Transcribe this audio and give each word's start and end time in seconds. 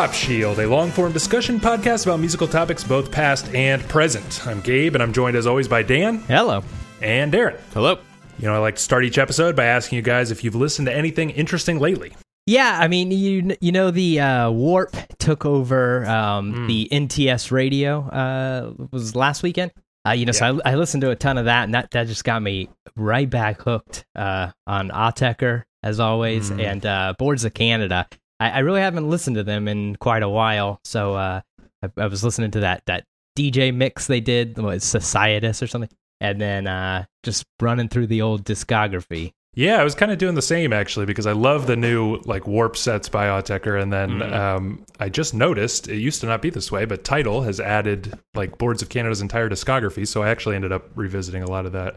Pop 0.00 0.14
Shield, 0.14 0.58
a 0.60 0.66
long 0.66 0.90
form 0.90 1.12
discussion 1.12 1.60
podcast 1.60 2.06
about 2.06 2.20
musical 2.20 2.48
topics 2.48 2.82
both 2.82 3.12
past 3.12 3.54
and 3.54 3.86
present. 3.86 4.46
I'm 4.46 4.62
Gabe, 4.62 4.94
and 4.94 5.02
I'm 5.02 5.12
joined 5.12 5.36
as 5.36 5.46
always 5.46 5.68
by 5.68 5.82
Dan 5.82 6.20
Hello. 6.20 6.64
and 7.02 7.30
Darren. 7.30 7.60
Hello. 7.74 7.98
You 8.38 8.46
know, 8.46 8.54
I 8.54 8.58
like 8.60 8.76
to 8.76 8.80
start 8.80 9.04
each 9.04 9.18
episode 9.18 9.54
by 9.54 9.66
asking 9.66 9.96
you 9.96 10.02
guys 10.02 10.30
if 10.30 10.42
you've 10.42 10.54
listened 10.54 10.86
to 10.86 10.94
anything 10.94 11.28
interesting 11.28 11.78
lately. 11.78 12.14
Yeah, 12.46 12.78
I 12.80 12.88
mean, 12.88 13.10
you 13.10 13.54
you 13.60 13.72
know 13.72 13.90
the 13.90 14.20
uh, 14.20 14.50
Warp 14.50 14.96
took 15.18 15.44
over 15.44 16.06
um, 16.06 16.66
the 16.66 16.88
NTS 16.90 17.50
radio 17.50 18.00
uh, 18.08 18.72
was 18.92 19.14
last 19.14 19.42
weekend. 19.42 19.70
Uh, 20.08 20.12
you 20.12 20.24
know, 20.24 20.32
so 20.32 20.58
I, 20.64 20.70
I 20.70 20.74
listened 20.76 21.02
to 21.02 21.10
a 21.10 21.16
ton 21.16 21.36
of 21.36 21.44
that, 21.44 21.64
and 21.64 21.74
that, 21.74 21.90
that 21.90 22.06
just 22.06 22.24
got 22.24 22.40
me 22.40 22.70
right 22.96 23.28
back 23.28 23.60
hooked 23.60 24.06
uh, 24.16 24.52
on 24.66 24.88
Autechre 24.88 25.64
as 25.82 26.00
always, 26.00 26.50
and 26.50 26.86
uh, 26.86 27.12
Boards 27.18 27.44
of 27.44 27.52
Canada. 27.52 28.08
I, 28.40 28.50
I 28.50 28.58
really 28.60 28.80
haven't 28.80 29.08
listened 29.08 29.36
to 29.36 29.44
them 29.44 29.68
in 29.68 29.94
quite 29.96 30.22
a 30.22 30.28
while, 30.28 30.80
so 30.82 31.14
uh, 31.14 31.42
I, 31.82 31.88
I 31.96 32.06
was 32.06 32.24
listening 32.24 32.50
to 32.52 32.60
that 32.60 32.82
that 32.86 33.04
DJ 33.38 33.72
mix 33.72 34.06
they 34.06 34.20
did, 34.20 34.58
what, 34.58 34.78
Societas 34.78 35.62
or 35.62 35.66
something, 35.66 35.90
and 36.20 36.40
then 36.40 36.66
uh, 36.66 37.04
just 37.22 37.44
running 37.60 37.88
through 37.88 38.08
the 38.08 38.22
old 38.22 38.44
discography. 38.44 39.32
Yeah, 39.54 39.80
I 39.80 39.84
was 39.84 39.96
kind 39.96 40.12
of 40.12 40.18
doing 40.18 40.36
the 40.36 40.42
same 40.42 40.72
actually 40.72 41.06
because 41.06 41.26
I 41.26 41.32
love 41.32 41.66
the 41.66 41.76
new 41.76 42.18
like 42.24 42.46
warp 42.46 42.76
sets 42.76 43.08
by 43.08 43.26
Autechre, 43.26 43.80
and 43.80 43.92
then 43.92 44.22
um, 44.32 44.84
I 44.98 45.08
just 45.08 45.34
noticed 45.34 45.88
it 45.88 45.96
used 45.96 46.20
to 46.20 46.26
not 46.26 46.40
be 46.40 46.50
this 46.50 46.72
way, 46.72 46.84
but 46.84 47.04
Tidal 47.04 47.42
has 47.42 47.60
added 47.60 48.18
like 48.34 48.58
Boards 48.58 48.80
of 48.80 48.88
Canada's 48.88 49.20
entire 49.20 49.48
discography, 49.48 50.06
so 50.06 50.22
I 50.22 50.30
actually 50.30 50.56
ended 50.56 50.72
up 50.72 50.88
revisiting 50.94 51.42
a 51.42 51.50
lot 51.50 51.66
of 51.66 51.72
that 51.72 51.96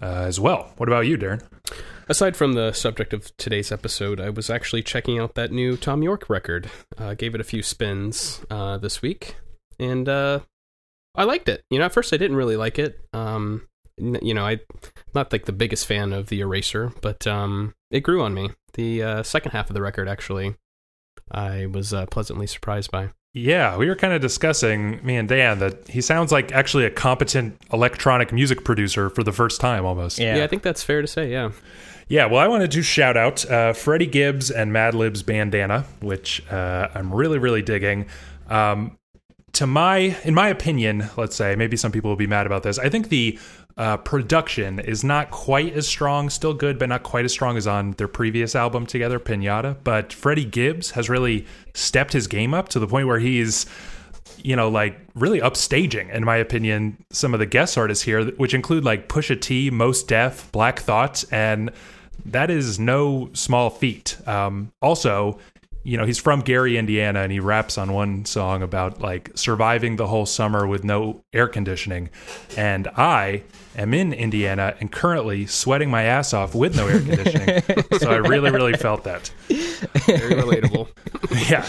uh, 0.00 0.24
as 0.26 0.38
well. 0.38 0.72
What 0.76 0.88
about 0.88 1.06
you, 1.06 1.18
Darren? 1.18 1.42
Aside 2.06 2.36
from 2.36 2.52
the 2.52 2.72
subject 2.72 3.14
of 3.14 3.34
today's 3.38 3.72
episode, 3.72 4.20
I 4.20 4.28
was 4.28 4.50
actually 4.50 4.82
checking 4.82 5.18
out 5.18 5.34
that 5.36 5.52
new 5.52 5.76
Thom 5.76 6.02
Yorke 6.02 6.28
record. 6.28 6.70
Uh, 6.98 7.14
gave 7.14 7.34
it 7.34 7.40
a 7.40 7.44
few 7.44 7.62
spins 7.62 8.44
uh, 8.50 8.76
this 8.76 9.00
week, 9.00 9.36
and 9.78 10.06
uh, 10.08 10.40
I 11.14 11.24
liked 11.24 11.48
it. 11.48 11.64
You 11.70 11.78
know, 11.78 11.86
at 11.86 11.92
first 11.92 12.12
I 12.12 12.18
didn't 12.18 12.36
really 12.36 12.56
like 12.56 12.78
it. 12.78 13.00
Um, 13.14 13.66
n- 13.98 14.18
you 14.20 14.34
know, 14.34 14.44
I 14.44 14.60
not 15.14 15.32
like 15.32 15.46
the 15.46 15.52
biggest 15.52 15.86
fan 15.86 16.12
of 16.12 16.28
the 16.28 16.40
Eraser, 16.40 16.92
but 17.00 17.26
um, 17.26 17.74
it 17.90 18.00
grew 18.00 18.22
on 18.22 18.34
me. 18.34 18.50
The 18.74 19.02
uh, 19.02 19.22
second 19.22 19.52
half 19.52 19.70
of 19.70 19.74
the 19.74 19.82
record, 19.82 20.06
actually, 20.06 20.56
I 21.30 21.66
was 21.66 21.94
uh, 21.94 22.04
pleasantly 22.06 22.46
surprised 22.46 22.90
by. 22.90 23.10
Yeah, 23.32 23.76
we 23.76 23.88
were 23.88 23.96
kind 23.96 24.12
of 24.12 24.20
discussing 24.20 25.04
me 25.04 25.16
and 25.16 25.28
Dan 25.28 25.58
that 25.58 25.88
he 25.88 26.00
sounds 26.00 26.30
like 26.30 26.52
actually 26.52 26.84
a 26.84 26.90
competent 26.90 27.60
electronic 27.72 28.32
music 28.32 28.62
producer 28.62 29.10
for 29.10 29.24
the 29.24 29.32
first 29.32 29.60
time 29.60 29.84
almost. 29.84 30.18
Yeah. 30.20 30.44
I 30.44 30.46
think 30.46 30.62
that's 30.62 30.84
fair 30.84 31.00
to 31.02 31.08
say. 31.08 31.32
Yeah. 31.32 31.50
Yeah, 32.08 32.26
well, 32.26 32.40
I 32.40 32.48
wanted 32.48 32.70
to 32.72 32.82
shout 32.82 33.16
out 33.16 33.48
uh, 33.50 33.72
Freddie 33.72 34.06
Gibbs 34.06 34.50
and 34.50 34.72
Madlib's 34.72 35.22
Bandana, 35.22 35.86
which 36.00 36.42
uh, 36.50 36.88
I'm 36.94 37.12
really, 37.14 37.38
really 37.38 37.62
digging. 37.62 38.06
Um, 38.48 38.98
to 39.52 39.66
my, 39.66 40.16
in 40.24 40.34
my 40.34 40.48
opinion, 40.48 41.08
let's 41.16 41.36
say, 41.36 41.54
maybe 41.56 41.76
some 41.76 41.92
people 41.92 42.10
will 42.10 42.16
be 42.16 42.26
mad 42.26 42.44
about 42.44 42.62
this. 42.62 42.78
I 42.78 42.88
think 42.88 43.08
the 43.08 43.38
uh, 43.76 43.96
production 43.98 44.80
is 44.80 45.02
not 45.02 45.30
quite 45.30 45.72
as 45.74 45.88
strong, 45.88 46.28
still 46.28 46.54
good, 46.54 46.78
but 46.78 46.88
not 46.88 47.04
quite 47.04 47.24
as 47.24 47.32
strong 47.32 47.56
as 47.56 47.66
on 47.66 47.92
their 47.92 48.08
previous 48.08 48.54
album 48.54 48.84
together, 48.84 49.18
Pinata. 49.18 49.76
But 49.82 50.12
Freddie 50.12 50.44
Gibbs 50.44 50.90
has 50.92 51.08
really 51.08 51.46
stepped 51.72 52.12
his 52.12 52.26
game 52.26 52.52
up 52.52 52.68
to 52.70 52.78
the 52.78 52.86
point 52.86 53.06
where 53.06 53.18
he's 53.18 53.66
you 54.42 54.54
know, 54.54 54.68
like 54.68 54.98
really 55.14 55.40
upstaging, 55.40 56.12
in 56.12 56.22
my 56.22 56.36
opinion, 56.36 57.02
some 57.10 57.32
of 57.32 57.40
the 57.40 57.46
guest 57.46 57.78
artists 57.78 58.04
here, 58.04 58.26
which 58.32 58.52
include 58.52 58.84
like 58.84 59.08
Pusha 59.08 59.40
T, 59.40 59.70
Mos 59.70 60.02
Def, 60.02 60.52
Black 60.52 60.80
Thought, 60.80 61.24
and 61.30 61.70
that 62.26 62.50
is 62.50 62.78
no 62.78 63.30
small 63.32 63.70
feat. 63.70 64.16
Um, 64.26 64.72
also, 64.80 65.38
you 65.84 65.98
know, 65.98 66.06
he's 66.06 66.18
from 66.18 66.40
Gary, 66.40 66.78
Indiana, 66.78 67.20
and 67.20 67.30
he 67.30 67.40
raps 67.40 67.76
on 67.76 67.92
one 67.92 68.24
song 68.24 68.62
about 68.62 69.00
like 69.00 69.30
surviving 69.34 69.96
the 69.96 70.06
whole 70.06 70.24
summer 70.26 70.66
with 70.66 70.82
no 70.82 71.22
air 71.32 71.46
conditioning. 71.46 72.08
And 72.56 72.88
I 72.96 73.42
am 73.76 73.92
in 73.92 74.14
Indiana 74.14 74.74
and 74.80 74.90
currently 74.90 75.46
sweating 75.46 75.90
my 75.90 76.04
ass 76.04 76.32
off 76.32 76.54
with 76.54 76.74
no 76.74 76.88
air 76.88 77.00
conditioning. 77.00 77.62
so 77.98 78.10
I 78.10 78.16
really, 78.16 78.50
really 78.50 78.72
felt 78.72 79.04
that. 79.04 79.30
Very 79.48 80.34
relatable. 80.42 80.88
Yeah. 81.50 81.66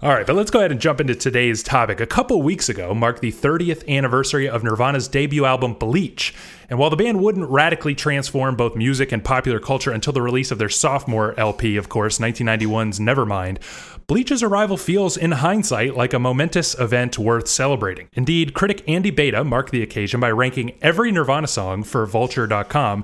All 0.00 0.10
right, 0.10 0.24
but 0.24 0.36
let's 0.36 0.52
go 0.52 0.60
ahead 0.60 0.70
and 0.70 0.80
jump 0.80 1.00
into 1.00 1.16
today's 1.16 1.60
topic. 1.60 1.98
A 1.98 2.06
couple 2.06 2.40
weeks 2.40 2.68
ago 2.68 2.94
marked 2.94 3.20
the 3.20 3.32
30th 3.32 3.88
anniversary 3.88 4.48
of 4.48 4.62
Nirvana's 4.62 5.08
debut 5.08 5.44
album, 5.44 5.74
Bleach. 5.74 6.32
And 6.70 6.78
while 6.78 6.88
the 6.88 6.94
band 6.94 7.20
wouldn't 7.20 7.50
radically 7.50 7.96
transform 7.96 8.54
both 8.54 8.76
music 8.76 9.10
and 9.10 9.24
popular 9.24 9.58
culture 9.58 9.90
until 9.90 10.12
the 10.12 10.22
release 10.22 10.52
of 10.52 10.58
their 10.58 10.68
sophomore 10.68 11.34
LP, 11.36 11.76
of 11.76 11.88
course, 11.88 12.20
1991's 12.20 13.00
Nevermind, 13.00 13.58
Bleach's 14.06 14.40
arrival 14.40 14.76
feels, 14.76 15.16
in 15.16 15.32
hindsight, 15.32 15.96
like 15.96 16.14
a 16.14 16.20
momentous 16.20 16.78
event 16.78 17.18
worth 17.18 17.48
celebrating. 17.48 18.08
Indeed, 18.12 18.54
critic 18.54 18.84
Andy 18.86 19.10
Beta 19.10 19.42
marked 19.42 19.72
the 19.72 19.82
occasion 19.82 20.20
by 20.20 20.30
ranking 20.30 20.78
every 20.80 21.10
Nirvana 21.10 21.48
song 21.48 21.82
for 21.82 22.06
Vulture.com. 22.06 23.02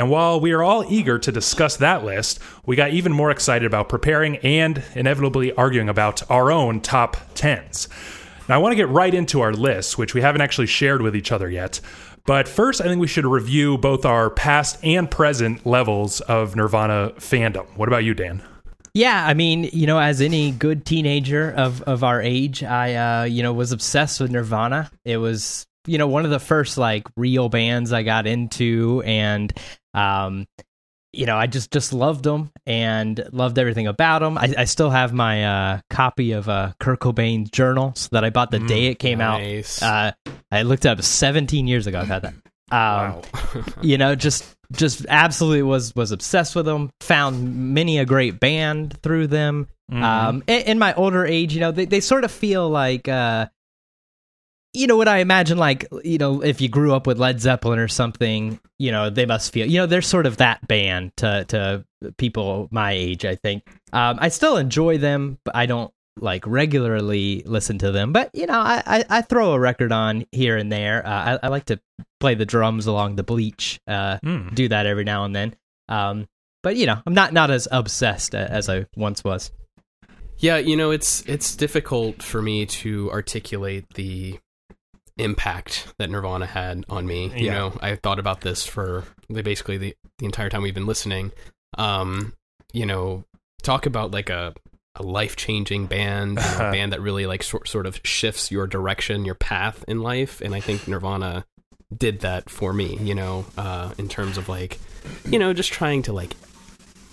And 0.00 0.08
while 0.08 0.40
we 0.40 0.52
are 0.52 0.62
all 0.62 0.82
eager 0.90 1.18
to 1.18 1.30
discuss 1.30 1.76
that 1.76 2.06
list, 2.06 2.38
we 2.64 2.74
got 2.74 2.92
even 2.92 3.12
more 3.12 3.30
excited 3.30 3.66
about 3.66 3.90
preparing 3.90 4.38
and 4.38 4.82
inevitably 4.94 5.52
arguing 5.52 5.90
about 5.90 6.22
our 6.30 6.50
own 6.50 6.80
top 6.80 7.18
10s. 7.34 7.86
Now, 8.48 8.54
I 8.54 8.58
want 8.58 8.72
to 8.72 8.76
get 8.76 8.88
right 8.88 9.12
into 9.12 9.42
our 9.42 9.52
lists, 9.52 9.98
which 9.98 10.14
we 10.14 10.22
haven't 10.22 10.40
actually 10.40 10.68
shared 10.68 11.02
with 11.02 11.14
each 11.14 11.30
other 11.30 11.50
yet. 11.50 11.82
But 12.24 12.48
first, 12.48 12.80
I 12.80 12.84
think 12.84 12.98
we 12.98 13.08
should 13.08 13.26
review 13.26 13.76
both 13.76 14.06
our 14.06 14.30
past 14.30 14.78
and 14.82 15.10
present 15.10 15.66
levels 15.66 16.22
of 16.22 16.56
Nirvana 16.56 17.12
fandom. 17.18 17.66
What 17.76 17.90
about 17.90 18.02
you, 18.02 18.14
Dan? 18.14 18.42
Yeah, 18.94 19.26
I 19.26 19.34
mean, 19.34 19.68
you 19.70 19.86
know, 19.86 19.98
as 19.98 20.22
any 20.22 20.50
good 20.50 20.86
teenager 20.86 21.52
of 21.52 21.82
of 21.82 22.02
our 22.02 22.22
age, 22.22 22.62
I 22.64 22.94
uh, 22.94 23.24
you 23.24 23.42
know, 23.42 23.52
was 23.52 23.70
obsessed 23.70 24.18
with 24.18 24.30
Nirvana. 24.30 24.90
It 25.04 25.18
was, 25.18 25.66
you 25.86 25.98
know, 25.98 26.08
one 26.08 26.24
of 26.24 26.30
the 26.30 26.40
first 26.40 26.78
like 26.78 27.06
real 27.18 27.50
bands 27.50 27.92
I 27.92 28.02
got 28.02 28.26
into 28.26 29.02
and 29.04 29.52
um 29.94 30.46
you 31.12 31.26
know, 31.26 31.36
I 31.36 31.46
just 31.46 31.72
just 31.72 31.92
loved 31.92 32.24
them 32.24 32.52
and 32.66 33.28
loved 33.32 33.58
everything 33.58 33.86
about 33.86 34.20
them. 34.20 34.38
I, 34.38 34.54
I 34.58 34.64
still 34.64 34.90
have 34.90 35.12
my 35.12 35.44
uh, 35.44 35.80
copy 35.90 36.32
of 36.32 36.48
uh, 36.48 36.72
Kurt 36.78 37.00
Cobain's 37.00 37.50
journals 37.50 38.08
that 38.12 38.24
I 38.24 38.30
bought 38.30 38.50
the 38.50 38.60
day 38.60 38.86
it 38.86 38.98
came 38.98 39.18
nice. 39.18 39.82
out. 39.82 40.14
Uh, 40.26 40.30
I 40.52 40.62
looked 40.62 40.86
up 40.86 41.02
17 41.02 41.66
years 41.66 41.86
ago. 41.86 42.00
I've 42.00 42.08
had 42.08 42.22
that. 42.22 42.34
Um, 42.72 43.22
you 43.82 43.98
know, 43.98 44.14
just 44.14 44.56
just 44.72 45.04
absolutely 45.08 45.62
was 45.62 45.94
was 45.96 46.12
obsessed 46.12 46.54
with 46.54 46.66
them. 46.66 46.90
Found 47.00 47.74
many 47.74 47.98
a 47.98 48.04
great 48.04 48.38
band 48.38 48.96
through 49.02 49.26
them. 49.26 49.68
Um, 49.92 50.44
in, 50.46 50.62
in 50.62 50.78
my 50.78 50.94
older 50.94 51.26
age, 51.26 51.52
you 51.52 51.60
know, 51.60 51.72
they 51.72 51.86
they 51.86 52.00
sort 52.00 52.24
of 52.24 52.30
feel 52.30 52.68
like. 52.68 53.08
Uh, 53.08 53.46
you 54.72 54.86
know 54.86 54.96
what 54.96 55.08
I 55.08 55.18
imagine 55.18 55.58
like 55.58 55.86
you 56.04 56.18
know 56.18 56.42
if 56.42 56.60
you 56.60 56.68
grew 56.68 56.94
up 56.94 57.06
with 57.06 57.18
Led 57.18 57.40
Zeppelin 57.40 57.78
or 57.78 57.88
something 57.88 58.60
you 58.78 58.90
know 58.92 59.10
they 59.10 59.26
must 59.26 59.52
feel 59.52 59.66
you 59.66 59.78
know 59.78 59.86
they're 59.86 60.02
sort 60.02 60.26
of 60.26 60.36
that 60.38 60.66
band 60.68 61.16
to 61.18 61.44
to 61.48 61.84
people 62.18 62.68
my 62.70 62.92
age 62.92 63.24
I 63.24 63.34
think. 63.34 63.66
Um, 63.92 64.18
I 64.20 64.28
still 64.28 64.56
enjoy 64.56 64.98
them 64.98 65.38
but 65.44 65.56
I 65.56 65.66
don't 65.66 65.92
like 66.20 66.46
regularly 66.46 67.42
listen 67.46 67.78
to 67.78 67.92
them. 67.92 68.12
But 68.12 68.30
you 68.34 68.46
know 68.46 68.58
I 68.58 68.82
I, 68.86 69.04
I 69.08 69.22
throw 69.22 69.52
a 69.52 69.58
record 69.60 69.92
on 69.92 70.24
here 70.32 70.56
and 70.56 70.70
there. 70.70 71.06
Uh, 71.06 71.38
I, 71.42 71.46
I 71.46 71.48
like 71.48 71.64
to 71.66 71.80
play 72.20 72.34
the 72.34 72.46
drums 72.46 72.86
along 72.86 73.16
the 73.16 73.22
bleach 73.22 73.80
uh, 73.88 74.18
Hmm. 74.22 74.48
do 74.54 74.68
that 74.68 74.86
every 74.86 75.04
now 75.04 75.24
and 75.24 75.34
then. 75.34 75.54
Um, 75.88 76.28
but 76.62 76.76
you 76.76 76.86
know 76.86 77.00
I'm 77.06 77.14
not 77.14 77.32
not 77.32 77.50
as 77.50 77.66
obsessed 77.72 78.34
as 78.34 78.68
I 78.68 78.86
once 78.96 79.24
was. 79.24 79.50
Yeah, 80.38 80.56
you 80.56 80.76
know, 80.76 80.90
it's 80.90 81.22
it's 81.26 81.54
difficult 81.54 82.22
for 82.22 82.40
me 82.40 82.64
to 82.66 83.10
articulate 83.10 83.84
the 83.94 84.38
impact 85.20 85.86
that 85.98 86.10
Nirvana 86.10 86.46
had 86.46 86.84
on 86.88 87.06
me. 87.06 87.32
You 87.36 87.46
Yeah. 87.46 87.54
know, 87.54 87.78
I 87.80 87.96
thought 87.96 88.18
about 88.18 88.40
this 88.40 88.66
for 88.66 89.04
basically 89.30 89.78
the, 89.78 89.94
the 90.18 90.26
entire 90.26 90.48
time 90.50 90.62
we've 90.62 90.74
been 90.74 90.86
listening. 90.86 91.32
Um, 91.78 92.32
you 92.72 92.86
know, 92.86 93.24
talk 93.62 93.86
about 93.86 94.10
like 94.10 94.30
a 94.30 94.54
a 94.96 95.02
life 95.04 95.36
changing 95.36 95.86
band, 95.86 96.30
you 96.30 96.58
know, 96.58 96.68
a 96.68 96.72
band 96.72 96.92
that 96.92 97.00
really 97.00 97.24
like 97.26 97.42
sort 97.44 97.68
sort 97.68 97.86
of 97.86 98.00
shifts 98.04 98.50
your 98.50 98.66
direction, 98.66 99.24
your 99.24 99.36
path 99.36 99.84
in 99.86 100.00
life, 100.02 100.40
and 100.40 100.54
I 100.54 100.60
think 100.60 100.88
Nirvana 100.88 101.44
did 101.96 102.20
that 102.20 102.50
for 102.50 102.72
me. 102.72 102.98
You 103.00 103.14
know, 103.14 103.44
uh, 103.56 103.92
in 103.98 104.08
terms 104.08 104.36
of 104.36 104.48
like, 104.48 104.78
you 105.28 105.38
know, 105.38 105.52
just 105.52 105.72
trying 105.72 106.02
to 106.02 106.12
like 106.12 106.34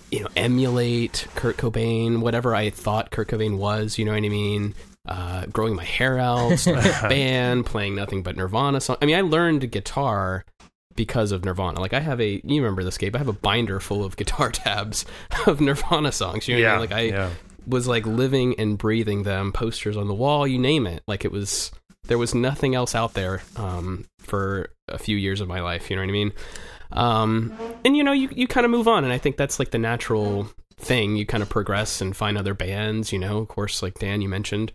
you 0.09 0.21
know, 0.21 0.29
emulate 0.37 1.27
Kurt 1.35 1.57
Cobain, 1.57 2.19
whatever 2.21 2.55
I 2.55 2.69
thought 2.69 3.11
Kurt 3.11 3.27
Cobain 3.27 3.57
was, 3.57 3.97
you 3.97 4.05
know 4.05 4.11
what 4.13 4.23
I 4.23 4.29
mean? 4.29 4.73
Uh, 5.07 5.45
growing 5.45 5.73
my 5.73 5.85
hair 5.85 6.19
out, 6.19 6.65
band, 7.03 7.65
playing 7.65 7.95
nothing 7.95 8.23
but 8.23 8.35
Nirvana 8.35 8.81
songs. 8.81 8.99
I 9.01 9.05
mean, 9.05 9.15
I 9.15 9.21
learned 9.21 9.71
guitar 9.71 10.43
because 10.97 11.31
of 11.31 11.45
Nirvana. 11.45 11.79
Like 11.79 11.93
I 11.93 12.01
have 12.01 12.19
a, 12.19 12.41
you 12.43 12.61
remember 12.61 12.83
this, 12.83 12.97
Gabe? 12.97 13.15
I 13.15 13.19
have 13.19 13.29
a 13.29 13.33
binder 13.33 13.79
full 13.79 14.03
of 14.03 14.17
guitar 14.17 14.51
tabs 14.51 15.05
of 15.45 15.61
Nirvana 15.61 16.11
songs. 16.11 16.49
You 16.49 16.59
know, 16.59 16.63
what 16.63 16.69
I 16.69 16.73
mean? 16.73 16.81
like 16.81 16.91
I 16.91 17.01
yeah. 17.01 17.29
was 17.65 17.87
like 17.87 18.05
living 18.05 18.59
and 18.59 18.77
breathing 18.77 19.23
them, 19.23 19.53
posters 19.53 19.95
on 19.95 20.07
the 20.07 20.13
wall, 20.13 20.45
you 20.45 20.59
name 20.59 20.85
it. 20.85 21.03
Like 21.07 21.23
it 21.23 21.31
was, 21.31 21.71
there 22.07 22.17
was 22.17 22.35
nothing 22.35 22.75
else 22.75 22.93
out 22.93 23.13
there 23.13 23.41
um, 23.55 24.05
for 24.19 24.71
a 24.89 24.97
few 24.97 25.15
years 25.15 25.39
of 25.39 25.47
my 25.47 25.61
life. 25.61 25.89
You 25.89 25.95
know 25.95 26.01
what 26.01 26.09
I 26.09 26.11
mean? 26.11 26.33
Um, 26.91 27.57
and 27.85 27.95
you 27.95 28.03
know, 28.03 28.13
you, 28.13 28.29
you 28.31 28.47
kind 28.47 28.65
of 28.65 28.71
move 28.71 28.87
on, 28.87 29.03
and 29.03 29.13
I 29.13 29.17
think 29.17 29.37
that's 29.37 29.59
like 29.59 29.71
the 29.71 29.77
natural 29.77 30.49
thing. 30.77 31.15
You 31.15 31.25
kind 31.25 31.43
of 31.43 31.49
progress 31.49 32.01
and 32.01 32.15
find 32.15 32.37
other 32.37 32.53
bands. 32.53 33.11
You 33.11 33.19
know, 33.19 33.39
of 33.39 33.47
course, 33.47 33.81
like 33.83 33.95
Dan, 33.95 34.21
you 34.21 34.29
mentioned, 34.29 34.73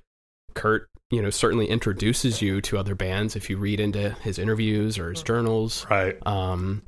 Kurt. 0.54 0.88
You 1.10 1.20
know, 1.20 1.28
certainly 1.28 1.66
introduces 1.66 2.40
you 2.40 2.62
to 2.62 2.78
other 2.78 2.94
bands 2.94 3.36
if 3.36 3.50
you 3.50 3.58
read 3.58 3.80
into 3.80 4.10
his 4.22 4.38
interviews 4.38 4.98
or 4.98 5.10
his 5.10 5.22
journals. 5.22 5.86
Right. 5.90 6.16
Um, 6.26 6.82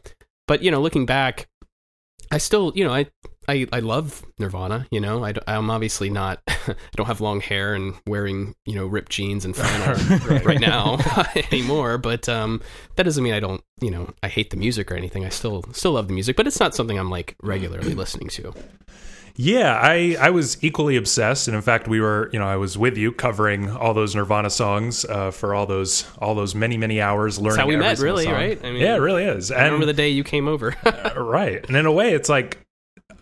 but 0.49 0.63
you 0.63 0.71
know, 0.71 0.81
looking 0.81 1.05
back, 1.05 1.47
I 2.31 2.39
still, 2.39 2.73
you 2.75 2.85
know, 2.85 2.95
I 2.95 3.07
I, 3.49 3.67
I 3.73 3.81
love 3.81 4.25
Nirvana. 4.39 4.87
You 4.91 5.01
know, 5.01 5.25
I, 5.25 5.35
am 5.47 5.71
obviously 5.71 6.11
not. 6.11 6.41
I 6.49 6.75
don't 6.97 7.07
have 7.07 7.21
long 7.21 7.41
hair 7.41 7.75
and 7.75 7.95
wearing 8.07 8.55
you 8.65 8.75
know 8.75 8.87
ripped 8.87 9.13
jeans 9.13 9.45
and 9.45 9.55
flannel 9.55 9.95
right. 10.29 10.45
right. 10.45 10.61
now 10.61 10.99
anymore. 11.53 11.99
But 11.99 12.29
um, 12.29 12.63
that 12.97 13.03
doesn't 13.05 13.23
mean 13.23 13.35
I 13.35 13.41
don't. 13.41 13.63
You 13.81 13.91
know, 13.91 14.13
I 14.23 14.29
hate 14.29 14.51
the 14.51 14.57
music 14.57 14.91
or 14.91 14.95
anything. 14.95 15.25
I 15.25 15.29
still 15.29 15.65
still 15.73 15.93
love 15.93 16.09
the 16.09 16.15
music, 16.15 16.37
but 16.37 16.47
it's 16.47 16.61
not 16.61 16.75
something 16.75 16.99
I'm 16.99 17.11
like 17.11 17.37
regularly 17.43 17.95
listening 17.95 18.29
to. 18.31 18.55
Yeah, 19.37 19.75
I 19.75 20.17
I 20.21 20.31
was 20.31 20.63
equally 20.63 20.97
obsessed, 20.97 21.49
and 21.49 21.57
in 21.57 21.63
fact, 21.63 21.89
we 21.89 22.01
were 22.01 22.31
you 22.33 22.39
know 22.39 22.47
I 22.47 22.57
was 22.57 22.79
with 22.79 22.97
you 22.97 23.11
covering 23.11 23.69
all 23.71 23.93
those 23.93 24.15
Nirvana 24.15 24.51
songs 24.51 25.05
uh, 25.05 25.33
for 25.33 25.55
all 25.55 25.67
those 25.67 26.09
all 26.19 26.35
those 26.37 26.55
many 26.55 26.77
many 26.77 27.01
hours 27.01 27.39
learning. 27.39 27.57
That's 27.57 27.61
how 27.61 27.67
we 27.67 27.77
met, 27.77 27.99
really, 27.99 28.25
song. 28.25 28.35
right? 28.35 28.65
I 28.65 28.71
mean, 28.71 28.81
yeah, 28.81 28.95
it 28.95 28.99
really 28.99 29.25
is. 29.25 29.51
I 29.51 29.65
remember 29.65 29.87
the 29.87 29.93
day 29.93 30.11
you 30.11 30.23
came 30.23 30.47
over, 30.47 30.77
uh, 30.85 31.15
right? 31.21 31.67
And 31.67 31.77
in 31.77 31.85
a 31.85 31.93
way, 31.93 32.15
it's 32.15 32.29
like 32.29 32.65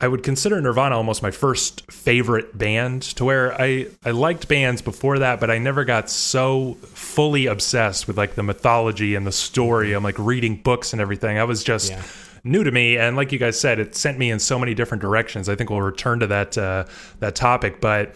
I 0.02 0.08
would 0.08 0.24
consider 0.24 0.60
Nirvana 0.60 0.96
almost 0.96 1.22
my 1.22 1.30
first 1.30 1.90
favorite 1.90 2.58
band 2.58 3.02
to 3.02 3.24
where 3.24 3.58
I, 3.60 3.86
I 4.04 4.10
liked 4.10 4.48
bands 4.48 4.82
before 4.82 5.20
that, 5.20 5.38
but 5.38 5.48
I 5.48 5.58
never 5.58 5.84
got 5.84 6.10
so 6.10 6.74
fully 6.82 7.46
obsessed 7.46 8.08
with 8.08 8.18
like 8.18 8.34
the 8.34 8.42
mythology 8.42 9.14
and 9.14 9.24
the 9.24 9.32
story. 9.32 9.92
I'm 9.92 10.02
like 10.02 10.18
reading 10.18 10.56
books 10.56 10.92
and 10.92 11.00
everything. 11.00 11.38
I 11.38 11.44
was 11.44 11.62
just 11.62 11.92
yeah. 11.92 12.02
New 12.44 12.64
to 12.64 12.70
me. 12.70 12.98
And 12.98 13.16
like 13.16 13.32
you 13.32 13.38
guys 13.38 13.58
said, 13.58 13.78
it 13.78 13.94
sent 13.94 14.18
me 14.18 14.30
in 14.30 14.38
so 14.38 14.58
many 14.58 14.74
different 14.74 15.00
directions. 15.00 15.48
I 15.48 15.54
think 15.54 15.70
we'll 15.70 15.82
return 15.82 16.20
to 16.20 16.26
that, 16.28 16.58
uh, 16.58 16.84
that 17.20 17.34
topic. 17.34 17.80
But, 17.80 18.14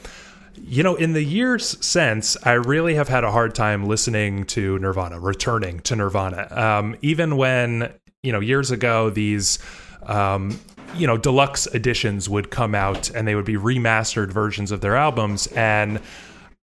you 0.60 0.82
know, 0.82 0.94
in 0.96 1.12
the 1.12 1.22
years 1.22 1.76
since, 1.84 2.36
I 2.42 2.52
really 2.52 2.94
have 2.94 3.08
had 3.08 3.24
a 3.24 3.30
hard 3.30 3.54
time 3.54 3.86
listening 3.86 4.44
to 4.46 4.78
Nirvana, 4.78 5.20
returning 5.20 5.80
to 5.80 5.96
Nirvana. 5.96 6.48
Um, 6.50 6.96
even 7.02 7.36
when, 7.36 7.92
you 8.22 8.32
know, 8.32 8.40
years 8.40 8.70
ago, 8.70 9.10
these, 9.10 9.58
um, 10.04 10.58
you 10.96 11.06
know, 11.06 11.16
deluxe 11.16 11.66
editions 11.74 12.28
would 12.28 12.50
come 12.50 12.74
out 12.74 13.10
and 13.10 13.28
they 13.28 13.34
would 13.34 13.44
be 13.44 13.56
remastered 13.56 14.32
versions 14.32 14.70
of 14.70 14.80
their 14.80 14.96
albums. 14.96 15.46
And 15.48 16.00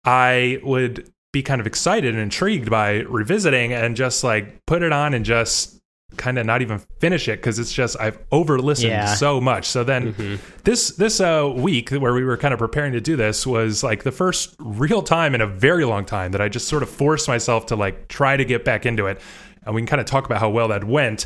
I 0.06 0.60
would 0.64 1.12
be 1.32 1.44
kind 1.44 1.62
of 1.62 1.68
excited 1.68 2.14
and 2.14 2.22
intrigued 2.22 2.70
by 2.70 3.02
revisiting 3.02 3.74
and 3.74 3.96
just 3.96 4.24
like 4.24 4.66
put 4.66 4.82
it 4.82 4.92
on 4.92 5.14
and 5.14 5.24
just 5.24 5.79
kind 6.18 6.38
of 6.38 6.46
not 6.46 6.62
even 6.62 6.80
finish 7.00 7.28
it 7.28 7.40
because 7.40 7.60
it's 7.60 7.72
just 7.72 7.96
I've 8.00 8.20
over 8.32 8.60
listened 8.60 8.92
yeah. 8.92 9.14
so 9.14 9.40
much. 9.40 9.66
So 9.66 9.84
then 9.84 10.14
mm-hmm. 10.14 10.36
this 10.64 10.92
this 10.92 11.20
uh, 11.20 11.52
week 11.54 11.90
where 11.92 12.14
we 12.14 12.24
were 12.24 12.38
kind 12.38 12.54
of 12.54 12.60
preparing 12.60 12.94
to 12.94 13.02
do 13.02 13.16
this 13.16 13.46
was 13.46 13.84
like 13.84 14.04
the 14.04 14.12
first 14.12 14.56
real 14.60 15.02
time 15.02 15.36
in 15.36 15.42
a 15.42 15.48
very 15.48 15.86
long 15.86 16.06
time 16.06 16.32
that 16.32 16.42
I 16.42 16.50
just 16.50 16.68
sort 16.68 16.84
of 16.84 16.90
forced 16.90 17.28
myself 17.28 17.68
to 17.68 17.76
like 17.76 18.08
try 18.08 18.38
to 18.38 18.46
get 18.46 18.66
back 18.66 18.86
into 18.86 19.08
it. 19.08 19.22
And 19.66 19.76
we 19.76 19.82
can 19.82 19.88
kind 19.88 20.02
of 20.02 20.08
talk 20.08 20.26
about 20.26 20.40
how 20.40 20.50
well 20.50 20.68
that 20.70 20.84
went. 20.84 21.26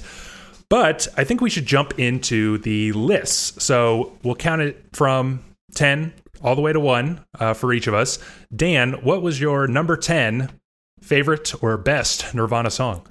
But 0.70 1.08
I 1.18 1.24
think 1.24 1.42
we 1.42 1.50
should 1.50 1.66
jump 1.66 2.00
into 2.00 2.58
the 2.60 2.92
lists. 2.94 3.64
So 3.64 4.18
we'll 4.24 4.36
count 4.36 4.62
it 4.62 4.84
from 4.94 5.44
10 5.76 6.14
all 6.42 6.56
the 6.56 6.62
way 6.62 6.74
to 6.74 6.80
1 6.80 7.24
uh, 7.40 7.54
for 7.54 7.74
each 7.74 7.88
of 7.88 7.94
us. 7.94 8.20
Dan, 8.56 8.94
what 9.04 9.22
was 9.22 9.40
your 9.40 9.68
number 9.68 9.96
10 9.96 10.50
favorite 11.02 11.54
or 11.62 11.78
best 11.78 12.34
Nirvana 12.34 12.72
song? 12.72 13.08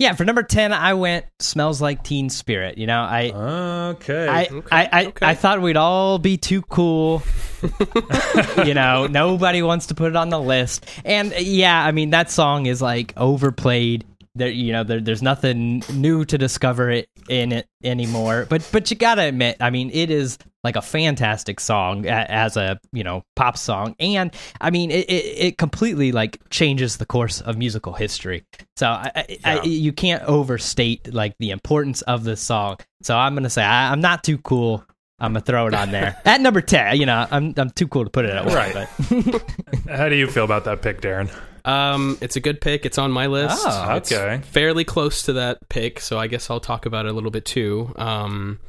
Yeah, 0.00 0.14
for 0.14 0.24
number 0.24 0.42
10, 0.42 0.72
I 0.72 0.94
went 0.94 1.26
Smells 1.38 1.80
Like 1.80 2.02
Teen 2.02 2.28
Spirit. 2.28 2.78
You 2.78 2.88
know, 2.88 3.00
I. 3.00 3.30
Okay. 3.30 4.28
I, 4.28 4.46
okay. 4.46 4.68
I, 4.72 4.88
I, 4.90 5.06
okay. 5.06 5.26
I 5.26 5.34
thought 5.34 5.62
we'd 5.62 5.76
all 5.76 6.18
be 6.18 6.36
too 6.36 6.62
cool. 6.62 7.22
you 8.66 8.74
know, 8.74 9.06
nobody 9.06 9.62
wants 9.62 9.86
to 9.86 9.94
put 9.94 10.08
it 10.08 10.16
on 10.16 10.30
the 10.30 10.40
list. 10.40 10.86
And 11.04 11.32
yeah, 11.38 11.84
I 11.84 11.92
mean, 11.92 12.10
that 12.10 12.30
song 12.30 12.66
is 12.66 12.82
like 12.82 13.14
overplayed 13.16 14.04
there 14.34 14.48
you 14.48 14.72
know 14.72 14.82
there, 14.82 15.00
there's 15.00 15.22
nothing 15.22 15.82
new 15.92 16.24
to 16.24 16.36
discover 16.36 16.90
it 16.90 17.08
in 17.28 17.52
it 17.52 17.66
anymore 17.82 18.46
but 18.48 18.68
but 18.72 18.90
you 18.90 18.96
gotta 18.96 19.22
admit 19.22 19.56
i 19.60 19.70
mean 19.70 19.90
it 19.92 20.10
is 20.10 20.38
like 20.64 20.76
a 20.76 20.82
fantastic 20.82 21.60
song 21.60 22.06
as 22.06 22.56
a 22.56 22.78
you 22.92 23.04
know 23.04 23.22
pop 23.36 23.56
song 23.56 23.94
and 24.00 24.34
i 24.60 24.70
mean 24.70 24.90
it, 24.90 25.08
it, 25.08 25.24
it 25.38 25.58
completely 25.58 26.10
like 26.10 26.38
changes 26.50 26.96
the 26.96 27.06
course 27.06 27.40
of 27.42 27.56
musical 27.56 27.92
history 27.92 28.44
so 28.76 28.88
I, 28.88 29.24
yeah. 29.28 29.36
I, 29.44 29.62
you 29.62 29.92
can't 29.92 30.22
overstate 30.24 31.12
like 31.14 31.36
the 31.38 31.50
importance 31.50 32.02
of 32.02 32.24
this 32.24 32.40
song 32.40 32.78
so 33.02 33.16
i'm 33.16 33.34
gonna 33.34 33.50
say 33.50 33.62
I, 33.62 33.92
i'm 33.92 34.00
not 34.00 34.24
too 34.24 34.38
cool 34.38 34.84
I'm 35.20 35.32
gonna 35.32 35.44
throw 35.44 35.68
it 35.68 35.74
on 35.74 35.92
there 35.92 36.20
at 36.24 36.40
number 36.40 36.60
ten. 36.60 36.98
You 36.98 37.06
know, 37.06 37.26
I'm 37.30 37.54
I'm 37.56 37.70
too 37.70 37.86
cool 37.86 38.02
to 38.02 38.10
put 38.10 38.24
it 38.24 38.32
at 38.32 38.44
one. 38.44 38.54
Right. 38.54 38.74
How 39.88 40.08
do 40.08 40.16
you 40.16 40.26
feel 40.26 40.44
about 40.44 40.64
that 40.64 40.82
pick, 40.82 41.00
Darren? 41.00 41.30
Um, 41.64 42.18
it's 42.20 42.36
a 42.36 42.40
good 42.40 42.60
pick. 42.60 42.84
It's 42.84 42.98
on 42.98 43.10
my 43.10 43.26
list. 43.26 43.62
Oh, 43.66 43.96
okay. 43.96 44.36
It's 44.36 44.48
fairly 44.48 44.84
close 44.84 45.22
to 45.24 45.34
that 45.34 45.68
pick, 45.68 46.00
so 46.00 46.18
I 46.18 46.26
guess 46.26 46.50
I'll 46.50 46.60
talk 46.60 46.86
about 46.86 47.06
it 47.06 47.10
a 47.10 47.12
little 47.12 47.30
bit 47.30 47.44
too. 47.44 47.92
Um, 47.96 48.60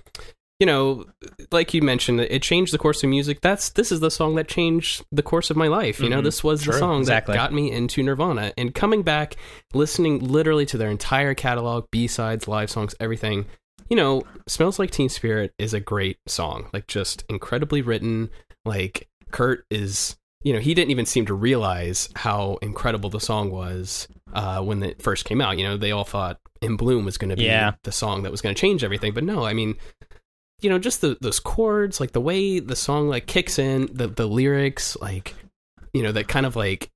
you 0.60 0.66
know, 0.66 1.06
like 1.52 1.74
you 1.74 1.82
mentioned, 1.82 2.22
it 2.22 2.42
changed 2.42 2.74
the 2.74 2.78
course 2.78 3.04
of 3.04 3.10
music. 3.10 3.42
That's 3.42 3.72
this 3.72 3.92
is 3.92 4.00
the 4.00 4.10
song 4.10 4.36
that 4.36 4.48
changed 4.48 5.04
the 5.12 5.22
course 5.22 5.50
of 5.50 5.58
my 5.58 5.68
life. 5.68 6.00
You 6.00 6.10
know, 6.10 6.18
mm-hmm. 6.18 6.26
this 6.26 6.44
was 6.44 6.64
True. 6.64 6.74
the 6.74 6.80
song 6.80 7.00
exactly. 7.02 7.34
that 7.34 7.38
got 7.38 7.54
me 7.54 7.72
into 7.72 8.02
Nirvana. 8.02 8.54
And 8.58 8.74
coming 8.74 9.04
back, 9.04 9.36
listening 9.74 10.20
literally 10.20 10.66
to 10.68 10.78
their 10.78 10.90
entire 10.90 11.34
catalog, 11.34 11.88
B 11.92 12.08
sides, 12.08 12.48
live 12.48 12.70
songs, 12.70 12.96
everything. 13.02 13.48
You 13.90 13.98
know, 13.98 14.24
"Smells 14.48 14.80
Like 14.80 14.92
Teen 14.92 15.10
Spirit" 15.10 15.54
is 15.60 15.74
a 15.74 15.82
great 15.82 16.18
song. 16.26 16.70
Like, 16.74 16.88
just 16.88 17.26
incredibly 17.28 17.82
written. 17.82 18.30
Like, 18.64 19.10
Kurt 19.32 19.66
is 19.70 20.16
you 20.46 20.54
know, 20.54 20.60
he 20.60 20.76
didn't 20.76 20.92
even 20.92 21.08
seem 21.08 21.26
to 21.26 21.34
realize 21.34 22.08
how 22.16 22.60
incredible 22.62 23.10
the 23.10 23.20
song 23.20 23.50
was 23.50 24.08
uh, 24.32 24.62
when 24.62 24.84
it 24.84 25.02
first 25.02 25.26
came 25.26 25.42
out. 25.42 25.58
You 25.58 25.64
know, 25.64 25.76
they 25.76 25.92
all 25.92 26.04
thought 26.04 26.40
"In 26.62 26.78
Bloom" 26.78 27.04
was 27.04 27.18
going 27.18 27.32
to 27.32 27.36
be 27.36 27.46
yeah. 27.46 27.74
the 27.84 27.92
song 27.92 28.22
that 28.24 28.32
was 28.32 28.42
going 28.42 28.54
to 28.54 28.62
change 28.62 28.84
everything, 28.84 29.12
but 29.12 29.24
no. 29.24 29.44
I 29.44 29.54
mean, 29.54 29.76
you 30.62 30.70
know, 30.70 30.78
just 30.78 31.02
the 31.02 31.18
those 31.20 31.40
chords, 31.40 32.00
like 32.00 32.12
the 32.12 32.22
way 32.22 32.60
the 32.60 32.76
song 32.76 33.10
like 33.10 33.26
kicks 33.26 33.58
in, 33.58 33.90
the 33.92 34.08
the 34.08 34.28
lyrics, 34.28 34.96
like 35.02 35.34
you 35.96 36.04
know, 36.04 36.12
that 36.12 36.28
kind 36.28 36.46
of 36.46 36.56
like 36.56 36.92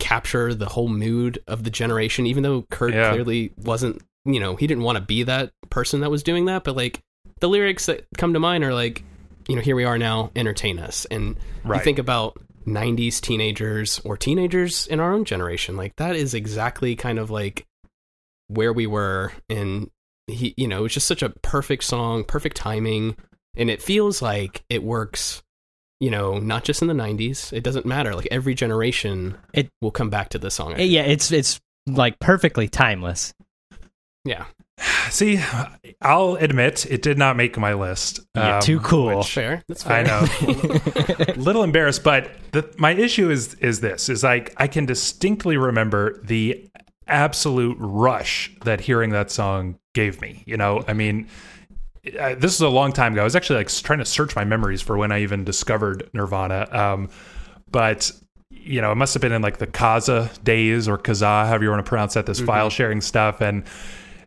capture 0.00 0.52
the 0.52 0.66
whole 0.66 0.88
mood 0.88 1.38
of 1.46 1.62
the 1.62 1.70
generation. 1.70 2.26
Even 2.26 2.42
though 2.42 2.62
Kurt 2.62 2.94
yeah. 2.94 3.10
clearly 3.10 3.52
wasn't, 3.58 4.02
you 4.24 4.40
know, 4.40 4.56
he 4.56 4.66
didn't 4.66 4.82
want 4.82 4.98
to 4.98 5.04
be 5.04 5.22
that 5.22 5.52
person 5.70 6.00
that 6.00 6.10
was 6.10 6.24
doing 6.24 6.46
that, 6.46 6.64
but 6.64 6.74
like 6.74 6.98
the 7.38 7.48
lyrics 7.48 7.86
that 7.86 8.06
come 8.16 8.32
to 8.32 8.40
mind 8.40 8.64
are 8.64 8.74
like, 8.74 9.04
you 9.46 9.54
know, 9.54 9.62
here 9.62 9.76
we 9.76 9.84
are 9.84 9.98
now, 9.98 10.32
entertain 10.34 10.80
us, 10.80 11.04
and 11.12 11.36
right. 11.62 11.78
you 11.78 11.84
think 11.84 12.00
about 12.00 12.36
90s 12.68 13.20
teenagers 13.20 14.00
or 14.04 14.16
teenagers 14.16 14.86
in 14.86 15.00
our 15.00 15.12
own 15.12 15.24
generation. 15.24 15.76
Like 15.76 15.96
that 15.96 16.16
is 16.16 16.34
exactly 16.34 16.96
kind 16.96 17.18
of 17.18 17.30
like 17.30 17.66
where 18.48 18.72
we 18.72 18.86
were 18.86 19.32
and 19.48 19.90
he 20.26 20.54
you 20.56 20.68
know, 20.68 20.84
it's 20.84 20.94
just 20.94 21.08
such 21.08 21.22
a 21.22 21.30
perfect 21.30 21.84
song, 21.84 22.24
perfect 22.24 22.56
timing, 22.56 23.16
and 23.56 23.70
it 23.70 23.82
feels 23.82 24.22
like 24.22 24.62
it 24.68 24.82
works 24.82 25.42
you 26.00 26.10
know, 26.10 26.38
not 26.38 26.62
just 26.62 26.80
in 26.80 26.88
the 26.88 26.94
90s. 26.94 27.52
It 27.52 27.64
doesn't 27.64 27.84
matter. 27.84 28.14
Like 28.14 28.28
every 28.30 28.54
generation 28.54 29.36
it 29.52 29.68
will 29.80 29.90
come 29.90 30.10
back 30.10 30.28
to 30.30 30.38
the 30.38 30.50
song. 30.50 30.74
yeah, 30.78 31.02
it's 31.02 31.32
it's 31.32 31.60
like 31.86 32.18
perfectly 32.20 32.68
timeless. 32.68 33.32
Yeah. 34.24 34.44
See, 35.10 35.40
I'll 36.00 36.34
admit 36.34 36.86
it 36.86 37.02
did 37.02 37.18
not 37.18 37.36
make 37.36 37.56
my 37.58 37.74
list. 37.74 38.20
Yeah, 38.34 38.56
um, 38.56 38.62
too 38.62 38.80
cool. 38.80 39.18
Which, 39.18 39.32
fair. 39.32 39.62
That's 39.68 39.82
fair. 39.82 39.96
I 39.96 40.02
know. 40.04 41.34
little 41.36 41.62
embarrassed, 41.62 42.04
but 42.04 42.30
the, 42.52 42.68
my 42.78 42.92
issue 42.92 43.30
is 43.30 43.54
is 43.54 43.80
this: 43.80 44.08
is 44.08 44.22
like 44.22 44.54
I 44.56 44.68
can 44.68 44.86
distinctly 44.86 45.56
remember 45.56 46.20
the 46.22 46.68
absolute 47.06 47.76
rush 47.80 48.54
that 48.64 48.80
hearing 48.80 49.10
that 49.10 49.30
song 49.30 49.78
gave 49.94 50.20
me. 50.20 50.42
You 50.46 50.56
know, 50.56 50.84
I 50.86 50.92
mean. 50.92 51.28
Uh, 52.18 52.34
this 52.36 52.54
is 52.54 52.60
a 52.62 52.68
long 52.68 52.90
time 52.90 53.12
ago. 53.12 53.20
I 53.20 53.24
was 53.24 53.36
actually 53.36 53.58
like 53.58 53.68
trying 53.68 53.98
to 53.98 54.04
search 54.04 54.34
my 54.34 54.44
memories 54.44 54.80
for 54.80 54.96
when 54.96 55.12
I 55.12 55.20
even 55.20 55.44
discovered 55.44 56.08
Nirvana. 56.14 56.66
Um, 56.70 57.10
but 57.70 58.10
you 58.50 58.80
know, 58.80 58.92
it 58.92 58.94
must 58.94 59.12
have 59.12 59.20
been 59.20 59.32
in 59.32 59.42
like 59.42 59.58
the 59.58 59.66
Kazaa 59.66 60.42
days 60.42 60.88
or 60.88 60.96
Kazaa, 60.96 61.46
however 61.46 61.64
you 61.64 61.70
want 61.70 61.84
to 61.84 61.88
pronounce 61.88 62.14
that, 62.14 62.24
this 62.24 62.38
mm-hmm. 62.38 62.46
file 62.46 62.70
sharing 62.70 63.02
stuff. 63.02 63.42
And 63.42 63.64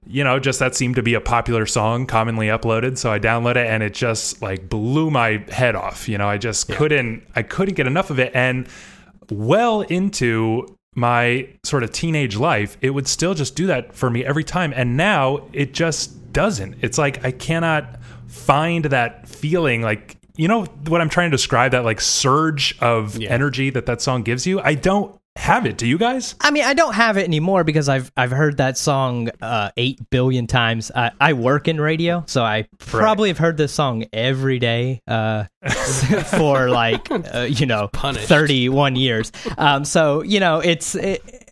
you 0.06 0.24
know, 0.24 0.40
just 0.40 0.60
that 0.60 0.76
seemed 0.76 0.96
to 0.96 1.04
be 1.04 1.14
a 1.14 1.22
popular 1.22 1.66
song 1.66 2.06
commonly 2.06 2.48
uploaded. 2.48 2.98
So 2.98 3.12
I 3.12 3.20
downloaded 3.20 3.58
it 3.58 3.68
and 3.68 3.84
it 3.84 3.94
just 3.94 4.42
like 4.42 4.68
blew 4.68 5.12
my 5.12 5.44
head 5.50 5.76
off. 5.76 6.10
You 6.10 6.18
know, 6.18 6.28
I 6.28 6.38
just 6.38 6.70
yeah. 6.70 6.76
couldn't, 6.76 7.24
I 7.36 7.44
couldn't 7.44 7.76
get 7.76 7.88
enough 7.88 8.10
of 8.10 8.20
it. 8.20 8.32
And 8.34 8.68
well 9.30 9.82
into 9.82 10.78
my 10.96 11.48
sort 11.64 11.84
of 11.84 11.92
teenage 11.92 12.36
life, 12.36 12.78
it 12.82 12.90
would 12.90 13.08
still 13.08 13.34
just 13.34 13.56
do 13.56 13.68
that 13.68 13.94
for 13.94 14.10
me 14.10 14.26
every 14.26 14.44
time. 14.44 14.74
And 14.76 14.98
now 14.98 15.48
it 15.54 15.74
just 15.74 16.34
doesn't. 16.34 16.78
It's 16.82 16.98
like 16.98 17.24
I 17.24 17.32
cannot 17.32 18.00
find 18.28 18.86
that 18.86 19.28
feeling 19.28 19.82
like 19.82 20.18
you 20.38 20.48
know 20.48 20.64
what 20.88 21.02
I'm 21.02 21.10
trying 21.10 21.30
to 21.30 21.36
describe 21.36 21.74
that 21.74 21.84
like 21.84 22.00
surge 22.00 22.78
of 22.80 23.18
yeah. 23.18 23.30
energy 23.30 23.70
that 23.72 23.86
that 23.88 24.02
song 24.02 24.24
gives 24.24 24.48
you 24.48 24.62
I 24.62 24.76
don't 24.76 25.20
have 25.36 25.66
it. 25.66 25.78
Do 25.78 25.88
you 25.88 25.98
guys? 25.98 26.36
I 26.42 26.52
mean, 26.52 26.64
I 26.64 26.74
don't 26.74 26.94
have 26.94 27.18
it 27.18 27.24
anymore 27.24 27.64
because 27.64 27.88
I've 27.88 28.12
I've 28.18 28.32
heard 28.32 28.58
that 28.58 28.78
song 28.78 29.30
uh, 29.42 29.72
eight 29.78 30.00
billion 30.10 30.46
times. 30.46 30.92
I, 30.94 31.12
I 31.20 31.34
work 31.34 31.68
in 31.68 31.80
radio, 31.80 32.24
so 32.28 32.44
I 32.44 32.68
probably 32.80 33.30
have 33.30 33.38
heard 33.38 33.58
this 33.58 33.74
song 33.74 34.06
every 34.12 34.60
day 34.60 35.02
uh, 35.08 35.46
for 36.26 36.70
like 36.70 37.10
uh, 37.10 37.48
you 37.50 37.66
know 37.66 37.90
thirty 37.94 38.70
one 38.70 38.96
years. 38.96 39.32
Um, 39.58 39.86
so 39.86 40.22
you 40.22 40.40
know 40.40 40.60
it's. 40.60 40.96
It, 40.96 41.48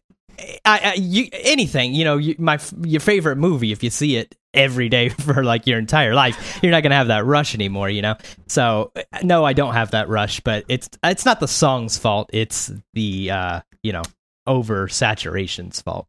I, 0.63 0.79
I 0.79 0.93
you, 0.93 1.27
anything 1.33 1.93
you 1.93 2.05
know 2.05 2.15
you, 2.15 2.35
my 2.37 2.59
your 2.83 3.01
favorite 3.01 3.35
movie 3.35 3.73
if 3.73 3.83
you 3.83 3.89
see 3.89 4.15
it 4.15 4.35
every 4.53 4.87
day 4.87 5.09
for 5.09 5.43
like 5.43 5.67
your 5.67 5.77
entire 5.77 6.15
life 6.15 6.59
you're 6.63 6.71
not 6.71 6.81
gonna 6.81 6.95
have 6.95 7.07
that 7.07 7.25
rush 7.25 7.55
anymore 7.55 7.89
you 7.89 8.01
know 8.01 8.15
so 8.47 8.93
no 9.21 9.43
I 9.43 9.51
don't 9.51 9.73
have 9.73 9.91
that 9.91 10.07
rush 10.07 10.39
but 10.39 10.63
it's 10.69 10.89
it's 11.03 11.25
not 11.25 11.41
the 11.41 11.47
song's 11.47 11.97
fault 11.97 12.29
it's 12.31 12.71
the 12.93 13.31
uh 13.31 13.61
you 13.83 13.91
know 13.91 14.03
over 14.47 14.87
saturation's 14.87 15.81
fault 15.81 16.07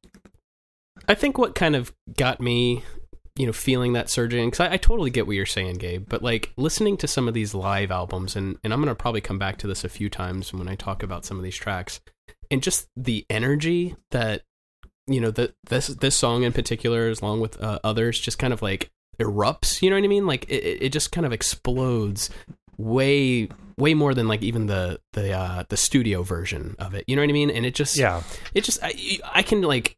I 1.09 1.15
think 1.15 1.39
what 1.39 1.55
kind 1.55 1.77
of 1.77 1.93
got 2.17 2.41
me, 2.41 2.85
you 3.37 3.47
know, 3.47 3.53
feeling 3.53 3.95
that 3.95 4.11
surging, 4.11 4.51
because 4.51 4.61
I, 4.61 4.75
I 4.75 4.77
totally 4.77 5.11
get 5.11 5.27
what 5.27 5.37
you're 5.37 5.47
saying, 5.47 5.79
Gabe, 5.79 6.09
but 6.09 6.23
like 6.23 6.53
listening 6.57 6.97
to 6.99 7.09
some 7.09 7.29
of 7.29 7.35
these 7.35 7.55
live 7.55 7.91
albums, 7.91 8.37
and, 8.37 8.59
and 8.63 8.73
I'm 8.73 8.83
to 8.85 8.95
probably 8.95 9.21
come 9.21 9.39
back 9.39 9.57
to 9.59 9.67
this 9.67 9.85
a 9.85 9.89
few 9.89 10.09
times 10.09 10.53
when 10.53 10.69
I 10.69 10.75
talk 10.75 11.03
about 11.03 11.25
some 11.25 11.37
of 11.37 11.43
these 11.43 11.57
tracks, 11.57 12.01
and 12.51 12.63
just 12.63 12.89
the 12.97 13.27
energy 13.31 13.97
that, 14.11 14.43
you 15.07 15.21
know, 15.21 15.31
that 15.33 15.55
this, 15.65 15.89
this 15.89 16.17
song 16.17 16.43
in 16.43 16.53
particular, 16.53 17.09
as 17.09 17.21
along 17.21 17.41
with 17.41 17.61
uh, 17.63 17.79
others, 17.83 18.21
just 18.21 18.39
kind 18.39 18.53
of 18.53 18.63
like 18.63 18.91
erupts, 19.21 19.83
you 19.83 19.91
know 19.91 19.97
what 19.97 20.05
I 20.05 20.09
mean? 20.09 20.27
Like 20.27 20.49
it, 20.49 20.83
it 20.83 20.93
just 20.93 21.13
kind 21.13 21.27
of 21.27 21.33
explodes 21.33 22.31
way 22.81 23.49
way 23.79 23.95
more 23.95 24.13
than 24.13 24.29
like 24.29 24.43
even 24.43 24.67
the 24.67 25.01
the 25.15 25.33
uh 25.33 25.65
the 25.69 25.77
studio 25.77 26.23
version 26.23 26.77
of 26.79 26.95
it. 26.95 27.05
You 27.07 27.17
know 27.17 27.23
what 27.23 27.31
i 27.31 27.33
mean? 27.33 27.51
And 27.51 27.65
it 27.65 27.75
just 27.75 27.97
Yeah. 27.97 28.23
it 28.55 28.65
just 28.65 28.79
I, 28.83 29.19
I 29.33 29.43
can 29.43 29.63
like 29.63 29.97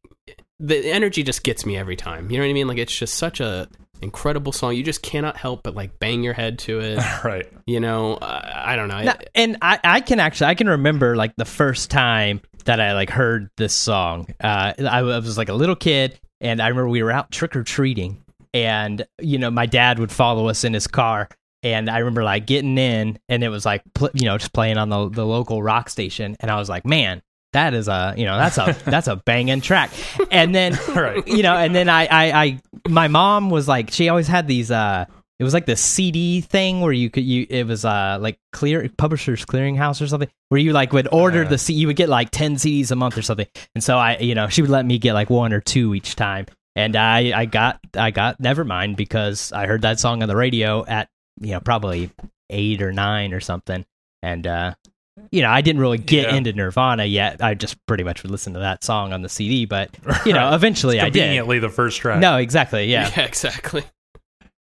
the 0.60 0.90
energy 0.90 1.22
just 1.22 1.42
gets 1.42 1.66
me 1.66 1.76
every 1.76 1.96
time. 1.96 2.30
You 2.30 2.38
know 2.38 2.44
what 2.44 2.50
i 2.50 2.54
mean? 2.54 2.68
Like 2.68 2.78
it's 2.78 2.96
just 2.96 3.14
such 3.14 3.40
a 3.40 3.68
incredible 4.00 4.52
song. 4.52 4.74
You 4.74 4.82
just 4.82 5.02
cannot 5.02 5.36
help 5.36 5.62
but 5.62 5.74
like 5.74 5.98
bang 5.98 6.22
your 6.22 6.34
head 6.34 6.58
to 6.60 6.80
it. 6.80 6.98
Right. 7.24 7.46
you 7.66 7.80
know 7.80 8.18
i, 8.22 8.72
I 8.72 8.76
don't 8.76 8.88
know. 8.88 9.02
Now- 9.02 9.16
and 9.34 9.56
I, 9.62 9.78
I 9.82 10.00
can 10.00 10.20
actually 10.20 10.48
I 10.48 10.54
can 10.54 10.68
remember 10.68 11.16
like 11.16 11.34
the 11.36 11.44
first 11.44 11.90
time 11.90 12.40
that 12.64 12.80
I 12.80 12.94
like 12.94 13.10
heard 13.10 13.50
this 13.56 13.74
song. 13.74 14.28
Uh, 14.40 14.72
I 14.88 15.02
was 15.02 15.36
like 15.36 15.48
a 15.48 15.54
little 15.54 15.74
kid, 15.74 16.20
and 16.40 16.62
I 16.62 16.68
remember 16.68 16.88
we 16.88 17.02
were 17.02 17.10
out 17.10 17.32
trick 17.32 17.56
or 17.56 17.64
treating, 17.64 18.22
and 18.54 19.04
you 19.20 19.38
know 19.38 19.50
my 19.50 19.66
dad 19.66 19.98
would 19.98 20.12
follow 20.12 20.46
us 20.48 20.62
in 20.62 20.72
his 20.72 20.86
car, 20.86 21.28
and 21.62 21.88
I 21.90 21.98
remember 21.98 22.24
like 22.24 22.46
getting 22.46 22.76
in, 22.78 23.18
and 23.28 23.42
it 23.44 23.48
was 23.48 23.64
like 23.64 23.82
pl- 23.94 24.10
you 24.14 24.26
know 24.26 24.38
just 24.38 24.52
playing 24.52 24.78
on 24.78 24.88
the 24.88 25.08
the 25.08 25.26
local 25.26 25.62
rock 25.62 25.88
station, 25.88 26.36
and 26.40 26.50
I 26.50 26.56
was 26.56 26.68
like, 26.68 26.84
man. 26.84 27.22
That 27.54 27.74
is 27.74 27.86
a 27.86 28.14
you 28.16 28.24
know 28.24 28.38
that's 28.38 28.56
a 28.56 28.74
that's 28.90 29.08
a 29.08 29.16
banging 29.16 29.60
track, 29.60 29.90
and 30.30 30.54
then 30.54 30.72
Right. 30.88 31.28
you 31.28 31.42
know 31.42 31.54
and 31.54 31.74
then 31.74 31.86
I, 31.90 32.06
I 32.06 32.42
I 32.44 32.60
my 32.88 33.08
mom 33.08 33.50
was 33.50 33.68
like 33.68 33.90
she 33.90 34.08
always 34.08 34.26
had 34.26 34.46
these 34.48 34.70
uh 34.70 35.04
it 35.38 35.44
was 35.44 35.52
like 35.52 35.66
the 35.66 35.76
CD 35.76 36.40
thing 36.40 36.80
where 36.80 36.94
you 36.94 37.10
could 37.10 37.24
you 37.24 37.46
it 37.50 37.66
was 37.66 37.84
uh 37.84 38.16
like 38.22 38.38
clear 38.54 38.88
publishers 38.96 39.44
clearinghouse 39.44 40.00
or 40.00 40.06
something 40.06 40.30
where 40.48 40.62
you 40.62 40.72
like 40.72 40.94
would 40.94 41.08
order 41.12 41.44
Uh. 41.44 41.48
the 41.48 41.58
C 41.58 41.74
you 41.74 41.88
would 41.88 41.96
get 41.96 42.08
like 42.08 42.30
10 42.30 42.54
CDs 42.56 42.90
a 42.90 42.96
month 42.96 43.18
or 43.18 43.22
something. 43.22 43.46
And 43.74 43.84
so 43.84 43.98
I 43.98 44.16
you 44.16 44.34
know, 44.34 44.48
she 44.48 44.62
would 44.62 44.70
let 44.70 44.86
me 44.86 44.98
get 44.98 45.12
like 45.12 45.28
one 45.28 45.52
or 45.52 45.60
two 45.60 45.94
each 45.94 46.16
time. 46.16 46.46
And 46.74 46.96
I 46.96 47.38
I 47.38 47.44
got 47.44 47.80
I 47.94 48.12
got 48.12 48.40
Nevermind 48.40 48.96
because 48.96 49.52
I 49.52 49.66
heard 49.66 49.82
that 49.82 50.00
song 50.00 50.22
on 50.22 50.28
the 50.30 50.36
radio 50.36 50.86
at 50.86 51.10
you 51.40 51.52
know 51.52 51.60
probably 51.60 52.10
8 52.50 52.82
or 52.82 52.92
9 52.92 53.32
or 53.34 53.40
something. 53.40 53.84
And 54.22 54.46
uh 54.46 54.74
you 55.30 55.42
know, 55.42 55.50
I 55.50 55.60
didn't 55.60 55.80
really 55.80 55.98
get 55.98 56.28
Yeah. 56.28 56.36
into 56.36 56.52
Nirvana 56.54 57.04
yet. 57.04 57.42
I 57.42 57.52
just 57.54 57.76
pretty 57.86 58.02
much 58.02 58.22
would 58.22 58.30
listen 58.30 58.54
to 58.54 58.60
that 58.60 58.82
song 58.82 59.12
on 59.12 59.20
the 59.22 59.28
CD, 59.28 59.66
but 59.66 59.90
you 60.26 60.32
know, 60.32 60.40
Right. 60.46 60.54
eventually 60.54 61.00
I 61.00 61.04
did. 61.10 61.20
Conveniently, 61.20 61.58
the 61.58 61.68
first 61.68 62.00
track. 62.00 62.18
No, 62.20 62.38
exactly. 62.38 62.86
Yeah. 62.86 63.10
yeah 63.16 63.24
exactly 63.24 63.84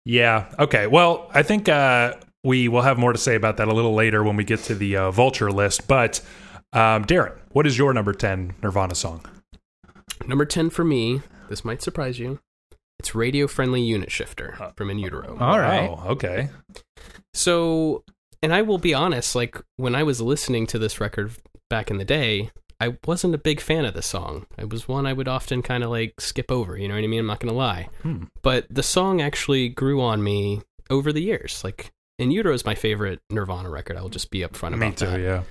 Yeah. 0.04 0.46
Okay. 0.58 0.86
Well, 0.86 1.30
I 1.32 1.42
think 1.42 1.68
uh, 1.68 2.14
we 2.42 2.68
will 2.68 2.82
have 2.82 2.98
more 2.98 3.12
to 3.12 3.18
say 3.18 3.34
about 3.36 3.58
that 3.58 3.68
a 3.68 3.72
little 3.74 3.94
later 3.94 4.24
when 4.24 4.36
we 4.36 4.44
get 4.44 4.60
to 4.64 4.74
the 4.74 4.96
uh, 4.96 5.10
Vulture 5.10 5.52
list. 5.52 5.86
But 5.86 6.20
um, 6.72 7.04
Darren, 7.04 7.36
what 7.52 7.66
is 7.66 7.76
your 7.78 7.92
number 7.92 8.12
ten 8.12 8.54
Nirvana 8.62 8.94
song? 8.94 9.24
number 10.26 10.44
10 10.44 10.68
for 10.68 10.84
me 10.84 11.22
this 11.48 11.64
might 11.64 11.80
surprise 11.80 12.18
you 12.18 12.38
it's 13.00 13.14
radio 13.14 13.46
friendly 13.46 13.80
unit 13.80 14.10
shifter 14.12 14.72
from 14.76 14.90
in 14.90 14.98
utero 14.98 15.36
All 15.40 15.58
right. 15.58 15.88
Oh, 15.88 16.10
okay. 16.10 16.50
So, 17.34 18.04
and 18.42 18.52
I 18.54 18.62
will 18.62 18.78
be 18.78 18.94
honest, 18.94 19.34
like 19.34 19.56
when 19.76 19.94
I 19.94 20.02
was 20.02 20.20
listening 20.20 20.66
to 20.68 20.78
this 20.78 21.00
record 21.00 21.32
back 21.68 21.90
in 21.90 21.98
the 21.98 22.04
day, 22.04 22.50
I 22.80 22.96
wasn't 23.06 23.34
a 23.34 23.38
big 23.38 23.60
fan 23.60 23.84
of 23.84 23.94
the 23.94 24.02
song. 24.02 24.46
It 24.58 24.70
was 24.70 24.88
one 24.88 25.06
I 25.06 25.12
would 25.12 25.28
often 25.28 25.62
kind 25.62 25.84
of 25.84 25.90
like 25.90 26.20
skip 26.20 26.50
over, 26.50 26.76
you 26.76 26.88
know 26.88 26.94
what 26.94 27.04
I 27.04 27.06
mean? 27.06 27.20
I'm 27.20 27.26
not 27.26 27.40
going 27.40 27.52
to 27.52 27.58
lie. 27.58 27.88
Hmm. 28.02 28.24
But 28.42 28.66
the 28.70 28.82
song 28.82 29.20
actually 29.20 29.68
grew 29.68 30.00
on 30.02 30.22
me 30.22 30.62
over 30.88 31.12
the 31.12 31.22
years. 31.22 31.62
Like, 31.64 31.92
In 32.18 32.30
Utero 32.30 32.54
is 32.54 32.64
my 32.64 32.74
favorite 32.74 33.20
Nirvana 33.30 33.70
record. 33.70 33.96
I'll 33.96 34.08
just 34.08 34.30
be 34.30 34.40
upfront 34.40 34.76
Me 34.78 34.86
about 34.88 34.96
too. 34.98 35.06
that. 35.06 35.20
Yeah. 35.20 35.42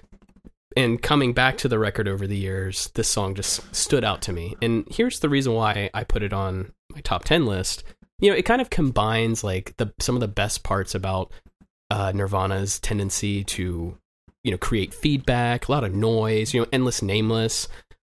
And 0.80 1.02
coming 1.02 1.34
back 1.34 1.58
to 1.58 1.68
the 1.68 1.78
record 1.78 2.08
over 2.08 2.26
the 2.26 2.38
years, 2.38 2.90
this 2.94 3.10
song 3.10 3.36
just 3.36 3.76
stood 3.76 4.06
out 4.06 4.22
to 4.22 4.32
me. 4.32 4.56
And 4.62 4.88
here's 4.90 5.20
the 5.20 5.28
reason 5.28 5.52
why 5.52 5.90
I 5.94 6.06
put 6.06 6.24
it 6.24 6.32
on 6.32 6.72
my 6.96 7.02
top 7.02 7.26
10 7.26 7.46
list. 7.46 7.84
You 8.20 8.32
know, 8.32 8.38
it 8.38 8.44
kind 8.44 8.62
of 8.62 8.70
combines 8.70 9.44
like 9.44 9.76
the 9.76 9.92
some 10.00 10.16
of 10.16 10.22
the 10.22 10.30
best 10.30 10.64
parts 10.64 10.96
about 10.96 11.34
uh, 11.92 12.14
Nirvana's 12.14 12.80
tendency 12.80 13.44
to, 13.44 13.98
you 14.46 14.52
know, 14.52 14.58
create 14.58 14.94
feedback, 14.94 15.68
a 15.68 15.72
lot 15.74 15.84
of 15.84 15.94
noise, 15.94 16.54
you 16.54 16.62
know, 16.62 16.68
endless 16.72 17.02
nameless. 17.02 17.68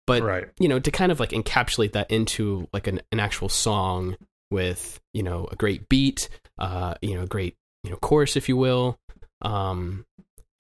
But 0.08 0.24
right. 0.24 0.46
you 0.58 0.70
know, 0.70 0.80
to 0.80 0.90
kind 0.90 1.12
of 1.12 1.20
like 1.20 1.32
encapsulate 1.32 1.92
that 1.92 2.12
into 2.12 2.70
like 2.72 2.88
an, 2.88 3.02
an 3.12 3.20
actual 3.20 3.50
song 3.50 4.16
with, 4.52 5.02
you 5.14 5.24
know, 5.24 5.50
a 5.52 5.58
great 5.58 5.90
beat, 5.90 6.30
uh, 6.60 6.94
you 7.02 7.16
know, 7.16 7.24
a 7.24 7.28
great, 7.28 7.58
you 7.84 7.92
know, 7.92 7.98
chorus, 7.98 8.38
if 8.38 8.48
you 8.48 8.56
will. 8.56 8.98
Um, 9.42 10.06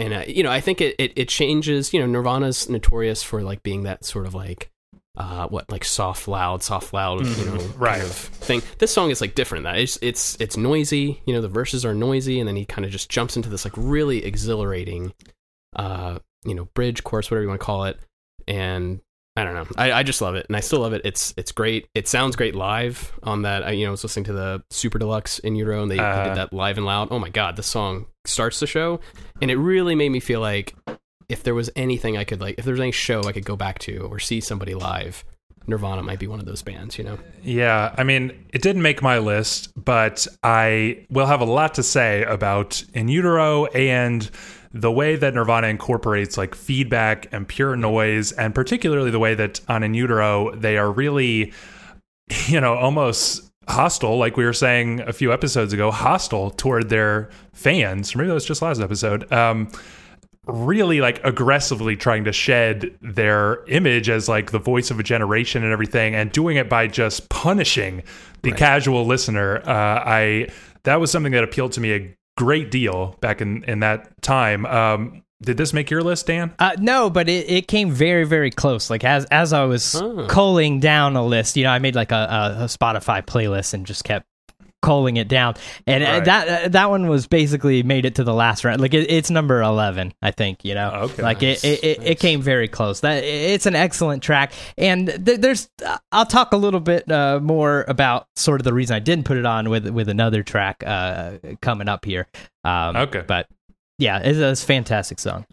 and, 0.03 0.13
uh, 0.13 0.23
you 0.27 0.43
know, 0.43 0.51
I 0.51 0.59
think 0.59 0.81
it, 0.81 0.95
it, 0.99 1.13
it 1.15 1.29
changes, 1.29 1.93
you 1.93 1.99
know, 2.01 2.05
Nirvana's 2.05 2.67
notorious 2.67 3.23
for 3.23 3.41
like 3.41 3.63
being 3.63 3.83
that 3.83 4.03
sort 4.03 4.25
of 4.25 4.33
like, 4.35 4.69
uh, 5.15 5.47
what, 5.47 5.71
like 5.71 5.85
soft, 5.85 6.27
loud, 6.27 6.61
soft, 6.61 6.91
loud, 6.91 7.25
you 7.25 7.45
know. 7.45 7.55
Right. 7.77 7.99
kind 7.99 8.03
of 8.03 8.11
thing. 8.11 8.61
This 8.79 8.91
song 8.91 9.11
is 9.11 9.21
like 9.21 9.33
different. 9.33 9.63
That 9.63 9.77
it's, 9.77 9.97
it's, 10.01 10.35
it's 10.41 10.57
noisy, 10.57 11.21
you 11.25 11.33
know, 11.33 11.39
the 11.39 11.47
verses 11.47 11.85
are 11.85 11.93
noisy 11.93 12.41
and 12.41 12.49
then 12.49 12.57
he 12.57 12.65
kind 12.65 12.83
of 12.83 12.91
just 12.91 13.09
jumps 13.09 13.37
into 13.37 13.47
this 13.47 13.63
like 13.63 13.75
really 13.77 14.25
exhilarating, 14.25 15.13
uh, 15.73 16.19
you 16.43 16.53
know, 16.53 16.65
bridge, 16.73 17.05
chorus, 17.05 17.31
whatever 17.31 17.43
you 17.43 17.47
want 17.47 17.61
to 17.61 17.65
call 17.65 17.85
it. 17.85 17.97
And 18.45 18.99
I 19.35 19.43
don't 19.43 19.55
know. 19.55 19.65
I, 19.77 19.91
I 19.91 20.03
just 20.03 20.21
love 20.21 20.35
it, 20.35 20.45
and 20.47 20.55
I 20.55 20.59
still 20.59 20.81
love 20.81 20.93
it. 20.93 21.01
It's 21.03 21.33
it's 21.37 21.51
great. 21.51 21.87
It 21.95 22.07
sounds 22.07 22.35
great 22.35 22.53
live 22.53 23.11
on 23.23 23.41
that. 23.43 23.63
I, 23.63 23.71
you 23.71 23.85
know, 23.85 23.89
I 23.89 23.91
was 23.91 24.03
listening 24.03 24.25
to 24.25 24.33
the 24.33 24.63
Super 24.69 24.99
Deluxe 24.99 25.39
in 25.39 25.55
Utero, 25.55 25.81
and 25.81 25.89
they, 25.91 25.95
they 25.97 26.03
Uh. 26.03 26.23
did 26.25 26.35
that 26.37 26.53
live 26.53 26.77
and 26.77 26.85
loud. 26.85 27.07
Oh 27.11 27.17
my 27.19 27.29
god, 27.29 27.55
the 27.55 27.63
song 27.63 28.05
starts 28.25 28.59
the 28.59 28.67
show, 28.67 28.99
and 29.41 29.49
it 29.49 29.55
really 29.57 29.95
made 29.95 30.09
me 30.09 30.19
feel 30.19 30.39
like 30.39 30.75
if 31.29 31.41
there 31.43 31.55
was 31.55 31.69
anything 31.75 32.15
I 32.15 32.25
could 32.25 32.41
like, 32.41 32.55
if 32.59 32.65
there 32.65 32.73
was 32.73 32.79
any 32.81 32.91
show 32.91 33.23
I 33.23 33.31
could 33.31 33.45
go 33.45 33.55
back 33.55 33.79
to 33.79 34.07
or 34.11 34.19
see 34.19 34.39
somebody 34.39 34.75
live, 34.75 35.23
Nirvana 35.65 36.03
might 36.03 36.19
be 36.19 36.27
one 36.27 36.39
of 36.39 36.45
those 36.45 36.61
bands. 36.61 36.99
You 36.99 37.05
know? 37.05 37.17
Yeah, 37.41 37.95
I 37.97 38.03
mean, 38.03 38.31
it 38.53 38.61
didn't 38.61 38.83
make 38.83 39.01
my 39.01 39.17
list, 39.17 39.71
but 39.75 40.27
I 40.43 41.07
will 41.09 41.25
have 41.25 41.41
a 41.41 41.45
lot 41.45 41.73
to 41.75 41.83
say 41.83 42.21
about 42.23 42.83
In 42.93 43.07
Utero 43.07 43.65
and 43.67 44.29
the 44.73 44.91
way 44.91 45.15
that 45.15 45.35
Nirvana 45.35 45.67
incorporates 45.67 46.37
like 46.37 46.55
feedback 46.55 47.27
and 47.31 47.47
pure 47.47 47.75
noise, 47.75 48.31
and 48.31 48.55
particularly 48.55 49.11
the 49.11 49.19
way 49.19 49.35
that 49.35 49.61
on 49.67 49.83
In 49.83 49.93
Utero 49.93 50.53
they 50.55 50.77
are 50.77 50.91
really, 50.91 51.53
you 52.47 52.59
know, 52.59 52.73
almost 52.73 53.51
hostile, 53.67 54.17
like 54.17 54.35
we 54.35 54.43
were 54.43 54.53
saying 54.53 55.01
a 55.01 55.13
few 55.13 55.31
episodes 55.31 55.73
ago, 55.73 55.91
hostile 55.91 56.49
toward 56.49 56.89
their 56.89 57.29
fans. 57.53 58.15
Maybe 58.15 58.27
that 58.27 58.33
was 58.33 58.45
just 58.45 58.61
last 58.61 58.81
episode. 58.81 59.31
Um, 59.31 59.69
really 60.45 60.99
like 60.99 61.23
aggressively 61.23 61.95
trying 61.95 62.25
to 62.25 62.33
shed 62.33 62.97
their 63.01 63.63
image 63.67 64.09
as 64.09 64.27
like 64.27 64.51
the 64.51 64.59
voice 64.59 64.91
of 64.91 64.99
a 64.99 65.03
generation 65.03 65.63
and 65.63 65.71
everything 65.71 66.15
and 66.15 66.33
doing 66.33 66.57
it 66.57 66.67
by 66.67 66.85
just 66.85 67.29
punishing 67.29 68.03
the 68.41 68.51
casual 68.51 69.05
listener 69.05 69.59
uh, 69.59 70.03
i 70.05 70.45
that 70.83 70.99
was 70.99 71.09
something 71.09 71.31
that 71.31 71.45
appealed 71.45 71.71
to 71.71 71.79
me 71.79 71.93
a 71.93 72.13
great 72.37 72.71
deal 72.71 73.15
back 73.21 73.41
in 73.41 73.63
in 73.65 73.79
that 73.81 74.21
time 74.21 74.65
um, 74.65 75.23
did 75.41 75.57
this 75.57 75.73
make 75.73 75.89
your 75.91 76.01
list 76.01 76.27
dan 76.27 76.53
Uh, 76.57 76.71
no, 76.79 77.09
but 77.09 77.27
it, 77.27 77.49
it 77.49 77.67
came 77.67 77.91
very, 77.91 78.23
very 78.23 78.49
close. 78.49 78.89
Like 78.89 79.03
as 79.03 79.25
as 79.25 79.51
I 79.51 79.65
was 79.65 79.93
Oh. 79.95 80.25
culling 80.29 80.79
down 80.79 81.15
a 81.17 81.25
list, 81.25 81.57
you 81.57 81.63
know, 81.65 81.69
I 81.69 81.79
made 81.79 81.95
like 81.95 82.11
a, 82.13 82.15
a, 82.59 82.63
a 82.63 82.65
Spotify 82.67 83.21
playlist 83.21 83.73
and 83.73 83.85
just 83.85 84.03
kept 84.05 84.25
culling 84.83 85.17
it 85.17 85.27
down, 85.27 85.55
and 85.87 86.03
uh, 86.03 86.07
Right. 86.07 86.25
that 86.25 86.65
uh, 86.65 86.67
that 86.69 86.89
one 86.91 87.07
was 87.07 87.25
basically 87.25 87.81
made 87.81 88.05
it 88.05 88.13
to 88.15 88.23
the 88.23 88.33
last 88.33 88.63
round. 88.63 88.79
Like 88.81 88.93
it, 88.93 89.09
it's 89.09 89.31
number 89.31 89.61
eleven, 89.63 90.13
I 90.21 90.29
think. 90.29 90.63
You 90.63 90.75
know, 90.75 90.91
Okay. 91.05 91.23
like 91.23 91.41
Nice, 91.41 91.63
it, 91.63 91.83
it, 91.83 91.99
nice. 91.99 92.07
it 92.09 92.19
came 92.19 92.41
very 92.43 92.67
close. 92.67 92.99
That 92.99 93.23
it's 93.23 93.65
an 93.65 93.75
excellent 93.75 94.21
track, 94.21 94.53
and 94.77 95.07
th- 95.25 95.39
there's 95.39 95.69
I'll 96.11 96.27
talk 96.27 96.51
a 96.53 96.57
little 96.57 96.79
bit 96.81 97.11
uh, 97.11 97.39
more 97.41 97.85
about 97.87 98.27
sort 98.35 98.61
of 98.61 98.65
the 98.65 98.73
reason 98.73 98.95
I 98.95 98.99
didn't 98.99 99.25
put 99.25 99.37
it 99.37 99.45
on 99.45 99.69
with 99.69 99.87
with 99.87 100.09
another 100.09 100.43
track 100.43 100.83
uh, 100.85 101.37
coming 101.61 101.87
up 101.89 102.05
here. 102.05 102.27
Um, 102.63 102.95
Okay. 102.95 103.23
but 103.27 103.47
yeah, 103.97 104.19
it's, 104.19 104.37
it's 104.37 104.61
a 104.63 104.65
fantastic 104.65 105.19
song. 105.19 105.45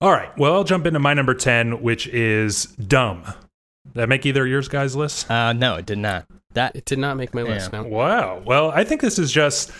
All 0.00 0.10
right. 0.10 0.30
Well, 0.38 0.54
I'll 0.54 0.64
jump 0.64 0.86
into 0.86 0.98
my 0.98 1.12
number 1.12 1.34
10, 1.34 1.82
which 1.82 2.06
is 2.06 2.64
Dumb. 2.76 3.22
Did 3.24 3.94
that 3.94 4.08
make 4.08 4.24
either 4.24 4.42
of 4.44 4.48
yours 4.48 4.66
guys' 4.68 4.96
list? 4.96 5.30
Uh, 5.30 5.52
no, 5.52 5.74
it 5.74 5.84
did 5.84 5.98
not. 5.98 6.24
That 6.54 6.74
It 6.76 6.84
did 6.84 6.98
not 6.98 7.16
make 7.16 7.34
my 7.34 7.42
list. 7.42 7.70
Yeah. 7.72 7.82
No. 7.82 7.88
Wow. 7.88 8.42
Well, 8.44 8.70
I 8.70 8.84
think 8.84 9.00
this 9.00 9.18
is 9.18 9.30
just 9.30 9.70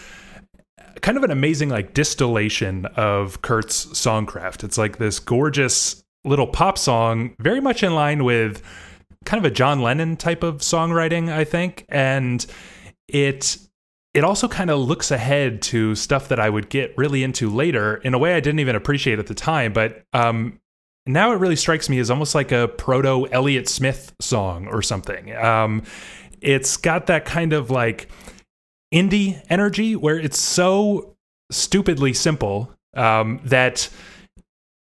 kind 1.02 1.16
of 1.16 1.24
an 1.24 1.30
amazing 1.30 1.68
like 1.68 1.94
distillation 1.94 2.86
of 2.96 3.42
Kurt's 3.42 3.86
songcraft. 3.86 4.64
It's 4.64 4.78
like 4.78 4.98
this 4.98 5.18
gorgeous 5.18 6.02
little 6.24 6.46
pop 6.46 6.78
song, 6.78 7.34
very 7.38 7.60
much 7.60 7.82
in 7.82 7.94
line 7.94 8.24
with 8.24 8.62
kind 9.24 9.44
of 9.44 9.50
a 9.50 9.54
John 9.54 9.80
Lennon 9.82 10.16
type 10.16 10.42
of 10.42 10.58
songwriting, 10.58 11.30
I 11.30 11.44
think. 11.44 11.86
And 11.88 12.44
it 13.08 13.58
it 14.12 14.24
also 14.24 14.48
kind 14.48 14.70
of 14.70 14.80
looks 14.80 15.10
ahead 15.10 15.62
to 15.62 15.94
stuff 15.94 16.28
that 16.28 16.40
I 16.40 16.50
would 16.50 16.68
get 16.68 16.96
really 16.96 17.22
into 17.22 17.48
later 17.48 17.96
in 17.96 18.12
a 18.12 18.18
way 18.18 18.34
I 18.34 18.40
didn't 18.40 18.58
even 18.58 18.74
appreciate 18.74 19.18
at 19.20 19.28
the 19.28 19.34
time. 19.34 19.72
But 19.72 20.02
um, 20.12 20.58
now 21.06 21.32
it 21.32 21.36
really 21.36 21.56
strikes 21.56 21.88
me 21.88 21.98
as 22.00 22.10
almost 22.10 22.34
like 22.34 22.50
a 22.50 22.68
proto 22.68 23.26
Elliott 23.30 23.68
Smith 23.68 24.12
song 24.20 24.66
or 24.66 24.82
something. 24.82 25.34
Um, 25.36 25.84
it's 26.40 26.76
got 26.76 27.06
that 27.06 27.24
kind 27.24 27.52
of 27.52 27.70
like 27.70 28.08
indie 28.92 29.42
energy 29.48 29.96
where 29.96 30.18
it's 30.18 30.38
so 30.38 31.14
stupidly 31.50 32.12
simple 32.12 32.72
um, 32.96 33.40
that 33.44 33.88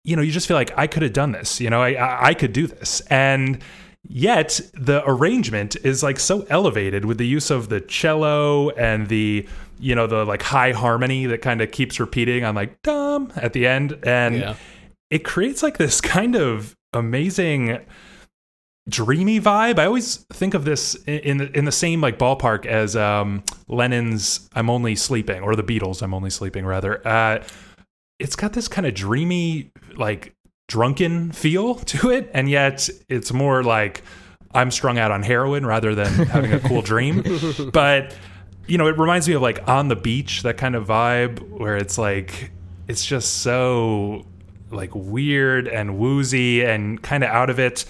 you 0.05 0.17
know 0.17 0.23
you 0.23 0.33
just 0.33 0.49
feel 0.49 0.57
like 0.57 0.73
I 0.77 0.87
could 0.87 1.03
have 1.03 1.13
done 1.13 1.33
this. 1.33 1.61
You 1.61 1.71
know, 1.71 1.83
I, 1.83 1.91
I 1.95 2.29
I 2.29 2.35
could 2.35 2.53
do 2.53 2.67
this, 2.67 3.01
and 3.09 3.63
yet 4.09 4.61
the 4.75 5.03
arrangement 5.07 5.77
is 5.85 6.03
like 6.03 6.19
so 6.19 6.45
elevated 6.51 7.05
with 7.05 7.19
the 7.19 7.27
use 7.27 7.51
of 7.51 7.69
the 7.69 7.81
cello 7.81 8.71
and 8.71 9.07
the 9.09 9.47
you 9.79 9.95
know 9.95 10.09
the 10.09 10.25
like 10.25 10.43
high 10.43 10.73
harmony 10.73 11.27
that 11.27 11.41
kind 11.43 11.61
of 11.61 11.71
keeps 11.71 12.01
repeating 12.01 12.43
on 12.45 12.55
like 12.57 12.81
dumb 12.83 13.33
at 13.37 13.53
the 13.53 13.65
end 13.67 13.97
and 14.03 14.37
Yeah. 14.39 14.55
it 15.11 15.21
creates 15.25 15.63
like 15.63 15.79
this 15.79 16.01
kind 16.01 16.35
of 16.35 16.75
amazing 16.93 17.79
dreamy 18.89 19.41
vibe. 19.41 19.79
I 19.79 19.87
always 19.87 20.17
think 20.33 20.55
of 20.55 20.65
this 20.65 20.95
in 21.07 21.19
in 21.21 21.37
the, 21.39 21.59
in 21.59 21.65
the 21.65 21.73
same 21.73 22.01
like 22.01 22.19
ballpark 22.19 22.67
as 22.67 22.97
um, 22.97 23.43
Lennon's 23.69 24.49
"I'm 24.55 24.71
Only 24.71 24.95
Sleeping" 24.95 25.43
or 25.43 25.57
the 25.57 25.63
Beatles' 25.63 26.03
"I'm 26.03 26.15
Only 26.15 26.31
Sleeping" 26.31 26.67
rather. 26.67 27.07
Uh, 27.07 27.43
it's 28.19 28.37
got 28.37 28.53
this 28.53 28.69
kind 28.69 28.87
of 28.87 28.95
dreamy, 28.95 29.73
like 29.97 30.35
drunken 30.69 31.33
feel 31.33 31.75
to 31.93 32.11
it, 32.11 32.31
and 32.35 32.49
yet 32.49 32.89
it's 33.09 33.33
more 33.33 33.63
like 33.63 34.03
I'm 34.55 34.71
strung 34.71 34.99
out 34.99 35.11
on 35.11 35.23
heroin 35.23 35.65
rather 35.65 35.95
than 35.95 36.13
having 36.27 36.53
a 36.53 36.61
cool 36.61 36.83
dream. 36.93 37.23
But 37.73 38.17
you 38.67 38.79
know, 38.79 38.87
it 38.87 38.99
reminds 38.99 39.29
me 39.29 39.35
of 39.35 39.43
like 39.43 39.67
on 39.69 39.89
the 39.89 39.97
beach, 39.97 40.43
that 40.43 40.57
kind 40.57 40.75
of 40.75 40.87
vibe 40.87 41.41
where 41.51 41.77
it's 41.77 41.99
like 41.99 42.51
it's 42.89 43.05
just 43.05 43.39
so 43.39 44.27
like 44.71 44.91
weird 44.95 45.69
and 45.69 45.99
woozy 45.99 46.65
and 46.65 47.03
kind 47.03 47.23
of 47.25 47.31
out 47.31 47.51
of 47.51 47.59
it. 47.59 47.85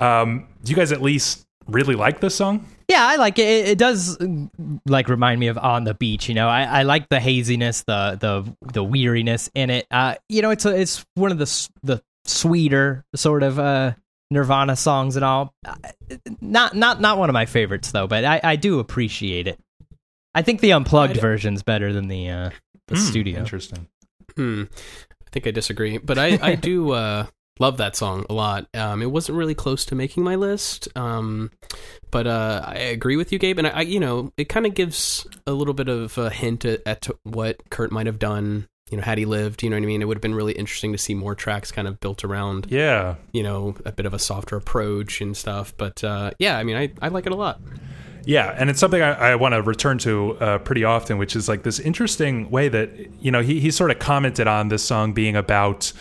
Um, 0.00 0.48
do 0.64 0.70
you 0.70 0.76
guys 0.76 0.90
at 0.92 1.00
least 1.02 1.44
really 1.68 1.94
like 1.94 2.20
this 2.20 2.34
song? 2.34 2.66
Yeah, 2.88 3.06
I 3.06 3.16
like 3.16 3.38
it. 3.38 3.46
It, 3.46 3.68
it 3.68 3.78
does 3.78 4.16
mm, 4.18 4.50
like 4.86 5.08
remind 5.08 5.38
me 5.38 5.46
of 5.46 5.56
on 5.58 5.84
the 5.84 5.94
beach. 5.94 6.28
You 6.28 6.34
know, 6.34 6.48
I, 6.48 6.62
I 6.64 6.82
like 6.82 7.08
the 7.08 7.20
haziness, 7.20 7.82
the 7.82 8.16
the 8.20 8.56
the 8.72 8.82
weariness 8.82 9.48
in 9.54 9.70
it. 9.70 9.86
Uh, 9.90 10.16
you 10.28 10.42
know, 10.42 10.50
it's 10.50 10.64
a, 10.64 10.76
it's 10.76 11.04
one 11.14 11.30
of 11.30 11.38
the 11.38 11.68
the 11.84 12.02
sweeter 12.24 13.04
sort 13.14 13.42
of 13.42 13.58
uh 13.58 13.92
Nirvana 14.32 14.74
songs 14.76 15.16
and 15.16 15.24
all. 15.24 15.52
Uh, 15.64 15.74
Not 16.40 16.74
not 16.74 17.00
not 17.00 17.18
one 17.18 17.28
of 17.30 17.34
my 17.34 17.46
favorites 17.46 17.92
though, 17.92 18.06
but 18.08 18.24
I 18.24 18.40
I 18.42 18.56
do 18.56 18.80
appreciate 18.80 19.46
it. 19.46 19.58
I 20.34 20.42
think 20.42 20.60
the 20.60 20.72
unplugged 20.72 21.12
I 21.12 21.14
d- 21.14 21.20
version's 21.20 21.62
better 21.62 21.92
than 21.92 22.08
the 22.08 22.30
uh 22.30 22.50
the 22.88 22.96
Hmm, 22.96 23.00
studio. 23.02 23.38
Interesting. 23.38 23.86
Hmm. 24.36 24.64
I 24.72 25.30
think 25.30 25.46
I 25.46 25.50
disagree, 25.52 25.98
but 25.98 26.18
I 26.18 26.38
I 26.42 26.54
do 26.56 26.90
uh, 26.90 27.26
love 27.60 27.76
that 27.76 27.94
song 27.94 28.24
a 28.28 28.32
lot. 28.34 28.66
Um, 28.74 29.02
it 29.02 29.10
wasn't 29.12 29.38
really 29.38 29.54
close 29.54 29.84
to 29.86 29.94
making 29.94 30.24
my 30.24 30.34
list. 30.34 30.88
Um, 30.96 31.52
but 32.10 32.26
uh, 32.26 32.62
I 32.66 32.74
agree 32.74 33.16
with 33.16 33.30
you, 33.30 33.38
Gabe, 33.38 33.58
and 33.58 33.66
I, 33.68 33.70
I 33.70 33.80
you 33.82 34.00
know 34.00 34.32
it 34.36 34.48
kind 34.48 34.66
of 34.66 34.74
gives 34.74 35.26
a 35.46 35.52
little 35.52 35.74
bit 35.74 35.88
of 35.88 36.18
a 36.18 36.30
hint 36.30 36.64
at, 36.64 36.80
at 36.86 37.08
what 37.22 37.58
Kurt 37.70 37.92
might 37.92 38.06
have 38.06 38.18
done. 38.18 38.66
You 38.90 38.96
know, 38.96 39.04
had 39.04 39.18
he 39.18 39.24
lived, 39.24 39.62
you 39.62 39.70
know 39.70 39.76
what 39.76 39.84
I 39.84 39.86
mean. 39.86 40.02
It 40.02 40.06
would 40.06 40.16
have 40.16 40.22
been 40.22 40.34
really 40.34 40.54
interesting 40.54 40.90
to 40.90 40.98
see 40.98 41.14
more 41.14 41.36
tracks 41.36 41.70
kind 41.70 41.86
of 41.86 42.00
built 42.00 42.24
around, 42.24 42.66
Yeah. 42.70 43.14
you 43.32 43.44
know, 43.44 43.76
a 43.84 43.92
bit 43.92 44.04
of 44.04 44.14
a 44.14 44.18
softer 44.18 44.56
approach 44.56 45.20
and 45.20 45.36
stuff. 45.36 45.72
But 45.76 46.02
uh, 46.02 46.32
yeah, 46.40 46.58
I 46.58 46.64
mean, 46.64 46.74
I, 46.76 46.90
I 47.00 47.06
like 47.06 47.24
it 47.24 47.30
a 47.30 47.36
lot. 47.36 47.60
Yeah, 48.24 48.52
and 48.58 48.68
it's 48.68 48.80
something 48.80 49.00
I, 49.00 49.30
I 49.30 49.34
want 49.36 49.54
to 49.54 49.62
return 49.62 49.98
to 49.98 50.36
uh, 50.38 50.58
pretty 50.58 50.82
often, 50.82 51.18
which 51.18 51.36
is 51.36 51.48
like 51.48 51.62
this 51.62 51.78
interesting 51.78 52.50
way 52.50 52.68
that 52.68 52.90
you 53.22 53.30
know 53.30 53.42
he 53.42 53.60
he 53.60 53.70
sort 53.70 53.92
of 53.92 54.00
commented 54.00 54.48
on 54.48 54.68
this 54.68 54.82
song 54.82 55.12
being 55.12 55.36
about 55.36 55.92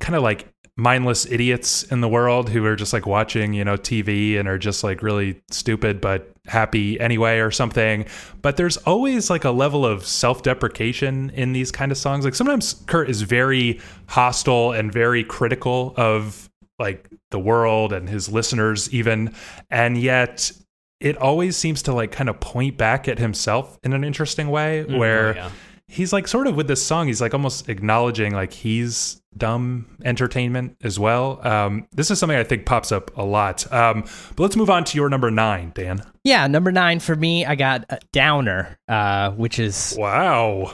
kind 0.00 0.16
of 0.16 0.22
like 0.24 0.48
mindless 0.76 1.24
idiots 1.26 1.84
in 1.84 2.02
the 2.02 2.08
world 2.08 2.50
who 2.50 2.64
are 2.66 2.76
just 2.76 2.92
like 2.92 3.06
watching 3.06 3.54
you 3.54 3.64
know 3.64 3.76
TV 3.76 4.38
and 4.38 4.46
are 4.46 4.58
just 4.58 4.84
like 4.84 5.02
really 5.02 5.40
stupid 5.50 6.00
but 6.00 6.30
happy 6.46 7.00
anyway 7.00 7.38
or 7.38 7.50
something. 7.50 8.06
But 8.42 8.56
there's 8.56 8.76
always 8.78 9.30
like 9.30 9.44
a 9.44 9.50
level 9.50 9.84
of 9.84 10.06
self-deprecation 10.06 11.30
in 11.30 11.52
these 11.52 11.72
kind 11.72 11.90
of 11.90 11.98
songs. 11.98 12.24
Like 12.24 12.34
sometimes 12.34 12.74
Kurt 12.86 13.08
is 13.08 13.22
very 13.22 13.80
hostile 14.06 14.72
and 14.72 14.92
very 14.92 15.24
critical 15.24 15.94
of 15.96 16.48
like 16.78 17.08
the 17.30 17.38
world 17.38 17.92
and 17.92 18.08
his 18.08 18.28
listeners 18.28 18.92
even 18.92 19.34
and 19.70 19.96
yet 19.96 20.52
it 21.00 21.16
always 21.18 21.56
seems 21.56 21.82
to 21.82 21.92
like 21.92 22.12
kind 22.12 22.28
of 22.28 22.38
point 22.40 22.76
back 22.76 23.08
at 23.08 23.18
himself 23.18 23.78
in 23.82 23.92
an 23.92 24.04
interesting 24.04 24.48
way 24.48 24.84
mm-hmm. 24.86 24.98
where 24.98 25.30
Oh, 25.30 25.36
yeah. 25.36 25.50
He's 25.88 26.12
like 26.12 26.26
sort 26.26 26.46
of 26.46 26.56
with 26.56 26.68
this 26.68 26.84
song 26.84 27.06
he's 27.06 27.20
like 27.20 27.34
almost 27.34 27.68
acknowledging 27.68 28.32
like 28.32 28.52
he's 28.52 29.20
dumb 29.36 29.86
entertainment 30.04 30.76
as 30.82 30.98
well. 30.98 31.46
Um, 31.46 31.86
this 31.92 32.10
is 32.10 32.18
something 32.18 32.38
i 32.38 32.44
think 32.44 32.66
pops 32.66 32.92
up 32.92 33.16
a 33.16 33.24
lot. 33.24 33.70
Um, 33.72 34.02
but 34.34 34.44
let's 34.44 34.56
move 34.56 34.70
on 34.70 34.84
to 34.84 34.96
your 34.96 35.08
number 35.08 35.30
nine 35.30 35.72
dan. 35.74 36.02
Yeah, 36.24 36.46
number 36.46 36.72
nine 36.72 37.00
for 37.00 37.14
me, 37.14 37.44
I 37.44 37.54
got 37.54 38.02
Downer, 38.12 38.78
uh, 38.88 39.30
which 39.32 39.58
is 39.58 39.94
wow. 39.98 40.72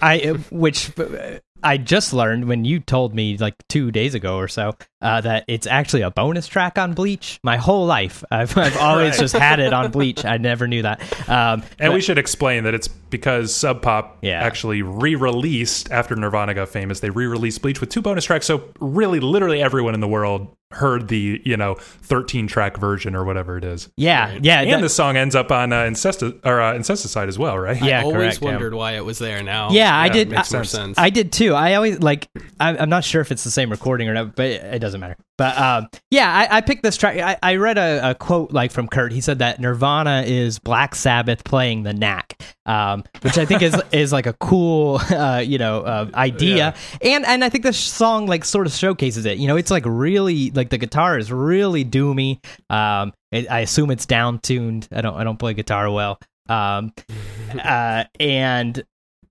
I 0.00 0.20
uh, 0.20 0.34
which 0.50 0.98
uh, 0.98 1.38
I 1.62 1.76
just 1.76 2.12
learned 2.12 2.46
when 2.46 2.64
you 2.64 2.80
told 2.80 3.14
me 3.14 3.36
like 3.36 3.54
two 3.68 3.90
days 3.90 4.14
ago 4.14 4.36
or 4.36 4.48
so 4.48 4.74
uh, 5.02 5.20
that 5.20 5.44
it's 5.48 5.66
actually 5.66 6.02
a 6.02 6.10
bonus 6.10 6.46
track 6.46 6.78
on 6.78 6.94
Bleach. 6.94 7.38
My 7.42 7.56
whole 7.56 7.86
life, 7.86 8.24
I've, 8.30 8.56
I've 8.56 8.76
always 8.78 9.12
Right. 9.12 9.20
just 9.20 9.34
had 9.36 9.60
it 9.60 9.72
on 9.72 9.90
Bleach. 9.90 10.24
I 10.24 10.36
never 10.38 10.66
knew 10.66 10.82
that. 10.82 11.00
Um, 11.28 11.62
and 11.78 11.88
but- 11.88 11.92
we 11.92 12.00
should 12.00 12.18
explain 12.18 12.64
that 12.64 12.74
it's 12.74 12.88
because 12.88 13.54
Sub 13.54 13.82
Pop 13.82 14.18
Yeah. 14.22 14.40
actually 14.42 14.82
re-released 14.82 15.90
after 15.90 16.14
Nirvana 16.16 16.54
got 16.54 16.68
famous. 16.68 17.00
They 17.00 17.10
re-released 17.10 17.60
Bleach 17.62 17.80
with 17.80 17.90
two 17.90 18.02
bonus 18.02 18.24
tracks, 18.24 18.46
so 18.46 18.64
really, 18.78 19.20
literally 19.20 19.60
everyone 19.62 19.94
in 19.94 20.00
the 20.00 20.08
world 20.08 20.48
heard 20.72 21.08
the 21.08 21.40
you 21.44 21.56
know 21.56 21.74
13 21.74 22.46
track 22.46 22.76
version 22.76 23.14
or 23.16 23.24
whatever 23.24 23.58
it 23.58 23.64
is. 23.64 23.88
yeah, 23.96 24.38
yeah, 24.40 24.60
and 24.60 24.70
that- 24.72 24.80
the 24.82 24.88
song 24.88 25.16
ends 25.16 25.34
up 25.34 25.50
on 25.50 25.72
uh, 25.72 25.82
Incesti- 25.82 26.38
or 26.44 26.60
uh, 26.60 26.74
Incesticide 26.74 27.28
as 27.28 27.38
well, 27.38 27.58
right? 27.58 27.80
Yeah, 27.82 28.00
I 28.00 28.02
always 28.04 28.16
correct, 28.16 28.42
yeah. 28.42 28.48
wondered 28.50 28.74
why 28.74 28.92
it 28.92 29.04
was 29.04 29.18
there. 29.18 29.42
Now, 29.42 29.70
Yeah, 29.70 29.94
I 29.96 30.06
Yeah, 30.06 30.12
did. 30.12 30.30
makes 30.30 30.52
I, 30.54 30.56
more 30.58 30.64
sense. 30.64 30.70
sense. 30.96 30.98
I 30.98 31.10
did 31.10 31.32
too. 31.32 31.54
I 31.54 31.74
always 31.74 31.98
like. 32.00 32.28
I, 32.60 32.76
I'm 32.76 32.88
not 32.90 33.04
sure 33.04 33.20
if 33.20 33.32
it's 33.32 33.42
the 33.44 33.50
same 33.50 33.70
recording 33.70 34.08
or 34.08 34.14
not, 34.14 34.36
but 34.36 34.46
it, 34.46 34.62
it 34.74 34.78
doesn't 34.78 35.00
matter. 35.00 35.16
But 35.38 35.56
um, 35.58 35.88
yeah, 36.10 36.30
I, 36.50 36.58
I 36.58 36.60
picked 36.60 36.82
this 36.82 36.96
track. 36.98 37.16
I, 37.18 37.36
I 37.42 37.56
read 37.56 37.78
a, 37.78 38.10
a 38.10 38.14
quote 38.14 38.52
like 38.52 38.70
from 38.72 38.86
Kurt. 38.88 39.12
He 39.12 39.20
said 39.22 39.38
that 39.38 39.58
Nirvana 39.60 40.22
is 40.26 40.58
Black 40.58 40.94
Sabbath 40.94 41.42
playing 41.44 41.82
the 41.84 41.94
Knack, 41.94 42.40
um, 42.70 43.02
which 43.22 43.36
I 43.36 43.44
think 43.44 43.62
is 43.62 43.74
is 43.92 44.12
like 44.12 44.26
a 44.26 44.32
cool, 44.34 45.00
uh, 45.10 45.42
you 45.44 45.58
know, 45.58 45.80
uh, 45.80 46.08
idea. 46.14 46.74
And 47.02 47.26
and 47.26 47.42
I 47.44 47.48
think 47.48 47.64
this 47.64 47.78
song 47.78 48.26
like 48.26 48.44
sort 48.44 48.66
of 48.66 48.72
showcases 48.72 49.26
it. 49.26 49.38
You 49.38 49.48
know, 49.48 49.56
it's 49.56 49.70
like 49.70 49.84
really 49.86 50.50
like 50.52 50.70
the 50.70 50.78
guitar 50.78 51.18
is 51.18 51.32
really 51.32 51.84
doomy. 51.84 52.38
Um, 52.70 53.12
it, 53.32 53.50
I 53.50 53.60
assume 53.60 53.90
it's 53.90 54.06
down 54.06 54.38
tuned. 54.38 54.88
I 54.92 55.00
don't 55.00 55.16
I 55.16 55.24
don't 55.24 55.38
play 55.38 55.54
guitar 55.54 55.90
well. 55.90 56.20
Um, 56.48 56.92
uh, 57.64 58.04
and 58.20 58.84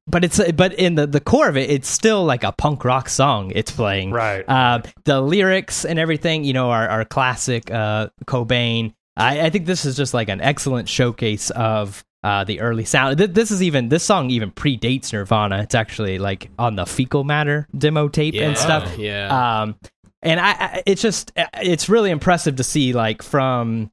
but 0.06 0.26
it's 0.26 0.42
but 0.52 0.74
in 0.74 0.96
the 0.96 1.08
the 1.08 1.22
core 1.22 1.48
of 1.48 1.56
it, 1.56 1.70
it's 1.70 1.88
still 1.88 2.26
like 2.26 2.44
a 2.44 2.52
punk 2.52 2.84
rock 2.84 3.08
song. 3.08 3.52
It's 3.56 3.72
playing 3.72 4.12
Right. 4.12 4.44
uh, 4.48 4.82
the 5.06 5.22
lyrics 5.22 5.86
and 5.86 5.98
everything, 6.00 6.44
you 6.44 6.54
know, 6.54 6.72
are, 6.72 6.88
are 6.90 7.06
classic 7.06 7.72
uh, 7.72 8.10
Cobain. 8.26 8.94
I, 9.16 9.42
I 9.42 9.50
think 9.50 9.66
this 9.66 9.86
is 9.86 9.96
just 9.96 10.14
like 10.14 10.30
an 10.30 10.42
excellent 10.42 10.90
showcase 10.90 11.52
of 11.52 12.04
uh, 12.24 12.44
the 12.44 12.60
early 12.60 12.86
sound. 12.86 13.18
Th- 13.18 13.32
This 13.32 13.52
is 13.52 13.62
even 13.64 13.90
this 13.90 14.04
song 14.04 14.30
even 14.30 14.52
predates 14.52 15.14
Nirvana. 15.14 15.60
It's 15.62 15.76
actually 15.76 16.20
like 16.20 16.50
on 16.60 16.76
the 16.76 16.86
Fecal 16.86 17.24
Matter 17.24 17.68
demo 17.78 18.08
tape 18.08 18.34
yeah, 18.34 18.48
and 18.48 18.58
stuff. 18.58 18.98
Yeah, 18.98 19.62
Um, 19.62 19.76
and 20.22 20.40
I, 20.40 20.52
I, 20.52 20.84
it's 20.86 21.02
just, 21.02 21.32
it's 21.36 21.88
really 21.88 22.12
impressive 22.12 22.58
to 22.58 22.64
see, 22.64 22.92
like, 22.92 23.24
from, 23.24 23.90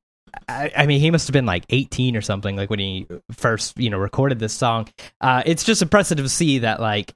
I, 0.49 0.73
I 0.77 0.87
mean, 0.87 1.01
he 1.01 1.13
must 1.13 1.29
have 1.29 1.33
been 1.33 1.47
like 1.47 1.65
18 1.71 2.17
or 2.17 2.21
something, 2.21 2.57
like 2.57 2.69
when 2.69 2.81
he 2.81 3.07
first, 3.31 3.79
you 3.79 3.91
know, 3.91 3.99
recorded 3.99 4.41
this 4.41 4.53
song. 4.53 4.89
Uh, 5.21 5.43
it's 5.47 5.63
just 5.63 5.83
impressive 5.83 6.19
to 6.19 6.29
see 6.29 6.59
that, 6.61 6.81
like, 6.81 7.15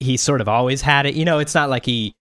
he 0.00 0.16
sort 0.16 0.40
of 0.40 0.48
always 0.48 0.80
had 0.80 1.04
it. 1.04 1.14
You 1.14 1.26
know, 1.26 1.38
it's 1.38 1.54
not 1.54 1.68
like 1.68 1.84
he 1.84 2.14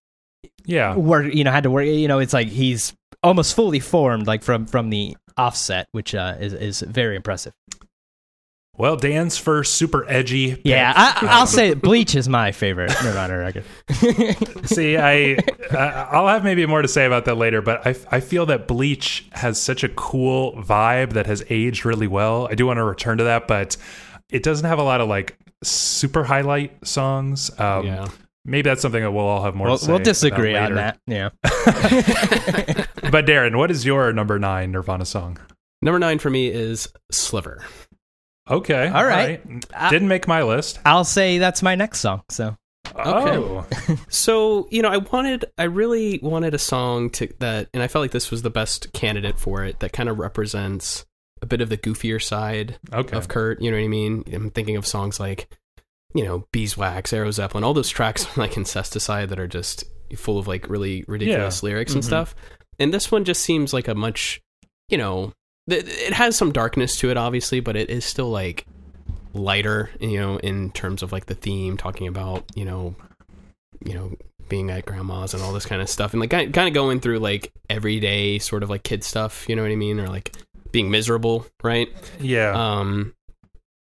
yeah. 0.66 0.96
work, 0.96 1.34
you 1.34 1.46
know, 1.46 1.52
had 1.52 1.64
to 1.64 1.72
work. 1.72 1.86
You 1.86 2.10
know, 2.10 2.20
it's 2.20 2.34
like 2.34 2.50
he's 2.50 2.94
almost 3.24 3.56
fully 3.56 3.80
formed, 3.80 4.28
like 4.28 4.44
from 4.44 4.66
from 4.66 4.90
the 4.90 5.16
offset, 5.38 5.88
which 5.94 6.14
uh, 6.14 6.36
is 6.40 6.54
is 6.54 6.82
very 6.82 7.16
impressive. 7.16 7.54
Well, 8.80 8.96
Dan's 8.96 9.38
first 9.38 9.76
super 9.76 10.06
edgy. 10.10 10.56
pick. 10.56 10.62
Yeah, 10.64 10.94
I, 10.96 11.28
I'll 11.30 11.46
say 11.46 11.74
Bleach 11.74 12.16
is 12.16 12.30
my 12.30 12.54
favorite 12.54 12.92
Nirvana 13.04 13.38
record. 13.38 13.66
See, 14.68 14.96
I, 14.98 15.38
I 15.72 16.08
I'll 16.12 16.28
have 16.30 16.46
maybe 16.46 16.66
more 16.66 16.82
to 16.82 16.88
say 16.88 17.06
about 17.06 17.26
that 17.26 17.36
later, 17.36 17.62
but 17.62 17.86
I 17.86 17.94
I 18.10 18.20
feel 18.22 18.46
that 18.46 18.68
Bleach 18.68 19.28
has 19.34 19.62
such 19.62 19.84
a 19.84 19.90
cool 19.90 20.54
vibe 20.64 21.12
that 21.14 21.26
has 21.26 21.44
aged 21.50 21.84
really 21.84 22.08
well. 22.08 22.48
I 22.50 22.56
do 22.56 22.66
want 22.66 22.78
to 22.78 22.84
return 22.86 23.18
to 23.18 23.26
that, 23.26 23.50
but 23.50 23.76
it 24.32 24.44
doesn't 24.44 24.66
have 24.66 24.80
a 24.80 24.84
lot 24.84 25.02
of 25.02 25.10
like 25.10 25.38
super 25.62 26.24
highlight 26.24 26.88
songs. 26.88 27.52
Um, 27.60 27.86
Yeah. 27.86 28.08
Maybe 28.46 28.70
that's 28.70 28.82
something 28.82 29.04
that 29.04 29.12
we'll 29.12 29.26
all 29.26 29.44
have 29.44 29.54
more 29.54 29.68
We'll, 29.68 29.78
to 29.78 29.84
say. 29.86 29.92
we'll 29.92 30.02
disagree 30.02 30.52
about 30.56 30.72
on 30.72 30.76
that. 30.78 31.00
Yeah. 31.06 31.30
But 33.12 33.26
Darren, 33.26 33.58
what 33.58 33.72
is 33.72 33.86
your 33.86 34.14
number 34.14 34.40
nine 34.40 34.72
Nirvana 34.72 35.06
song? 35.06 35.38
Number 35.82 36.00
nine 36.00 36.20
for 36.20 36.30
me 36.30 36.48
is 36.48 36.88
Sliver. 37.12 37.64
Okay, 38.50 38.88
All 38.88 39.06
right. 39.06 39.42
I- 39.74 39.90
Didn't 39.90 40.08
make 40.08 40.28
my 40.28 40.44
list. 40.44 40.80
I'll 40.86 41.04
say 41.04 41.38
that's 41.38 41.62
my 41.62 41.76
next 41.76 42.00
song. 42.00 42.24
So 42.30 42.56
Oh, 42.96 43.66
So, 44.10 44.68
you 44.72 44.82
know, 44.82 44.90
I 44.90 44.98
wanted, 44.98 45.46
I 45.58 45.64
really 45.66 46.20
wanted 46.24 46.54
a 46.54 46.60
song 46.60 47.10
to 47.12 47.28
that, 47.40 47.70
and 47.74 47.84
I 47.84 47.88
felt 47.88 48.02
like 48.02 48.12
this 48.12 48.32
was 48.32 48.42
the 48.42 48.50
best 48.50 48.92
candidate 48.94 49.38
for 49.38 49.64
it 49.64 49.80
that 49.80 49.94
kind 49.94 50.10
of 50.10 50.18
represents 50.18 51.06
a 51.42 51.46
bit 51.46 51.62
of 51.62 51.70
the 51.70 51.78
goofier 51.78 52.22
side 52.22 52.80
okay. 52.92 53.16
of 53.16 53.28
Kurt. 53.28 53.62
You 53.62 53.70
know 53.72 53.78
what 53.78 53.84
I 53.84 53.88
mean? 53.90 54.24
I'm 54.34 54.50
thinking 54.50 54.76
of 54.76 54.88
songs 54.88 55.20
like, 55.20 55.56
you 56.16 56.24
know, 56.26 56.48
Beeswax, 56.52 57.14
Aero 57.14 57.30
Zeppelin, 57.32 57.64
all 57.64 57.74
those 57.76 57.90
tracks 57.90 58.36
like 58.38 58.54
Incesticide 58.54 59.30
that 59.30 59.40
are 59.40 59.48
just 59.48 59.84
full 60.18 60.40
of 60.40 60.48
like 60.48 60.68
really 60.70 61.06
ridiculous 61.08 61.62
lyrics 61.62 61.94
and 61.94 62.02
Mhm. 62.04 62.08
stuff. 62.08 62.36
And 62.80 62.92
this 62.94 63.12
one 63.12 63.24
just 63.26 63.42
seems 63.44 63.74
like 63.74 63.88
a 63.88 63.94
much, 63.94 64.42
you 64.90 64.98
know, 64.98 65.26
th- 65.26 65.34
it 65.72 66.14
has 66.14 66.36
some 66.36 66.52
darkness 66.52 66.98
to 66.98 67.10
it, 67.10 67.18
obviously, 67.18 67.60
but 67.60 67.76
it 67.76 67.90
is 67.90 68.06
still 68.06 68.30
like 68.30 68.66
lighter, 69.34 69.90
you 70.00 70.20
know, 70.20 70.38
in 70.38 70.72
terms 70.72 71.04
of 71.04 71.12
like 71.12 71.28
the 71.28 71.36
theme, 71.36 71.78
talking 71.78 72.08
about, 72.08 72.44
you 72.56 72.66
know, 72.66 72.96
you 73.86 73.94
know, 73.94 74.14
being 74.48 74.70
at 74.72 74.86
grandma's 74.86 75.34
and 75.34 75.44
all 75.44 75.54
this 75.54 75.66
kind 75.66 75.82
of 75.82 75.90
stuff, 75.90 76.14
and 76.14 76.20
like 76.20 76.32
kind 76.32 76.58
of 76.58 76.74
going 76.74 77.00
through 77.00 77.20
like 77.20 77.52
everyday 77.70 78.40
sort 78.40 78.64
of 78.64 78.70
like 78.70 78.84
kid 78.84 79.04
stuff, 79.04 79.48
you 79.48 79.56
know 79.56 79.62
what 79.62 79.72
I 79.72 79.76
mean, 79.76 80.00
or 80.00 80.08
like 80.08 80.36
being 80.72 80.92
miserable, 80.92 81.46
right? 81.64 81.88
Yeah. 82.20 82.52
Um, 82.54 83.14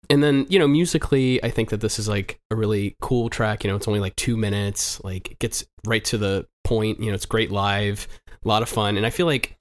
and 0.09 0.23
then 0.23 0.45
you 0.49 0.59
know, 0.59 0.67
musically, 0.67 1.43
I 1.43 1.49
think 1.49 1.69
that 1.69 1.81
this 1.81 1.99
is 1.99 2.07
like 2.07 2.39
a 2.51 2.55
really 2.55 2.95
cool 3.01 3.29
track. 3.29 3.63
You 3.63 3.69
know, 3.69 3.75
it's 3.75 3.87
only 3.87 3.99
like 3.99 4.15
two 4.15 4.37
minutes. 4.37 5.03
Like, 5.03 5.31
it 5.31 5.39
gets 5.39 5.65
right 5.85 6.03
to 6.05 6.17
the 6.17 6.47
point. 6.63 6.99
You 6.99 7.07
know, 7.07 7.15
it's 7.15 7.25
great 7.25 7.51
live, 7.51 8.07
a 8.43 8.47
lot 8.47 8.61
of 8.61 8.69
fun, 8.69 8.97
and 8.97 9.05
I 9.05 9.09
feel 9.09 9.25
like 9.25 9.54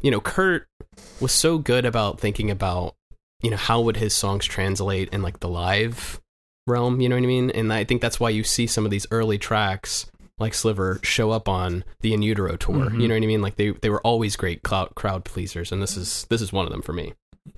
you 0.00 0.10
know, 0.10 0.20
Kurt 0.20 0.66
was 1.20 1.32
so 1.32 1.58
good 1.58 1.84
about 1.84 2.20
thinking 2.20 2.50
about 2.50 2.94
you 3.42 3.50
know 3.50 3.56
how 3.56 3.80
would 3.82 3.96
his 3.98 4.14
songs 4.16 4.44
translate 4.46 5.08
in 5.10 5.22
like 5.22 5.40
the 5.40 5.48
live 5.48 6.20
realm. 6.66 7.00
You 7.00 7.08
know 7.08 7.16
what 7.16 7.22
I 7.24 7.26
mean? 7.26 7.50
And 7.50 7.72
I 7.72 7.84
think 7.84 8.00
that's 8.02 8.18
why 8.18 8.30
you 8.30 8.42
see 8.44 8.66
some 8.66 8.84
of 8.84 8.90
these 8.90 9.06
early 9.10 9.38
tracks 9.38 10.06
like 10.38 10.52
Sliver 10.54 11.00
show 11.02 11.30
up 11.30 11.48
on 11.48 11.84
the 12.00 12.12
In 12.12 12.22
Utero 12.22 12.56
tour. 12.56 12.86
Mhm. 12.90 13.00
You 13.00 13.08
know 13.08 13.14
what 13.14 13.22
I 13.22 13.26
mean? 13.26 13.42
Like 13.42 13.56
they 13.56 13.70
they 13.70 13.90
were 13.90 14.00
always 14.02 14.36
great 14.36 14.62
crowd 14.62 14.94
crowd 14.94 15.24
pleasers, 15.24 15.70
and 15.72 15.82
this 15.82 15.96
is 15.96 16.26
this 16.30 16.40
is 16.42 16.52
one 16.52 16.66
of 16.66 16.72
them 16.72 16.82
for 16.82 16.92
me. 16.92 17.12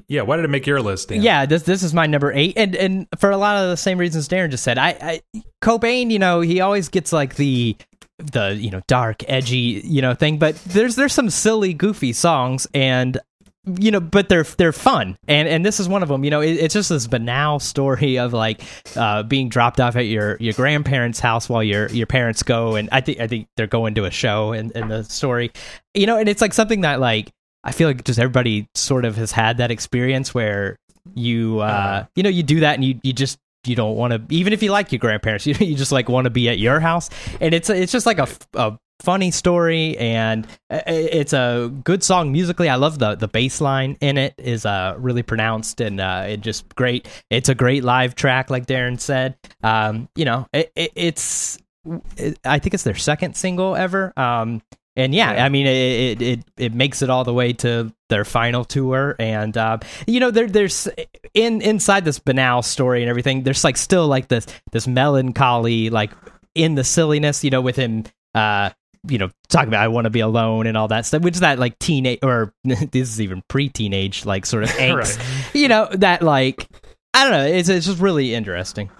yeah. 0.09 0.23
Why 0.23 0.37
did 0.37 0.45
it 0.45 0.49
make 0.49 0.67
your 0.67 0.81
list, 0.83 1.09
Dan? 1.09 1.23
yeah, 1.23 1.47
this 1.47 1.63
this 1.63 1.83
is 1.83 1.95
my 1.95 2.07
number 2.07 2.33
eight, 2.33 2.55
and 2.57 2.77
and 2.77 3.07
for 3.19 3.31
a 3.31 3.37
lot 3.37 3.57
of 3.63 3.71
the 3.71 3.77
same 3.77 3.99
reasons 3.99 4.29
Darren 4.29 4.51
just 4.51 4.63
said. 4.65 4.79
I, 4.79 5.21
I 5.35 5.43
Cobain, 5.63 6.11
you 6.11 6.19
know, 6.19 6.41
he 6.41 6.61
always 6.61 6.89
gets 6.89 7.13
like 7.13 7.37
the 7.37 7.77
the 8.19 8.55
you 8.55 8.71
know 8.71 8.83
dark, 8.89 9.23
edgy, 9.29 9.81
you 9.85 10.03
know 10.03 10.15
thing, 10.15 10.39
but 10.39 10.57
there's 10.67 10.97
there's 10.97 11.13
some 11.13 11.31
silly, 11.31 11.73
goofy 11.75 12.13
songs, 12.13 12.67
and 12.75 13.19
you 13.79 13.91
know, 13.91 14.01
but 14.01 14.29
they're 14.31 14.45
they're 14.45 14.73
fun, 14.73 15.17
and 15.29 15.47
and 15.47 15.65
this 15.65 15.79
is 15.79 15.89
one 15.89 16.03
of 16.03 16.09
them. 16.09 16.25
You 16.25 16.31
know, 16.31 16.41
it, 16.41 16.53
it's 16.53 16.75
just 16.75 16.89
this 16.89 17.07
banal 17.07 17.59
story 17.61 18.19
of 18.19 18.33
like 18.33 18.63
uh, 18.97 19.23
being 19.25 19.49
dropped 19.49 19.79
off 19.81 19.95
at 19.97 20.07
your 20.07 20.37
your 20.41 20.55
grandparents' 20.55 21.21
house 21.21 21.49
while 21.49 21.63
your 21.63 21.89
your 21.91 22.07
parents 22.07 22.43
go, 22.43 22.77
and 22.77 22.89
I 22.93 23.01
think 23.03 23.21
I 23.21 23.27
think 23.27 23.47
they're 23.57 23.67
going 23.67 23.95
to 23.97 24.05
a 24.05 24.11
show 24.11 24.53
in, 24.53 24.71
in 24.73 24.89
the 24.89 25.05
story, 25.05 25.53
you 25.95 26.07
know, 26.07 26.17
and 26.17 26.29
it's 26.29 26.41
like 26.41 26.55
something 26.55 26.81
that 26.81 26.99
like 26.99 27.31
I 27.63 27.73
feel 27.73 27.89
like 27.89 28.05
just 28.05 28.19
everybody 28.19 28.67
sort 28.75 29.05
of 29.05 29.17
has 29.17 29.33
had 29.33 29.59
that 29.59 29.71
experience 29.71 30.33
where 30.35 30.77
you 31.15 31.61
uh, 31.61 31.65
Uh-huh. 31.65 32.07
you 32.17 32.23
know 32.23 32.31
you 32.31 32.43
do 32.43 32.61
that 32.61 32.75
and 32.75 32.85
you 32.85 32.99
you 33.03 33.13
just 33.13 33.39
you 33.69 33.77
don't 33.77 33.97
want 33.97 34.13
to 34.13 34.23
even 34.35 34.53
if 34.53 34.63
you 34.63 34.71
like 34.73 34.91
your 34.93 34.99
grandparents 34.99 35.47
you 35.47 35.55
you 35.61 35.75
just 35.77 35.93
like 35.93 36.09
want 36.09 36.25
to 36.25 36.31
be 36.31 36.49
at 36.49 36.59
your 36.59 36.81
house. 36.81 37.11
And 37.41 37.55
it's 37.55 37.71
it's 37.71 37.93
just 37.93 38.07
like 38.07 38.19
a 38.19 38.79
funny 39.01 39.31
story 39.31 39.97
and 39.99 40.45
i- 40.71 40.83
it's 40.87 41.33
a 41.33 41.71
good 41.85 42.03
song 42.03 42.33
musically. 42.33 42.69
I 42.69 42.75
love 42.75 42.99
the 42.99 43.15
the 43.15 43.29
bass 43.29 43.61
line 43.61 43.97
in 44.01 44.19
it 44.19 44.35
is 44.39 44.67
uh 44.67 44.97
really 44.99 45.23
pronounced 45.23 45.81
and 45.81 46.01
uh 46.01 46.25
it 46.29 46.41
just 46.41 46.75
great. 46.75 47.07
It's 47.31 47.49
a 47.49 47.55
great 47.55 47.85
live 47.85 48.15
track 48.17 48.51
like 48.51 48.67
darren 48.67 48.99
said. 48.99 49.37
Um 49.63 50.09
you 50.17 50.25
know 50.25 50.47
it, 50.53 50.73
it, 50.75 50.93
it's 50.97 51.59
it, 52.17 52.39
i 52.45 52.59
think 52.59 52.75
it's 52.75 52.83
their 52.83 52.97
second 52.97 53.37
single 53.37 53.77
ever. 53.77 54.13
Um 54.19 54.63
and 54.99 55.15
yeah, 55.15 55.33
Yeah. 55.35 55.45
I 55.47 55.49
mean, 55.49 55.67
it, 55.67 56.21
it 56.21 56.41
it 56.59 56.75
makes 56.75 57.01
it 57.03 57.09
all 57.09 57.25
the 57.25 57.33
way 57.33 57.53
to 57.55 57.93
their 58.11 58.25
final 58.25 58.65
tour, 58.65 59.17
and 59.19 59.57
uh, 59.57 59.79
you 60.07 60.21
know, 60.21 60.31
there 60.31 60.47
there's 60.49 60.89
in 61.35 61.63
inside 61.63 62.05
this 62.05 62.19
banal 62.19 62.63
story 62.63 63.03
and 63.03 63.09
everything. 63.09 63.43
There's 63.45 63.65
like 63.65 63.77
still 63.79 64.07
like 64.09 64.29
this 64.29 64.47
this 64.73 64.87
melancholy, 64.87 65.91
like 65.91 66.11
in 66.55 66.75
the 66.75 66.85
silliness, 66.85 67.45
you 67.45 67.51
know, 67.51 67.61
with 67.61 67.77
him, 67.77 68.05
uh, 68.35 68.71
you 69.09 69.19
know, 69.19 69.31
talking 69.49 69.69
about 69.69 69.83
I 69.83 69.89
want 69.89 70.05
to 70.07 70.11
be 70.11 70.21
alone 70.21 70.67
and 70.67 70.77
all 70.77 70.89
that 70.89 71.07
stuff, 71.07 71.23
which 71.23 71.35
is 71.35 71.41
that 71.41 71.59
like 71.59 71.79
teenage 71.79 72.19
or 72.23 72.53
this 72.65 72.83
is 72.93 73.21
even 73.21 73.43
pre-teenage 73.49 74.27
like 74.27 74.45
sort 74.45 74.65
of 74.65 74.71
angst, 74.73 75.19
Right. 75.19 75.55
you 75.55 75.69
know, 75.69 75.89
that 75.93 76.23
like 76.23 76.69
I 77.15 77.23
don't 77.25 77.33
know, 77.33 77.47
it's 77.47 77.69
it's 77.69 77.87
just 77.87 78.01
really 78.01 78.35
interesting. 78.35 78.91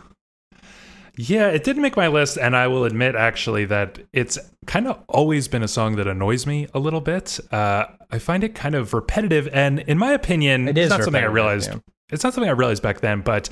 Yeah, 1.21 1.49
it 1.49 1.65
didn't 1.65 1.83
make 1.83 1.97
my 1.97 2.07
list, 2.07 2.39
and 2.39 2.57
I 2.57 2.69
will 2.69 2.85
admit 2.85 3.17
actually 3.17 3.65
that 3.67 3.99
it's 4.13 4.39
kind 4.67 4.87
of 4.87 5.03
always 5.09 5.49
been 5.49 5.65
a 5.65 5.69
song 5.69 5.97
that 5.97 6.07
annoys 6.07 6.47
me 6.47 6.69
a 6.75 6.79
little 6.79 7.01
bit. 7.01 7.41
Uh, 7.51 7.87
I 8.11 8.19
find 8.21 8.45
it 8.45 8.55
kind 8.55 8.77
of 8.77 8.95
repetitive, 8.95 9.49
and 9.53 9.81
in 9.81 9.99
my 9.99 10.13
opinion, 10.13 10.69
It 10.69 10.79
it's 10.79 10.91
not 10.91 11.03
something 11.03 11.23
I 11.23 11.27
realized. 11.27 11.71
yeah. 11.73 11.81
It's 12.11 12.23
not 12.23 12.35
something 12.35 12.49
I 12.49 12.53
realized 12.55 12.83
back 12.85 13.01
then, 13.01 13.21
but 13.23 13.51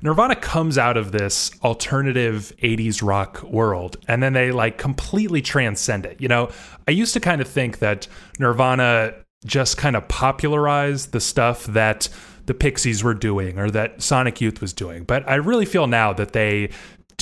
Nirvana 0.00 0.36
comes 0.36 0.78
out 0.78 0.96
of 0.96 1.12
this 1.12 1.50
alternative 1.62 2.52
80s 2.62 3.02
rock 3.06 3.42
world 3.44 3.96
and 4.08 4.20
then 4.20 4.32
they 4.32 4.50
like 4.50 4.76
completely 4.76 5.40
transcend 5.40 6.04
it. 6.06 6.20
You 6.20 6.26
know, 6.26 6.50
I 6.88 6.90
used 6.90 7.12
to 7.14 7.20
kind 7.20 7.40
of 7.40 7.46
think 7.46 7.78
that 7.78 8.08
Nirvana 8.40 9.14
just 9.44 9.76
kind 9.76 9.94
of 9.94 10.08
popularized 10.08 11.12
the 11.12 11.20
stuff 11.20 11.66
that 11.66 12.08
the 12.46 12.54
Pixies 12.54 13.04
were 13.04 13.14
doing 13.14 13.56
or 13.58 13.70
that 13.70 14.02
Sonic 14.02 14.40
Youth 14.40 14.60
was 14.60 14.72
doing. 14.72 15.04
But 15.04 15.28
I 15.28 15.36
really 15.36 15.66
feel 15.66 15.86
now 15.86 16.12
that 16.14 16.32
they 16.32 16.70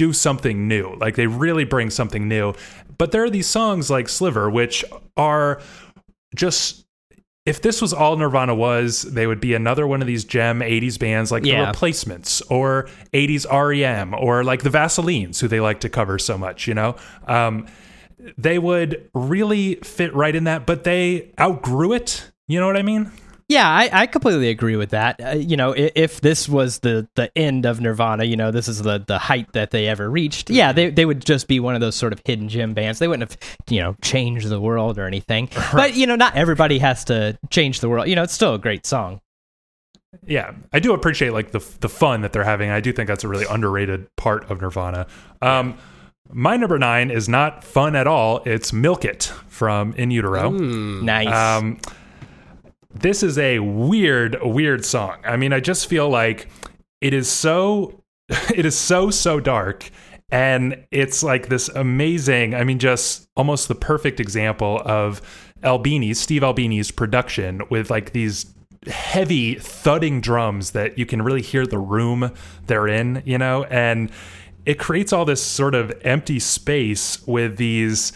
do 0.00 0.14
something 0.14 0.66
new. 0.66 0.96
Like 0.98 1.14
they 1.16 1.26
really 1.26 1.64
bring 1.64 1.90
something 1.90 2.26
new. 2.26 2.54
But 2.96 3.12
there 3.12 3.22
are 3.22 3.28
these 3.28 3.46
songs 3.46 3.90
like 3.90 4.08
Sliver, 4.08 4.48
which 4.48 4.82
are 5.18 5.60
just 6.34 6.86
if 7.44 7.60
this 7.60 7.82
was 7.82 7.92
all 7.92 8.16
Nirvana 8.16 8.54
was, 8.54 9.02
they 9.02 9.26
would 9.26 9.40
be 9.42 9.52
another 9.52 9.86
one 9.86 10.00
of 10.00 10.06
these 10.06 10.24
gem 10.24 10.60
80s 10.60 10.98
bands 10.98 11.30
like 11.30 11.44
Yeah. 11.44 11.60
the 11.60 11.66
Replacements 11.66 12.40
or 12.42 12.88
80s 13.12 13.44
REM 13.50 14.14
or 14.14 14.42
like 14.42 14.62
the 14.62 14.70
Vaselines, 14.70 15.38
who 15.40 15.48
they 15.48 15.60
like 15.60 15.80
to 15.80 15.90
cover 15.90 16.18
so 16.18 16.38
much, 16.38 16.66
you 16.66 16.72
know? 16.74 16.96
Um, 17.26 17.66
they 18.38 18.58
would 18.58 19.10
really 19.14 19.74
fit 19.76 20.14
right 20.14 20.34
in 20.34 20.44
that, 20.44 20.64
but 20.66 20.84
they 20.84 21.32
outgrew 21.38 21.92
it. 21.92 22.30
You 22.48 22.58
know 22.60 22.66
what 22.66 22.76
I 22.78 22.82
mean? 22.82 23.10
Yeah, 23.50 23.68
I, 23.68 23.90
I 23.92 24.06
completely 24.06 24.48
agree 24.48 24.76
with 24.76 24.90
that. 24.90 25.20
Uh, 25.20 25.30
you 25.30 25.56
know, 25.56 25.72
if, 25.72 25.90
if 25.96 26.20
this 26.20 26.48
was 26.48 26.78
the 26.78 27.08
the 27.16 27.36
end 27.36 27.66
of 27.66 27.80
Nirvana, 27.80 28.22
you 28.22 28.36
know, 28.36 28.52
this 28.52 28.68
is 28.68 28.80
the 28.80 29.02
the 29.04 29.18
height 29.18 29.52
that 29.54 29.72
they 29.72 29.88
ever 29.88 30.08
reached. 30.08 30.50
Yeah, 30.50 30.70
they 30.70 30.90
they 30.90 31.04
would 31.04 31.24
just 31.24 31.48
be 31.48 31.58
one 31.58 31.74
of 31.74 31.80
those 31.80 31.96
sort 31.96 32.12
of 32.12 32.22
hidden 32.24 32.48
gem 32.48 32.74
bands. 32.74 33.00
They 33.00 33.08
wouldn't 33.08 33.28
have, 33.28 33.58
you 33.68 33.80
know, 33.80 33.96
changed 34.02 34.48
the 34.48 34.60
world 34.60 34.98
or 34.98 35.04
anything. 35.04 35.48
But 35.72 35.96
you 35.96 36.06
know, 36.06 36.14
not 36.14 36.36
everybody 36.36 36.78
has 36.78 37.04
to 37.06 37.36
change 37.50 37.80
the 37.80 37.88
world. 37.88 38.06
You 38.06 38.14
know, 38.14 38.22
it's 38.22 38.32
still 38.32 38.54
a 38.54 38.58
great 38.58 38.86
song. 38.86 39.20
Yeah, 40.24 40.52
I 40.72 40.78
do 40.78 40.94
appreciate 40.94 41.32
like 41.32 41.50
the 41.50 41.58
the 41.80 41.88
fun 41.88 42.20
that 42.20 42.32
they're 42.32 42.44
having. 42.44 42.70
I 42.70 42.78
do 42.78 42.92
think 42.92 43.08
that's 43.08 43.24
a 43.24 43.28
really 43.28 43.46
underrated 43.50 44.14
part 44.14 44.48
of 44.48 44.60
Nirvana. 44.60 45.08
Um, 45.42 45.76
my 46.32 46.56
number 46.56 46.78
nine 46.78 47.10
is 47.10 47.28
not 47.28 47.64
fun 47.64 47.96
at 47.96 48.06
all. 48.06 48.42
It's 48.44 48.72
"Milk 48.72 49.04
It" 49.04 49.24
from 49.48 49.92
In 49.94 50.12
Utero. 50.12 50.50
Hmm. 50.50 51.04
Nice. 51.04 51.58
Um, 51.58 51.80
this 52.92 53.22
is 53.22 53.38
a 53.38 53.60
weird, 53.60 54.36
weird 54.42 54.84
song. 54.84 55.18
I 55.24 55.36
mean, 55.36 55.52
I 55.52 55.60
just 55.60 55.86
feel 55.86 56.08
like 56.08 56.48
it 57.00 57.14
is 57.14 57.28
so, 57.28 58.02
it 58.28 58.66
is 58.66 58.76
so, 58.76 59.10
so 59.10 59.40
dark. 59.40 59.90
And 60.32 60.84
it's 60.90 61.22
like 61.22 61.48
this 61.48 61.68
amazing, 61.68 62.54
I 62.54 62.62
mean, 62.62 62.78
just 62.78 63.28
almost 63.36 63.68
the 63.68 63.74
perfect 63.74 64.20
example 64.20 64.80
of 64.84 65.20
Albini's, 65.62 66.20
Steve 66.20 66.44
Albini's 66.44 66.90
production 66.90 67.62
with 67.68 67.90
like 67.90 68.12
these 68.12 68.54
heavy 68.86 69.56
thudding 69.56 70.20
drums 70.20 70.70
that 70.70 70.96
you 70.96 71.04
can 71.04 71.22
really 71.22 71.42
hear 71.42 71.66
the 71.66 71.78
room 71.78 72.32
they're 72.66 72.86
in, 72.86 73.22
you 73.26 73.38
know? 73.38 73.64
And 73.64 74.10
it 74.64 74.78
creates 74.78 75.12
all 75.12 75.24
this 75.24 75.42
sort 75.42 75.74
of 75.74 75.92
empty 76.02 76.38
space 76.38 77.26
with 77.26 77.56
these 77.56 78.12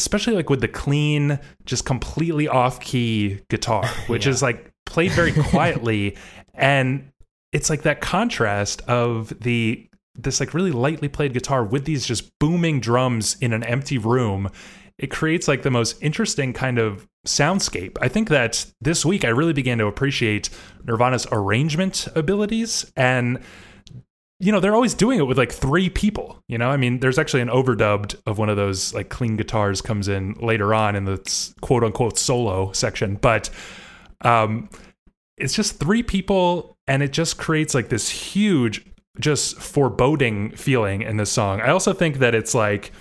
especially 0.00 0.34
like 0.34 0.48
with 0.48 0.60
the 0.60 0.68
clean 0.68 1.38
just 1.66 1.84
completely 1.84 2.48
off 2.48 2.80
key 2.80 3.38
guitar 3.48 3.86
which 4.06 4.26
is 4.26 4.42
like 4.42 4.70
played 4.90 5.12
very 5.12 5.32
quietly. 5.32 6.16
And 6.52 7.10
it's 7.52 7.70
like 7.70 7.82
that 7.82 8.02
contrast 8.02 8.82
of 8.82 9.32
the 9.40 9.88
this 10.14 10.40
like 10.40 10.52
really 10.52 10.72
lightly 10.72 11.08
played 11.08 11.32
guitar 11.32 11.64
with 11.64 11.86
these 11.86 12.04
just 12.04 12.38
booming 12.38 12.80
drums 12.80 13.36
in 13.40 13.54
an 13.54 13.62
empty 13.62 13.96
room. 13.96 14.50
It 14.98 15.10
creates 15.10 15.48
like 15.48 15.62
the 15.62 15.70
most 15.70 15.96
interesting 16.02 16.52
kind 16.52 16.78
of 16.78 17.08
soundscape. 17.26 17.96
I 18.02 18.08
think 18.08 18.28
that 18.28 18.66
this 18.82 19.06
week 19.06 19.24
I 19.24 19.28
really 19.28 19.54
began 19.54 19.78
to 19.78 19.86
appreciate 19.86 20.50
Nirvana's 20.84 21.26
arrangement 21.32 22.08
abilities 22.14 22.92
and 22.94 23.38
you 24.40 24.50
know, 24.50 24.58
they're 24.58 24.74
always 24.74 24.94
doing 24.94 25.18
it 25.18 25.24
with 25.24 25.36
like 25.36 25.52
three 25.52 25.90
people, 25.90 26.42
you 26.48 26.56
know? 26.56 26.70
I 26.70 26.78
mean, 26.78 27.00
there's 27.00 27.18
actually 27.18 27.42
an 27.42 27.48
overdubbed 27.48 28.16
of 28.26 28.38
one 28.38 28.48
of 28.48 28.56
those 28.56 28.94
like 28.94 29.10
clean 29.10 29.36
guitars 29.36 29.82
comes 29.82 30.08
in 30.08 30.32
later 30.34 30.74
on 30.74 30.96
in 30.96 31.04
the 31.04 31.52
quote 31.60 31.84
unquote 31.84 32.18
solo 32.18 32.72
section, 32.72 33.16
but 33.16 33.50
um 34.22 34.68
it's 35.36 35.54
just 35.54 35.78
three 35.78 36.02
people 36.02 36.76
and 36.86 37.02
it 37.02 37.12
just 37.12 37.38
creates 37.38 37.74
like 37.74 37.88
this 37.88 38.10
huge 38.10 38.84
just 39.18 39.58
foreboding 39.58 40.50
feeling 40.56 41.02
in 41.02 41.16
this 41.18 41.30
song. 41.30 41.60
I 41.60 41.70
also 41.70 41.92
think 41.92 42.18
that 42.18 42.34
it's 42.34 42.54
like 42.54 42.92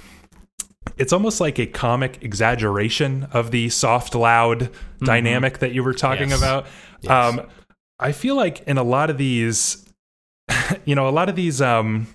it's 0.97 1.13
almost 1.13 1.39
like 1.39 1.57
a 1.57 1.65
comic 1.65 2.21
exaggeration 2.21 3.27
of 3.31 3.51
the 3.51 3.69
soft 3.69 4.13
loud 4.13 4.59
mm-hmm. 4.59 5.05
dynamic 5.05 5.59
that 5.59 5.71
you 5.71 5.83
were 5.83 5.93
talking 5.93 6.29
yes. 6.29 6.37
about 6.37 6.67
yes. 7.01 7.11
um 7.11 7.47
i 7.99 8.11
feel 8.11 8.35
like 8.35 8.61
in 8.67 8.77
a 8.77 8.83
lot 8.83 9.09
of 9.09 9.17
these 9.17 9.88
you 10.85 10.95
know 10.95 11.07
a 11.07 11.11
lot 11.11 11.29
of 11.29 11.35
these 11.35 11.61
um 11.61 12.07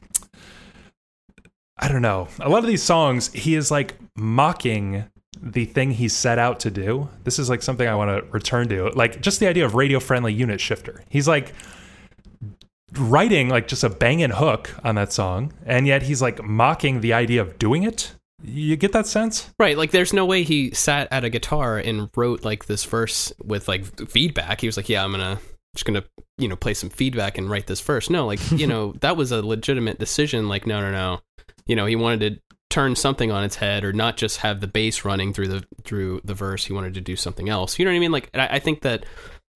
i 1.79 1.89
don't 1.89 2.03
know 2.03 2.29
a 2.41 2.49
lot 2.49 2.59
of 2.59 2.69
these 2.69 2.83
songs 2.83 3.33
he 3.33 3.55
is 3.55 3.71
like 3.71 3.97
mocking 4.17 5.05
the 5.43 5.65
thing 5.65 5.91
he 5.91 6.09
set 6.09 6.39
out 6.39 6.61
to 6.61 6.71
do 6.71 7.09
this 7.25 7.39
is 7.39 7.51
like 7.51 7.63
something 7.63 7.89
i 7.89 7.95
want 7.95 8.11
to 8.11 8.31
return 8.31 8.69
to 8.69 8.89
like 8.91 9.21
just 9.21 9.41
the 9.41 9.47
idea 9.47 9.65
of 9.65 9.75
radio 9.75 9.99
friendly 10.01 10.33
unit 10.33 10.61
shifter 10.61 11.03
he's 11.09 11.29
like 11.29 11.53
writing 12.97 13.49
like 13.49 13.67
just 13.67 13.83
a 13.83 13.91
banging 13.91 14.31
hook 14.31 14.71
on 14.85 14.95
that 14.95 15.13
song 15.13 15.53
and 15.67 15.87
yet 15.87 16.03
he's 16.03 16.23
like 16.23 16.43
mocking 16.45 17.01
the 17.01 17.13
idea 17.13 17.43
of 17.43 17.59
doing 17.59 17.83
it 17.83 18.15
you 18.45 18.77
get 18.77 18.93
that 18.93 19.07
sense? 19.07 19.51
Right. 19.59 19.77
Like, 19.77 19.91
there's 19.91 20.13
no 20.13 20.27
way 20.27 20.43
he 20.43 20.71
sat 20.73 21.09
at 21.11 21.25
a 21.25 21.31
guitar 21.31 21.79
and 21.79 22.11
wrote 22.15 22.45
like 22.45 22.67
this 22.67 22.85
verse 22.85 23.33
with 23.43 23.69
like 23.69 24.11
feedback. 24.11 24.61
He 24.61 24.67
was 24.67 24.77
like, 24.77 24.89
yeah, 24.89 25.05
I'm 25.05 25.13
going 25.13 25.37
to 25.37 25.43
just 25.75 25.87
going 25.87 26.01
to, 26.01 26.09
you 26.39 26.49
know, 26.49 26.57
play 26.57 26.75
some 26.75 26.91
feedback 26.91 27.39
and 27.39 27.49
write 27.49 27.67
this 27.67 27.81
first. 27.81 28.11
No, 28.11 28.27
like, 28.27 28.41
you 28.51 28.67
know, 28.67 28.93
that 29.01 29.17
was 29.17 29.33
a 29.33 29.43
legitimate 29.43 29.99
decision. 29.99 30.49
Like, 30.49 30.67
no, 30.67 30.81
no, 30.81 30.91
no. 30.91 31.21
You 31.67 31.77
know, 31.77 31.87
he 31.87 31.97
wanted 31.97 32.21
to 32.21 32.57
turn 32.71 32.97
something 32.97 33.31
on 33.31 33.45
its 33.45 33.57
head 33.57 33.85
or 33.85 33.93
not 33.93 34.17
just 34.17 34.39
have 34.39 34.61
the 34.61 34.67
bass 34.67 35.05
running 35.05 35.33
through 35.33 35.49
the, 35.49 35.65
through 35.85 36.21
the 36.25 36.35
verse. 36.35 36.65
He 36.65 36.73
wanted 36.73 36.95
to 36.95 37.01
do 37.01 37.17
something 37.17 37.49
else. 37.49 37.79
You 37.79 37.85
know 37.85 37.93
what 37.93 37.97
I 37.97 38.01
mean? 38.01 38.13
Like, 38.13 38.31
I, 38.35 38.49
I 38.53 38.59
think 38.59 38.83
that 38.83 39.07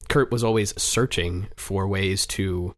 Kurt 0.09 0.31
was 0.31 0.45
always 0.45 0.81
searching 0.81 1.49
for 1.57 1.87
ways 1.87 2.27
to 2.29 2.75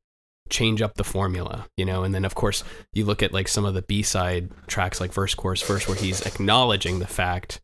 change 0.50 0.82
up 0.82 0.94
the 0.94 1.04
formula, 1.04 1.66
you 1.76 1.84
know. 1.84 2.02
And 2.02 2.14
then 2.14 2.24
of 2.24 2.34
course 2.34 2.62
you 2.92 3.04
look 3.04 3.22
at 3.22 3.32
like 3.32 3.48
some 3.48 3.64
of 3.64 3.74
the 3.74 3.82
B 3.82 4.02
side 4.02 4.50
tracks 4.66 5.00
like 5.00 5.12
verse 5.12 5.34
chorus 5.34 5.62
verse 5.62 5.88
where 5.88 5.96
he's 5.96 6.20
acknowledging 6.22 6.98
the 6.98 7.06
fact 7.06 7.60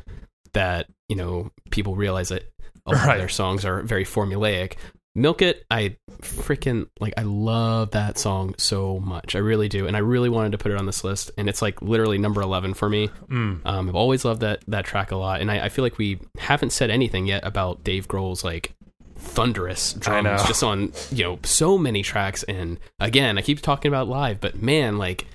that 0.55 0.87
you 1.09 1.16
know 1.16 1.51
people 1.70 1.96
realize 1.96 2.31
that 2.31 2.44
a 2.87 2.92
lot 2.92 3.07
right. 3.07 3.14
of 3.14 3.18
their 3.18 3.29
songs 3.29 3.64
are 3.64 3.83
very 3.83 4.05
formulaic. 4.05 4.75
Milk 5.16 5.40
It, 5.40 5.64
I 5.70 5.96
freaking 6.20 6.88
like 7.00 7.14
I 7.16 7.22
love 7.22 7.92
that 7.92 8.18
song 8.18 8.55
so 8.59 9.00
much. 9.00 9.35
I 9.35 9.38
really 9.38 9.68
do. 9.68 9.87
And 9.87 9.96
I 9.96 10.00
really 10.00 10.29
wanted 10.29 10.52
to 10.52 10.59
put 10.59 10.72
it 10.72 10.79
on 10.79 10.85
this 10.85 11.05
list. 11.05 11.31
And 11.38 11.48
it's 11.48 11.62
like 11.62 11.81
literally 11.81 12.18
number 12.18 12.42
eleven 12.42 12.74
for 12.74 12.88
me. 12.88 13.09
Mm. 13.29 13.62
Um, 13.64 13.88
I've 13.88 13.96
always 13.96 14.24
loved 14.24 14.42
that 14.42 14.62
that 14.68 14.85
track 14.85 15.11
a 15.11 15.16
lot. 15.16 15.40
And 15.40 15.50
I, 15.50 15.64
I, 15.64 15.68
feel 15.70 15.85
like 15.85 15.96
we 15.96 16.20
haven't 16.38 16.70
said 16.70 16.90
anything 16.90 17.26
yet 17.26 17.46
about 17.46 17.83
Dave 17.83 18.07
Grohl's 18.07 18.44
like 18.44 18.74
thunderous 19.16 19.94
drums 19.94 20.42
just 20.44 20.62
on 20.62 20.92
you 21.11 21.24
know 21.24 21.38
so 21.42 21.79
many 21.79 22.02
tracks 22.02 22.42
and 22.44 22.79
again 23.00 23.38
i 23.38 23.42
keep 23.42 23.61
talking 23.61 23.88
about 23.88 24.07
live 24.07 24.40
but 24.40 24.62
man 24.62 24.98
like 24.98 25.26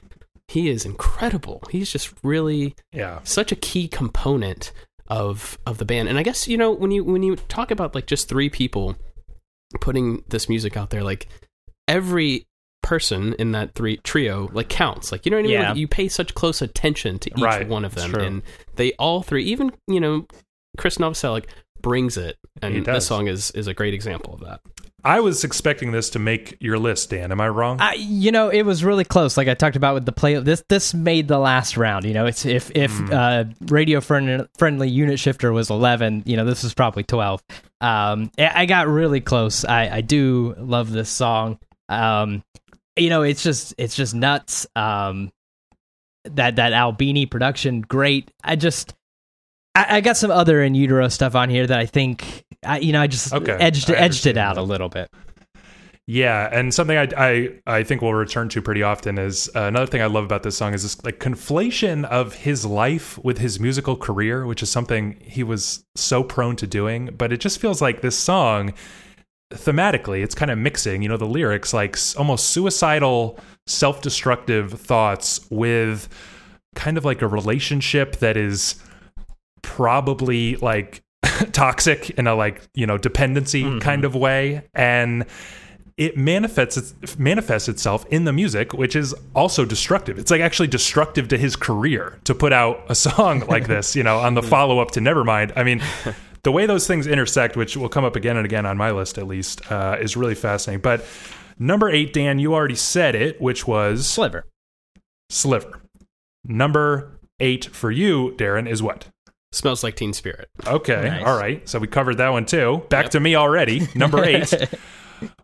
he 0.48 0.70
is 0.70 0.86
incredible 0.86 1.64
he's 1.72 1.92
just 1.92 2.14
really 2.24 2.76
yeah 2.94 3.20
such 3.24 3.52
a 3.52 3.56
key 3.56 3.88
component 3.88 4.72
of 5.08 5.58
of 5.66 5.80
the 5.80 5.84
band 5.84 6.08
and 6.08 6.20
i 6.20 6.24
guess 6.24 6.48
you 6.48 6.58
know 6.58 6.72
when 6.72 6.92
you 6.92 7.04
when 7.04 7.24
you 7.24 7.36
talk 7.36 7.72
about 7.72 7.96
like 7.96 8.06
just 8.06 8.30
three 8.30 8.50
people 8.50 8.96
putting 9.80 10.24
this 10.28 10.50
music 10.50 10.76
out 10.76 10.90
there 10.90 11.04
like 11.04 11.28
every 11.88 12.46
person 12.84 13.34
in 13.34 13.52
that 13.52 13.74
three 13.76 13.98
trio 13.98 14.50
like 14.54 14.68
counts 14.68 15.12
like 15.12 15.26
you 15.26 15.30
know 15.30 15.38
what 15.38 15.42
i 15.42 15.48
mean 15.48 15.52
yeah. 15.52 15.70
like, 15.70 15.78
you 15.78 15.88
pay 15.88 16.08
such 16.08 16.34
close 16.34 16.62
attention 16.62 17.20
to 17.20 17.30
each 17.30 17.44
right. 17.44 17.68
one 17.68 17.86
of 17.86 17.96
them 17.96 18.14
and 18.16 18.42
they 18.76 18.92
all 18.94 19.22
three 19.22 19.44
even 19.44 19.72
you 19.88 20.00
know 20.00 20.26
chris 20.78 20.98
novoselic 20.98 21.46
brings 21.82 22.18
it, 22.18 22.38
and 22.62 22.86
this 22.86 23.08
song 23.08 23.28
is 23.28 23.52
is 23.52 23.68
a 23.68 23.74
great 23.74 23.94
example 23.94 24.34
of 24.34 24.42
that. 24.42 24.62
I 25.04 25.20
was 25.20 25.44
expecting 25.44 25.92
this 25.92 26.10
to 26.12 26.20
make 26.20 26.58
your 26.60 26.78
list, 26.78 27.10
Dan. 27.10 27.32
Am 27.32 27.42
I 27.42 27.50
wrong? 27.50 27.82
Uh, 27.82 27.92
you 27.96 28.32
know, 28.32 28.50
it 28.50 28.64
was 28.64 28.84
really 28.84 29.04
close. 29.04 29.38
Like 29.38 29.48
I 29.48 29.54
talked 29.54 29.76
about 29.76 29.94
with 29.94 30.06
the 30.06 30.12
play, 30.12 30.36
this 30.36 30.64
this 30.70 30.94
made 30.94 31.28
the 31.28 31.40
last 31.40 31.78
round. 31.78 32.06
You 32.06 32.14
know, 32.14 32.26
it's 32.26 32.46
if 32.46 32.72
if 32.76 32.92
mm. 32.92 33.12
uh, 33.12 33.52
radio 33.68 34.02
friendly, 34.02 34.48
friendly 34.58 34.90
unit 34.90 35.20
shifter 35.20 35.52
was 35.52 35.70
eleven, 35.70 36.24
you 36.26 36.38
know, 36.38 36.46
this 36.46 36.64
is 36.64 36.74
probably 36.74 37.04
twelve. 37.04 37.42
Um, 37.80 38.32
I 38.38 38.66
got 38.66 38.88
really 38.88 39.22
close. 39.22 39.66
I 39.66 39.98
I 39.98 40.02
do 40.02 40.56
love 40.58 40.92
this 40.92 41.10
song. 41.10 41.60
Um, 41.90 42.44
you 42.96 43.10
know, 43.10 43.24
it's 43.24 43.44
just 43.44 43.74
it's 43.78 43.96
just 43.96 44.14
nuts. 44.14 44.68
Um, 44.76 45.32
that 46.26 46.58
that 46.58 46.74
Albini 46.74 47.26
production, 47.26 47.82
great. 47.82 48.32
I 48.44 48.56
just 48.56 48.94
I, 49.76 49.98
I, 49.98 50.02
got 50.02 50.18
some 50.18 50.32
other 50.32 50.62
in 50.62 50.76
utero 50.76 51.08
stuff 51.08 51.36
on 51.36 51.50
here 51.50 51.66
that 51.66 51.80
I 51.80 51.86
think, 51.86 52.46
I, 52.64 52.80
you 52.80 52.94
know, 52.94 53.02
I 53.02 53.08
just 53.08 53.34
okay. 53.34 53.54
edged 53.54 53.90
I 53.90 53.96
edged 53.96 54.26
it 54.26 54.38
out 54.38 54.56
that. 54.56 54.62
a 54.62 54.64
little 54.64 54.90
bit. 54.90 55.10
Yeah, 56.08 56.50
and 56.52 56.74
something 56.74 56.98
I, 56.98 57.08
I 57.18 57.50
I 57.68 57.84
think 57.84 58.02
we'll 58.02 58.14
return 58.14 58.50
to 58.50 58.62
pretty 58.62 58.84
often 58.84 59.18
is 59.18 59.50
uh, 59.56 59.62
another 59.62 59.86
thing 59.86 60.02
I 60.02 60.08
love 60.08 60.26
about 60.26 60.44
this 60.44 60.58
song 60.58 60.74
is 60.74 60.84
this 60.84 61.04
like 61.06 61.20
conflation 61.20 62.06
of 62.06 62.34
his 62.34 62.66
life 62.66 63.18
with 63.24 63.38
his 63.38 63.60
musical 63.60 63.96
career, 63.96 64.46
which 64.46 64.62
is 64.62 64.70
something 64.70 65.18
he 65.22 65.44
was 65.44 65.86
so 65.96 66.24
prone 66.24 66.56
to 66.58 66.68
doing. 66.68 67.16
But 67.18 67.32
it 67.32 67.40
just 67.40 67.60
feels 67.60 67.82
like 67.82 68.02
this 68.02 68.18
song, 68.18 68.74
thematically, 69.52 70.24
it's 70.24 70.36
kind 70.36 70.52
of 70.52 70.58
mixing. 70.58 71.02
You 71.02 71.10
know, 71.10 71.18
the 71.18 71.26
lyrics 71.26 71.74
like 71.74 71.98
almost 72.18 72.50
suicidal, 72.50 73.40
self-destructive 73.68 74.74
thoughts 74.74 75.48
with 75.50 76.10
kind 76.76 76.98
of 76.98 77.06
like 77.06 77.22
a 77.22 77.28
relationship 77.28 78.18
that 78.18 78.38
is 78.38 78.76
probably 79.62 80.56
like 80.58 81.04
toxic 81.52 82.10
in 82.12 82.28
a 82.28 82.36
like 82.36 82.62
you 82.74 82.86
know 82.86 82.98
dependency 82.98 83.64
mm-hmm. 83.64 83.80
kind 83.80 84.06
of 84.06 84.16
way. 84.16 84.68
And 84.74 85.26
it 85.98 86.18
manifests 86.18 87.18
manifests 87.18 87.70
itself 87.70 88.06
in 88.10 88.24
the 88.24 88.34
music 88.34 88.74
which 88.74 88.96
is 88.96 89.14
also 89.36 89.66
destructive. 89.66 90.18
It's 90.18 90.32
like 90.32 90.42
actually 90.42 90.68
destructive 90.68 91.28
to 91.30 91.38
his 91.38 91.56
career 91.56 92.20
to 92.24 92.34
put 92.34 92.54
out 92.54 92.84
a 92.90 92.96
song 92.96 93.42
like 93.48 93.68
this 93.68 93.96
you 93.96 94.04
know 94.04 94.18
on 94.20 94.34
the 94.34 94.44
follow 94.44 94.80
up 94.80 94.92
to 94.92 95.00
nevermind. 95.00 95.54
I 95.56 95.64
mean 95.64 95.82
the 96.44 96.52
way 96.52 96.66
those 96.66 96.88
things 96.88 97.08
intersect 97.08 97.56
which 97.56 97.78
will 97.78 97.90
come 97.90 98.04
up 98.04 98.16
again 98.16 98.38
and 98.38 98.46
again 98.46 98.66
on 98.66 98.78
my 98.78 98.92
list 98.92 99.18
at 99.18 99.28
least 99.28 99.70
uh, 99.72 99.98
is 100.00 100.18
really 100.18 100.36
fascinating. 100.36 100.82
But 100.82 101.06
number 101.60 101.90
eight 101.90 102.14
dan 102.14 102.40
you 102.40 102.54
already 102.54 102.76
said 102.76 103.14
it 103.16 103.40
which 103.42 103.68
was 103.68 104.08
sliver. 104.08 104.46
Sliver. 105.30 105.82
Number 106.44 107.20
eight 107.40 107.66
for 107.66 107.92
you 107.92 108.34
darren 108.38 108.68
is 108.68 108.82
what 108.82 109.08
Smells 109.52 109.84
like 109.84 109.96
Teen 109.96 110.14
Spirit. 110.14 110.50
Okay. 110.66 111.10
Nice. 111.10 111.26
All 111.26 111.38
right. 111.38 111.68
So 111.68 111.80
we 111.80 111.88
covered 111.88 112.16
that 112.18 112.30
one 112.30 112.46
too. 112.46 112.84
Back 112.90 113.06
yep. 113.06 113.12
to 113.12 113.20
me 113.20 113.36
already. 113.36 113.88
Number 113.96 114.24
eight. 114.24 114.54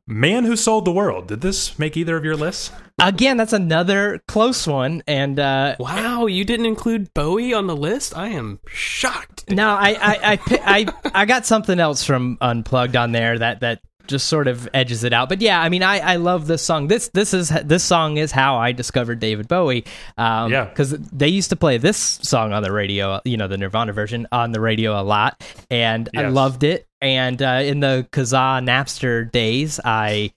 Man 0.07 0.45
Who 0.45 0.55
Sold 0.55 0.85
the 0.85 0.91
World. 0.91 1.27
Did 1.27 1.41
this 1.41 1.77
make 1.77 1.97
either 1.97 2.15
of 2.15 2.23
your 2.23 2.35
lists? 2.35 2.71
Again, 2.99 3.37
that's 3.37 3.53
another 3.53 4.21
close 4.27 4.65
one. 4.65 5.03
And 5.07 5.39
uh, 5.39 5.75
wow, 5.79 6.25
you 6.25 6.45
didn't 6.45 6.65
include 6.65 7.13
Bowie 7.13 7.53
on 7.53 7.67
the 7.67 7.75
list. 7.75 8.17
I 8.17 8.29
am 8.29 8.59
shocked. 8.67 9.51
No, 9.51 9.69
I 9.69 9.89
I, 9.89 10.19
I 10.23 10.39
I 10.49 10.85
I 11.13 11.25
got 11.25 11.45
something 11.45 11.79
else 11.79 12.03
from 12.03 12.37
Unplugged 12.41 12.95
on 12.95 13.11
there 13.11 13.37
that 13.37 13.59
that 13.59 13.81
just 14.07 14.27
sort 14.27 14.47
of 14.47 14.67
edges 14.73 15.03
it 15.03 15.13
out. 15.13 15.29
But 15.29 15.41
yeah, 15.41 15.61
I 15.61 15.69
mean, 15.69 15.83
I, 15.83 15.99
I 15.99 16.15
love 16.15 16.47
this 16.47 16.61
song. 16.61 16.87
This 16.87 17.09
this 17.09 17.33
is 17.33 17.49
this 17.49 17.83
song 17.83 18.17
is 18.17 18.31
how 18.31 18.57
I 18.57 18.71
discovered 18.71 19.19
David 19.19 19.47
Bowie. 19.47 19.85
Um, 20.17 20.51
yeah, 20.51 20.65
because 20.65 20.91
they 20.91 21.27
used 21.27 21.49
to 21.49 21.55
play 21.55 21.77
this 21.77 21.97
song 21.97 22.53
on 22.53 22.63
the 22.63 22.71
radio, 22.71 23.21
you 23.25 23.37
know, 23.37 23.47
the 23.47 23.57
Nirvana 23.57 23.93
version 23.93 24.27
on 24.31 24.51
the 24.51 24.59
radio 24.59 24.99
a 24.99 25.03
lot, 25.03 25.43
and 25.69 26.09
yes. 26.13 26.25
I 26.25 26.27
loved 26.29 26.63
it. 26.63 26.87
And 27.01 27.41
uh, 27.41 27.61
in 27.63 27.79
the 27.79 28.07
Kazaa 28.11 28.63
Napster 28.63 29.31
days, 29.31 29.79
I 29.83 30.31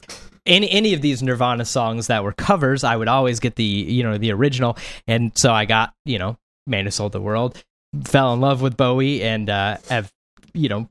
any 0.46 0.70
any 0.70 0.94
of 0.94 1.00
these 1.00 1.22
Nirvana 1.22 1.64
songs 1.64 2.08
that 2.08 2.24
were 2.24 2.32
covers, 2.32 2.84
I 2.84 2.96
would 2.96 3.08
always 3.08 3.40
get 3.40 3.56
the 3.56 3.64
you 3.64 4.02
know 4.02 4.18
the 4.18 4.32
original, 4.32 4.76
and 5.06 5.32
so 5.36 5.52
I 5.52 5.64
got 5.64 5.94
you 6.04 6.18
know 6.18 6.36
Man 6.66 6.84
Who 6.84 6.90
Sold 6.90 7.12
the 7.12 7.20
World, 7.20 7.62
fell 8.04 8.34
in 8.34 8.40
love 8.40 8.62
with 8.62 8.76
Bowie, 8.76 9.22
and 9.22 9.48
uh, 9.48 9.78
have 9.88 10.12
you 10.54 10.68
know 10.68 10.88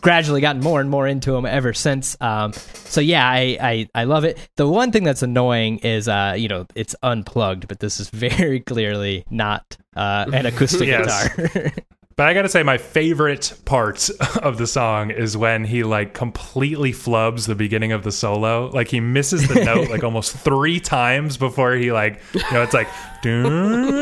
gradually 0.00 0.40
gotten 0.40 0.62
more 0.62 0.80
and 0.80 0.90
more 0.90 1.06
into 1.06 1.32
them 1.32 1.46
ever 1.46 1.72
since. 1.72 2.16
Um, 2.20 2.52
so 2.52 3.00
yeah, 3.00 3.28
I, 3.28 3.58
I 3.60 3.88
I 3.94 4.04
love 4.04 4.24
it. 4.24 4.38
The 4.56 4.68
one 4.68 4.92
thing 4.92 5.04
that's 5.04 5.22
annoying 5.22 5.78
is 5.78 6.08
uh, 6.08 6.34
you 6.36 6.48
know 6.48 6.66
it's 6.74 6.94
unplugged, 7.02 7.68
but 7.68 7.80
this 7.80 8.00
is 8.00 8.10
very 8.10 8.60
clearly 8.60 9.24
not 9.30 9.76
uh, 9.96 10.26
an 10.32 10.46
acoustic 10.46 10.86
guitar. 10.86 11.72
But 12.20 12.28
I 12.28 12.34
got 12.34 12.42
to 12.42 12.50
say, 12.50 12.62
my 12.62 12.76
favorite 12.76 13.54
part 13.64 14.10
of 14.42 14.58
the 14.58 14.66
song 14.66 15.10
is 15.10 15.38
when 15.38 15.64
he 15.64 15.84
like 15.84 16.12
completely 16.12 16.92
flubs 16.92 17.46
the 17.46 17.54
beginning 17.54 17.92
of 17.92 18.02
the 18.02 18.12
solo. 18.12 18.66
Like 18.66 18.88
he 18.88 19.00
misses 19.00 19.48
the 19.48 19.64
note 19.64 19.88
like 19.88 20.04
almost 20.04 20.36
three 20.36 20.80
times 20.80 21.38
before 21.38 21.72
he 21.72 21.92
like, 21.92 22.20
you 22.34 22.42
know, 22.52 22.60
it's 22.60 22.74
like, 22.74 22.88
and 23.24 23.96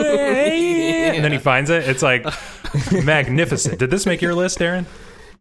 then 1.22 1.30
he 1.30 1.38
finds 1.38 1.70
it. 1.70 1.88
It's 1.88 2.02
like 2.02 2.26
magnificent. 3.04 3.78
Did 3.78 3.90
this 3.90 4.04
make 4.04 4.20
your 4.20 4.34
list, 4.34 4.58
Darren? 4.58 4.86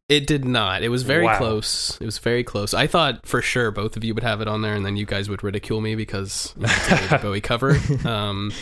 It 0.10 0.26
did 0.26 0.46
not. 0.46 0.84
It 0.84 0.89
was 0.89 1.04
very 1.04 1.26
Wow. 1.26 1.38
close. 1.38 1.98
It 2.00 2.06
was 2.06 2.17
very 2.20 2.41
close. 2.41 2.74
I 2.74 2.88
thought 2.88 3.26
for 3.26 3.41
sure 3.41 3.72
both 3.72 3.98
of 3.98 4.06
you 4.06 4.13
would 4.13 4.24
have 4.24 4.39
it 4.39 4.48
on 4.48 4.62
there, 4.62 4.74
and 4.74 4.86
then 4.86 4.96
you 4.96 5.06
guys 5.06 5.28
would 5.28 5.43
ridicule 5.43 5.82
me 5.82 5.96
because 5.96 6.54
you 6.56 6.62
know, 6.65 6.70
it's 6.72 7.12
a 7.12 7.17
Bowie 7.22 7.41
cover. 7.41 7.78
Um, 8.06 8.54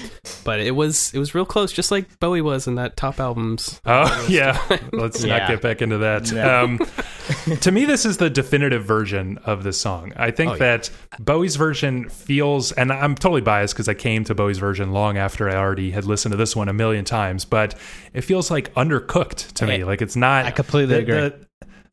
but 0.43 0.59
it 0.59 0.71
was 0.71 1.13
it 1.13 1.19
was 1.19 1.35
real 1.35 1.45
close, 1.45 1.71
just 1.71 1.91
like 1.91 2.19
Bowie 2.19 2.41
was 2.41 2.65
in 2.65 2.75
that 2.75 2.97
top 2.97 3.19
albums. 3.19 3.79
Oh 3.85 4.25
yeah, 4.27 4.59
let's 4.91 5.23
not 5.23 5.47
get 5.47 5.61
back 5.61 5.83
into 5.83 5.99
that. 5.99 6.31
Yeah. 6.31 6.61
Um, 6.61 6.79
to 7.59 7.71
me, 7.71 7.85
this 7.85 8.05
is 8.07 8.17
the 8.17 8.29
definitive 8.31 8.83
version 8.83 9.37
of 9.45 9.63
this 9.63 9.79
song. 9.79 10.13
I 10.15 10.31
think 10.31 10.49
Oh, 10.49 10.53
yeah. 10.53 10.77
that 10.77 10.89
Bowie's 11.19 11.57
version 11.57 12.09
feels, 12.09 12.71
and 12.71 12.91
I'm 12.91 13.13
totally 13.13 13.41
biased 13.41 13.75
because 13.75 13.87
I 13.87 13.93
came 13.93 14.23
to 14.23 14.33
Bowie's 14.33 14.57
version 14.57 14.93
long 14.93 15.17
after 15.19 15.47
I 15.47 15.55
already 15.57 15.91
had 15.91 16.05
listened 16.05 16.33
to 16.33 16.37
this 16.37 16.55
one 16.55 16.69
a 16.69 16.73
million 16.73 17.05
times, 17.05 17.45
but 17.45 17.75
it 18.15 18.21
feels 18.21 18.49
like 18.49 18.73
undercooked 18.73 19.53
to 19.53 19.67
me. 19.67 19.83
Like 19.83 20.01
it's 20.01 20.15
not. 20.15 20.45
I 20.45 20.49
completely 20.51 20.95
the, 20.95 21.01
agree. 21.01 21.15
The, 21.29 21.34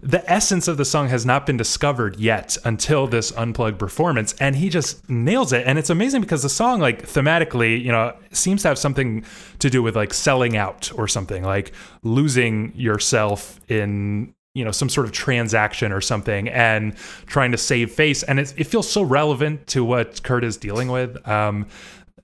the 0.02 0.28
essence 0.30 0.66
of 0.66 0.78
the 0.78 0.84
song 0.84 1.08
has 1.08 1.24
not 1.24 1.46
been 1.46 1.56
discovered 1.56 2.18
yet 2.18 2.58
until 2.64 3.06
this 3.06 3.30
unplugged 3.36 3.78
performance 3.78 4.34
and 4.40 4.56
he 4.56 4.68
just 4.68 5.08
nails 5.08 5.52
it. 5.52 5.64
And 5.64 5.78
it's 5.78 5.90
amazing 5.90 6.22
because 6.22 6.42
the 6.42 6.48
song 6.48 6.80
like 6.80 7.06
thematically 7.06 7.80
you 7.80 7.92
know 7.92 8.12
seems 8.32 8.62
to 8.62 8.68
have 8.68 8.78
something 8.78 9.24
to 9.60 9.70
do 9.70 9.80
with 9.80 9.94
like 9.94 10.12
selling 10.12 10.56
out 10.56 10.90
or 10.96 11.06
something 11.06 11.44
like 11.44 11.72
losing 12.02 12.72
yourself 12.74 13.60
in 13.68 14.34
you 14.54 14.64
know 14.64 14.72
some 14.72 14.88
sort 14.88 15.06
of 15.06 15.12
transaction 15.12 15.92
or 15.92 16.00
something 16.00 16.48
and 16.48 16.96
trying 17.26 17.52
to 17.52 17.58
save 17.58 17.92
face. 17.92 18.24
And 18.24 18.40
it, 18.40 18.52
it 18.56 18.64
feels 18.64 18.90
so 18.90 19.02
relevant 19.02 19.68
to 19.68 19.84
what 19.84 20.24
kurt 20.24 20.42
is 20.42 20.56
dealing 20.56 20.88
with 20.88 21.16
um, 21.28 21.66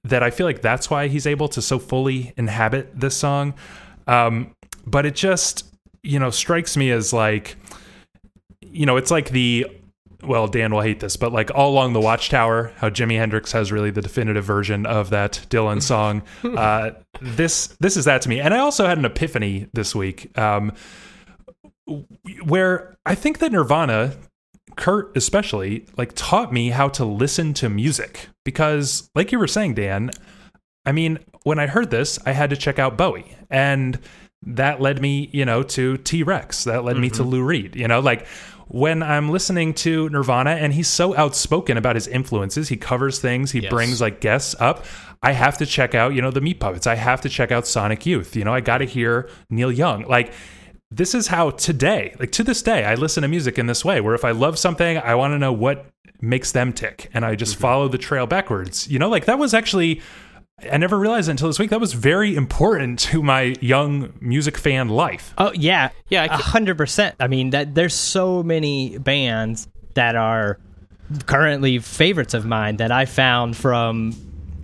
that 0.02 0.22
i 0.22 0.30
feel 0.30 0.46
like 0.46 0.62
that's 0.62 0.90
why 0.90 1.06
he's 1.06 1.26
able 1.26 1.48
to 1.48 1.62
so 1.62 1.78
fully 1.78 2.34
inhabit 2.36 2.98
this 2.98 3.16
song. 3.16 3.54
Um, 4.08 4.52
but 4.84 5.06
it 5.06 5.14
just 5.14 5.64
you 6.02 6.18
know 6.18 6.30
strikes 6.30 6.76
me 6.76 6.90
as 6.90 7.12
like 7.12 7.56
you 8.72 8.86
know 8.86 8.96
it's 8.96 9.10
like 9.10 9.30
the 9.30 9.66
well 10.22 10.46
dan 10.46 10.72
will 10.72 10.80
hate 10.80 11.00
this 11.00 11.16
but 11.16 11.32
like 11.32 11.50
all 11.54 11.70
along 11.70 11.92
the 11.92 12.00
watchtower 12.00 12.72
how 12.76 12.90
jimi 12.90 13.16
hendrix 13.16 13.52
has 13.52 13.70
really 13.70 13.90
the 13.90 14.02
definitive 14.02 14.44
version 14.44 14.84
of 14.86 15.10
that 15.10 15.44
dylan 15.48 15.82
song 15.82 16.22
uh, 16.56 16.90
this 17.20 17.68
this 17.80 17.96
is 17.96 18.04
that 18.04 18.22
to 18.22 18.28
me 18.28 18.40
and 18.40 18.52
i 18.52 18.58
also 18.58 18.86
had 18.86 18.98
an 18.98 19.04
epiphany 19.04 19.68
this 19.72 19.94
week 19.94 20.36
um, 20.38 20.72
where 22.44 22.96
i 23.06 23.14
think 23.14 23.38
that 23.38 23.52
nirvana 23.52 24.16
kurt 24.76 25.16
especially 25.16 25.86
like 25.96 26.12
taught 26.14 26.52
me 26.52 26.70
how 26.70 26.88
to 26.88 27.04
listen 27.04 27.54
to 27.54 27.68
music 27.68 28.28
because 28.44 29.08
like 29.14 29.32
you 29.32 29.38
were 29.38 29.46
saying 29.46 29.74
dan 29.74 30.10
I 30.88 30.92
mean, 30.92 31.18
when 31.42 31.58
I 31.58 31.66
heard 31.66 31.90
this, 31.90 32.18
I 32.24 32.32
had 32.32 32.48
to 32.48 32.56
check 32.56 32.78
out 32.78 32.96
Bowie. 32.96 33.36
And 33.50 33.98
that 34.42 34.80
led 34.80 35.02
me, 35.02 35.28
you 35.34 35.44
know, 35.44 35.62
to 35.62 35.98
T 35.98 36.22
Rex. 36.22 36.64
That 36.64 36.82
led 36.82 36.96
me 36.96 37.10
to 37.10 37.22
Lou 37.22 37.42
Reed. 37.42 37.76
You 37.76 37.86
know, 37.86 38.00
like 38.00 38.26
when 38.68 39.02
I'm 39.02 39.30
listening 39.30 39.74
to 39.74 40.08
Nirvana 40.10 40.50
and 40.50 40.72
he's 40.72 40.88
so 40.88 41.16
outspoken 41.16 41.76
about 41.76 41.96
his 41.96 42.06
influences, 42.06 42.68
he 42.68 42.76
covers 42.76 43.18
things, 43.18 43.50
he 43.52 43.60
Yes. 43.60 43.70
brings 43.70 44.00
like 44.00 44.20
guests 44.20 44.54
up. 44.60 44.84
I 45.22 45.32
have 45.32 45.58
to 45.58 45.66
check 45.66 45.94
out, 45.94 46.14
you 46.14 46.22
know, 46.22 46.30
the 46.30 46.40
Meat 46.40 46.60
Puppets. 46.60 46.86
I 46.86 46.94
have 46.94 47.20
to 47.22 47.28
check 47.28 47.50
out 47.50 47.66
Sonic 47.66 48.06
Youth. 48.06 48.36
You 48.36 48.44
know, 48.44 48.54
I 48.54 48.60
got 48.60 48.78
to 48.78 48.84
hear 48.84 49.28
Neil 49.50 49.72
Young. 49.72 50.04
Like, 50.06 50.32
this 50.90 51.14
is 51.14 51.26
how 51.26 51.50
today, 51.50 52.14
like 52.18 52.32
to 52.32 52.44
this 52.44 52.62
day, 52.62 52.84
I 52.84 52.94
listen 52.94 53.22
to 53.22 53.28
music 53.28 53.58
in 53.58 53.66
this 53.66 53.84
way 53.84 54.00
where 54.00 54.14
if 54.14 54.24
I 54.24 54.30
love 54.30 54.58
something, 54.58 54.98
I 54.98 55.14
want 55.16 55.32
to 55.32 55.38
know 55.38 55.52
what 55.52 55.86
makes 56.20 56.52
them 56.52 56.72
tick 56.72 57.10
and 57.14 57.24
I 57.24 57.34
just 57.34 57.54
mm-hmm. 57.54 57.62
follow 57.62 57.88
the 57.88 57.98
trail 57.98 58.26
backwards. 58.26 58.88
You 58.88 58.98
know, 58.98 59.08
like 59.08 59.26
that 59.26 59.38
was 59.38 59.54
actually 59.54 60.00
I 60.72 60.76
never 60.76 60.98
realized 60.98 61.28
until 61.28 61.48
this 61.48 61.58
week. 61.58 61.70
That 61.70 61.80
was 61.80 61.92
very 61.92 62.34
important 62.34 62.98
to 63.00 63.22
my 63.22 63.54
young 63.60 64.12
music 64.20 64.58
fan 64.58 64.88
life. 64.88 65.32
Oh 65.38 65.52
yeah, 65.54 65.90
Yeah, 66.08 66.22
I 66.22 66.24
a 66.26 66.28
ca- 66.30 66.36
hundred 66.38 66.76
percent. 66.76 67.14
I 67.20 67.28
mean, 67.28 67.50
that 67.50 67.74
there's 67.74 67.94
so 67.94 68.42
many 68.42 68.98
bands 68.98 69.68
that 69.94 70.16
are 70.16 70.58
currently 71.26 71.78
favorites 71.78 72.34
of 72.34 72.44
mine 72.44 72.76
that 72.78 72.90
I 72.92 73.04
found 73.06 73.56
from 73.56 74.14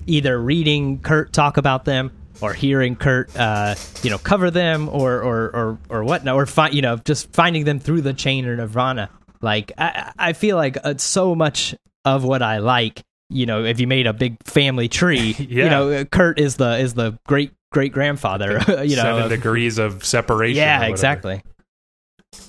either 0.06 0.38
reading 0.40 0.98
Kurt 1.00 1.32
talk 1.32 1.56
about 1.56 1.84
them 1.84 2.10
or 2.40 2.52
hearing 2.52 2.96
Kurt, 2.96 3.34
uh, 3.36 3.74
you 4.02 4.10
know, 4.10 4.18
cover 4.18 4.50
them 4.50 4.88
or 4.88 5.20
or 5.22 5.50
or 5.54 5.78
or 5.88 6.04
whatnot, 6.04 6.34
or 6.34 6.46
fi- 6.46 6.70
you 6.70 6.82
know, 6.82 6.96
just 6.96 7.32
finding 7.32 7.64
them 7.64 7.78
through 7.78 8.00
the 8.02 8.12
chain 8.12 8.46
or 8.46 8.56
Nirvana. 8.56 9.10
Like 9.40 9.72
I, 9.78 10.12
I 10.18 10.32
feel 10.32 10.56
like 10.56 10.76
uh, 10.82 10.94
so 10.98 11.34
much 11.34 11.74
of 12.04 12.24
what 12.24 12.42
I 12.42 12.58
like. 12.58 13.02
You 13.30 13.46
know, 13.46 13.64
if 13.64 13.80
you 13.80 13.86
made 13.86 14.06
a 14.06 14.12
big 14.12 14.36
family 14.44 14.88
tree, 14.88 15.34
Yeah. 15.38 15.64
you 15.64 15.70
know, 15.70 16.04
Kurt 16.04 16.38
is 16.38 16.56
the 16.56 16.78
is 16.78 16.94
the 16.94 17.18
great 17.26 17.52
great 17.72 17.92
grandfather. 17.92 18.60
You 18.84 18.96
know, 18.96 19.02
Seven 19.02 19.22
of- 19.24 19.28
degrees 19.30 19.78
of 19.78 20.04
separation. 20.04 20.56
yeah, 20.58 20.82
exactly. 20.84 21.42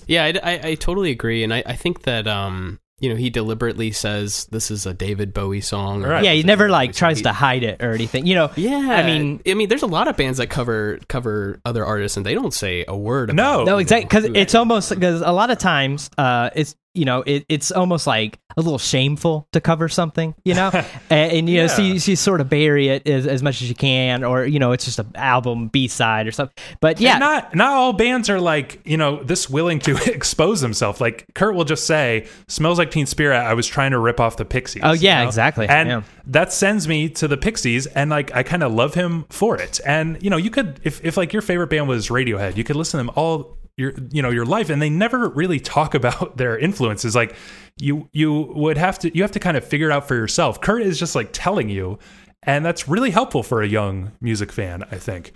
Yeah, 0.08 0.24
I, 0.26 0.34
I, 0.44 0.60
I 0.70 0.76
totally 0.76 1.12
agree, 1.12 1.44
and 1.44 1.54
I, 1.54 1.64
I 1.66 1.76
think 1.76 2.04
that 2.04 2.28
um, 2.28 2.80
you 3.00 3.10
know, 3.10 3.16
he 3.16 3.30
deliberately 3.30 3.92
says 3.92 4.46
this 4.52 4.72
is 4.72 4.86
a 4.86 4.94
David 4.94 5.34
Bowie 5.34 5.62
song. 5.62 6.04
or 6.04 6.10
Right. 6.10 6.24
Yeah, 6.24 6.32
he 6.32 6.38
this 6.38 6.40
is 6.40 6.44
a 6.46 6.48
never 6.48 6.70
like 6.70 6.90
Bowie 6.90 6.94
tries 6.94 7.18
He- 7.18 7.24
to 7.24 7.32
hide 7.34 7.64
it 7.64 7.82
or 7.84 7.92
anything. 7.92 8.26
You 8.26 8.36
know, 8.36 8.52
Yeah, 8.56 8.78
I 8.78 9.04
mean- 9.06 9.42
I 9.48 9.54
mean, 9.54 9.70
there's 9.70 9.84
a 9.84 9.88
lot 9.88 10.08
of 10.08 10.18
bands 10.18 10.38
that 10.40 10.48
cover 10.48 11.00
cover 11.08 11.60
other 11.66 11.86
artists, 11.86 12.18
and 12.18 12.26
they 12.26 12.34
don't 12.34 12.54
say 12.54 12.84
a 12.88 12.96
word. 12.98 13.30
About 13.30 13.36
No. 13.44 13.60
who 13.60 13.66
no, 13.66 13.78
exactly 13.78 14.06
because 14.06 14.26
it's 14.42 14.56
almost 14.56 14.90
because 14.90 15.22
a 15.22 15.32
lot 15.32 15.50
of 15.52 15.58
times, 15.58 16.10
uh, 16.18 16.50
it's 16.56 16.76
you 16.96 17.06
know, 17.06 17.24
it, 17.26 17.46
it's 17.50 17.72
almost 17.72 18.08
like 18.08 18.40
a 18.58 18.62
little 18.62 18.78
shameful 18.80 19.48
to 19.52 19.60
cover 19.60 19.90
something, 19.90 20.34
you 20.46 20.54
know, 20.54 20.70
and, 21.10 21.32
and 21.32 21.50
you 21.50 21.58
know, 21.62 21.68
so 21.68 21.82
you, 21.82 22.00
so 22.00 22.12
you 22.12 22.16
sort 22.16 22.40
of 22.42 22.50
bury 22.50 22.88
it 22.88 23.08
as, 23.08 23.28
as 23.28 23.44
much 23.44 23.62
as 23.62 23.70
you 23.70 23.76
can, 23.76 24.24
or 24.24 24.46
you 24.46 24.60
know, 24.60 24.72
it's 24.72 24.86
just 24.86 25.00
an 25.00 25.12
album 25.16 25.68
B 25.68 25.88
side 25.88 26.28
or 26.28 26.32
something. 26.32 26.56
But 26.80 27.00
yeah, 27.02 27.12
And 27.14 27.20
not 27.20 27.56
not 27.56 27.74
all 27.74 27.94
bands 27.94 28.30
are 28.30 28.40
like 28.40 28.80
you 28.86 28.98
know 28.98 29.22
this 29.24 29.50
willing 29.50 29.80
to 29.80 29.96
expose 30.14 30.62
themselves. 30.62 31.02
Like 31.02 31.26
Kurt 31.34 31.56
will 31.56 31.66
just 31.66 31.86
say, 31.86 32.28
"Smells 32.48 32.78
like 32.80 32.92
Teen 32.92 33.06
Spirit." 33.06 33.38
I 33.38 33.54
was 33.54 33.68
trying 33.68 33.92
to 33.92 34.00
rip 34.00 34.20
off 34.20 34.38
the 34.38 34.46
Pixies. 34.46 34.82
Oh, 34.86 34.94
yeah, 34.94 35.20
you 35.20 35.24
know? 35.26 35.28
exactly. 35.30 35.68
And 35.68 35.90
Yeah. 35.90 36.02
that 36.28 36.54
sends 36.54 36.88
me 36.88 37.10
to 37.10 37.28
the 37.28 37.38
Pixies, 37.38 37.88
and 37.88 38.10
like 38.10 38.34
I 38.34 38.44
kind 38.44 38.64
of 38.64 38.72
love 38.72 38.94
him 38.94 39.26
for 39.30 39.58
it. 39.58 39.80
And 39.86 40.22
you 40.24 40.30
know, 40.30 40.38
you 40.38 40.50
could 40.50 40.80
if 40.84 41.04
if 41.04 41.18
like 41.18 41.34
your 41.34 41.42
favorite 41.42 41.68
band 41.68 41.88
was 41.88 42.08
Radiohead, 42.08 42.56
you 42.56 42.64
could 42.64 42.76
listen 42.76 43.00
to 43.00 43.06
them 43.06 43.14
all 43.16 43.55
your 43.78 43.94
you 44.12 44.22
know 44.22 44.30
your 44.30 44.46
life, 44.46 44.70
and 44.70 44.82
they 44.82 44.90
never 44.90 45.30
really 45.30 45.60
talk 45.60 45.94
about 46.00 46.38
their 46.38 46.58
influences. 46.58 47.16
Like 47.16 47.36
you 47.78 48.10
you 48.12 48.54
would 48.56 48.78
have 48.78 49.00
to 49.00 49.16
you 49.16 49.22
have 49.22 49.32
to 49.32 49.40
kind 49.40 49.58
of 49.58 49.66
figure 49.66 49.90
it 49.90 49.94
out 49.94 50.08
for 50.08 50.16
yourself. 50.16 50.62
Kurt 50.62 50.82
is 50.82 51.00
just 51.00 51.16
like 51.16 51.30
telling 51.32 51.70
you, 51.70 52.00
and 52.44 52.66
that's 52.66 52.88
really 52.88 53.12
helpful 53.12 53.44
for 53.44 53.62
a 53.62 53.68
young 53.68 54.12
music 54.22 54.52
fan, 54.52 54.84
I 54.92 54.98
think. 54.98 55.34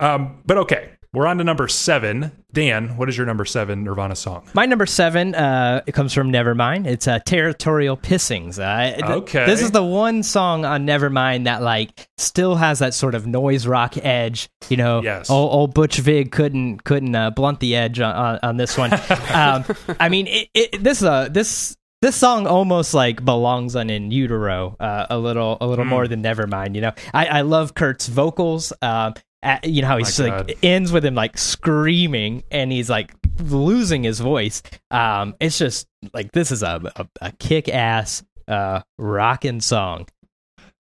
Um, 0.00 0.42
but 0.46 0.58
okay, 0.58 0.90
we're 1.18 1.26
on 1.26 1.38
to 1.38 1.44
number 1.44 1.66
seven. 1.66 2.30
Dan, 2.52 2.96
what 2.96 3.08
is 3.08 3.16
your 3.16 3.26
number 3.26 3.44
seven 3.44 3.82
Nirvana 3.82 4.14
song? 4.14 4.46
My 4.54 4.66
number 4.66 4.86
seven, 4.86 5.34
uh, 5.34 5.82
it 5.84 5.92
comes 5.92 6.14
from 6.14 6.30
Nevermind. 6.32 6.86
It's 6.86 7.08
uh, 7.08 7.18
"Territorial 7.18 7.96
Pissings." 7.96 8.58
Uh, 8.60 8.94
th- 8.94 9.04
Okay. 9.04 9.44
this 9.44 9.60
is 9.60 9.72
the 9.72 9.82
one 9.82 10.22
song 10.22 10.64
on 10.64 10.86
Nevermind 10.86 11.44
that 11.44 11.60
like 11.60 12.08
still 12.18 12.54
has 12.54 12.78
that 12.78 12.94
sort 12.94 13.16
of 13.16 13.26
noise 13.26 13.66
rock 13.66 13.96
edge. 13.96 14.48
You 14.68 14.76
know, 14.76 15.02
Yes. 15.02 15.28
old, 15.28 15.52
old 15.52 15.74
Butch 15.74 15.96
Vig 15.98 16.30
couldn't 16.30 16.84
couldn't 16.84 17.14
uh, 17.16 17.30
blunt 17.30 17.58
the 17.58 17.74
edge 17.74 17.98
on, 17.98 18.14
on, 18.14 18.38
on 18.44 18.56
this 18.56 18.78
one. 18.78 18.92
um, 19.34 19.64
I 19.98 20.08
mean, 20.08 20.28
it, 20.28 20.48
it, 20.54 20.84
this 20.84 21.02
uh, 21.02 21.28
this 21.28 21.76
this 22.00 22.14
song 22.14 22.46
almost 22.46 22.94
like 22.94 23.24
belongs 23.24 23.74
on 23.74 23.90
in 23.90 24.12
utero 24.12 24.76
uh, 24.78 25.06
a 25.10 25.18
little 25.18 25.58
a 25.60 25.66
little 25.66 25.84
more 25.84 26.06
than 26.06 26.22
Nevermind. 26.22 26.76
You 26.76 26.82
know, 26.82 26.92
I, 27.12 27.26
I 27.26 27.40
love 27.40 27.74
Kurt's 27.74 28.06
vocals. 28.06 28.72
Um, 28.80 29.14
at, 29.42 29.64
you 29.64 29.82
know 29.82 29.88
how 29.88 29.98
he's 29.98 30.18
God. 30.18 30.48
like 30.48 30.58
ends 30.62 30.92
with 30.92 31.04
him 31.04 31.14
like 31.14 31.38
screaming 31.38 32.42
and 32.50 32.72
he's 32.72 32.90
like 32.90 33.14
losing 33.40 34.02
his 34.02 34.20
voice. 34.20 34.62
Um, 34.90 35.34
it's 35.40 35.58
just 35.58 35.86
like 36.12 36.32
this 36.32 36.50
is 36.50 36.62
a 36.62 36.80
a, 36.96 37.06
a 37.20 37.32
kick 37.32 37.68
ass 37.68 38.22
uh 38.48 38.80
rocking 38.98 39.60
song. 39.60 40.06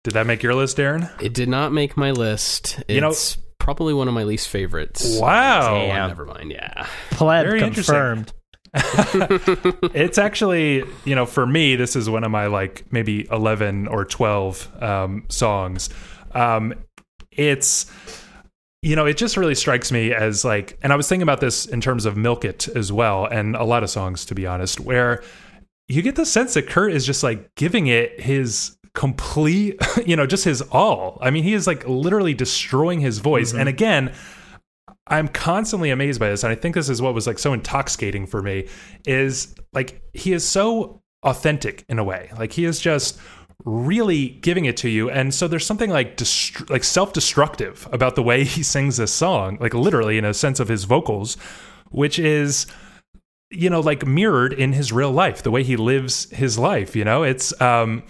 Did 0.04 0.14
that 0.14 0.26
make 0.26 0.42
your 0.42 0.56
list, 0.56 0.80
Aaron? 0.80 1.10
It 1.22 1.34
did 1.34 1.50
not 1.50 1.74
make 1.74 1.98
my 1.98 2.12
list. 2.12 2.80
It's 2.88 2.96
You 2.96 3.02
know- 3.02 3.14
probably 3.60 3.94
one 3.94 4.08
of 4.08 4.14
my 4.14 4.24
least 4.24 4.48
favorites. 4.48 5.20
Wow. 5.20 5.76
Oh, 5.76 5.88
Damn. 5.88 6.08
never 6.08 6.26
mind. 6.26 6.52
Yeah. 6.52 6.88
Pleb 7.12 7.46
Very 7.46 7.60
confirmed. 7.60 8.32
it's 9.94 10.18
actually, 10.18 10.84
you 11.04 11.16
know, 11.16 11.26
for 11.26 11.46
me, 11.46 11.76
this 11.76 11.98
is 11.98 12.10
one 12.10 12.24
of 12.24 12.32
my 12.32 12.48
like 12.48 12.86
maybe 12.92 13.28
11 13.30 13.88
or 13.88 14.06
12 14.06 14.82
um, 14.84 15.26
songs. 15.28 15.90
Um, 16.32 16.74
it's, 17.32 17.92
you 18.82 18.96
know, 18.96 19.06
it 19.06 19.18
just 19.18 19.38
really 19.38 19.56
strikes 19.56 19.92
me 19.92 20.14
as 20.14 20.46
like, 20.46 20.78
and 20.82 20.94
I 20.94 20.96
was 20.96 21.08
thinking 21.10 21.24
about 21.24 21.42
this 21.42 21.66
in 21.66 21.82
terms 21.82 22.06
of 22.06 22.16
Milk 22.16 22.46
It 22.46 22.68
as 22.70 22.92
well, 22.92 23.26
and 23.26 23.56
a 23.56 23.64
lot 23.64 23.84
of 23.84 23.90
songs, 23.90 24.26
to 24.26 24.36
be 24.36 24.46
honest, 24.46 24.80
where 24.80 25.24
you 25.88 26.02
get 26.02 26.16
the 26.16 26.26
sense 26.26 26.54
that 26.54 26.68
Kurt 26.68 26.92
is 26.92 27.06
just 27.06 27.24
like 27.24 27.54
giving 27.56 27.88
it 27.88 28.20
his 28.20 28.78
complete, 28.94 29.80
you 30.06 30.16
know, 30.16 30.28
just 30.28 30.44
his 30.44 30.62
all. 30.62 31.18
I 31.22 31.32
mean, 31.32 31.44
he 31.44 31.54
is 31.54 31.66
like 31.66 31.88
literally 31.88 32.34
destroying 32.34 33.00
his 33.00 33.20
voice. 33.20 33.50
Mm-hmm. 33.50 33.60
And 33.60 33.70
again, 33.70 34.14
I'm 35.08 35.28
constantly 35.28 35.90
amazed 35.90 36.20
by 36.20 36.30
this, 36.30 36.44
and 36.44 36.52
I 36.52 36.56
think 36.56 36.76
this 36.76 36.90
is 36.90 37.02
what 37.02 37.14
was 37.14 37.28
like 37.28 37.40
so 37.40 37.54
intoxicating 37.54 38.28
for 38.28 38.42
me. 38.42 38.68
Is 39.06 39.56
like 39.74 40.02
he 40.14 40.34
is 40.34 40.46
so 40.46 41.02
authentic 41.24 41.84
in 41.90 41.98
a 42.00 42.04
way. 42.04 42.30
Like 42.38 42.52
he 42.52 42.66
is 42.66 42.80
just 42.80 43.20
really 43.66 44.30
giving 44.30 44.66
it 44.66 44.78
to 44.78 44.90
you, 44.90 45.10
and 45.10 45.34
so 45.34 45.48
there's 45.48 45.66
something 45.66 45.90
like 45.90 46.20
like 46.70 46.84
self 46.84 47.14
destructive 47.14 47.88
about 47.92 48.16
the 48.16 48.24
way 48.24 48.44
he 48.46 48.64
sings 48.64 48.98
this 48.98 49.14
song, 49.14 49.58
like 49.60 49.74
literally 49.74 50.18
in 50.18 50.26
a 50.26 50.34
sense 50.34 50.60
of 50.60 50.68
his 50.68 50.84
vocals, 50.84 51.36
which 51.90 52.20
is 52.20 52.68
you 53.50 53.70
know 53.70 53.80
like 53.80 54.06
mirrored 54.06 54.54
in 54.54 54.74
his 54.74 54.92
real 54.92 55.12
life, 55.12 55.44
the 55.44 55.52
way 55.52 55.64
he 55.64 55.76
lives 55.76 56.30
his 56.32 56.58
life. 56.58 56.96
You 56.96 57.06
know, 57.06 57.24
it's 57.24 57.60
um, 57.62 58.04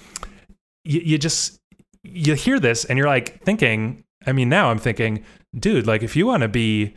you 0.83 1.17
just 1.17 1.59
you 2.03 2.35
hear 2.35 2.59
this 2.59 2.85
and 2.85 2.97
you're 2.97 3.07
like 3.07 3.43
thinking. 3.43 4.03
I 4.25 4.33
mean, 4.33 4.49
now 4.49 4.71
I'm 4.71 4.79
thinking 4.79 5.23
dude, 5.57 5.87
like 5.87 6.03
if 6.03 6.15
you 6.15 6.27
want 6.27 6.41
to 6.41 6.47
be, 6.47 6.95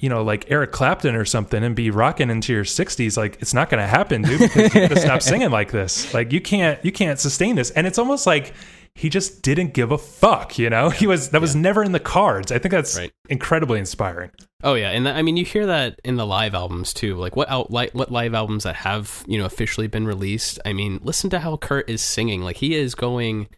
you 0.00 0.08
know, 0.08 0.22
like 0.22 0.50
Eric 0.50 0.72
Clapton 0.72 1.14
or 1.14 1.24
something 1.24 1.62
and 1.62 1.76
be 1.76 1.90
rocking 1.90 2.30
into 2.30 2.52
your 2.52 2.64
60s, 2.64 3.16
like 3.16 3.36
it's 3.40 3.54
not 3.54 3.70
going 3.70 3.80
to 3.82 3.86
happen, 3.86 4.22
dude, 4.22 4.40
because 4.40 4.74
you 4.74 4.80
got 4.88 4.90
to 4.94 5.00
stop 5.00 5.22
singing 5.30 5.50
like 5.50 5.70
this. 5.70 6.12
Like 6.14 6.32
you 6.32 6.40
can't, 6.40 6.82
you 6.84 6.90
can't 6.92 7.18
sustain 7.20 7.54
this. 7.56 7.70
And 7.70 7.86
it's 7.86 7.98
almost 7.98 8.26
like 8.26 8.54
he 8.94 9.08
just 9.08 9.42
didn't 9.42 9.72
give 9.74 9.92
a 9.92 9.98
fuck, 9.98 10.58
you 10.58 10.68
know? 10.70 10.90
He 11.00 11.06
was, 11.06 11.30
that 11.30 11.40
was 11.40 11.54
Yeah. 11.54 11.60
never 11.60 11.84
in 11.84 11.92
the 11.92 12.00
cards. 12.00 12.50
I 12.50 12.58
think 12.58 12.72
that's 12.72 12.96
Right. 12.98 13.12
incredibly 13.28 13.78
inspiring. 13.78 14.30
Oh 14.62 14.74
yeah, 14.74 14.90
and 14.90 15.06
th- 15.06 15.16
I 15.16 15.22
mean 15.22 15.38
you 15.38 15.44
hear 15.46 15.64
that 15.66 15.98
in 16.04 16.16
the 16.16 16.26
live 16.26 16.54
albums 16.54 16.92
too. 16.92 17.16
Like 17.16 17.34
what 17.34 17.48
out 17.48 17.72
li- 17.72 17.88
what 17.94 18.10
live 18.12 18.34
albums 18.34 18.64
that 18.64 18.76
have 18.76 19.24
you 19.26 19.38
know 19.38 19.46
officially 19.46 19.86
been 19.86 20.06
released. 20.06 20.58
I 20.66 20.74
mean, 20.74 21.00
listen 21.02 21.30
to 21.30 21.38
how 21.38 21.56
Kurt 21.56 21.88
is 21.88 22.02
singing. 22.02 22.42
Like 22.42 22.56
he 22.56 22.74
is 22.74 22.94
going, 22.94 23.48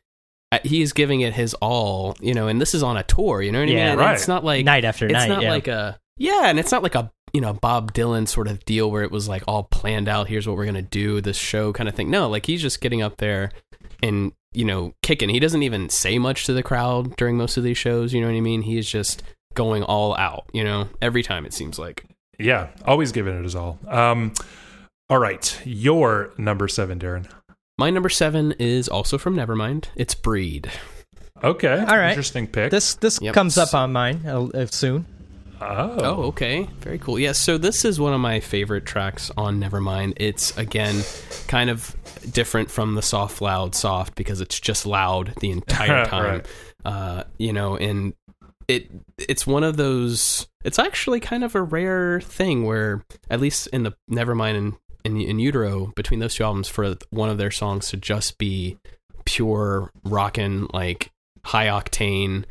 uh, 0.53 0.61
he 0.63 0.81
is 0.81 0.93
giving 0.93 1.23
it 1.23 1.35
his 1.35 1.55
all. 1.55 2.17
You 2.21 2.35
know, 2.35 2.47
and 2.47 2.61
this 2.61 2.73
is 2.73 2.85
on 2.85 2.97
a 2.97 3.03
tour. 3.03 3.43
You 3.43 3.51
know 3.51 3.59
what 3.59 3.69
I 3.69 3.73
Yeah, 3.73 3.79
mean? 3.79 3.89
And 3.93 4.01
right. 4.01 4.15
It's 4.15 4.29
not 4.29 4.45
like 4.45 4.65
night 4.65 4.85
after 4.85 5.07
it's 5.07 5.13
night. 5.15 5.29
not 5.29 5.43
yeah. 5.43 5.51
like 5.51 5.67
a 5.67 5.99
yeah, 6.23 6.43
and 6.45 6.59
it's 6.59 6.71
not 6.71 6.83
like 6.83 6.95
a 6.95 7.11
you 7.33 7.41
know 7.41 7.53
Bob 7.53 7.93
Dylan 7.93 8.29
sort 8.29 8.47
of 8.47 8.65
deal 8.65 8.91
where 8.91 9.03
it 9.03 9.11
was 9.11 9.29
like 9.29 9.43
all 9.49 9.65
planned 9.65 10.09
out. 10.09 10.29
Here's 10.29 10.47
what 10.47 10.57
we're 10.57 10.67
gonna 10.67 10.83
do, 10.83 11.21
this 11.21 11.37
show 11.37 11.73
kind 11.73 11.89
of 11.89 11.95
thing. 11.95 12.11
No, 12.11 12.29
like 12.29 12.47
he's 12.47 12.63
just 12.63 12.81
getting 12.81 13.03
up 13.03 13.17
there 13.17 13.51
and 14.03 14.33
you 14.53 14.65
know 14.65 14.95
kicking. 15.03 15.29
He 15.29 15.41
doesn't 15.41 15.63
even 15.63 15.89
say 15.89 16.19
much 16.19 16.47
to 16.47 16.53
the 16.53 16.63
crowd 16.63 17.17
during 17.17 17.37
most 17.37 17.57
of 17.57 17.65
these 17.65 17.79
shows. 17.79 18.15
You 18.15 18.21
know 18.21 18.29
what 18.29 18.37
I 18.37 18.41
mean? 18.41 18.63
He 18.63 18.79
is 18.79 18.89
just 18.89 19.23
going 19.55 19.83
all 19.83 20.17
out. 20.17 20.45
You 20.53 20.63
know, 20.65 20.89
every 21.01 21.23
time 21.23 21.45
it 21.45 21.53
seems 21.53 21.79
like. 21.79 22.05
Yeah. 22.39 22.69
Always 22.87 23.13
giving 23.13 23.37
it 23.37 23.43
his 23.43 23.55
all. 23.55 23.79
Um, 23.87 24.33
all 25.11 25.19
right. 25.19 25.61
Your 25.65 26.33
number 26.39 26.67
seven, 26.69 26.99
Darren. 26.99 27.27
My 27.79 27.91
number 27.91 28.09
seven 28.09 28.53
is 28.59 28.89
also 28.89 29.19
from 29.19 29.37
Nevermind. 29.37 29.87
It's 29.97 30.15
Breed. 30.15 30.71
Okay. 31.43 31.79
All 31.79 31.97
right. 31.99 32.11
Interesting 32.11 32.47
pick. 32.47 32.71
this 32.71 32.95
this 32.97 33.21
Yep. 33.21 33.35
comes 33.35 33.59
up 33.59 33.75
on 33.75 33.93
mine 33.93 34.23
uh, 34.27 34.45
uh, 34.45 34.67
soon. 34.67 35.07
Oh. 35.63 35.97
Oh, 35.99 36.23
okay. 36.25 36.69
Very 36.81 36.99
cool. 36.99 37.19
Yeah, 37.19 37.33
so 37.33 37.59
this 37.59 37.85
is 37.85 38.01
one 38.01 38.13
of 38.13 38.21
my 38.21 38.41
favorite 38.41 38.87
tracks 38.87 39.31
on 39.37 39.61
Nevermind. 39.61 40.15
It's, 40.17 40.57
again, 40.57 41.03
kind 41.49 41.71
of 41.71 41.97
different 42.31 42.71
from 42.71 42.95
the 42.95 43.03
soft, 43.03 43.41
loud, 43.41 43.75
soft 43.75 44.15
because 44.15 44.41
it's 44.41 44.59
just 44.61 44.87
loud 44.87 45.35
the 45.41 45.51
entire 45.51 46.05
time. 46.07 46.25
Right. 46.25 46.47
uh, 46.85 47.25
you 47.39 47.53
know, 47.53 47.77
and 47.77 48.15
it 48.69 48.91
it's 49.19 49.47
one 49.47 49.65
of 49.65 49.77
those. 49.77 50.47
It's 50.65 50.79
actually 50.79 51.21
kind 51.21 51.45
of 51.45 51.55
a 51.55 51.63
rare 51.63 52.21
thing 52.21 52.65
where, 52.65 53.05
at 53.29 53.41
least 53.41 53.67
in 53.69 53.83
the 53.83 53.93
Nevermind 54.11 54.57
and 54.57 54.75
in, 55.05 55.21
in 55.21 55.39
Utero, 55.39 55.87
between 55.97 56.21
those 56.21 56.35
two 56.35 56.45
albums, 56.45 56.69
for 56.69 56.97
one 57.11 57.29
of 57.29 57.39
their 57.39 57.51
songs 57.51 57.89
to 57.91 57.97
just 57.97 58.39
be 58.39 58.79
pure 59.25 59.91
rockin', 60.05 60.69
like 60.73 61.11
high 61.45 61.67
octane, 61.67 62.45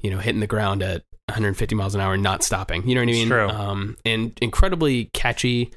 you 0.00 0.10
know, 0.10 0.18
hitting 0.18 0.40
the 0.40 0.46
ground 0.46 0.82
at 0.82 1.04
150 1.28 1.74
miles 1.74 1.94
an 1.94 2.00
hour, 2.00 2.16
not 2.16 2.42
stopping. 2.42 2.86
You 2.88 2.94
know 2.94 3.02
what 3.02 3.08
I 3.08 3.10
It's 3.10 3.18
mean? 3.18 3.28
true. 3.28 3.48
Um, 3.48 3.96
and 4.04 4.38
incredibly 4.42 5.06
catchy, 5.12 5.72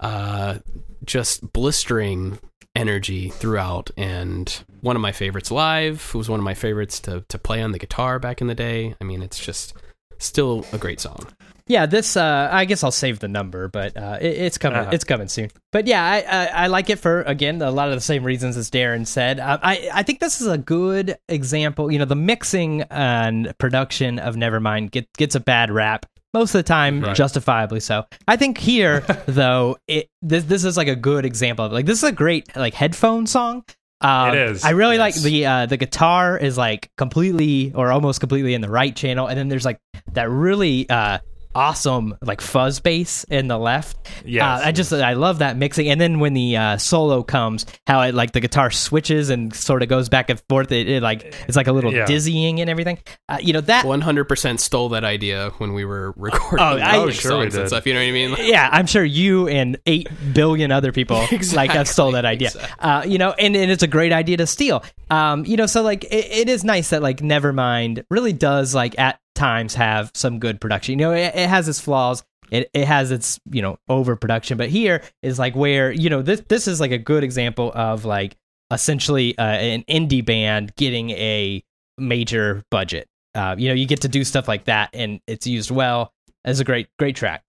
uh, 0.00 0.58
just 1.04 1.52
blistering 1.52 2.38
energy 2.76 3.28
throughout 3.30 3.90
and 3.96 4.62
one 4.82 4.94
of 4.94 5.02
my 5.02 5.10
favorites 5.10 5.50
live 5.50 6.12
it 6.14 6.16
was 6.16 6.28
one 6.28 6.38
of 6.38 6.44
my 6.44 6.54
favorites 6.54 7.00
to, 7.00 7.24
to 7.28 7.36
play 7.36 7.60
on 7.60 7.72
the 7.72 7.78
guitar 7.78 8.20
back 8.20 8.40
in 8.40 8.46
the 8.46 8.54
day 8.54 8.94
i 9.00 9.04
mean 9.04 9.20
it's 9.20 9.38
just 9.44 9.72
still 10.18 10.64
a 10.72 10.78
great 10.78 11.00
song 11.00 11.26
Yeah, 11.68 11.86
this 11.86 12.16
uh, 12.16 12.48
I 12.50 12.64
guess 12.64 12.82
I'll 12.82 12.90
save 12.90 13.18
the 13.20 13.28
number, 13.28 13.68
but 13.68 13.96
uh, 13.96 14.18
it, 14.20 14.26
it's 14.26 14.58
coming. 14.58 14.78
Uh-huh. 14.80 14.90
It's 14.92 15.04
coming 15.04 15.28
soon. 15.28 15.50
But 15.70 15.86
yeah, 15.86 16.02
I, 16.02 16.16
I 16.20 16.46
I 16.64 16.66
like 16.68 16.90
it 16.90 16.98
for 16.98 17.22
again 17.22 17.60
a 17.62 17.70
lot 17.70 17.88
of 17.88 17.94
the 17.94 18.00
same 18.00 18.24
reasons 18.24 18.56
as 18.56 18.70
Darren 18.70 19.06
said. 19.06 19.38
Uh, 19.38 19.58
I 19.62 19.90
I 19.92 20.02
think 20.02 20.20
this 20.20 20.40
is 20.40 20.46
a 20.46 20.58
good 20.58 21.16
example. 21.28 21.92
You 21.92 21.98
know, 21.98 22.04
the 22.06 22.14
mixing 22.16 22.82
and 22.90 23.52
production 23.58 24.18
of 24.18 24.34
Nevermind 24.36 24.90
get, 24.90 25.06
gets 25.16 25.34
a 25.34 25.40
bad 25.40 25.70
rap 25.70 26.06
most 26.34 26.54
of 26.54 26.58
the 26.58 26.62
time, 26.62 27.00
Right. 27.02 27.16
justifiably 27.16 27.80
so. 27.80 28.04
I 28.26 28.36
think 28.36 28.58
here 28.58 29.00
though, 29.26 29.76
it 29.86 30.08
this 30.22 30.44
this 30.44 30.64
is 30.64 30.76
like 30.76 30.88
a 30.88 30.96
good 30.96 31.24
example 31.24 31.64
of 31.66 31.72
like 31.72 31.86
this 31.86 31.98
is 31.98 32.04
a 32.04 32.12
great 32.12 32.54
like 32.56 32.74
headphone 32.74 33.26
song. 33.26 33.64
Um, 34.00 34.30
It 34.30 34.50
is, 34.52 34.64
I 34.64 34.70
really 34.70 34.96
like 34.96 35.14
the 35.16 35.44
uh, 35.44 35.66
the 35.66 35.76
guitar 35.76 36.38
is 36.38 36.56
like 36.56 36.88
completely 36.96 37.72
or 37.74 37.90
almost 37.90 38.20
completely 38.20 38.54
in 38.54 38.60
the 38.60 38.70
right 38.70 38.94
channel, 38.94 39.26
and 39.26 39.36
then 39.38 39.48
there's 39.48 39.64
like 39.64 39.78
that 40.12 40.30
really 40.30 40.88
uh, 40.88 41.18
awesome 41.58 42.16
like 42.22 42.40
fuzz 42.40 42.78
bass 42.80 43.24
in 43.24 43.48
the 43.48 43.58
left. 43.58 43.96
Yeah, 44.24 44.54
Uh, 44.54 44.60
I 44.66 44.72
just 44.72 44.92
I 44.92 45.14
love 45.14 45.40
that 45.40 45.56
mixing, 45.56 45.88
and 45.88 46.00
then 46.00 46.20
when 46.20 46.32
the 46.34 46.56
uh, 46.56 46.76
solo 46.78 47.22
comes, 47.22 47.66
how 47.86 48.00
it 48.02 48.14
like 48.14 48.32
the 48.32 48.40
guitar 48.40 48.70
switches 48.70 49.28
and 49.30 49.54
sort 49.54 49.82
of 49.82 49.88
goes 49.88 50.08
back 50.08 50.30
and 50.30 50.40
forth. 50.48 50.70
It, 50.72 50.88
it 50.88 51.02
like 51.02 51.34
it's 51.48 51.56
like 51.56 51.66
a 51.66 51.72
little 51.72 51.92
Yeah. 51.92 52.06
dizzying 52.06 52.60
and 52.60 52.70
everything. 52.70 52.98
Uh, 53.28 53.38
you 53.40 53.52
know 53.52 53.60
that 53.62 53.84
100% 53.84 54.60
stole 54.60 54.90
that 54.90 55.04
idea 55.04 55.50
when 55.58 55.72
we 55.74 55.84
were 55.84 56.12
recording 56.16 56.64
Oh, 56.64 56.78
I- 56.78 56.98
the 56.98 57.02
Oh, 57.04 57.10
sure 57.10 57.38
we 57.38 57.44
songs 57.44 57.54
and 57.54 57.62
did. 57.64 57.68
stuff 57.68 57.86
you 57.86 57.94
know 57.94 58.00
what 58.00 58.06
i 58.08 58.12
mean 58.12 58.36
yeah, 58.40 58.68
I'm 58.72 58.86
sure 58.86 59.04
you 59.04 59.48
and 59.48 59.78
eight 59.86 60.08
billion 60.32 60.70
other 60.70 60.92
people 60.92 61.24
like 61.54 61.70
have 61.72 61.88
stole 61.88 62.12
that 62.12 62.24
idea. 62.24 62.48
Exactly. 62.48 62.76
Uh, 62.80 63.02
you 63.04 63.18
know, 63.18 63.32
and, 63.32 63.56
and 63.56 63.70
it's 63.70 63.82
a 63.82 63.86
great 63.88 64.12
idea 64.12 64.36
to 64.38 64.46
steal. 64.46 64.84
Um, 65.10 65.44
you 65.44 65.56
know, 65.56 65.66
so 65.66 65.82
like 65.82 66.04
it, 66.04 66.26
it 66.30 66.48
is 66.48 66.64
nice 66.64 66.90
that 66.90 67.02
like 67.02 67.18
Nevermind 67.18 68.04
really 68.10 68.32
does 68.32 68.74
like 68.74 68.98
at 68.98 69.18
times 69.38 69.74
have 69.74 70.10
some 70.14 70.38
good 70.38 70.60
production. 70.60 70.98
You 70.98 71.06
know, 71.06 71.12
it, 71.12 71.34
it 71.34 71.48
has 71.48 71.68
its 71.68 71.80
flaws. 71.80 72.22
It, 72.50 72.70
it 72.72 72.86
has 72.86 73.10
its 73.10 73.38
you 73.50 73.62
know 73.62 73.78
overproduction, 73.88 74.58
but 74.58 74.68
here 74.68 75.02
is 75.22 75.38
like 75.38 75.54
where 75.54 75.90
you 75.92 76.10
know 76.10 76.22
this 76.22 76.42
this 76.48 76.66
is 76.66 76.80
like 76.80 76.90
a 76.90 76.98
good 76.98 77.22
example 77.22 77.72
of 77.74 78.04
like 78.04 78.36
essentially 78.70 79.36
uh, 79.38 79.44
an 79.44 79.84
indie 79.84 80.24
band 80.24 80.74
getting 80.76 81.10
a 81.10 81.62
major 81.98 82.62
budget. 82.70 83.06
Uh, 83.34 83.54
you 83.58 83.68
know, 83.68 83.74
you 83.74 83.86
get 83.86 84.00
to 84.02 84.08
do 84.08 84.24
stuff 84.24 84.48
like 84.48 84.64
that, 84.64 84.90
and 84.92 85.20
it's 85.26 85.46
used 85.46 85.70
well 85.70 86.12
as 86.44 86.60
a 86.60 86.64
great 86.64 86.88
great 86.98 87.16
track. 87.16 87.42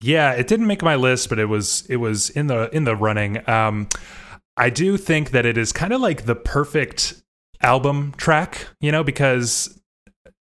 Yeah, 0.00 0.32
it 0.32 0.46
didn't 0.46 0.66
make 0.66 0.82
my 0.82 0.94
list, 0.94 1.28
but 1.28 1.38
it 1.38 1.46
was 1.46 1.84
it 1.88 1.96
was 1.96 2.30
in 2.30 2.46
the 2.46 2.70
in 2.74 2.84
the 2.84 2.94
running. 2.94 3.48
Um, 3.48 3.88
I 4.56 4.70
do 4.70 4.96
think 4.96 5.30
that 5.30 5.44
it 5.44 5.58
is 5.58 5.72
kind 5.72 5.92
of 5.92 6.00
like 6.00 6.24
the 6.24 6.34
perfect 6.34 7.22
album 7.62 8.14
track, 8.16 8.68
you 8.80 8.92
know, 8.92 9.02
because 9.02 9.80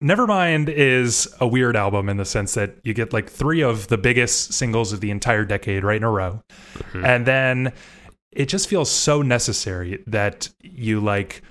Nevermind 0.02 0.68
is 0.68 1.28
a 1.40 1.46
weird 1.46 1.76
album 1.76 2.08
in 2.08 2.16
the 2.16 2.24
sense 2.24 2.54
that 2.54 2.76
you 2.84 2.94
get 2.94 3.12
like 3.12 3.28
three 3.28 3.62
of 3.62 3.88
the 3.88 3.98
biggest 3.98 4.54
singles 4.54 4.92
of 4.92 5.00
the 5.00 5.10
entire 5.10 5.44
decade 5.44 5.84
right 5.84 5.98
in 5.98 6.04
a 6.04 6.10
row, 6.10 6.42
mm-hmm. 6.74 7.04
and 7.04 7.26
then 7.26 7.72
it 8.32 8.46
just 8.46 8.68
feels 8.68 8.90
so 8.90 9.22
necessary 9.22 10.02
that 10.06 10.48
you 10.62 11.00
like, 11.00 11.42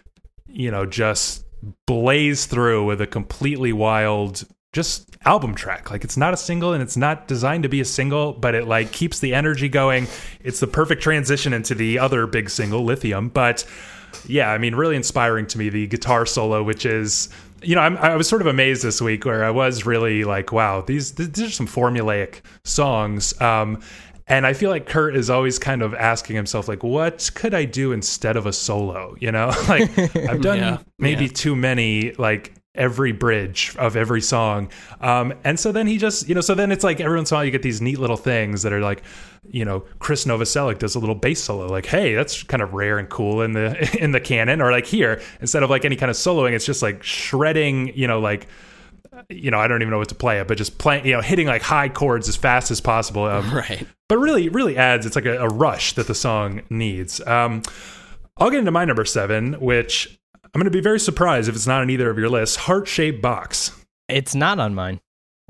you 0.48 0.72
know, 0.72 0.86
just 0.86 1.46
blaze 1.86 2.46
through 2.46 2.86
with 2.86 3.02
a 3.02 3.08
completely 3.08 3.74
wild 3.74 4.46
just 4.72 5.18
album 5.26 5.56
track. 5.56 5.92
Like 5.92 6.04
it's 6.04 6.18
not 6.18 6.34
a 6.34 6.38
single 6.38 6.74
and 6.74 6.82
it's 6.82 6.98
not 6.98 7.28
designed 7.28 7.64
to 7.64 7.70
be 7.70 7.82
a 7.82 7.86
single, 7.86 8.34
but 8.34 8.56
it 8.56 8.68
like 8.68 8.92
keeps 8.92 9.20
the 9.20 9.34
energy 9.34 9.68
going. 9.68 10.08
It's 10.42 10.60
the 10.60 10.68
perfect 10.68 11.02
transition 11.02 11.54
into 11.54 11.76
the 11.76 12.00
other 12.00 12.28
big 12.28 12.50
single, 12.50 12.84
Lithium. 12.84 13.30
But 13.30 13.66
yeah, 14.26 14.52
I 14.52 14.58
mean, 14.58 14.76
really 14.76 14.96
inspiring 14.96 15.48
to 15.48 15.58
me 15.58 15.70
the 15.70 15.88
guitar 15.88 16.26
solo, 16.26 16.64
which 16.64 16.86
is 16.86 17.30
you 17.62 17.76
know, 17.76 17.82
I'm, 17.82 17.98
I 17.98 18.16
was 18.16 18.28
sort 18.28 18.42
of 18.42 18.48
amazed 18.48 18.84
this 18.84 19.02
week 19.02 19.26
where 19.26 19.44
I 19.44 19.52
was 19.52 19.86
really 19.86 20.24
like, 20.24 20.52
wow, 20.52 20.82
these 20.82 21.14
these 21.14 21.42
are 21.42 21.50
some 21.52 21.68
formulaic 21.68 22.42
songs. 22.64 23.40
Um, 23.42 23.82
and 24.28 24.46
I 24.46 24.54
feel 24.54 24.70
like 24.70 24.86
Kurt 24.86 25.16
is 25.16 25.30
always 25.32 25.58
kind 25.58 25.82
of 25.82 25.96
asking 25.96 26.36
himself, 26.36 26.68
like, 26.68 26.84
what 26.84 27.32
could 27.34 27.56
I 27.56 27.66
do 27.66 27.92
instead 27.92 28.38
of 28.38 28.46
a 28.46 28.54
solo? 28.54 29.16
You 29.20 29.32
know, 29.32 29.48
like 29.68 29.90
I've 30.16 30.42
done 30.42 30.58
Yeah, 30.60 30.78
maybe 31.00 31.26
yeah. 31.26 31.32
too 31.34 31.56
many, 31.56 32.14
like 32.14 32.54
every 32.76 33.12
bridge 33.12 33.76
of 33.78 33.96
every 33.96 34.22
song. 34.22 34.70
Um, 35.02 35.34
and 35.44 35.60
so 35.60 35.72
then 35.72 35.88
he 35.88 35.98
just, 35.98 36.30
you 36.30 36.36
know, 36.36 36.42
so 36.42 36.56
then 36.56 36.72
it's 36.72 36.84
like 36.84 37.02
every 37.02 37.18
once 37.18 37.32
in 37.32 37.36
a 37.36 37.38
while 37.38 37.46
you 37.46 37.52
get 37.52 37.64
these 37.64 37.82
neat 37.82 38.00
little 38.00 38.18
things 38.18 38.62
that 38.62 38.72
are 38.72 38.80
like, 38.80 39.04
you 39.48 39.66
know, 39.66 39.82
Chris 40.00 40.26
Novoselic 40.26 40.80
does 40.80 40.96
a 40.96 41.00
little 41.00 41.16
bass 41.16 41.44
solo. 41.44 41.68
Like, 41.68 41.86
hey, 41.86 42.14
that's 42.14 42.44
kind 42.44 42.62
of 42.62 42.74
rare 42.74 43.00
and 43.00 43.10
cool 43.10 43.42
in 43.42 43.54
the 43.54 43.98
in 44.02 44.12
the 44.12 44.20
canon. 44.20 44.62
Or 44.62 44.72
like 44.72 44.86
here, 44.86 45.22
instead 45.42 45.64
of 45.64 45.70
like 45.70 45.86
any 45.86 45.96
kind 45.96 46.10
of 46.10 46.16
soloing, 46.16 46.54
it's 46.54 46.66
just 46.66 46.82
like 46.82 47.04
shredding, 47.04 47.96
you 47.98 48.08
know, 48.08 48.20
like 48.20 48.48
you 49.28 49.52
know, 49.52 49.60
I 49.60 49.68
don't 49.68 49.82
even 49.82 49.92
know 49.92 49.98
what 49.98 50.10
to 50.10 50.16
play 50.16 50.40
it, 50.40 50.48
but 50.48 50.58
just 50.58 50.78
playing, 50.78 51.06
you 51.06 51.14
know, 51.14 51.22
hitting 51.22 51.48
like 51.48 51.62
high 51.62 51.90
chords 51.90 52.30
as 52.30 52.38
fast 52.38 52.72
as 52.72 52.80
possible. 52.80 53.26
Um, 53.26 53.54
right 53.54 53.86
but 54.10 54.18
really, 54.18 54.50
really 54.50 54.76
adds. 54.76 55.06
It's 55.06 55.16
like 55.16 55.26
a, 55.26 55.38
a 55.38 55.48
rush 55.48 55.94
that 55.94 56.08
the 56.08 56.16
song 56.16 56.64
needs. 56.70 57.26
Um, 57.26 57.62
I'll 58.38 58.50
get 58.50 58.60
into 58.60 58.72
my 58.72 58.84
number 58.84 59.06
seven, 59.06 59.54
which 59.54 60.20
I'm 60.54 60.60
going 60.60 60.66
to 60.66 60.72
be 60.72 60.82
very 60.82 61.00
surprised 61.00 61.50
if 61.50 61.56
it's 61.56 61.68
not 61.68 61.82
on 61.82 61.90
either 61.90 62.10
of 62.10 62.18
your 62.18 62.30
lists. 62.30 62.56
Heart 62.56 62.88
shaped 62.88 63.22
box. 63.22 63.72
It's 64.08 64.34
not 64.34 64.60
on 64.60 64.74
mine. 64.74 65.00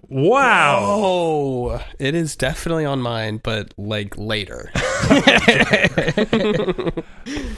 Wow. 0.01 0.79
Oh, 0.81 1.83
it 1.99 2.15
is 2.15 2.35
definitely 2.35 2.85
on 2.85 3.01
mine, 3.01 3.39
but 3.43 3.73
like 3.77 4.17
later. 4.17 4.71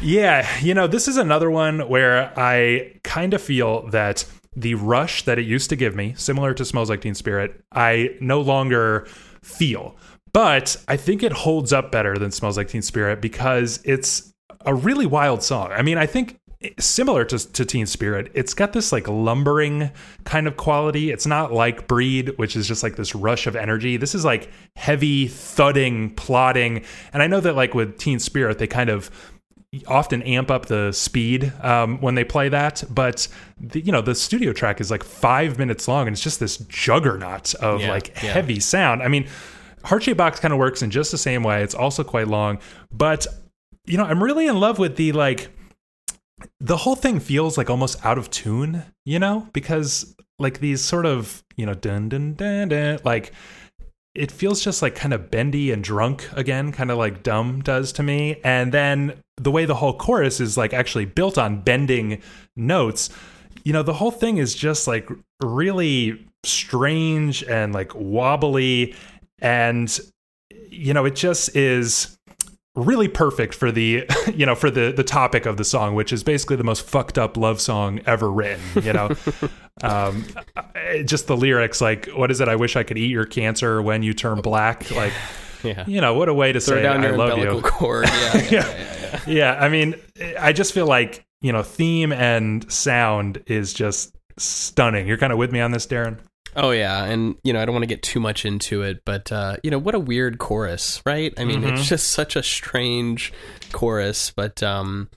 Yeah, 0.02 0.48
you 0.62 0.74
know, 0.74 0.88
this 0.88 1.08
is 1.08 1.18
another 1.18 1.52
one 1.52 1.88
where 1.88 2.34
I 2.38 3.00
kind 3.04 3.36
of 3.36 3.42
feel 3.42 3.88
that 3.90 4.26
the 4.56 4.74
rush 4.76 5.24
that 5.26 5.38
it 5.38 5.46
used 5.46 5.70
to 5.70 5.76
give 5.76 5.96
me, 5.96 6.16
similar 6.18 6.56
to 6.56 6.66
Smells 6.66 6.90
Like 6.90 7.02
Teen 7.02 7.14
Spirit, 7.14 7.64
I 7.72 8.16
no 8.20 8.42
longer 8.42 9.06
feel. 9.44 9.96
But 10.34 10.76
I 10.88 10.98
think 10.98 11.22
it 11.22 11.32
holds 11.32 11.72
up 11.72 11.92
better 11.92 12.18
than 12.18 12.32
Smells 12.32 12.58
Like 12.58 12.70
Teen 12.70 12.82
Spirit 12.82 13.22
because 13.22 13.80
it's 13.86 14.34
a 14.66 14.74
really 14.74 15.06
wild 15.06 15.44
song. 15.44 15.72
I 15.72 15.84
mean, 15.84 16.00
I 16.00 16.08
think 16.08 16.40
similar 16.80 17.26
to, 17.26 17.52
to 17.54 17.66
Teen 17.66 17.86
Spirit, 17.86 18.32
it's 18.34 18.54
got 18.54 18.74
this 18.74 18.92
like 18.92 19.08
lumbering 19.08 19.92
kind 20.26 20.48
of 20.48 20.58
quality. 20.58 21.12
It's 21.12 21.26
not 21.26 21.52
like 21.52 21.88
Breed, 21.88 22.38
which 22.38 22.56
is 22.56 22.68
just 22.68 22.84
like 22.84 22.96
this 22.96 23.16
rush 23.16 23.48
of 23.48 23.56
energy. 23.56 23.98
This 23.98 24.14
is 24.14 24.24
like 24.24 24.50
heavy, 24.76 25.28
thudding, 25.28 26.12
plodding. 26.12 26.84
And 27.14 27.24
I 27.24 27.28
know 27.28 27.40
that 27.40 27.56
like 27.56 27.74
with 27.74 27.98
Teen 27.98 28.20
Spirit, 28.20 28.60
they 28.60 28.68
kind 28.68 28.90
of 28.90 29.10
often 29.88 30.22
amp 30.24 30.52
up 30.52 30.66
the 30.66 30.92
speed 30.92 31.54
um, 31.62 31.98
when 32.02 32.14
they 32.14 32.26
play 32.26 32.50
that 32.50 32.84
but 32.90 33.26
the, 33.58 33.80
you 33.80 33.90
know 33.90 34.02
the 34.02 34.14
studio 34.14 34.52
track 34.52 34.82
is 34.82 34.92
like 34.92 35.02
five 35.02 35.58
minutes 35.58 35.88
long 35.88 36.08
and 36.08 36.14
it's 36.14 36.22
just 36.22 36.42
this 36.42 36.58
juggernaut 36.68 37.54
of 37.56 37.80
Yeah, 37.80 37.90
like 37.90 38.10
yeah. 38.22 38.34
heavy 38.34 38.60
sound 38.60 39.02
i 39.02 39.08
mean 39.08 39.30
heart 39.86 40.04
shaped 40.04 40.18
box 40.18 40.42
kind 40.42 40.52
of 40.54 40.60
works 40.60 40.82
in 40.82 40.92
just 40.92 41.10
the 41.10 41.18
same 41.18 41.42
way 41.42 41.64
it's 41.64 41.74
also 41.74 42.04
quite 42.04 42.28
long 42.28 42.60
but 42.92 43.26
you 43.86 43.98
know 43.98 44.04
i'm 44.04 44.22
really 44.22 44.46
in 44.46 44.60
love 44.60 44.78
with 44.78 44.98
the 44.98 45.14
like 45.14 45.48
the 46.60 46.78
whole 46.78 46.96
thing 46.96 47.20
feels 47.20 47.58
like 47.58 47.70
almost 47.70 48.04
out 48.06 48.18
of 48.18 48.30
tune 48.30 48.84
you 49.06 49.20
know 49.20 49.48
because 49.54 50.16
like 50.40 50.60
these 50.60 50.82
sort 50.82 51.06
of 51.06 51.44
you 51.56 51.66
know 51.66 51.74
dun 51.74 52.10
dun 52.10 52.34
dun 52.34 52.70
dun 52.70 53.00
like 53.04 53.34
it 54.14 54.32
feels 54.32 54.64
just 54.64 54.82
like 54.82 54.96
kind 54.96 55.14
of 55.14 55.32
bendy 55.32 55.72
and 55.72 55.84
drunk 55.84 56.30
again, 56.34 56.72
kind 56.72 56.92
of 56.92 56.98
like 56.98 57.24
Dumb 57.24 57.62
does 57.62 57.94
to 57.94 58.04
me. 58.04 58.42
And 58.44 58.74
then 58.74 59.14
the 59.38 59.52
way 59.52 59.66
the 59.66 59.76
whole 59.76 59.98
chorus 59.98 60.40
is 60.40 60.58
like 60.58 60.74
actually 60.74 61.06
built 61.06 61.38
on 61.38 61.62
bending 61.62 62.22
notes, 62.56 63.10
you 63.64 63.72
know, 63.72 63.84
the 63.84 63.94
whole 63.94 64.12
thing 64.12 64.38
is 64.38 64.54
just 64.54 64.88
like 64.88 65.10
really 65.42 66.26
strange 66.44 67.44
and 67.44 67.74
like 67.74 67.94
wobbly. 67.96 68.96
And, 69.40 69.98
you 70.70 70.94
know, 70.94 71.06
it 71.06 71.16
just 71.16 71.56
is 71.56 72.18
really 72.76 73.08
perfect 73.08 73.54
for 73.54 73.72
the 73.72 74.06
you 74.36 74.46
know 74.46 74.56
for 74.56 74.72
the 74.72 74.94
the 74.96 75.04
topic 75.04 75.46
of 75.46 75.58
the 75.58 75.64
song 75.66 75.94
which 75.94 76.14
is 76.14 76.24
basically 76.24 76.56
the 76.56 76.64
most 76.64 76.88
fucked 76.88 77.18
up 77.18 77.36
love 77.36 77.60
song 77.60 78.00
ever 78.06 78.32
written 78.32 78.62
you 78.84 78.94
know? 78.94 79.10
Um 79.84 80.26
just 81.06 81.28
the 81.28 81.36
lyrics 81.36 81.82
like 81.82 82.08
what 82.10 82.30
is 82.30 82.40
it? 82.42 82.48
I 82.48 82.56
wish 82.56 82.76
i 82.76 82.84
could 82.84 82.98
eat 82.98 83.10
your 83.10 83.26
cancer 83.26 83.82
when 83.82 84.04
you 84.04 84.14
turn 84.14 84.42
black. 84.42 84.92
Like 84.92 85.14
Yeah. 85.64 85.86
you 85.88 86.02
know 86.02 86.14
what 86.16 86.28
a 86.28 86.34
way 86.34 86.52
to 86.52 86.60
Throw 86.60 86.78
say 86.78 86.84
down 86.84 87.02
i 87.04 87.08
your 87.08 87.18
love 87.18 87.38
you. 87.38 87.62
cord. 87.62 88.06
Yeah, 88.08 88.14
yeah, 88.36 88.42
yeah, 88.42 88.50
yeah, 88.50 88.68
yeah. 89.02 89.20
yeah 89.28 89.54
i 89.60 89.70
mean 89.70 89.96
i 90.40 90.52
just 90.54 90.74
feel 90.74 90.88
like 90.88 91.26
you 91.42 91.52
know 91.52 91.64
theme 91.64 92.12
and 92.12 92.70
sound 92.72 93.42
is 93.48 93.74
just 93.74 94.16
stunning. 94.38 95.08
You're 95.08 95.18
kind 95.18 95.32
of 95.34 95.40
with 95.40 95.52
me 95.52 95.60
on 95.62 95.72
this 95.72 95.86
darren 95.88 96.20
Oh 96.56 96.72
yeah, 96.72 97.06
and 97.06 97.36
you 97.44 97.54
know 97.54 97.62
I 97.62 97.66
don't 97.66 97.74
want 97.74 97.84
to 97.84 97.88
get 97.88 98.04
too 98.04 98.20
much 98.20 98.46
into 98.46 98.82
it, 98.82 99.04
but 99.06 99.32
uh, 99.32 99.58
you 99.64 99.72
know 99.72 99.80
what 99.80 99.96
a 99.96 100.00
weird 100.00 100.38
chorus, 100.38 101.02
right? 101.06 101.34
I 101.38 101.46
mean, 101.46 101.62
Mm-hmm. 101.62 101.76
it's 101.76 101.88
just 101.88 102.10
such 102.12 102.36
a 102.36 102.44
strange 102.44 103.32
chorus, 103.72 104.32
but 104.36 104.62
um, 104.62 105.10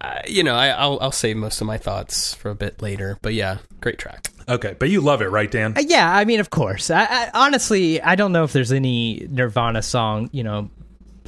uh, 0.00 0.20
you 0.26 0.42
know 0.42 0.54
I, 0.54 0.68
I'll 0.68 0.98
I'll 1.00 1.12
save 1.12 1.36
most 1.36 1.60
of 1.60 1.66
my 1.66 1.78
thoughts 1.78 2.34
for 2.34 2.50
a 2.50 2.54
bit 2.54 2.82
later. 2.82 3.18
But 3.22 3.34
yeah, 3.34 3.58
great 3.80 3.98
track. 3.98 4.28
okay 4.48 4.74
but 4.78 4.88
you 4.90 5.00
love 5.00 5.20
it 5.22 5.28
right 5.28 5.50
dan 5.50 5.74
Uh, 5.76 5.82
Yeah, 5.86 6.10
I 6.14 6.24
mean, 6.24 6.40
of 6.40 6.50
course. 6.50 6.90
I, 6.90 7.04
I, 7.04 7.30
honestly, 7.34 8.00
I 8.02 8.14
don't 8.14 8.32
know 8.32 8.44
if 8.44 8.52
there's 8.52 8.72
any 8.72 9.26
Nirvana 9.30 9.82
song, 9.82 10.28
you 10.32 10.42
know, 10.42 10.70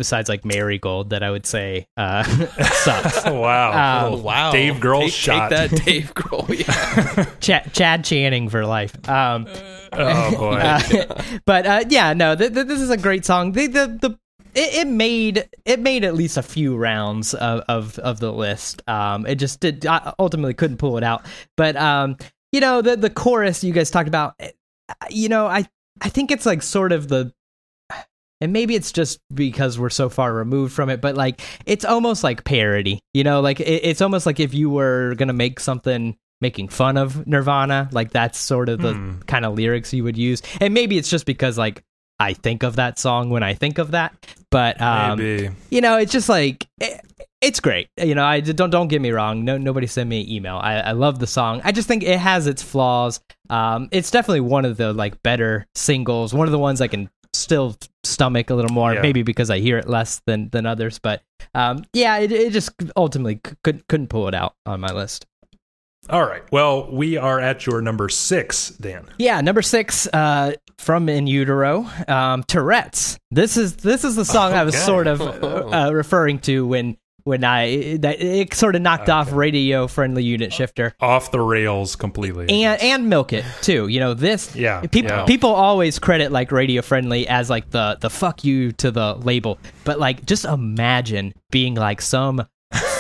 besides 0.01 0.29
like 0.31 0.45
Marigold 0.47 1.11
that 1.11 1.23
I 1.23 1.31
would 1.31 1.45
say 1.45 1.87
uh, 1.99 2.23
sucks. 2.63 3.27
oh 3.27 3.39
wow 3.39 4.07
Um, 4.07 4.11
Little 4.13 4.25
Wow, 4.25 4.51
dave 4.53 4.75
grohl 4.77 5.03
take, 5.05 5.13
shot 5.13 5.51
Take 5.51 5.71
that, 5.71 5.85
Dave 5.85 6.15
Grohl. 6.15 6.49
Yeah. 6.49 7.25
Ch- 7.41 7.73
Chad 7.75 8.03
Channing 8.05 8.49
for 8.49 8.65
life. 8.65 8.97
Um, 9.09 9.47
oh 9.93 10.37
boy 10.37 10.55
uh, 10.63 11.23
but 11.45 11.67
uh, 11.67 11.85
yeah, 11.89 12.13
no, 12.15 12.35
th- 12.35 12.53
th- 12.55 12.67
this 12.67 12.81
is 12.81 12.89
a 12.91 12.97
great 12.97 13.25
song. 13.27 13.53
The 13.53 13.67
the, 13.67 13.87
the 14.01 14.19
it, 14.55 14.87
it 14.87 14.89
made 14.89 15.49
it 15.67 15.81
made 15.81 16.05
at 16.05 16.15
least 16.15 16.37
a 16.39 16.43
few 16.43 16.77
rounds 16.77 17.35
of 17.35 17.61
of, 17.69 17.99
of 17.99 18.19
the 18.21 18.33
list. 18.33 18.83
Um, 18.89 19.27
it 19.27 19.35
just 19.37 19.61
did 19.61 19.85
I 19.87 20.13
ultimately 20.19 20.55
couldn't 20.55 20.79
pull 20.79 20.97
it 20.97 21.05
out. 21.05 21.25
But 21.57 21.77
um, 21.77 22.17
you 22.53 22.61
know 22.61 22.81
the 22.83 22.97
the 22.97 23.11
chorus 23.11 23.63
you 23.63 23.73
guys 23.73 23.91
talked 23.91 24.09
about. 24.09 24.35
eh, 24.41 24.51
You 25.11 25.29
know, 25.29 25.47
I 25.47 25.67
I 26.01 26.09
think 26.09 26.31
it's 26.31 26.47
like 26.47 26.63
sort 26.63 26.93
of 26.93 27.09
the. 27.09 27.33
And 28.41 28.53
maybe 28.53 28.75
it's 28.75 28.93
just 28.93 29.21
because 29.35 29.79
we're 29.79 29.91
so 29.91 30.09
far 30.09 30.33
removed 30.33 30.73
from 30.73 30.89
it, 30.89 31.01
but 31.01 31.15
like 31.15 31.41
it's 31.67 31.85
almost 31.85 32.25
like 32.25 32.45
parody, 32.45 33.01
you 33.15 33.23
know, 33.25 33.41
like 33.41 33.61
it, 33.61 33.65
it's 33.85 34.01
almost 34.01 34.25
like 34.27 34.41
if 34.41 34.55
you 34.55 34.71
were 34.71 35.15
gonna 35.17 35.33
make 35.35 35.61
something 35.61 36.17
making 36.41 36.69
fun 36.69 36.97
of 36.97 37.27
Nirvana, 37.27 37.89
like 37.93 38.13
that's 38.13 38.39
sort 38.39 38.69
of 38.71 38.81
the 38.81 38.95
Hmm. 38.95 39.19
kind 39.27 39.45
of 39.45 39.55
lyrics 39.55 39.93
you 39.93 40.05
would 40.05 40.17
use. 40.17 40.41
And 40.61 40.73
maybe 40.73 40.97
it's 40.97 41.11
just 41.11 41.27
because 41.27 41.59
like 41.59 41.83
I 42.19 42.33
think 42.35 42.63
of 42.63 42.77
that 42.77 42.99
song 42.99 43.29
when 43.31 43.43
I 43.43 43.55
think 43.55 43.79
of 43.79 43.91
that, 43.93 44.15
but 44.51 44.81
um, 44.81 45.19
maybe 45.19 45.51
you 45.71 45.81
know, 45.83 45.99
it's 45.99 46.13
just 46.13 46.29
like 46.31 46.67
it, 46.81 47.01
it's 47.43 47.61
great. 47.61 47.89
You 47.99 48.15
know, 48.15 48.25
I 48.25 48.41
don't 48.41 48.71
don't 48.71 48.89
get 48.89 49.01
me 49.03 49.11
wrong. 49.11 49.45
No, 49.45 49.59
nobody 49.59 49.87
send 49.87 50.09
me 50.09 50.23
an 50.23 50.31
email. 50.31 50.57
I, 50.57 50.77
I 50.81 50.93
love 50.93 51.19
the 51.19 51.27
song. 51.27 51.61
I 51.65 51.73
just 51.73 51.89
think 51.89 52.03
it 52.03 52.19
has 52.19 52.47
its 52.47 52.63
flaws. 52.63 53.21
Um, 53.51 53.89
it's 53.93 54.11
definitely 54.11 54.41
one 54.43 54.65
of 54.65 54.77
the 54.79 54.93
like 54.95 55.23
better 55.23 55.67
singles. 55.75 56.33
One 56.35 56.47
of 56.49 56.53
the 56.53 56.59
ones 56.59 56.81
I 56.81 56.89
can 56.89 57.09
still 57.33 57.77
stomach 58.05 58.51
a 58.51 58.55
little 58.55 58.73
more, 58.73 58.95
Yeah. 58.95 59.03
maybe 59.03 59.23
because 59.23 59.51
I 59.51 59.59
hear 59.59 59.79
it 59.79 59.89
less 59.89 60.21
than 60.27 60.49
than 60.51 60.67
others. 60.67 60.99
But 60.99 61.23
um, 61.55 61.85
yeah, 61.93 62.19
it, 62.19 62.33
it 62.33 62.53
just 62.53 62.71
ultimately 62.97 63.41
couldn't 63.65 63.87
couldn't 63.89 64.09
pull 64.09 64.29
it 64.29 64.35
out 64.35 64.55
on 64.67 64.81
my 64.81 64.93
list. 64.93 65.27
All 66.09 66.25
right. 66.27 66.43
Well, 66.51 66.91
we 66.91 67.19
are 67.19 67.39
at 67.39 67.67
your 67.67 67.83
number 67.83 68.09
six, 68.09 68.71
Dan. 68.71 69.07
Yeah, 69.19 69.43
number 69.43 69.61
six, 69.61 70.07
uh, 70.09 70.55
from 70.79 71.11
In 71.11 71.27
Utero, 71.27 71.87
um, 72.09 72.43
Tourette's. 72.45 73.19
This 73.31 73.57
is 73.59 73.77
this 73.77 74.03
is 74.03 74.17
the 74.17 74.25
song 74.25 74.55
I 74.55 74.65
was 74.65 74.77
sort 74.77 75.07
of 75.07 75.21
uh, 75.23 75.91
referring 75.93 76.39
to 76.41 76.67
when 76.67 76.97
when 77.25 77.45
I 77.45 77.97
that 77.99 78.21
it 78.21 78.55
sort 78.55 78.77
of 78.77 78.83
knocked 78.83 79.09
off 79.09 79.33
radio 79.33 79.87
friendly 79.87 80.23
unit 80.25 80.53
uh, 80.53 80.55
shifter 80.55 80.95
Off 81.01 81.31
the 81.31 81.41
rails 81.41 81.97
completely. 81.97 82.49
and 82.65 82.81
and 82.81 83.09
milk 83.09 83.33
it 83.33 83.45
too. 83.63 83.89
You 83.89 84.01
know 84.01 84.15
this. 84.15 84.55
Yeah, 84.57 84.81
People 84.83 85.11
yeah. 85.11 85.25
people 85.25 85.51
always 85.51 85.99
credit 85.99 86.33
like 86.33 86.53
radio 86.53 86.83
friendly 86.83 87.27
as 87.29 87.51
like 87.51 87.71
the 87.71 87.99
the 88.01 88.11
fuck 88.11 88.45
you 88.45 88.73
to 88.73 88.91
the 88.91 89.15
label, 89.17 89.59
but 89.85 89.99
like 89.99 90.25
just 90.27 90.45
imagine 90.45 91.33
being 91.51 91.75
like 91.75 92.01
some. 92.01 92.47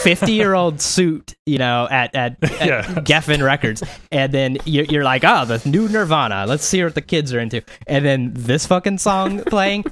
50 0.02 0.32
year 0.32 0.54
old 0.54 0.80
suit, 0.80 1.34
you 1.46 1.58
know, 1.58 1.88
at, 1.90 2.14
at, 2.14 2.42
at 2.42 2.66
Yeah. 2.66 2.82
Geffen 2.82 3.44
Records. 3.44 3.82
And 4.10 4.32
then 4.32 4.58
you're, 4.64 4.84
you're 4.86 5.04
like, 5.04 5.22
oh, 5.24 5.44
the 5.44 5.60
new 5.68 5.88
Nirvana. 5.88 6.46
Let's 6.46 6.64
see 6.64 6.82
what 6.82 6.94
the 6.94 7.02
kids 7.02 7.32
are 7.32 7.40
into. 7.40 7.62
And 7.86 8.04
then 8.04 8.32
this 8.34 8.66
fucking 8.66 8.98
song 8.98 9.42
playing. 9.44 9.84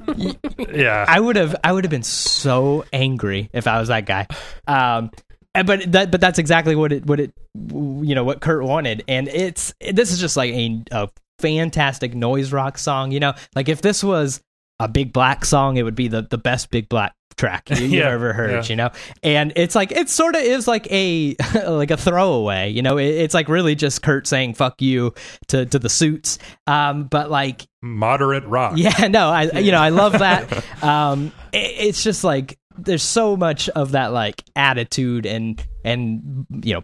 yeah. 0.73 1.05
I 1.09 1.21
would 1.21 1.37
have, 1.37 1.57
I 1.63 1.73
would 1.73 1.85
have 1.85 1.91
been 1.91 2.03
so 2.03 2.85
angry 2.93 3.51
if 3.53 3.67
I 3.67 3.79
was 3.81 3.89
that 3.89 4.07
guy. 4.07 4.27
Um, 4.67 5.11
but 5.55 5.91
that, 5.93 6.11
but 6.11 6.21
that's 6.21 6.39
exactly 6.39 6.77
what 6.77 6.93
it, 6.93 7.07
what 7.07 7.21
it, 7.21 7.33
you 7.55 8.15
know, 8.15 8.25
what 8.25 8.41
Kurt 8.41 8.63
wanted. 8.63 9.03
And 9.09 9.29
it's, 9.29 9.75
this 9.81 10.13
is 10.13 10.21
just 10.21 10.37
like 10.37 10.53
a, 10.53 10.83
a 10.93 11.09
fantastic 11.41 12.15
noise 12.15 12.53
rock 12.53 12.79
song. 12.79 13.13
You 13.13 13.21
know, 13.21 13.35
like 13.57 13.69
if 13.69 13.83
this 13.83 14.05
was 14.05 14.41
a 14.79 14.87
Big 14.89 15.13
Black 15.13 15.45
song, 15.45 15.77
it 15.77 15.83
would 15.83 15.97
be 15.97 16.09
the, 16.09 16.23
the 16.23 16.39
best 16.39 16.71
Big 16.71 16.89
Black 16.89 17.13
track 17.39 17.71
you, 17.71 17.77
you've 17.77 17.91
Yeah, 17.93 18.11
ever 18.11 18.35
heard. 18.35 18.51
yeah. 18.51 18.63
You 18.65 18.77
know, 18.77 18.91
and 19.23 19.53
it's 19.57 19.75
like 19.75 19.91
it 19.93 20.11
sort 20.11 20.35
of 20.37 20.43
is 20.43 20.69
like 20.69 20.87
a 20.91 21.35
like 21.67 21.91
a 21.91 21.97
throwaway. 21.97 22.69
You 22.71 22.83
know, 22.83 22.99
it, 22.99 23.07
it's 23.07 23.33
like 23.33 23.49
really 23.49 23.75
just 23.75 24.03
Kurt 24.03 24.27
saying 24.27 24.55
"fuck 24.55 24.83
you" 24.83 25.15
to 25.49 25.65
to 25.65 25.79
the 25.79 25.89
suits. 25.89 26.39
Um, 26.67 27.05
but 27.05 27.31
like 27.31 27.67
Moderate 27.81 28.45
rock. 28.47 28.75
yeah, 28.77 29.09
no, 29.11 29.29
I 29.31 29.45
you 29.61 29.73
know 29.73 29.81
I 29.81 29.89
love 29.89 30.13
that. 30.13 30.65
um, 30.83 31.33
it, 31.53 31.59
it's 31.89 32.03
just 32.03 32.25
like 32.25 32.59
there's 32.77 33.03
so 33.03 33.37
much 33.37 33.69
of 33.71 33.93
that 33.93 34.13
like 34.13 34.43
attitude 34.55 35.25
and 35.27 35.65
and 35.85 36.47
you 36.63 36.75
know 36.75 36.83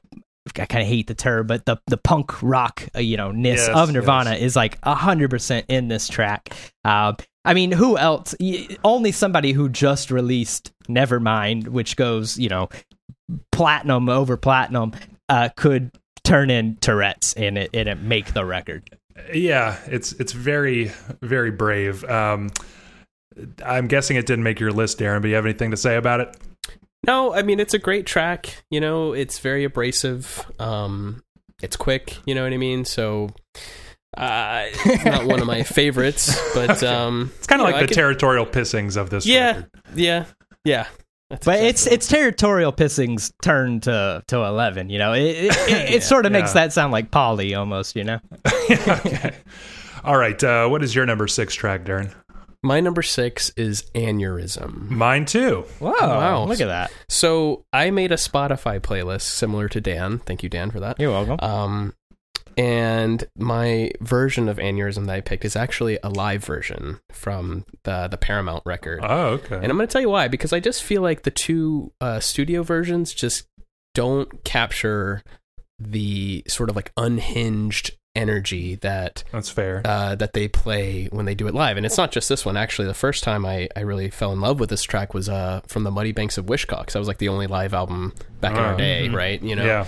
I 0.58 0.66
kind 0.66 0.82
of 0.82 0.88
hate 0.88 1.06
the 1.06 1.14
term, 1.14 1.46
but 1.46 1.64
the 1.64 1.78
the 1.86 1.96
punk 1.96 2.42
rock 2.42 2.86
uh, 2.94 3.00
you 3.00 3.16
know 3.16 3.30
ness 3.30 3.66
Yes, 3.66 3.76
of 3.76 3.92
Nirvana 3.92 4.32
yes. 4.32 4.42
is 4.42 4.56
like 4.56 4.78
hundred 4.84 5.30
percent 5.30 5.66
in 5.68 5.88
this 5.88 6.06
track. 6.08 6.54
Uh, 6.84 7.14
I 7.44 7.54
mean, 7.54 7.72
who 7.72 7.96
else? 7.98 8.34
Only 8.84 9.12
somebody 9.12 9.52
who 9.52 9.68
just 9.68 10.10
released 10.10 10.72
Nevermind, 10.88 11.68
which 11.68 11.96
goes 11.96 12.38
you 12.38 12.48
know 12.48 12.68
platinum 13.52 14.08
over 14.08 14.36
platinum, 14.36 14.92
uh, 15.28 15.48
could 15.56 15.90
turn 16.24 16.50
in 16.50 16.76
Tourette's 16.76 17.32
and 17.34 17.58
it 17.58 17.70
and 17.74 17.88
it 17.88 18.00
make 18.00 18.34
the 18.34 18.44
record. 18.44 18.88
Yeah, 19.32 19.78
it's 19.86 20.12
it's 20.12 20.32
very 20.32 20.92
very 21.22 21.50
brave. 21.50 22.04
Um, 22.04 22.50
I'm 23.64 23.88
guessing 23.88 24.16
it 24.16 24.26
didn't 24.26 24.44
make 24.44 24.60
your 24.60 24.72
list, 24.72 24.98
Darren. 24.98 25.22
But 25.22 25.28
you 25.28 25.34
have 25.36 25.46
anything 25.46 25.70
to 25.70 25.76
say 25.76 25.96
about 25.96 26.20
it? 26.20 26.36
No, 27.06 27.34
I 27.34 27.42
mean 27.42 27.60
it's 27.60 27.74
a 27.74 27.78
great 27.78 28.06
track. 28.06 28.64
You 28.70 28.80
know, 28.80 29.12
it's 29.12 29.38
very 29.38 29.64
abrasive. 29.64 30.44
Um, 30.58 31.22
it's 31.62 31.76
quick. 31.76 32.18
You 32.26 32.34
know 32.34 32.42
what 32.44 32.52
I 32.52 32.56
mean. 32.58 32.84
So, 32.84 33.30
Uh, 34.16 34.66
it's 34.84 35.04
not 35.04 35.26
one 35.26 35.40
of 35.40 35.46
my 35.46 35.62
favorites, 35.64 36.36
but 36.54 36.82
um, 36.82 37.32
It's 37.38 37.46
kind 37.46 37.60
of 37.60 37.64
like 37.66 37.76
know, 37.76 37.80
the 37.82 37.86
could- 37.88 37.94
territorial 37.94 38.46
pissings 38.46 38.96
of 38.96 39.10
this 39.10 39.26
Yeah, 39.26 39.48
record. 39.56 39.70
yeah, 39.96 40.24
yeah. 40.64 40.86
That's 41.30 41.46
But 41.46 41.56
it's 41.60 41.82
exactly- 41.82 41.94
it's 41.96 42.06
territorial 42.08 42.72
pissings 42.72 43.32
turn 43.42 43.80
to 43.80 44.22
to 44.28 44.36
eleven. 44.44 44.90
You 44.90 44.98
know, 44.98 45.14
it 45.14 45.22
it, 45.22 45.56
it, 45.68 45.90
it 45.94 46.02
sort 46.02 46.26
of 46.26 46.32
makes 46.32 46.50
yeah. 46.50 46.66
that 46.66 46.72
sound 46.72 46.92
like 46.92 47.10
Polly 47.10 47.54
almost. 47.54 47.96
You 47.96 48.04
know, 48.04 48.20
okay. 48.68 49.34
All 50.04 50.18
right. 50.18 50.42
Uh, 50.44 50.68
what 50.68 50.82
is 50.82 50.94
your 50.94 51.06
number 51.06 51.26
six 51.26 51.54
track, 51.54 51.84
Darren? 51.84 52.12
My 52.64 52.80
number 52.80 53.02
six 53.02 53.50
is 53.50 53.82
aneurysm. 53.94 54.88
Mine 54.88 55.26
too. 55.26 55.66
whoa, 55.78 55.92
wow. 55.92 56.44
look 56.44 56.60
at 56.60 56.66
that. 56.66 56.90
So 57.08 57.64
I 57.72 57.90
made 57.90 58.10
a 58.10 58.16
Spotify 58.16 58.80
playlist 58.80 59.22
similar 59.22 59.68
to 59.68 59.80
Dan. 59.80 60.18
Thank 60.20 60.42
you, 60.42 60.48
Dan, 60.48 60.70
for 60.70 60.80
that. 60.80 60.98
You're 60.98 61.10
welcome. 61.10 61.38
Um, 61.40 61.94
and 62.56 63.26
my 63.36 63.90
version 64.00 64.48
of 64.48 64.56
aneurysm 64.56 65.06
that 65.06 65.14
I 65.14 65.20
picked 65.20 65.44
is 65.44 65.56
actually 65.56 65.98
a 66.02 66.08
live 66.08 66.44
version 66.44 67.00
from 67.10 67.64
the 67.82 68.08
the 68.08 68.16
Paramount 68.16 68.62
record. 68.64 69.00
Oh, 69.02 69.26
okay. 69.26 69.56
And 69.56 69.66
I'm 69.66 69.76
going 69.76 69.86
to 69.86 69.92
tell 69.92 70.00
you 70.00 70.10
why 70.10 70.28
because 70.28 70.52
I 70.52 70.60
just 70.60 70.82
feel 70.82 71.02
like 71.02 71.22
the 71.22 71.30
two 71.30 71.92
uh, 72.00 72.20
studio 72.20 72.62
versions 72.62 73.12
just 73.12 73.46
don't 73.94 74.42
capture 74.44 75.22
the 75.78 76.44
sort 76.48 76.70
of 76.70 76.76
like 76.76 76.92
unhinged 76.96 77.92
energy 78.16 78.76
that 78.76 79.24
That's 79.32 79.50
fair. 79.50 79.82
uh, 79.84 80.14
that 80.16 80.32
they 80.32 80.48
play 80.48 81.06
when 81.10 81.26
they 81.26 81.34
do 81.34 81.46
it 81.48 81.54
live. 81.54 81.76
And 81.76 81.84
it's 81.84 81.96
not 81.96 82.12
just 82.12 82.28
this 82.28 82.44
one. 82.44 82.56
Actually, 82.56 82.86
the 82.88 82.94
first 82.94 83.24
time 83.24 83.44
I, 83.44 83.68
I 83.76 83.80
really 83.80 84.10
fell 84.10 84.32
in 84.32 84.40
love 84.40 84.60
with 84.60 84.70
this 84.70 84.82
track 84.82 85.14
was 85.14 85.28
uh, 85.28 85.60
from 85.66 85.84
the 85.84 85.90
Muddy 85.90 86.12
Banks 86.12 86.38
of 86.38 86.46
Wishkah. 86.46 86.86
That 86.90 86.98
was 86.98 87.08
like 87.08 87.18
the 87.18 87.28
only 87.28 87.46
live 87.46 87.74
album 87.74 88.12
back 88.40 88.52
in 88.52 88.58
our 88.58 88.74
Oh. 88.74 88.78
day, 88.78 89.08
right? 89.08 89.42
You 89.42 89.56
know, 89.56 89.64
yeah. 89.64 89.86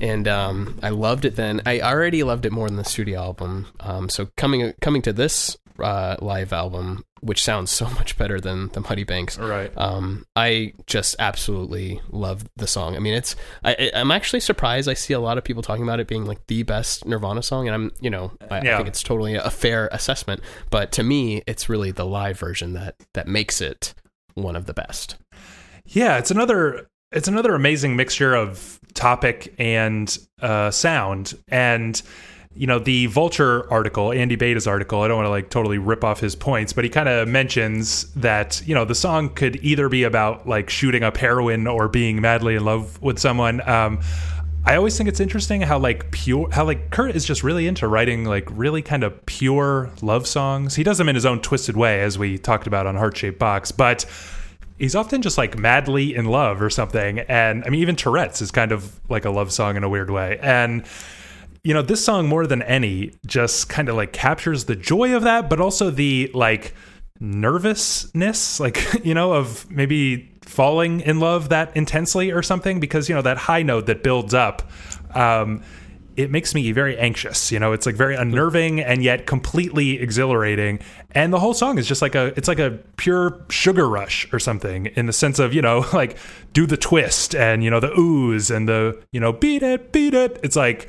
and 0.00 0.26
um, 0.26 0.78
I 0.82 0.88
loved 0.90 1.24
it 1.24 1.36
then. 1.36 1.60
I 1.66 1.80
already 1.80 2.22
loved 2.22 2.46
it 2.46 2.52
more 2.52 2.66
than 2.68 2.76
the 2.76 2.84
studio 2.84 3.20
album. 3.20 3.66
Um, 3.80 4.08
so 4.08 4.28
coming 4.36 4.72
coming 4.80 5.02
to 5.02 5.12
this 5.12 5.56
uh, 5.78 6.16
live 6.20 6.52
album, 6.52 7.04
which 7.20 7.42
sounds 7.42 7.70
so 7.70 7.88
much 7.90 8.16
better 8.16 8.40
than 8.40 8.68
the 8.68 8.80
Muddy 8.80 9.04
Banks. 9.04 9.38
Right. 9.38 9.72
Um, 9.76 10.24
I 10.34 10.74
just 10.86 11.16
absolutely 11.18 12.00
love 12.10 12.44
the 12.56 12.66
song. 12.66 12.96
I 12.96 12.98
mean, 12.98 13.14
it's 13.14 13.36
I, 13.64 13.90
I'm 13.94 14.10
actually 14.10 14.40
surprised. 14.40 14.88
I 14.88 14.94
see 14.94 15.14
a 15.14 15.20
lot 15.20 15.38
of 15.38 15.44
people 15.44 15.62
talking 15.62 15.84
about 15.84 16.00
it 16.00 16.08
being 16.08 16.24
like 16.24 16.46
the 16.46 16.62
best 16.62 17.06
Nirvana 17.06 17.42
song, 17.42 17.68
and 17.68 17.74
I'm 17.74 17.92
you 18.00 18.10
know 18.10 18.32
I, 18.50 18.58
I 18.58 18.76
think 18.76 18.88
it's 18.88 19.02
totally 19.02 19.34
a 19.34 19.50
fair 19.50 19.88
assessment. 19.92 20.40
But 20.70 20.92
to 20.92 21.02
me, 21.02 21.42
it's 21.46 21.68
really 21.68 21.90
the 21.90 22.06
live 22.06 22.38
version 22.38 22.72
that 22.74 22.96
that 23.14 23.26
makes 23.28 23.60
it 23.60 23.94
one 24.34 24.56
of 24.56 24.66
the 24.66 24.74
best. 24.74 25.16
Yeah, 25.86 26.18
it's 26.18 26.30
another 26.30 26.88
it's 27.12 27.28
another 27.28 27.54
amazing 27.54 27.96
mixture 27.96 28.34
of 28.34 28.80
topic 28.94 29.54
and 29.58 30.18
uh, 30.40 30.70
sound. 30.70 31.34
And 31.48 32.00
you 32.56 32.66
know, 32.66 32.78
the 32.78 33.06
Vulture 33.06 33.70
article, 33.70 34.12
Andy 34.12 34.36
Beta's 34.36 34.66
article, 34.66 35.02
I 35.02 35.08
don't 35.08 35.16
want 35.16 35.26
to 35.26 35.30
like 35.30 35.50
totally 35.50 35.78
rip 35.78 36.02
off 36.02 36.20
his 36.20 36.34
points, 36.34 36.72
but 36.72 36.84
he 36.84 36.90
kind 36.90 37.08
of 37.08 37.28
mentions 37.28 38.12
that, 38.14 38.62
you 38.66 38.74
know, 38.74 38.84
the 38.84 38.94
song 38.94 39.28
could 39.28 39.56
either 39.56 39.88
be 39.88 40.04
about 40.04 40.48
like 40.48 40.70
shooting 40.70 41.02
up 41.02 41.16
heroin 41.18 41.66
or 41.66 41.88
being 41.88 42.20
madly 42.20 42.56
in 42.56 42.64
love 42.64 43.00
with 43.02 43.18
someone. 43.18 43.66
Um, 43.68 44.00
I 44.64 44.74
always 44.74 44.96
think 44.96 45.08
it's 45.08 45.20
interesting 45.20 45.60
how 45.60 45.78
like 45.78 46.10
pure 46.10 46.50
how 46.50 46.64
like 46.64 46.90
Kurt 46.90 47.14
is 47.14 47.24
just 47.24 47.44
really 47.44 47.68
into 47.68 47.86
writing 47.86 48.24
like 48.24 48.48
really 48.50 48.82
kind 48.82 49.04
of 49.04 49.24
pure 49.26 49.90
love 50.02 50.26
songs. 50.26 50.74
He 50.74 50.82
does 50.82 50.98
them 50.98 51.08
in 51.08 51.14
his 51.14 51.24
own 51.24 51.40
twisted 51.40 51.76
way 51.76 52.02
as 52.02 52.18
we 52.18 52.36
talked 52.36 52.66
about 52.66 52.84
on 52.84 52.96
Heart 52.96 53.16
Shaped 53.16 53.38
Box, 53.38 53.70
but 53.70 54.06
he's 54.76 54.96
often 54.96 55.22
just 55.22 55.38
like 55.38 55.56
madly 55.56 56.16
in 56.16 56.24
love 56.24 56.60
or 56.60 56.68
something. 56.68 57.20
And 57.20 57.64
I 57.64 57.68
mean 57.68 57.80
even 57.80 57.94
Tourette's 57.94 58.42
is 58.42 58.50
kind 58.50 58.72
of 58.72 58.98
like 59.08 59.24
a 59.24 59.30
love 59.30 59.52
song 59.52 59.76
in 59.76 59.84
a 59.84 59.88
weird 59.88 60.10
way. 60.10 60.38
And 60.42 60.84
you 61.66 61.74
know, 61.74 61.82
this 61.82 62.04
song 62.04 62.28
more 62.28 62.46
than 62.46 62.62
any 62.62 63.10
just 63.26 63.68
kind 63.68 63.88
of 63.88 63.96
like 63.96 64.12
captures 64.12 64.66
the 64.66 64.76
joy 64.76 65.16
of 65.16 65.24
that, 65.24 65.50
but 65.50 65.60
also 65.60 65.90
the 65.90 66.30
like 66.32 66.72
nervousness, 67.18 68.60
like, 68.60 68.80
you 69.04 69.14
know, 69.14 69.32
of 69.32 69.68
maybe 69.68 70.32
falling 70.42 71.00
in 71.00 71.18
love 71.18 71.48
that 71.48 71.76
intensely 71.76 72.30
or 72.30 72.40
something, 72.40 72.78
because, 72.78 73.08
you 73.08 73.16
know, 73.16 73.22
that 73.22 73.36
high 73.36 73.64
note 73.64 73.86
that 73.86 74.04
builds 74.04 74.32
up, 74.32 74.70
um, 75.16 75.60
it 76.16 76.30
makes 76.30 76.54
me 76.54 76.70
very 76.70 76.96
anxious. 76.98 77.50
You 77.50 77.58
know, 77.58 77.72
it's 77.72 77.84
like 77.84 77.96
very 77.96 78.14
unnerving 78.14 78.80
and 78.80 79.02
yet 79.02 79.26
completely 79.26 79.98
exhilarating. 80.00 80.78
And 81.10 81.32
the 81.32 81.40
whole 81.40 81.52
song 81.52 81.78
is 81.78 81.88
just 81.88 82.00
like 82.00 82.14
a, 82.14 82.26
it's 82.36 82.46
like 82.46 82.60
a 82.60 82.78
pure 82.96 83.44
sugar 83.50 83.88
rush 83.88 84.32
or 84.32 84.38
something 84.38 84.86
in 84.86 85.06
the 85.06 85.12
sense 85.12 85.40
of, 85.40 85.52
you 85.52 85.62
know, 85.62 85.84
like 85.92 86.16
do 86.52 86.64
the 86.64 86.76
twist 86.76 87.34
and, 87.34 87.64
you 87.64 87.70
know, 87.70 87.80
the 87.80 87.92
ooze 87.98 88.52
and 88.52 88.68
the, 88.68 89.02
you 89.10 89.18
know, 89.18 89.32
beat 89.32 89.64
it, 89.64 89.90
beat 89.90 90.14
it. 90.14 90.38
It's 90.44 90.54
like 90.54 90.88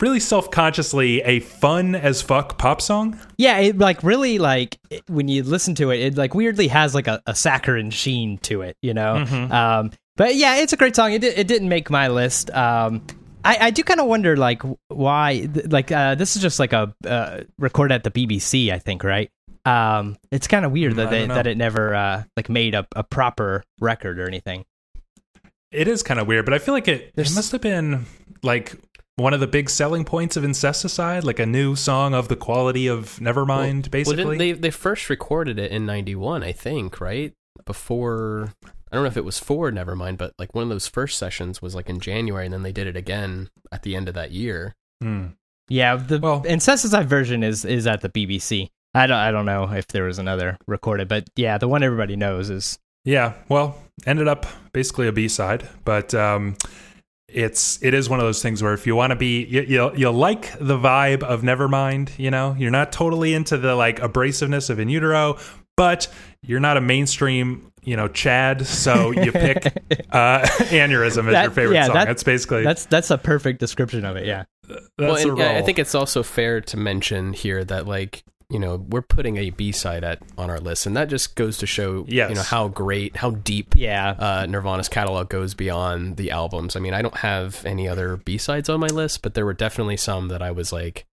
really 0.00 0.20
self 0.20 0.50
consciously 0.50 1.20
a 1.22 1.40
fun 1.40 1.94
as 1.94 2.22
fuck 2.22 2.58
pop 2.58 2.80
song. 2.80 3.18
Yeah, 3.36 3.58
it 3.58 3.78
like 3.78 4.02
really 4.02 4.38
like 4.38 4.78
it- 4.90 5.02
when 5.08 5.28
you 5.28 5.42
listen 5.42 5.74
to 5.76 5.90
it, 5.90 6.00
it 6.00 6.16
like 6.16 6.34
weirdly 6.34 6.68
has 6.68 6.94
like 6.94 7.06
a, 7.06 7.22
a 7.26 7.34
saccharine 7.34 7.90
sheen 7.90 8.38
to 8.38 8.62
it, 8.62 8.76
you 8.82 8.94
know. 8.94 9.16
Um, 9.16 9.90
but 10.16 10.34
yeah, 10.34 10.56
it's 10.56 10.72
a 10.72 10.76
great 10.76 10.94
song. 10.96 11.12
It 11.12 11.24
it 11.24 11.46
didn't 11.46 11.68
make 11.68 11.90
my 11.90 12.08
list. 12.08 12.50
Um, 12.50 13.06
I, 13.44 13.56
I 13.60 13.70
do 13.70 13.82
kind 13.82 13.98
of 13.98 14.06
wonder 14.06 14.36
like 14.36 14.62
why 14.88 15.48
like 15.68 15.90
uh, 15.90 16.14
this 16.14 16.36
is 16.36 16.42
just 16.42 16.58
like 16.60 16.72
a 16.72 16.94
uh, 17.06 17.40
recorded 17.58 17.94
at 17.94 18.04
the 18.04 18.10
BBC, 18.10 18.70
I 18.70 18.78
think, 18.78 19.02
right? 19.04 19.30
Um, 19.64 20.16
it's 20.30 20.46
kind 20.48 20.64
of 20.64 20.72
weird 20.72 20.96
that 20.96 21.10
they, 21.10 21.26
that 21.36 21.46
it 21.46 21.56
never 21.56 21.94
uh, 21.94 22.24
like 22.36 22.48
made 22.48 22.74
a, 22.74 22.86
a 22.94 23.02
proper 23.04 23.64
record 23.80 24.18
or 24.20 24.26
anything. 24.26 24.64
It 25.70 25.88
is 25.88 26.02
kind 26.02 26.20
of 26.20 26.26
weird, 26.26 26.44
but 26.44 26.52
I 26.52 26.58
feel 26.58 26.74
like 26.74 26.88
it, 26.88 27.12
it 27.16 27.34
must 27.34 27.52
have 27.52 27.60
been 27.62 28.04
like 28.42 28.74
one 29.16 29.34
of 29.34 29.40
the 29.40 29.46
big 29.46 29.68
selling 29.68 30.04
points 30.04 30.36
of 30.36 30.44
Incesticide, 30.44 31.24
like 31.24 31.38
a 31.38 31.46
new 31.46 31.76
song 31.76 32.14
of 32.14 32.28
the 32.28 32.36
quality 32.36 32.86
of 32.86 33.18
Nevermind, 33.20 33.82
Well, 33.84 33.90
basically. 33.90 34.16
didn't 34.16 34.38
they 34.38 34.52
they 34.52 34.70
first 34.70 35.10
recorded 35.10 35.58
it 35.58 35.70
in 35.70 35.84
'91, 35.86 36.42
I 36.42 36.52
think, 36.52 37.00
right? 37.00 37.32
Before 37.66 38.52
I 38.64 38.96
don't 38.96 39.04
know 39.04 39.08
if 39.08 39.16
it 39.16 39.24
was 39.24 39.38
for 39.38 39.70
Nevermind, 39.70 40.18
but 40.18 40.32
like 40.38 40.54
one 40.54 40.62
of 40.64 40.68
those 40.70 40.86
first 40.88 41.18
sessions 41.18 41.60
was 41.62 41.74
like 41.74 41.88
in 41.88 42.00
January, 42.00 42.44
and 42.46 42.52
then 42.52 42.62
they 42.62 42.72
did 42.72 42.86
it 42.86 42.96
again 42.96 43.48
at 43.70 43.82
the 43.82 43.96
end 43.96 44.08
of 44.08 44.14
that 44.14 44.32
year. 44.32 44.74
Hmm. 45.02 45.26
Yeah, 45.68 45.96
the 45.96 46.18
Well- 46.18 46.42
Incesticide 46.42 47.06
version 47.06 47.42
is 47.42 47.64
is 47.64 47.86
at 47.86 48.00
the 48.00 48.08
BBC. 48.08 48.68
I 48.94 49.06
don't 49.06 49.16
I 49.16 49.30
don't 49.30 49.46
know 49.46 49.70
if 49.72 49.86
there 49.88 50.04
was 50.04 50.18
another 50.18 50.58
recorded, 50.66 51.08
but 51.08 51.28
yeah, 51.36 51.56
the 51.58 51.68
one 51.68 51.82
everybody 51.82 52.16
knows 52.16 52.50
is 52.50 52.78
Yeah, 53.04 53.32
well, 53.48 53.78
ended 54.06 54.28
up 54.28 54.46
basically 54.72 55.08
a 55.08 55.12
B 55.12 55.28
side, 55.28 55.66
but 55.84 56.14
um, 56.14 56.56
it's 57.32 57.82
it 57.82 57.94
is 57.94 58.08
one 58.08 58.20
of 58.20 58.24
those 58.26 58.42
things 58.42 58.62
where 58.62 58.72
if 58.74 58.86
you 58.86 58.94
want 58.96 59.10
to 59.10 59.16
be 59.16 59.44
you, 59.44 59.62
you 59.62 59.92
you 59.96 60.10
like 60.10 60.56
the 60.58 60.78
vibe 60.78 61.22
of 61.22 61.42
Nevermind, 61.42 62.18
you 62.18 62.30
know, 62.30 62.54
you're 62.58 62.70
not 62.70 62.92
totally 62.92 63.34
into 63.34 63.56
the 63.58 63.74
like 63.74 64.00
abrasiveness 64.00 64.70
of 64.70 64.78
In 64.78 64.88
Utero, 64.88 65.38
but 65.76 66.08
you're 66.42 66.60
not 66.60 66.76
a 66.76 66.80
mainstream, 66.80 67.72
you 67.82 67.96
know, 67.96 68.08
Chad, 68.08 68.66
so 68.66 69.10
you 69.10 69.32
pick 69.32 69.66
uh, 70.10 70.40
Aneurysm 70.70 71.26
as 71.26 71.32
That- 71.32 71.42
your 71.44 71.50
favorite 71.52 71.74
yeah, 71.76 71.86
song. 71.86 71.94
that- 71.94 72.06
that's 72.06 72.22
basically 72.22 72.64
that's 72.64 72.86
that's 72.86 73.10
a 73.10 73.18
perfect 73.18 73.58
description 73.60 74.04
of 74.04 74.16
it. 74.16 74.26
Yeah. 74.26 74.44
that's 74.68 74.80
well, 74.98 75.14
the 75.16 75.30
and 75.32 75.42
I- 75.42 75.58
I 75.58 75.62
think 75.62 75.78
it's 75.78 75.94
also 75.94 76.22
fair 76.22 76.60
to 76.60 76.76
mention 76.76 77.32
here 77.32 77.64
that 77.64 77.86
like 77.86 78.24
you 78.52 78.58
know 78.58 78.76
we're 78.76 79.02
putting 79.02 79.38
a 79.38 79.50
B 79.50 79.72
side 79.72 80.04
at 80.04 80.20
on 80.36 80.50
our 80.50 80.60
list, 80.60 80.84
and 80.86 80.96
that 80.96 81.08
just 81.08 81.34
goes 81.34 81.56
to 81.58 81.66
show 81.66 82.04
Yes. 82.06 82.28
you 82.28 82.36
know 82.36 82.42
how 82.42 82.68
great, 82.68 83.16
how 83.16 83.30
deep 83.30 83.74
Yeah. 83.76 84.10
uh, 84.18 84.46
Nirvana's 84.46 84.88
catalog 84.88 85.28
goes 85.30 85.54
beyond 85.54 86.16
the 86.18 86.30
albums. 86.30 86.76
I 86.76 86.80
mean, 86.80 86.94
I 86.94 87.00
don't 87.02 87.16
have 87.16 87.64
any 87.64 87.88
other 87.88 88.18
B 88.18 88.36
sides 88.38 88.68
on 88.68 88.78
my 88.78 88.86
list, 88.88 89.22
but 89.22 89.34
there 89.34 89.44
were 89.46 89.54
definitely 89.54 89.96
some 89.96 90.28
that 90.28 90.42
I 90.42 90.50
was 90.50 90.72
like, 90.72 91.06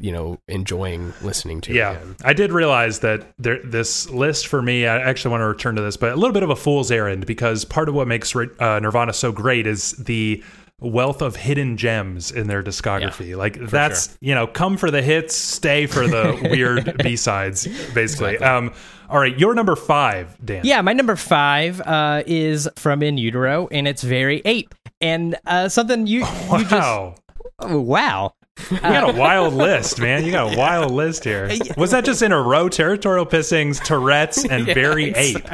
you 0.00 0.10
know, 0.12 0.38
enjoying 0.48 1.12
listening 1.22 1.60
to. 1.62 1.72
Yeah, 1.74 1.92
again. 1.92 2.16
I 2.24 2.32
did 2.32 2.52
realize 2.52 2.98
that 3.00 3.26
there, 3.38 3.60
this 3.62 4.10
list 4.10 4.46
for 4.46 4.60
me. 4.60 4.86
I 4.86 4.96
actually 4.98 5.30
want 5.32 5.42
to 5.42 5.46
return 5.46 5.76
to 5.76 5.82
this, 5.82 5.96
but 5.96 6.12
a 6.12 6.16
little 6.16 6.34
bit 6.34 6.42
of 6.42 6.50
a 6.50 6.56
fool's 6.56 6.90
errand 6.90 7.26
because 7.26 7.64
part 7.64 7.88
of 7.88 7.94
what 7.94 8.08
makes 8.08 8.34
uh, 8.36 8.78
Nirvana 8.80 9.12
so 9.12 9.32
great 9.32 9.66
is 9.66 9.92
the 9.92 10.42
wealth 10.80 11.22
of 11.22 11.36
hidden 11.36 11.76
gems 11.76 12.30
in 12.30 12.48
their 12.48 12.62
discography. 12.62 13.36
like 13.36 13.58
that's 13.58 14.16
you 14.20 14.34
know, 14.34 14.46
come 14.46 14.76
for 14.76 14.90
the 14.90 15.02
hits, 15.02 15.34
stay 15.34 15.86
for 15.86 16.06
the 16.06 16.48
weird 16.50 16.96
B 17.02 17.16
sides, 17.16 17.66
basically. 17.94 18.34
Exactly. 18.34 18.38
Um, 18.46 18.74
all 19.08 19.18
right, 19.18 19.38
your 19.38 19.54
number 19.54 19.76
five, 19.76 20.36
Dan. 20.44 20.62
Yeah, 20.64 20.80
my 20.82 20.92
number 20.92 21.16
five 21.16 21.80
uh, 21.80 22.24
is 22.26 22.68
from 22.76 23.02
In 23.02 23.18
Utero, 23.18 23.68
and 23.70 23.86
it's 23.86 24.02
very 24.02 24.42
ape. 24.44 24.74
And 25.00 25.36
uh, 25.46 25.68
something 25.68 26.06
you 26.06 26.20
you 26.52 26.64
just 26.64 26.72
oh, 26.74 27.14
wow. 27.60 28.34
You 28.70 28.78
got 28.80 29.14
a 29.14 29.18
wild 29.18 29.54
list, 29.54 30.00
man. 30.00 30.24
You 30.24 30.32
got 30.32 30.54
a 30.54 30.56
wild 30.56 30.90
list 30.90 31.24
here. 31.24 31.50
Was 31.76 31.90
that 31.90 32.04
just 32.04 32.22
in 32.22 32.32
a 32.32 32.40
row? 32.40 32.68
Territorial 32.68 33.26
pissings, 33.26 33.82
Tourette's, 33.84 34.44
and 34.44 34.64
very 34.64 35.12
ape. 35.14 35.46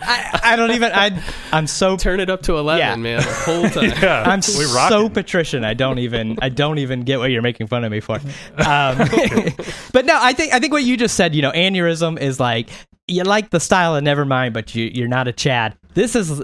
I, 0.00 0.40
I 0.42 0.56
don't 0.56 0.72
even 0.72 0.90
I 0.92 1.22
I'm 1.52 1.66
so 1.66 1.96
Turn 2.08 2.20
it 2.20 2.28
up 2.30 2.42
to 2.42 2.56
eleven, 2.58 2.78
Yeah. 2.80 2.96
man. 2.96 3.20
The 3.22 3.32
whole 3.32 3.68
time. 3.70 3.92
Yeah, 4.02 4.22
I'm 4.26 4.38
we 4.38 4.42
so 4.42 4.74
rocking. 4.74 5.10
patrician. 5.10 5.64
I 5.64 5.74
don't 5.74 5.98
even 5.98 6.36
I 6.42 6.48
don't 6.48 6.78
even 6.78 7.02
get 7.02 7.18
what 7.20 7.30
you're 7.30 7.42
making 7.42 7.68
fun 7.68 7.84
of 7.84 7.90
me 7.92 8.00
for. 8.00 8.16
Um, 8.16 8.98
but 9.92 10.04
no, 10.04 10.18
I 10.20 10.32
think 10.34 10.52
I 10.52 10.58
think 10.60 10.72
what 10.72 10.82
you 10.84 10.96
just 10.96 11.14
said. 11.16 11.34
You 11.34 11.42
know, 11.42 11.52
aneurysm 11.52 12.18
is 12.20 12.38
like 12.40 12.68
you 13.06 13.22
like 13.22 13.50
the 13.50 13.60
style 13.60 13.94
of 13.96 14.04
Nevermind, 14.04 14.52
but 14.52 14.74
you 14.74 14.90
you're 14.92 15.08
not 15.08 15.28
a 15.28 15.32
Chad. 15.32 15.76
This 15.94 16.14
is 16.16 16.40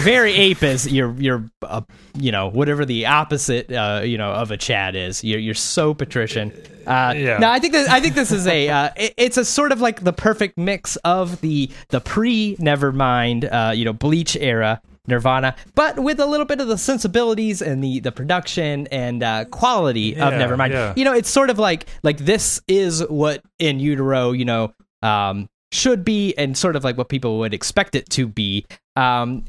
very 0.00 0.32
ape 0.34 0.62
is 0.62 0.90
you're 0.90 1.12
you're 1.18 1.44
uh, 1.62 1.80
you 2.18 2.32
know 2.32 2.48
whatever 2.48 2.84
the 2.84 3.06
opposite 3.06 3.70
uh, 3.72 4.02
you 4.04 4.18
know 4.18 4.30
of 4.32 4.50
a 4.50 4.56
Chad 4.56 4.96
is. 4.96 5.22
You're 5.24 5.40
you're 5.40 5.54
so 5.54 5.94
patrician. 5.94 6.52
Uh, 6.86 7.14
Yeah. 7.16 7.38
No, 7.38 7.48
I 7.50 7.58
think 7.58 7.72
that 7.74 7.88
I 7.88 8.00
think 8.00 8.14
this 8.14 8.32
is 8.32 8.46
a 8.46 8.68
uh, 8.68 8.90
it- 8.96 9.14
it's 9.16 9.36
a 9.36 9.44
sort 9.44 9.72
of 9.72 9.80
like 9.80 10.02
the 10.02 10.12
perfect 10.12 10.58
mix 10.58 10.96
of 11.04 11.40
the 11.40 11.70
the 11.90 12.00
pre 12.00 12.56
Nevermind 12.56 13.48
uh, 13.52 13.72
you 13.72 13.84
know 13.84 13.92
Bleach 13.92 14.36
era 14.36 14.80
Nirvana, 15.08 15.56
but 15.74 15.98
with 15.98 16.20
a 16.20 16.26
little 16.26 16.46
bit 16.46 16.60
of 16.60 16.68
the 16.68 16.78
sensibilities 16.78 17.60
and 17.60 17.82
the 17.82 18.00
the 18.00 18.12
production 18.12 18.86
and 18.88 19.22
uh, 19.22 19.44
quality 19.46 20.14
of 20.16 20.32
Nevermind. 20.32 20.70
yeah. 20.70 20.92
You 20.96 21.04
know, 21.04 21.12
it's 21.12 21.28
sort 21.30 21.50
of 21.50 21.58
like 21.58 21.86
like 22.04 22.18
this 22.18 22.60
is 22.68 23.04
what 23.08 23.42
in 23.58 23.80
utero 23.80 24.30
you 24.32 24.44
know 24.44 24.72
um, 25.02 25.48
should 25.72 26.04
be, 26.04 26.34
and 26.36 26.56
sort 26.56 26.76
of 26.76 26.84
like 26.84 26.96
what 26.96 27.08
people 27.08 27.38
would 27.38 27.54
expect 27.54 27.94
it 27.94 28.08
to 28.10 28.26
be. 28.26 28.66
Um, 28.96 29.44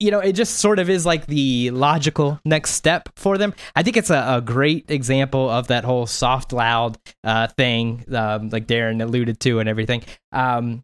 you 0.00 0.10
know, 0.10 0.18
it 0.18 0.32
just 0.32 0.56
sort 0.56 0.78
of 0.78 0.90
is 0.90 1.06
like 1.06 1.26
the 1.26 1.70
logical 1.70 2.40
next 2.44 2.72
step 2.72 3.08
for 3.16 3.38
them. 3.38 3.54
I 3.74 3.82
think 3.82 3.96
it's 3.96 4.10
a, 4.10 4.36
a 4.36 4.40
great 4.40 4.90
example 4.90 5.48
of 5.48 5.68
that 5.68 5.84
whole 5.84 6.06
soft, 6.06 6.52
loud 6.52 6.98
uh, 7.22 7.46
thing, 7.48 8.04
um, 8.14 8.50
like 8.50 8.66
Darren 8.66 9.02
alluded 9.02 9.40
to, 9.40 9.60
and 9.60 9.68
everything. 9.68 10.02
Um, 10.32 10.82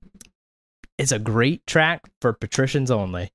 it's 0.99 1.13
a 1.13 1.19
great 1.19 1.67
track 1.67 2.03
for 2.21 2.33
patricians 2.33 2.91
only. 2.91 3.31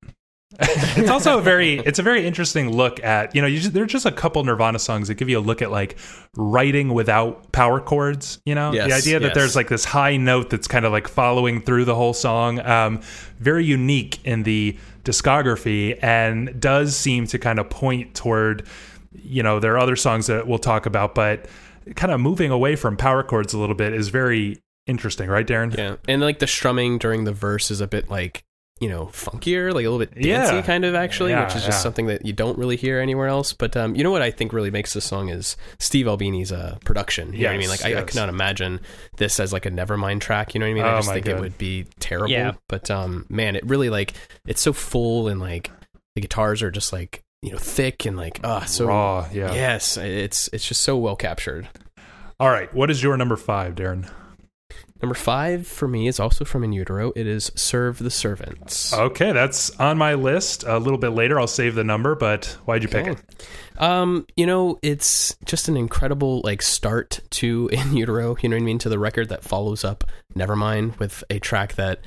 it's 0.97 1.09
also 1.09 1.39
a 1.39 1.41
very 1.41 1.79
it's 1.79 1.99
a 1.99 2.03
very 2.03 2.25
interesting 2.25 2.71
look 2.71 3.03
at 3.03 3.35
you 3.35 3.41
know 3.41 3.47
you 3.47 3.59
just, 3.59 3.73
there 3.73 3.83
are 3.83 3.87
just 3.87 4.05
a 4.05 4.11
couple 4.11 4.43
nirvana 4.43 4.79
songs 4.79 5.07
that 5.07 5.15
give 5.15 5.27
you 5.27 5.37
a 5.37 5.41
look 5.41 5.61
at 5.61 5.71
like 5.71 5.97
writing 6.35 6.93
without 6.93 7.51
power 7.51 7.79
chords 7.79 8.39
you 8.45 8.55
know 8.55 8.71
Yes, 8.71 8.87
the 8.87 8.93
idea 8.95 9.19
that 9.19 9.27
yes. 9.27 9.35
there's 9.35 9.55
like 9.55 9.67
this 9.67 9.85
high 9.85 10.17
note 10.17 10.49
that's 10.49 10.67
kind 10.67 10.85
of 10.85 10.91
like 10.91 11.07
following 11.07 11.61
through 11.61 11.85
the 11.85 11.95
whole 11.95 12.13
song 12.13 12.59
um, 12.59 13.01
very 13.39 13.65
unique 13.65 14.23
in 14.25 14.43
the 14.43 14.77
discography 15.03 15.97
and 16.01 16.59
does 16.59 16.95
seem 16.95 17.27
to 17.27 17.39
kind 17.39 17.59
of 17.59 17.69
point 17.69 18.15
toward 18.15 18.67
you 19.11 19.43
know 19.43 19.59
there 19.59 19.73
are 19.73 19.79
other 19.79 19.95
songs 19.95 20.27
that 20.27 20.47
we'll 20.47 20.59
talk 20.59 20.85
about 20.85 21.15
but 21.15 21.47
kind 21.95 22.11
of 22.11 22.19
moving 22.19 22.51
away 22.51 22.75
from 22.75 22.97
power 22.97 23.23
chords 23.23 23.53
a 23.53 23.57
little 23.57 23.75
bit 23.75 23.93
is 23.93 24.09
very 24.09 24.61
interesting 24.87 25.29
right 25.29 25.47
darren 25.47 25.75
Yeah, 25.75 25.97
and 26.07 26.21
like 26.21 26.39
the 26.39 26.47
strumming 26.47 26.97
during 26.97 27.25
the 27.25 27.33
verse 27.33 27.71
is 27.71 27.81
a 27.81 27.87
bit 27.87 28.09
like 28.09 28.43
you 28.81 28.89
know 28.89 29.05
funkier, 29.05 29.73
like 29.73 29.85
a 29.85 29.89
little 29.89 29.99
bit 29.99 30.13
dancey, 30.13 30.55
Yeah. 30.55 30.61
kind 30.61 30.83
of 30.83 30.95
actually, 30.95 31.31
Yeah, 31.31 31.45
which 31.45 31.55
is 31.55 31.63
just 31.63 31.77
yeah. 31.77 31.83
something 31.83 32.07
that 32.07 32.25
you 32.25 32.33
don't 32.33 32.57
really 32.57 32.75
hear 32.75 32.99
anywhere 32.99 33.27
else. 33.27 33.53
But 33.53 33.77
um, 33.77 33.95
you 33.95 34.03
know 34.03 34.11
what 34.11 34.21
I 34.21 34.31
think 34.31 34.51
really 34.51 34.69
makes 34.71 34.93
this 34.93 35.05
song 35.05 35.29
is 35.29 35.55
Steve 35.79 36.07
Albini's 36.07 36.51
uh, 36.51 36.77
production. 36.83 37.31
You 37.33 37.43
know 37.43 37.47
what 37.47 37.53
I 37.53 37.57
mean? 37.57 37.69
Yes, 37.69 37.81
Like 37.83 37.85
I, 37.85 37.95
I 37.95 37.99
yes. 38.01 38.05
could 38.09 38.15
not 38.17 38.29
imagine 38.29 38.81
this 39.17 39.39
as 39.39 39.53
like 39.53 39.65
a 39.65 39.71
Nevermind 39.71 40.19
track. 40.19 40.53
You 40.53 40.59
know 40.59 40.65
what 40.65 40.71
I 40.71 40.73
mean? 40.73 40.83
Oh, 40.83 40.89
I 40.89 40.97
just 40.97 41.11
think 41.11 41.25
God. 41.25 41.37
it 41.37 41.39
would 41.41 41.57
be 41.57 41.85
terrible. 41.99 42.29
Yeah. 42.31 42.53
But 42.67 42.91
um, 42.91 43.25
man, 43.29 43.55
it 43.55 43.65
really 43.65 43.89
like 43.89 44.13
it's 44.45 44.61
so 44.61 44.73
full 44.73 45.27
and 45.29 45.39
like 45.39 45.71
the 46.15 46.21
guitars 46.21 46.61
are 46.61 46.71
just 46.71 46.91
like 46.91 47.21
you 47.41 47.51
know 47.51 47.57
thick 47.57 48.05
and 48.05 48.17
like 48.17 48.39
ah 48.43 48.63
so 48.65 48.87
raw 48.87 49.27
yeah 49.31 49.53
Yes, 49.53 49.97
it's 49.97 50.49
it's 50.51 50.67
just 50.67 50.81
so 50.81 50.97
well 50.97 51.15
captured. 51.15 51.67
all 52.39 52.49
right 52.49 52.73
what 52.73 52.89
is 52.89 53.03
your 53.03 53.15
number 53.17 53.35
five 53.35 53.75
darren 53.75 54.09
Number 55.05 55.13
five 55.13 55.67
for 55.67 55.87
me 55.87 56.07
is 56.07 56.19
also 56.19 56.43
from 56.45 56.63
In 56.63 56.73
Utero. 56.73 57.13
It 57.15 57.27
is 57.27 57.51
Serve 57.53 57.99
the 57.99 58.09
Servants. 58.09 58.91
Okay, 58.91 59.33
that's 59.33 59.69
on 59.79 59.99
my 59.99 60.15
list. 60.15 60.63
A 60.63 60.79
little 60.79 60.97
bit 60.97 61.09
later, 61.09 61.39
I'll 61.39 61.45
save 61.45 61.75
the 61.75 61.83
number. 61.83 62.15
But 62.15 62.57
why'd 62.65 62.81
you 62.81 62.89
pick 62.89 63.05
it? 63.05 63.21
Um, 63.77 64.25
you 64.35 64.47
know, 64.47 64.79
it's 64.81 65.35
just 65.45 65.67
an 65.67 65.77
incredible 65.77 66.41
like 66.43 66.63
start 66.63 67.19
to 67.29 67.69
In 67.71 67.95
Utero, 67.95 68.35
you 68.41 68.49
know 68.49 68.55
what 68.55 68.61
I 68.63 68.65
mean, 68.65 68.79
to 68.79 68.89
the 68.89 68.97
record 68.97 69.29
that 69.29 69.43
follows 69.43 69.83
up 69.83 70.05
Nevermind 70.35 70.97
with 70.97 71.23
a 71.29 71.37
track 71.37 71.75
that, 71.75 71.99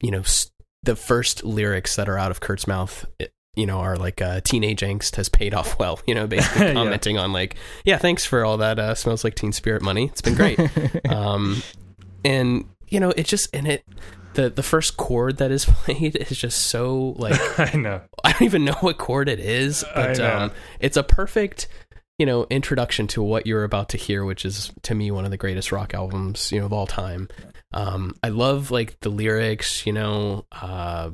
you 0.00 0.12
know, 0.12 0.20
s- 0.20 0.48
the 0.84 0.94
first 0.94 1.42
lyrics 1.42 1.96
that 1.96 2.08
are 2.08 2.16
out 2.16 2.30
of 2.30 2.38
Kurt's 2.38 2.68
mouth, 2.68 3.06
you 3.56 3.66
know, 3.66 3.78
are 3.80 3.96
like 3.96 4.22
uh, 4.22 4.40
teenage 4.44 4.82
angst 4.82 5.16
has 5.16 5.28
paid 5.28 5.52
off 5.52 5.76
well, 5.80 5.98
you 6.06 6.14
know, 6.14 6.28
basically 6.28 6.66
Yeah. 6.68 6.74
commenting 6.74 7.18
on 7.18 7.32
like, 7.32 7.56
yeah, 7.84 7.98
thanks 7.98 8.24
for 8.24 8.44
all 8.44 8.58
that 8.58 8.78
uh, 8.78 8.94
smells 8.94 9.24
like 9.24 9.34
teen 9.34 9.50
spirit 9.50 9.82
money. 9.82 10.04
It's 10.04 10.22
been 10.22 10.36
great. 10.36 10.60
um, 11.10 11.60
and 12.24 12.64
you 12.88 13.00
know, 13.00 13.10
it 13.10 13.26
just 13.26 13.54
and 13.54 13.66
it 13.66 13.84
the 14.34 14.50
the 14.50 14.62
first 14.62 14.96
chord 14.96 15.38
that 15.38 15.50
is 15.50 15.64
played 15.84 16.16
is 16.16 16.38
just 16.38 16.66
so 16.66 17.14
like 17.18 17.40
I 17.74 17.76
know. 17.76 18.02
I 18.22 18.32
don't 18.32 18.42
even 18.42 18.64
know 18.64 18.76
what 18.80 18.98
chord 18.98 19.28
it 19.28 19.40
is, 19.40 19.84
but 19.94 20.20
um, 20.20 20.52
it's 20.78 20.96
a 20.96 21.02
perfect, 21.02 21.68
you 22.18 22.26
know, 22.26 22.46
introduction 22.50 23.06
to 23.08 23.22
what 23.22 23.46
you're 23.46 23.64
about 23.64 23.88
to 23.90 23.96
hear, 23.96 24.24
which 24.24 24.44
is 24.44 24.72
to 24.82 24.94
me 24.94 25.10
one 25.10 25.24
of 25.24 25.30
the 25.30 25.36
greatest 25.36 25.72
rock 25.72 25.94
albums, 25.94 26.52
you 26.52 26.60
know, 26.60 26.66
of 26.66 26.72
all 26.72 26.86
time. 26.86 27.28
Um, 27.72 28.14
I 28.22 28.28
love 28.28 28.70
like 28.70 29.00
the 29.00 29.10
lyrics, 29.10 29.86
you 29.86 29.92
know. 29.92 30.46
Uh, 30.52 31.10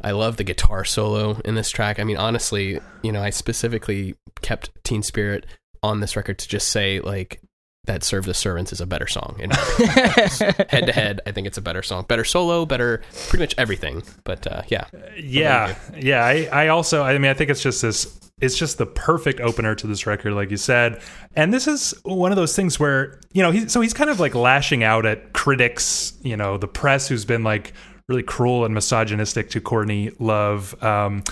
I 0.00 0.12
love 0.12 0.36
the 0.36 0.44
guitar 0.44 0.84
solo 0.84 1.40
in 1.44 1.54
this 1.54 1.70
track. 1.70 1.98
I 1.98 2.04
mean, 2.04 2.16
honestly, 2.16 2.80
you 3.02 3.12
know, 3.12 3.22
I 3.22 3.30
specifically 3.30 4.14
kept 4.40 4.70
Teen 4.84 5.02
Spirit 5.02 5.44
on 5.82 6.00
this 6.00 6.16
record 6.16 6.38
to 6.38 6.48
just 6.48 6.68
say 6.68 7.00
like 7.00 7.40
that 7.88 8.04
"Serve 8.04 8.24
the 8.24 8.34
Servants" 8.34 8.72
is 8.72 8.80
a 8.80 8.86
better 8.86 9.06
song. 9.06 9.36
And 9.42 9.52
head 10.70 10.86
to 10.86 10.92
head, 10.92 11.20
I 11.26 11.32
think 11.32 11.46
it's 11.46 11.58
a 11.58 11.62
better 11.62 11.82
song, 11.82 12.04
better 12.08 12.24
solo, 12.24 12.64
better 12.64 13.02
pretty 13.28 13.42
much 13.42 13.54
everything. 13.58 14.02
But 14.24 14.46
uh, 14.46 14.62
yeah, 14.68 14.84
Yeah, 15.16 15.76
yeah. 15.98 16.24
I, 16.24 16.48
I 16.52 16.68
also, 16.68 17.02
I 17.02 17.18
mean, 17.18 17.30
I 17.30 17.34
think 17.34 17.50
it's 17.50 17.62
just 17.62 17.82
this. 17.82 18.14
It's 18.40 18.56
just 18.56 18.78
the 18.78 18.86
perfect 18.86 19.40
opener 19.40 19.74
to 19.74 19.88
this 19.88 20.06
record, 20.06 20.32
like 20.32 20.52
you 20.52 20.56
said. 20.56 21.02
And 21.34 21.52
this 21.52 21.66
is 21.66 21.92
one 22.04 22.30
of 22.30 22.36
those 22.36 22.54
things 22.54 22.78
where 22.78 23.18
you 23.32 23.42
know, 23.42 23.50
he's 23.50 23.72
so 23.72 23.80
he's 23.80 23.94
kind 23.94 24.10
of 24.10 24.20
like 24.20 24.34
lashing 24.34 24.84
out 24.84 25.04
at 25.06 25.32
critics, 25.32 26.12
you 26.22 26.36
know, 26.36 26.56
the 26.56 26.68
press 26.68 27.08
who's 27.08 27.24
been 27.24 27.42
like 27.42 27.72
really 28.08 28.22
cruel 28.22 28.64
and 28.64 28.74
misogynistic 28.74 29.50
to 29.50 29.60
Courtney 29.60 30.12
Love. 30.18 30.80
Um, 30.82 31.24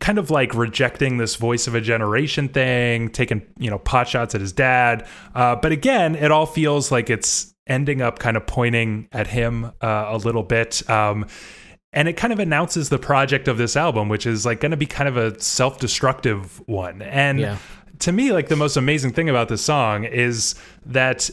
kind 0.00 0.18
of 0.18 0.30
like 0.30 0.54
rejecting 0.54 1.16
this 1.16 1.36
voice 1.36 1.66
of 1.66 1.74
a 1.74 1.80
generation 1.80 2.48
thing, 2.48 3.08
taking 3.10 3.42
you 3.58 3.70
know 3.70 3.78
pot 3.78 4.08
shots 4.08 4.34
at 4.34 4.40
his 4.40 4.52
dad. 4.52 5.06
Uh, 5.34 5.56
but 5.56 5.72
again, 5.72 6.14
it 6.14 6.30
all 6.30 6.46
feels 6.46 6.90
like 6.92 7.10
it's 7.10 7.54
ending 7.66 8.00
up 8.02 8.18
kind 8.18 8.36
of 8.36 8.46
pointing 8.46 9.08
at 9.12 9.26
him 9.26 9.64
uh, 9.82 10.04
a 10.08 10.16
little 10.18 10.42
bit. 10.44 10.88
Um, 10.88 11.26
and 11.92 12.08
it 12.08 12.12
kind 12.14 12.32
of 12.32 12.38
announces 12.38 12.90
the 12.90 12.98
project 12.98 13.48
of 13.48 13.56
this 13.58 13.74
album, 13.76 14.08
which 14.08 14.26
is 14.26 14.44
like 14.44 14.60
going 14.60 14.70
to 14.70 14.76
be 14.76 14.86
kind 14.86 15.08
of 15.08 15.16
a 15.16 15.40
self-destructive 15.40 16.60
one. 16.68 17.00
And 17.02 17.38
Yeah. 17.40 17.56
to 18.00 18.12
me, 18.12 18.32
like 18.32 18.48
the 18.48 18.56
most 18.56 18.76
amazing 18.76 19.12
thing 19.12 19.28
about 19.28 19.48
this 19.48 19.62
song 19.62 20.04
is 20.04 20.54
that 20.84 21.30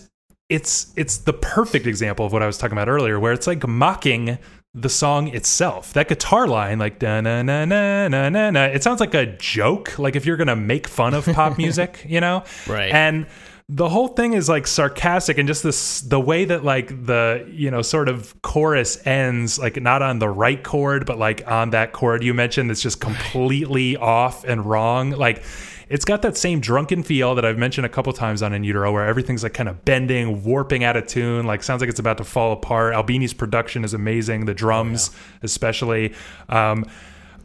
it's 0.50 0.94
it's 0.96 1.18
the 1.18 1.34
perfect 1.34 1.88
example 1.88 2.26
of 2.26 2.34
what 2.34 2.44
I 2.44 2.48
was 2.48 2.58
talking 2.58 2.78
about 2.78 2.88
earlier, 2.90 3.20
where 3.20 3.34
it's 3.34 3.48
like 3.48 3.68
mocking 3.68 4.38
the 4.76 4.90
song 4.90 5.28
itself. 5.28 5.94
That 5.94 6.08
guitar 6.08 6.48
line, 6.48 6.80
like 6.80 7.00
da 7.00 7.22
na 7.22 7.44
na 7.44 7.66
na 7.66 8.08
na 8.08 8.30
na 8.30 8.50
na, 8.50 8.66
it 8.66 8.84
sounds 8.84 9.00
like 9.00 9.14
a 9.14 9.26
joke. 9.26 10.00
Like 10.00 10.16
if 10.16 10.26
you're 10.26 10.38
gonna 10.38 10.56
make 10.56 10.88
fun 10.88 11.14
of 11.14 11.26
pop 11.26 11.58
music, 11.60 12.06
you 12.08 12.20
know, 12.20 12.44
Right. 12.68 12.92
And 12.92 13.28
the 13.70 13.88
whole 13.88 14.10
thing 14.10 14.34
is 14.34 14.50
like 14.50 14.68
sarcastic 14.68 15.38
and 15.38 15.48
just 15.48 15.64
this 15.64 16.02
the 16.02 16.20
way 16.20 16.46
that 16.46 16.64
like 16.64 17.06
the 17.06 17.48
you 17.50 17.72
know 17.72 17.82
sort 17.82 18.10
of 18.10 18.40
chorus 18.42 19.06
ends 19.08 19.58
like 19.58 19.82
not 19.82 20.02
on 20.02 20.20
the 20.20 20.28
right 20.28 20.64
chord 20.64 21.06
but 21.06 21.18
like 21.18 21.50
on 21.50 21.70
that 21.70 21.94
chord 21.94 22.24
you 22.24 22.34
mentioned 22.34 22.70
that's 22.70 22.82
just 22.82 23.00
completely 23.00 23.96
off 23.96 24.44
and 24.44 24.66
wrong 24.66 25.12
like 25.12 25.42
it's 25.90 26.06
got 26.06 26.22
that 26.22 26.38
same 26.38 26.60
drunken 26.60 27.04
feel 27.04 27.36
that 27.36 27.46
I've 27.46 27.58
mentioned 27.58 27.86
a 27.86 27.90
couple 27.90 28.14
times 28.14 28.42
on 28.42 28.54
In 28.54 28.64
Utero, 28.64 28.92
where 28.92 29.06
everything's 29.06 29.44
like 29.44 29.54
kind 29.54 29.70
of 29.70 29.84
bending, 29.86 30.44
warping 30.44 30.84
out 30.84 30.96
of 30.96 31.08
tune, 31.08 31.46
like 31.46 31.64
sounds 31.64 31.82
like 31.82 31.90
it's 31.90 32.00
about 32.00 32.18
to 32.18 32.24
fall 32.24 32.52
apart. 32.52 32.94
Albini's 32.94 33.34
production 33.34 33.84
is 33.84 33.94
amazing, 33.94 34.46
the 34.46 34.54
drums 34.54 35.12
especially, 35.42 36.14
um, 36.50 36.86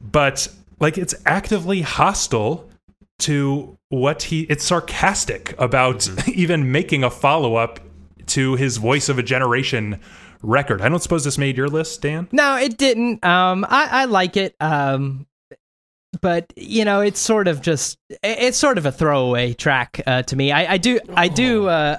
but 0.00 0.48
like 0.80 0.98
it's 0.98 1.14
actively 1.26 1.82
hostile 1.82 2.68
to 3.20 3.76
what 3.88 4.24
he. 4.24 4.42
It's 4.42 4.64
sarcastic 4.64 5.54
about 5.58 6.08
even 6.28 6.70
making 6.70 7.04
a 7.04 7.10
follow 7.10 7.56
up 7.56 7.80
to 8.26 8.56
his 8.56 8.76
Voice 8.76 9.08
of 9.08 9.18
a 9.18 9.22
Generation 9.22 10.00
record. 10.42 10.80
I 10.80 10.88
don't 10.88 11.02
suppose 11.02 11.24
this 11.24 11.38
made 11.38 11.56
your 11.56 11.68
list, 11.68 12.02
Dan. 12.02 12.28
No, 12.32 12.56
it 12.56 12.78
didn't. 12.78 13.24
Um, 13.24 13.64
I, 13.68 13.88
I 13.90 14.04
like 14.04 14.36
it. 14.36 14.54
Um, 14.60 15.26
but 16.20 16.52
you 16.56 16.84
know, 16.84 17.00
it's 17.00 17.20
sort 17.20 17.48
of 17.48 17.60
just 17.60 17.98
it's 18.22 18.56
sort 18.58 18.78
of 18.78 18.86
a 18.86 18.92
throwaway 18.92 19.52
track 19.54 20.00
uh, 20.06 20.22
to 20.22 20.36
me. 20.36 20.52
I, 20.52 20.74
I 20.74 20.76
do 20.78 20.98
I 21.14 21.28
do 21.28 21.68
uh, 21.68 21.98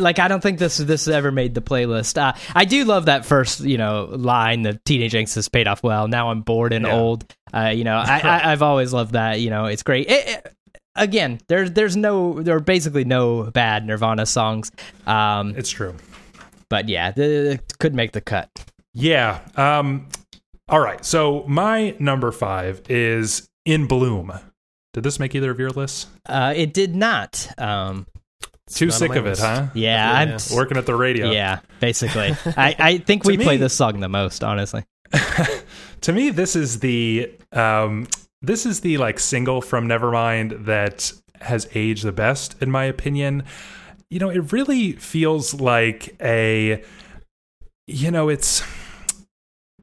like 0.00 0.18
I 0.18 0.28
don't 0.28 0.40
think 0.42 0.58
this 0.58 0.76
this 0.78 1.08
ever 1.08 1.32
made 1.32 1.54
the 1.54 1.60
playlist. 1.62 2.18
Uh, 2.20 2.32
I 2.54 2.64
do 2.64 2.84
love 2.84 3.06
that 3.06 3.24
first 3.24 3.60
you 3.60 3.78
know 3.78 4.04
line. 4.10 4.62
The 4.62 4.74
teenage 4.84 5.12
angst 5.12 5.34
has 5.36 5.48
paid 5.48 5.66
off 5.68 5.82
well. 5.82 6.08
Now 6.08 6.30
I'm 6.30 6.42
bored 6.42 6.72
and 6.72 6.86
Yeah. 6.86 6.94
old. 6.94 7.24
Uh, 7.54 7.68
you 7.74 7.84
know, 7.84 7.96
I, 7.96 8.52
I've 8.52 8.62
always 8.62 8.92
loved 8.92 9.12
that. 9.12 9.40
You 9.40 9.50
know, 9.50 9.66
it's 9.66 9.82
great. 9.82 10.08
It, 10.10 10.28
it- 10.28 10.52
again, 10.94 11.40
there's 11.48 11.72
there's 11.72 11.96
no 11.96 12.42
there 12.42 12.56
are 12.56 12.60
basically 12.60 13.04
no 13.04 13.50
bad 13.50 13.86
Nirvana 13.86 14.26
songs. 14.26 14.70
Um, 15.06 15.54
It's 15.56 15.70
true. 15.70 15.94
but 16.68 16.88
yeah, 16.88 17.10
the, 17.12 17.60
could 17.78 17.94
make 17.94 18.12
the 18.12 18.20
cut. 18.20 18.50
Yeah. 18.94 19.40
Um, 19.56 20.08
all 20.72 20.80
right. 20.80 21.04
So 21.04 21.44
my 21.46 21.94
number 21.98 22.32
five 22.32 22.80
is 22.88 23.46
In 23.66 23.86
Bloom. 23.86 24.32
Did 24.94 25.04
this 25.04 25.20
make 25.20 25.34
either 25.34 25.50
of 25.50 25.58
your 25.60 25.68
lists? 25.70 26.06
Uh, 26.26 26.54
it 26.56 26.72
did 26.72 26.96
not. 26.96 27.46
Um, 27.58 28.06
Too 28.70 28.86
not 28.86 28.94
sick 28.94 29.10
my 29.10 29.16
of 29.16 29.26
it, 29.26 29.38
huh? 29.38 29.66
yeah, 29.74 30.12
I'm. 30.12 30.30
Yeah. 30.30 30.36
t- 30.38 30.54
Working 30.56 30.78
at 30.78 30.86
the 30.86 30.94
radio. 30.94 31.30
Yeah, 31.30 31.60
basically. 31.78 32.34
I, 32.56 32.74
I 32.78 32.98
think 32.98 33.24
To 33.24 33.28
we 33.28 33.36
play 33.36 33.58
this 33.58 33.76
song 33.76 34.00
the 34.00 34.08
most, 34.08 34.42
honestly. 34.42 34.84
to 36.00 36.12
me, 36.12 36.30
this 36.30 36.56
is 36.56 36.80
the 36.80 37.30
um, 37.52 38.08
this 38.40 38.64
is 38.64 38.80
the 38.80 38.96
like 38.96 39.18
single 39.20 39.60
from 39.60 39.86
Nevermind 39.88 40.64
that 40.64 41.12
has 41.42 41.68
aged 41.74 42.04
the 42.04 42.12
best, 42.12 42.56
in 42.62 42.70
my 42.70 42.84
opinion. 42.84 43.44
You 44.08 44.20
know, 44.20 44.30
it 44.30 44.52
really 44.52 44.92
feels 44.92 45.52
like 45.54 46.16
a, 46.22 46.82
you 47.86 48.10
know, 48.10 48.30
it's. 48.30 48.62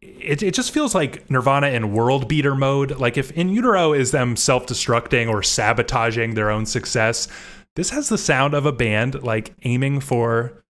It, 0.02 0.42
it 0.42 0.54
just 0.54 0.72
feels 0.72 0.96
like 0.96 1.30
Nirvana 1.30 1.68
in 1.68 1.94
world 1.94 2.28
beater 2.28 2.56
mode. 2.56 2.98
Like 2.98 3.18
if 3.18 3.32
In 3.32 3.50
Utero 3.50 3.94
is 3.94 4.12
them 4.12 4.36
self 4.36 4.66
destructing 4.66 5.30
or 5.30 5.44
sabotaging 5.44 6.36
their 6.36 6.50
own 6.50 6.66
success, 6.66 7.28
this 7.76 7.90
has 7.90 8.10
the 8.10 8.18
sound 8.18 8.54
of 8.54 8.66
a 8.66 8.72
band 8.72 9.24
like 9.24 9.54
aiming 9.64 10.00
for 10.00 10.64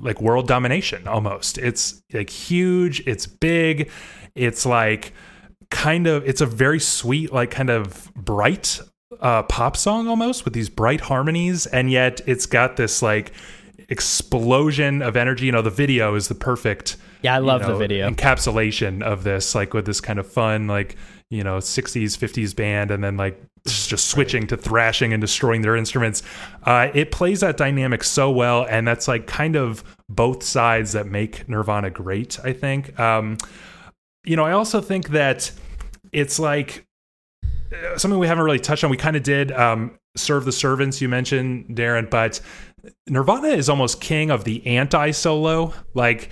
like 0.00 0.20
world 0.20 0.48
domination 0.48 1.06
almost. 1.08 1.58
It's 1.58 2.02
like 2.12 2.30
huge, 2.30 3.00
it's 3.06 3.26
big, 3.26 3.90
it's 4.34 4.66
like 4.66 5.12
kind 5.70 6.06
of 6.06 6.26
it's 6.28 6.40
a 6.40 6.46
very 6.46 6.78
sweet 6.78 7.32
like 7.32 7.50
kind 7.50 7.70
of 7.70 8.12
bright 8.14 8.80
uh, 9.20 9.42
pop 9.44 9.76
song 9.76 10.08
almost 10.08 10.44
with 10.44 10.54
these 10.54 10.68
bright 10.68 11.00
harmonies 11.00 11.66
and 11.66 11.90
yet 11.90 12.20
it's 12.26 12.46
got 12.46 12.76
this 12.76 13.02
like 13.02 13.32
explosion 13.88 15.02
of 15.02 15.16
energy 15.16 15.46
you 15.46 15.52
know 15.52 15.62
the 15.62 15.70
video 15.70 16.14
is 16.14 16.28
the 16.28 16.34
perfect 16.34 16.96
yeah 17.24 17.34
i 17.34 17.38
love 17.38 17.62
you 17.62 17.66
know, 17.66 17.72
the 17.72 17.78
video. 17.78 18.08
encapsulation 18.08 19.02
of 19.02 19.24
this 19.24 19.54
like 19.54 19.74
with 19.74 19.86
this 19.86 20.00
kind 20.00 20.18
of 20.18 20.30
fun 20.30 20.68
like 20.68 20.96
you 21.30 21.42
know 21.42 21.56
60s 21.58 22.16
50s 22.16 22.54
band 22.54 22.90
and 22.90 23.02
then 23.02 23.16
like 23.16 23.42
just 23.66 24.08
switching 24.08 24.46
to 24.46 24.56
thrashing 24.56 25.14
and 25.14 25.22
destroying 25.22 25.62
their 25.62 25.74
instruments. 25.74 26.22
Uh, 26.64 26.90
it 26.92 27.10
plays 27.10 27.40
that 27.40 27.56
dynamic 27.56 28.04
so 28.04 28.30
well 28.30 28.66
and 28.68 28.86
that's 28.86 29.08
like 29.08 29.26
kind 29.26 29.56
of 29.56 29.82
both 30.08 30.42
sides 30.42 30.92
that 30.92 31.06
make 31.06 31.48
nirvana 31.48 31.90
great 31.90 32.38
i 32.44 32.52
think. 32.52 32.98
Um, 33.00 33.38
you 34.24 34.36
know 34.36 34.44
i 34.44 34.52
also 34.52 34.80
think 34.80 35.08
that 35.08 35.50
it's 36.12 36.38
like 36.38 36.86
uh, 37.72 37.98
something 37.98 38.18
we 38.18 38.26
haven't 38.26 38.44
really 38.44 38.60
touched 38.60 38.84
on. 38.84 38.90
We 38.90 38.96
kind 38.96 39.16
of 39.16 39.22
did 39.22 39.50
um, 39.50 39.98
serve 40.16 40.44
the 40.44 40.52
servants 40.52 41.00
you 41.00 41.08
mentioned 41.08 41.76
darren 41.76 42.08
but 42.08 42.40
nirvana 43.08 43.48
is 43.48 43.68
almost 43.68 44.00
king 44.00 44.30
of 44.30 44.44
the 44.44 44.64
anti 44.66 45.10
solo 45.10 45.72
like 45.94 46.30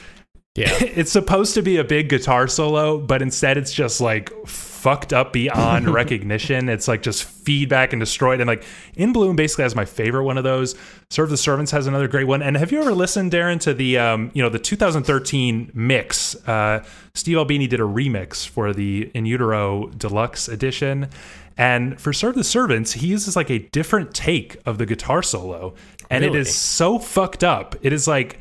yeah. 0.55 0.69
it's 0.81 1.13
supposed 1.13 1.55
to 1.55 1.63
be 1.63 1.79
a 1.79 1.85
big 1.85 2.09
guitar 2.09 2.49
solo, 2.49 2.99
but 2.99 3.23
instead 3.23 3.57
it's 3.57 3.73
just 3.73 4.01
like 4.01 4.31
fucked 4.47 5.13
up 5.13 5.33
beyond 5.33 5.89
recognition. 5.95 6.69
It's 6.69 6.89
like 6.89 7.03
just 7.03 7.25
feedback 7.25 7.93
and 7.93 8.01
destroyed. 8.01 8.41
And 8.41 8.49
like 8.49 8.65
In 8.95 9.13
Bloom 9.13 9.37
basically 9.37 9.63
has 9.63 9.77
my 9.77 9.85
favorite 9.85 10.25
one 10.25 10.37
of 10.39 10.45
those. 10.45 10.75
Serve 11.09 11.31
the 11.31 11.37
Servants 11.37 11.71
has 11.71 11.87
another 11.87 12.09
great 12.09 12.27
one. 12.27 12.43
And 12.43 12.57
have 12.57 12.73
you 12.73 12.81
ever 12.81 12.93
listened, 12.93 13.33
Darren, 13.33 13.61
to 13.61 13.75
the 13.75 13.99
um, 13.99 14.31
you 14.35 14.43
know, 14.43 14.49
the 14.49 14.59
2013 14.59 15.71
mix? 15.75 16.35
Uh, 16.49 16.85
Steve 17.15 17.37
Albini 17.37 17.67
did 17.67 17.81
a 17.81 17.85
remix 17.85 18.47
for 18.47 18.73
the 18.73 19.11
In 19.15 19.25
Utero 19.27 19.87
Deluxe 19.89 20.49
edition. 20.49 21.09
And 21.57 22.01
for 22.01 22.13
Serve 22.13 22.35
the 22.35 22.45
Servants, 22.45 22.93
he 22.93 23.07
uses 23.07 23.37
like 23.37 23.51
a 23.51 23.59
different 23.59 24.15
take 24.15 24.57
of 24.67 24.79
the 24.79 24.87
guitar 24.87 25.23
solo. 25.23 25.75
And 26.11 26.25
Really? 26.25 26.39
it 26.39 26.41
is 26.41 26.55
so 26.55 26.99
fucked 26.99 27.45
up. 27.45 27.77
It 27.83 27.93
is 27.93 28.09
like 28.09 28.39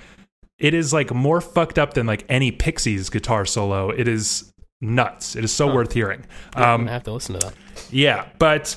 it 0.61 0.73
is 0.73 0.93
like 0.93 1.13
more 1.13 1.41
fucked 1.41 1.77
up 1.79 1.93
than 1.95 2.05
like 2.05 2.23
any 2.29 2.51
Pixies 2.51 3.09
guitar 3.09 3.45
solo. 3.45 3.89
It 3.89 4.07
is 4.07 4.51
nuts. 4.79 5.35
It 5.35 5.43
is 5.43 5.51
so 5.53 5.73
worth 5.73 5.93
hearing. 5.93 6.23
Um, 6.55 6.81
gonna 6.81 6.91
have 6.91 7.03
to 7.03 7.11
listen 7.11 7.39
to 7.39 7.47
that. 7.47 7.53
yeah, 7.91 8.27
but 8.39 8.75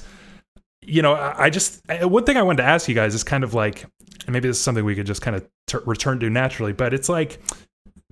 you 0.83 1.03
know, 1.03 1.15
I 1.15 1.45
I 1.45 1.51
just 1.51 1.81
I- 1.89 2.05
one 2.05 2.25
thing 2.25 2.37
I 2.37 2.43
wanted 2.43 2.63
to 2.63 2.69
ask 2.69 2.89
you 2.89 2.95
guys 2.95 3.15
is 3.15 3.25
kind 3.25 3.45
of 3.45 3.55
like, 3.55 3.83
and 4.27 4.33
maybe 4.33 4.49
this 4.49 4.57
is 4.59 4.63
something 4.63 4.85
we 4.85 4.95
could 4.95 5.07
just 5.07 5.23
kind 5.23 5.37
of 5.37 5.47
t- 5.67 5.79
return 5.87 6.21
to 6.21 6.31
naturally, 6.31 6.73
but 6.73 6.93
it's 6.95 7.09
like 7.09 7.39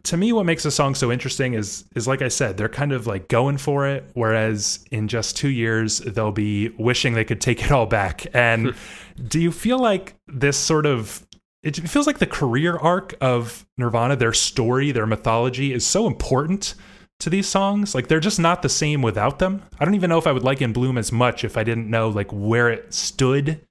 to 0.05 0.17
me 0.17 0.33
what 0.33 0.45
makes 0.45 0.65
a 0.65 0.71
song 0.71 0.95
so 0.97 1.13
interesting 1.13 1.55
is 1.55 1.85
is 1.95 2.09
like 2.09 2.23
I 2.23 2.29
said, 2.29 2.57
they're 2.57 2.69
kind 2.69 2.93
of 2.93 3.07
like 3.07 3.29
going 3.29 3.57
for 3.57 3.87
it 3.87 4.09
whereas 4.15 4.85
in 4.91 5.07
just 5.07 5.37
2 5.37 5.49
years 5.49 5.99
they'll 6.01 6.33
be 6.33 6.71
wishing 6.71 7.15
they 7.15 7.25
could 7.25 7.41
take 7.41 7.63
it 7.63 7.71
all 7.71 7.87
back. 7.87 8.27
And 8.35 8.75
do 9.29 9.39
you 9.41 9.53
feel 9.53 9.79
like 9.79 10.15
this 10.27 10.57
sort 10.57 10.87
of 10.87 11.25
it 11.63 11.77
feels 11.89 12.07
like 12.07 12.19
the 12.19 12.27
career 12.27 12.77
arc 12.77 13.15
of 13.21 13.65
Nirvana, 13.79 14.17
their 14.17 14.33
story, 14.33 14.91
their 14.91 15.07
mythology 15.07 15.73
is 15.73 15.87
so 15.87 16.07
important 16.07 16.75
to 17.21 17.31
these 17.31 17.47
songs. 17.47 17.95
Like 17.95 18.09
they're 18.09 18.21
just 18.21 18.41
not 18.41 18.63
the 18.63 18.69
same 18.69 19.01
without 19.01 19.39
them. 19.39 19.63
I 19.79 19.85
don't 19.85 19.95
even 19.95 20.11
know 20.11 20.19
if 20.19 20.27
I 20.27 20.33
would 20.33 20.43
like 20.43 20.61
In 20.61 20.73
Bloom 20.73 20.99
as 20.99 21.13
much 21.13 21.45
if 21.45 21.57
I 21.57 21.65
didn't 21.65 21.89
know 21.89 22.09
like 22.09 22.31
where 22.33 22.69
it 22.69 22.93
stood. 22.93 23.65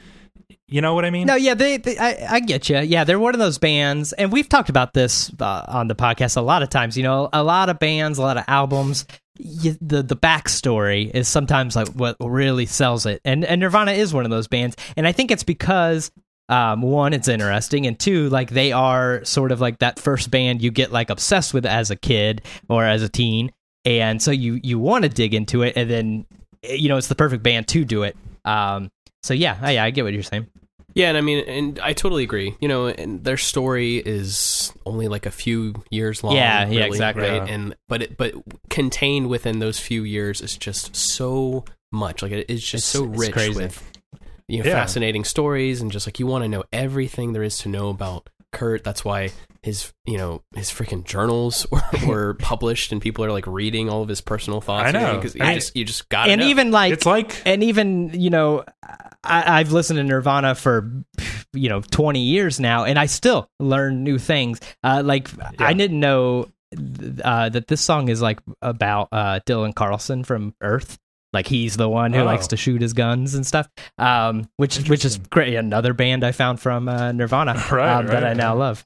You 0.68 0.80
know 0.80 0.96
what 0.96 1.04
I 1.04 1.10
mean? 1.10 1.28
No, 1.28 1.36
yeah, 1.36 1.54
they, 1.54 1.78
they 1.78 1.98
I, 1.98 2.36
I 2.36 2.39
get 2.39 2.70
you. 2.70 2.80
Yeah, 2.80 3.04
they're 3.04 3.20
one 3.20 3.36
of 3.36 3.39
those 3.39 3.58
bands, 3.58 4.14
and 4.14 4.32
we've 4.32 4.48
talked 4.48 4.70
about 4.70 4.94
this 4.94 5.30
uh, 5.38 5.66
on 5.68 5.89
the 5.89 5.96
podcast 5.96 6.38
a 6.38 6.42
lot 6.42 6.64
of 6.64 6.70
times. 6.70 6.96
You 6.96 7.04
know, 7.04 7.28
a 7.34 7.44
lot 7.44 7.68
of 7.68 7.78
bands, 7.78 8.18
a 8.18 8.22
lot 8.22 8.38
of 8.38 8.46
albums. 8.48 9.06
You, 9.38 9.76
the 9.82 10.02
the 10.02 10.16
backstory 10.16 11.12
is 11.14 11.28
sometimes 11.28 11.76
like 11.76 11.89
what 11.89 12.16
really 12.22 12.66
sells 12.68 13.06
it, 13.06 13.20
and 13.26 13.44
and 13.44 13.60
Nirvana 13.60 13.92
is 13.92 14.14
one 14.14 14.24
of 14.24 14.32
those 14.32 14.48
bands, 14.48 14.78
and 14.96 15.06
I 15.06 15.12
think 15.12 15.30
it's 15.30 15.44
because 15.44 16.10
um, 16.52 16.82
one, 16.84 17.14
it's 17.14 17.28
interesting, 17.28 17.88
and 17.88 17.97
two, 17.97 18.30
like 18.30 18.49
they 18.52 18.72
are 18.74 19.24
sort 19.26 19.52
of 19.52 19.60
like 19.62 19.80
that 19.80 19.97
first 19.99 20.30
band 20.30 20.62
you 20.62 20.70
get 20.70 20.91
like 20.91 21.10
obsessed 21.10 21.54
with 21.54 21.66
as 21.66 21.89
a 21.89 21.95
kid 21.95 22.41
or 22.70 22.86
as 22.86 23.02
a 23.02 23.10
teen, 23.10 23.52
and 23.86 24.22
so 24.22 24.30
you 24.32 24.60
you 24.62 24.78
want 24.78 25.04
to 25.04 25.10
dig 25.10 25.34
into 25.34 25.64
it, 25.64 25.74
and 25.78 25.89
then 25.89 26.26
you 26.70 26.89
know 26.89 26.97
it's 26.97 27.08
the 27.08 27.16
perfect 27.16 27.41
band 27.41 27.68
to 27.70 27.86
do 27.86 28.04
it. 28.04 28.16
Um, 28.45 28.91
so 29.24 29.34
yeah, 29.34 29.58
I, 29.62 29.80
I 29.80 29.89
get 29.91 30.04
what 30.04 30.14
you're 30.14 30.24
saying. 30.24 30.47
Yeah, 30.93 31.08
and 31.08 31.18
I 31.18 31.22
mean, 31.22 31.47
and 31.47 31.80
I 31.80 31.93
totally 31.93 32.24
agree. 32.24 32.54
You 32.60 32.68
know, 32.68 32.88
and 32.88 33.24
their 33.24 33.38
story 33.38 33.95
is 33.97 34.74
only 34.86 35.08
like 35.08 35.26
a 35.26 35.32
few 35.32 35.74
years 35.89 36.22
long. 36.22 36.36
Yeah, 36.36 36.68
yeah, 36.68 36.84
exactly. 36.84 37.24
Right, 37.24 37.47
Yeah. 37.47 37.54
and 37.54 37.76
but 37.88 38.02
it, 38.02 38.18
but 38.18 38.34
contained 38.70 39.30
within 39.30 39.60
those 39.60 39.80
few 39.80 40.04
years 40.04 40.41
is 40.41 40.58
just 40.58 40.93
so 40.97 41.64
much. 41.93 42.22
Like 42.22 42.34
it 42.34 42.49
is 42.49 42.62
just 42.62 42.93
It's- 42.93 43.10
so 43.14 43.18
rich 43.18 43.56
with 43.56 43.91
you 44.52 44.60
know 44.60 44.70
Yeah. 44.70 44.76
fascinating 44.76 45.24
stories 45.24 45.82
and 45.82 45.91
just 45.91 46.06
like 46.08 46.20
you 46.20 46.28
want 46.28 46.43
to 46.43 46.47
know 46.49 46.64
everything 46.74 47.34
there 47.34 47.43
is 47.43 47.58
to 47.60 47.70
know 47.70 47.89
about 47.89 48.30
Kurt. 48.52 48.84
That's 48.84 49.06
why 49.06 49.32
his 49.64 49.93
you 50.06 50.18
know 50.18 50.43
his 50.56 50.70
freaking 50.70 51.04
journals 51.06 51.66
were, 51.72 51.82
were 52.08 52.34
published 52.36 52.91
and 52.91 53.02
people 53.02 53.24
are 53.24 53.32
like 53.32 53.47
reading 53.47 53.89
all 53.89 54.02
of 54.02 54.10
his 54.10 54.20
personal 54.22 54.60
thoughts. 54.60 54.89
I 54.89 54.91
know. 54.91 55.16
because 55.18 55.36
you 55.36 55.43
I- 55.43 55.56
just 55.56 55.76
you 55.76 55.86
just 55.86 56.10
got 56.10 56.28
and 56.30 56.41
know. 56.41 56.47
even 56.47 56.72
like 56.72 56.91
it's 56.93 57.06
like 57.06 57.41
and 57.45 57.64
even 57.64 58.10
you 58.20 58.30
know 58.30 58.66
I, 59.24 59.60
i've 59.60 59.72
listened 59.72 59.97
to 59.97 60.04
nirvana 60.04 60.56
for 60.56 60.91
you 61.54 61.70
know 61.70 61.82
20 61.82 62.20
years 62.22 62.60
now 62.60 62.86
and 62.86 62.97
i 62.97 63.06
still 63.06 63.49
learn 63.60 64.04
new 64.04 64.18
things 64.18 64.60
uh, 64.84 65.04
like 65.06 65.30
i 65.60 65.74
didn't 65.74 65.99
know 65.99 66.49
uh, 67.24 67.49
that 67.49 67.68
this 67.68 67.82
song 67.82 68.10
is 68.10 68.20
like 68.22 68.39
about 68.64 69.10
uh, 69.12 69.39
dylan 69.45 69.76
carlson 69.76 70.24
from 70.24 70.56
earth 70.62 70.97
like 71.34 71.48
he's 71.48 71.78
the 71.78 71.88
one 71.90 72.14
who 72.14 72.22
Oh. 72.22 72.26
likes 72.26 72.48
to 72.48 72.58
shoot 72.58 72.82
his 72.82 72.94
guns 72.94 73.34
and 73.36 73.46
stuff 73.46 73.68
um, 73.98 74.48
which 74.58 74.78
which 74.90 75.06
is 75.06 75.18
great 75.18 75.54
another 75.56 75.94
band 75.94 76.24
i 76.24 76.32
found 76.32 76.60
from 76.60 76.88
uh, 76.90 77.12
nirvana 77.12 77.54
Right, 77.72 77.96
um, 77.98 78.08
that 78.08 78.24
i 78.24 78.34
now 78.34 78.56
love 78.56 78.86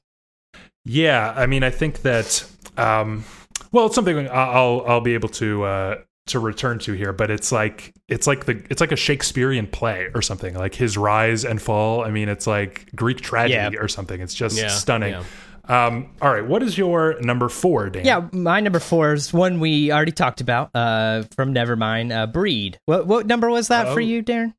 Yeah, 0.84 1.34
I 1.36 1.46
mean, 1.46 1.62
I 1.64 1.70
think 1.70 2.02
that 2.02 2.44
um, 2.76 3.24
well, 3.72 3.86
it's 3.86 3.94
something 3.96 4.28
I'll 4.30 4.84
I'll 4.86 5.00
be 5.00 5.14
able 5.14 5.28
to 5.30 5.64
uh, 5.64 5.94
to 6.26 6.38
return 6.38 6.78
to 6.80 6.92
here, 6.92 7.12
but 7.12 7.28
it's 7.30 7.50
like 7.50 7.92
it's 8.08 8.26
like 8.28 8.44
the 8.46 8.62
it's 8.70 8.80
like 8.80 8.92
a 8.92 8.96
Shakespearean 8.96 9.66
play 9.66 10.08
or 10.14 10.22
something, 10.22 10.54
like 10.54 10.74
his 10.76 10.96
rise 10.96 11.44
and 11.44 11.60
fall. 11.60 12.04
I 12.04 12.10
mean, 12.10 12.28
it's 12.28 12.46
like 12.46 12.88
Greek 12.94 13.20
tragedy 13.20 13.74
Yeah. 13.76 13.80
or 13.82 13.88
something. 13.88 14.20
It's 14.20 14.34
just 14.34 14.56
Yeah, 14.56 14.68
stunning. 14.68 15.14
yeah. 15.14 15.24
Um, 15.68 16.10
all 16.22 16.32
right, 16.32 16.46
what 16.46 16.62
is 16.62 16.78
your 16.78 17.20
number 17.20 17.48
four, 17.48 17.90
Dan? 17.90 18.04
Yeah, 18.04 18.28
my 18.32 18.60
number 18.60 18.78
four 18.78 19.14
is 19.14 19.32
one 19.32 19.58
we 19.58 19.90
already 19.90 20.12
talked 20.12 20.40
about 20.40 20.70
uh, 20.74 21.24
from 21.34 21.52
Nevermind, 21.52 22.14
uh, 22.16 22.26
Breed. 22.28 22.78
What 22.86 23.06
what 23.06 23.26
number 23.26 23.50
was 23.50 23.68
that 23.68 23.86
for 23.88 23.94
Oh. 24.00 24.04
you, 24.04 24.22
Darren? 24.22 24.54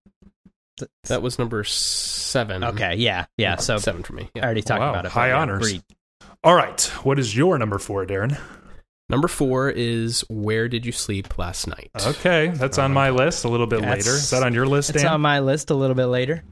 that 1.05 1.22
was 1.24 1.39
number 1.39 1.64
seven. 1.64 2.64
Okay, 2.64 2.95
yeah, 2.97 3.26
yeah. 3.38 3.55
So 3.55 3.78
seven 3.78 4.03
for 4.03 4.14
me. 4.14 4.30
I 4.36 4.41
already 4.41 4.62
talked 4.62 4.80
Wow, 4.82 4.89
about 4.91 5.05
it. 5.05 5.08
but 5.08 5.12
high 5.14 5.32
honors. 5.32 5.60
Breed. 5.62 5.84
All 6.43 6.53
right, 6.53 6.80
what 7.03 7.18
is 7.18 7.36
your 7.36 7.58
number 7.58 7.80
four, 7.80 8.05
Darren? 8.05 8.38
Number 9.10 9.30
four 9.30 9.70
is 9.70 10.22
Where 10.30 10.68
Did 10.68 10.86
You 10.86 10.91
Sleep 10.91 11.38
Last 11.38 11.66
Night? 11.66 11.89
Okay, 12.05 12.49
that's 12.53 12.78
on 12.78 12.91
my 12.93 13.10
list. 13.10 13.45
A 13.45 13.47
little 13.47 13.66
bit 13.66 13.80
That's- 13.82 14.05
later. 14.05 14.18
Is 14.18 14.30
that 14.32 14.43
on 14.43 14.53
your 14.53 14.68
list, 14.68 14.89
It's 14.91 15.01
Dan? 15.03 15.14
on 15.14 15.22
my 15.22 15.39
list 15.39 15.72
a 15.72 15.74
little 15.76 15.95
bit 15.95 16.08
later. 16.08 16.43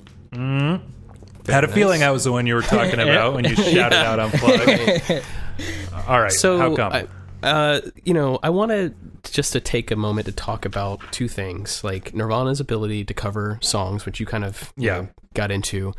Had 1.48 1.64
a 1.64 1.68
feeling 1.68 2.04
I 2.04 2.12
was 2.12 2.24
the 2.24 2.32
one 2.32 2.48
you 2.48 2.56
were 2.56 2.62
talking 2.62 3.00
about 3.00 3.34
when 3.34 3.46
you 3.46 3.56
shouted 3.56 3.96
out 3.98 4.20
Unplugged. 4.20 5.24
All 6.08 6.22
right, 6.22 6.32
So, 6.32 6.58
how 6.58 6.76
come? 6.76 6.92
I, 6.94 7.08
uh, 7.48 7.82
you 8.04 8.14
know, 8.14 8.40
I 8.44 8.50
want 8.50 8.72
to 8.72 8.94
just 9.32 9.54
to 9.54 9.60
take 9.60 9.92
a 9.92 9.96
moment 9.96 10.26
to 10.28 10.32
talk 10.32 10.66
about 10.66 11.00
two 11.12 11.28
things, 11.28 11.84
like 11.84 12.14
Nirvana's 12.14 12.60
ability 12.60 13.06
to 13.06 13.14
cover 13.14 13.60
songs, 13.62 14.06
which 14.06 14.20
you 14.20 14.26
kind 14.26 14.44
of 14.44 14.74
you 14.76 14.88
Yeah. 14.88 15.02
know, 15.02 15.08
got 15.34 15.52
into, 15.52 15.94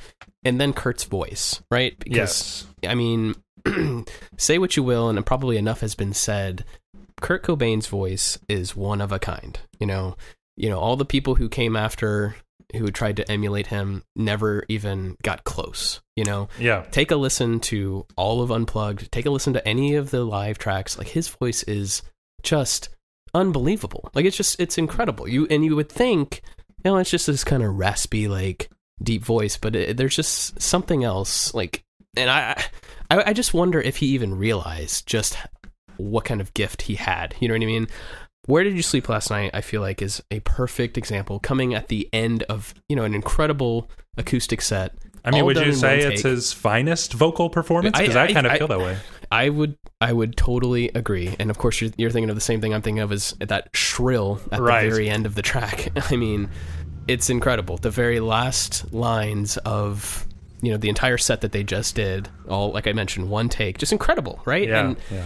and 0.44 0.61
then 0.61 0.72
Kurt's 0.72 1.05
voice, 1.05 1.62
right? 1.70 1.97
Because 1.99 2.66
yes. 2.82 2.90
I 2.90 2.94
mean, 2.94 3.34
say 4.36 4.59
what 4.59 4.76
you 4.76 4.82
will, 4.82 5.09
and 5.09 5.24
probably 5.26 5.57
enough 5.57 5.80
has 5.80 5.94
been 5.94 6.12
said. 6.12 6.64
Kurt 7.22 7.42
Cobain's 7.42 7.86
voice 7.86 8.38
is 8.49 8.76
one 8.76 9.01
of 9.01 9.11
a 9.11 9.18
kind. 9.18 9.59
You 9.80 9.86
know, 9.86 10.16
you 10.57 10.68
know, 10.68 10.78
all 10.78 10.97
the 10.97 11.05
people 11.07 11.36
who 11.36 11.49
came 11.49 11.74
after 11.74 12.36
who 12.74 12.90
tried 12.90 13.16
to 13.16 13.30
emulate 13.30 13.68
him 13.68 14.02
never 14.16 14.64
even 14.68 15.16
got 15.22 15.44
close. 15.44 16.00
You 16.16 16.24
know, 16.24 16.48
Yeah. 16.58 16.84
take 16.90 17.10
a 17.10 17.16
listen 17.16 17.60
to 17.60 18.06
all 18.16 18.42
of 18.42 18.50
Unplugged. 18.50 19.12
Take 19.12 19.26
a 19.26 19.30
listen 19.30 19.52
to 19.52 19.68
any 19.68 19.94
of 19.94 20.10
the 20.10 20.24
live 20.24 20.58
tracks. 20.58 20.98
Like 20.98 21.08
his 21.08 21.28
voice 21.28 21.62
is 21.64 22.02
just 22.42 22.88
unbelievable. 23.34 24.10
Like 24.14 24.24
it's 24.24 24.36
just 24.36 24.58
it's 24.60 24.78
incredible. 24.78 25.28
You 25.28 25.46
and 25.50 25.64
you 25.64 25.76
would 25.76 25.90
think, 25.90 26.42
you 26.84 26.90
know, 26.90 26.96
it's 26.98 27.10
just 27.10 27.26
this 27.26 27.44
kind 27.44 27.62
of 27.62 27.74
raspy 27.76 28.28
like 28.28 28.70
deep 29.02 29.24
voice, 29.24 29.56
but 29.56 29.76
it, 29.76 29.96
there's 29.96 30.16
just 30.16 30.60
something 30.60 31.04
else. 31.04 31.52
Like, 31.54 31.84
and 32.16 32.30
I, 32.30 32.62
I 33.10 33.30
I 33.30 33.32
just 33.32 33.54
wonder 33.54 33.80
if 33.80 33.96
he 33.96 34.06
even 34.08 34.36
realized 34.38 35.06
just 35.06 35.36
what 35.98 36.24
kind 36.24 36.40
of 36.40 36.54
gift 36.54 36.82
he 36.82 36.94
had. 36.96 37.34
You 37.40 37.48
know 37.48 37.54
what 37.54 37.62
I 37.62 37.66
mean? 37.66 37.88
Where 38.47 38.64
Did 38.64 38.74
You 38.76 38.82
Sleep 38.82 39.09
Last 39.09 39.30
Night, 39.30 39.51
I 39.55 39.61
feel 39.61 39.80
like, 39.80 40.01
is 40.03 40.22
a 40.30 40.40
perfect 40.40 40.97
example 40.97 41.38
coming 41.40 41.74
at 41.74 41.88
the 41.88 42.09
end 42.12 42.42
of, 42.44 42.74
you 42.88 42.97
know, 42.97 43.05
an 43.05 43.14
incredible 43.14 43.90
acoustic 44.16 44.61
set. 44.62 44.92
I 45.24 45.32
mean, 45.32 45.44
would 45.44 45.57
you 45.57 45.72
say 45.72 46.01
it's 46.01 46.22
his 46.22 46.53
finest 46.53 47.12
vocal 47.12 47.51
performance? 47.51 47.97
I- 47.99 48.03
Because 48.03 48.16
I, 48.16 48.24
I- 48.24 48.32
kind 48.32 48.47
of 48.47 48.53
I- 48.53 48.59
feel 48.59 48.68
that 48.68 48.78
way. 48.78 48.97
I 49.32 49.49
would, 49.49 49.76
I 50.01 50.12
would 50.12 50.36
totally 50.36 50.88
agree. 50.90 51.34
And 51.40 51.51
of 51.51 51.59
course, 51.59 51.80
you're, 51.80 51.90
you're 51.97 52.11
thinking 52.11 52.30
of 52.30 52.36
the 52.36 52.40
same 52.40 52.61
thing 52.61 52.72
I'm 52.72 52.82
thinking 52.82 53.01
of 53.03 53.11
is 53.11 53.34
that 53.40 53.70
shrill 53.74 54.40
at 54.53 54.61
Right. 54.61 54.84
the 54.84 54.90
very 54.90 55.11
end 55.11 55.26
of 55.26 55.34
the 55.34 55.42
track. 55.42 55.88
I 56.12 56.14
mean, 56.14 56.49
it's 57.09 57.28
incredible. 57.28 57.76
The 57.76 57.90
very 57.90 58.20
last 58.20 58.92
lines 58.92 59.57
of, 59.59 60.24
you 60.62 60.70
know, 60.70 60.76
the 60.76 60.88
entire 60.88 61.18
set 61.18 61.40
that 61.40 61.51
they 61.51 61.64
just 61.64 61.97
did, 61.97 62.28
all 62.49 62.70
like 62.70 62.86
I 62.86 62.92
mentioned, 62.92 63.28
one 63.28 63.49
take, 63.49 63.78
just 63.78 63.90
incredible, 63.90 64.40
right? 64.44 64.68
Yeah, 64.68 64.80
And 64.90 64.97
yeah. 65.11 65.24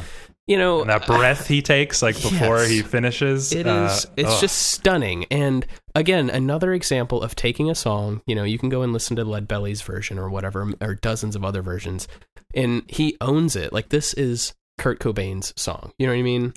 You 0.51 0.59
know, 0.59 0.81
And 0.81 0.91
that 0.91 1.07
breath 1.07 1.47
he 1.47 1.63
takes, 1.63 2.03
like 2.03 2.17
before 2.23 2.59
Yes. 2.59 2.69
he 2.69 2.83
finishes, 2.83 3.53
It 3.53 3.69
uh, 3.69 3.85
is. 3.89 4.07
It's 4.17 4.29
ugh. 4.29 4.41
just 4.41 4.57
stunning. 4.73 5.25
And 5.31 5.65
again, 5.95 6.29
another 6.29 6.75
example 6.75 7.23
of 7.23 7.37
taking 7.37 7.71
a 7.71 7.75
song. 7.77 8.21
You 8.27 8.35
know, 8.35 8.43
you 8.43 8.59
can 8.59 8.69
go 8.69 8.83
and 8.83 8.93
listen 8.93 9.15
to 9.17 9.25
Lead 9.25 9.47
Belly's 9.47 9.81
version 9.81 10.19
or 10.19 10.29
whatever, 10.29 10.73
or 10.81 10.97
dozens 10.97 11.37
of 11.37 11.45
other 11.45 11.63
versions, 11.63 12.09
and 12.53 12.83
he 12.89 13.17
owns 13.21 13.55
it. 13.55 13.73
Like 13.73 13.91
this 13.91 14.13
is 14.15 14.53
Kurt 14.77 14.99
Cobain's 14.99 15.55
song. 15.57 15.93
You 15.99 16.09
know 16.09 16.15
what 16.15 16.19
I 16.19 16.23
mean? 16.23 16.53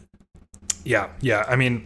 Yeah, 0.83 1.09
yeah. 1.21 1.45
I 1.47 1.55
mean, 1.55 1.85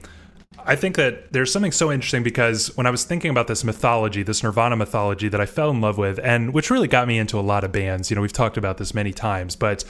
I 0.66 0.78
think 0.78 0.96
that 0.96 1.34
there's 1.34 1.52
something 1.52 1.74
so 1.74 1.92
interesting 1.92 2.24
because 2.24 2.76
when 2.78 2.88
I 2.88 2.90
was 2.90 3.04
thinking 3.04 3.32
about 3.32 3.48
this 3.48 3.66
mythology, 3.66 4.24
this 4.24 4.44
Nirvana 4.44 4.78
mythology 4.78 5.28
that 5.28 5.42
I 5.42 5.46
fell 5.46 5.70
in 5.72 5.82
love 5.82 5.98
with, 5.98 6.20
and 6.24 6.54
which 6.54 6.72
really 6.72 6.88
got 6.88 7.06
me 7.06 7.20
into 7.20 7.38
a 7.38 7.42
lot 7.42 7.66
of 7.66 7.74
bands. 7.74 8.10
You 8.10 8.16
know, 8.16 8.22
we've 8.22 8.32
talked 8.32 8.56
about 8.56 8.78
this 8.78 8.94
many 8.94 9.12
times, 9.12 9.58
but 9.58 9.84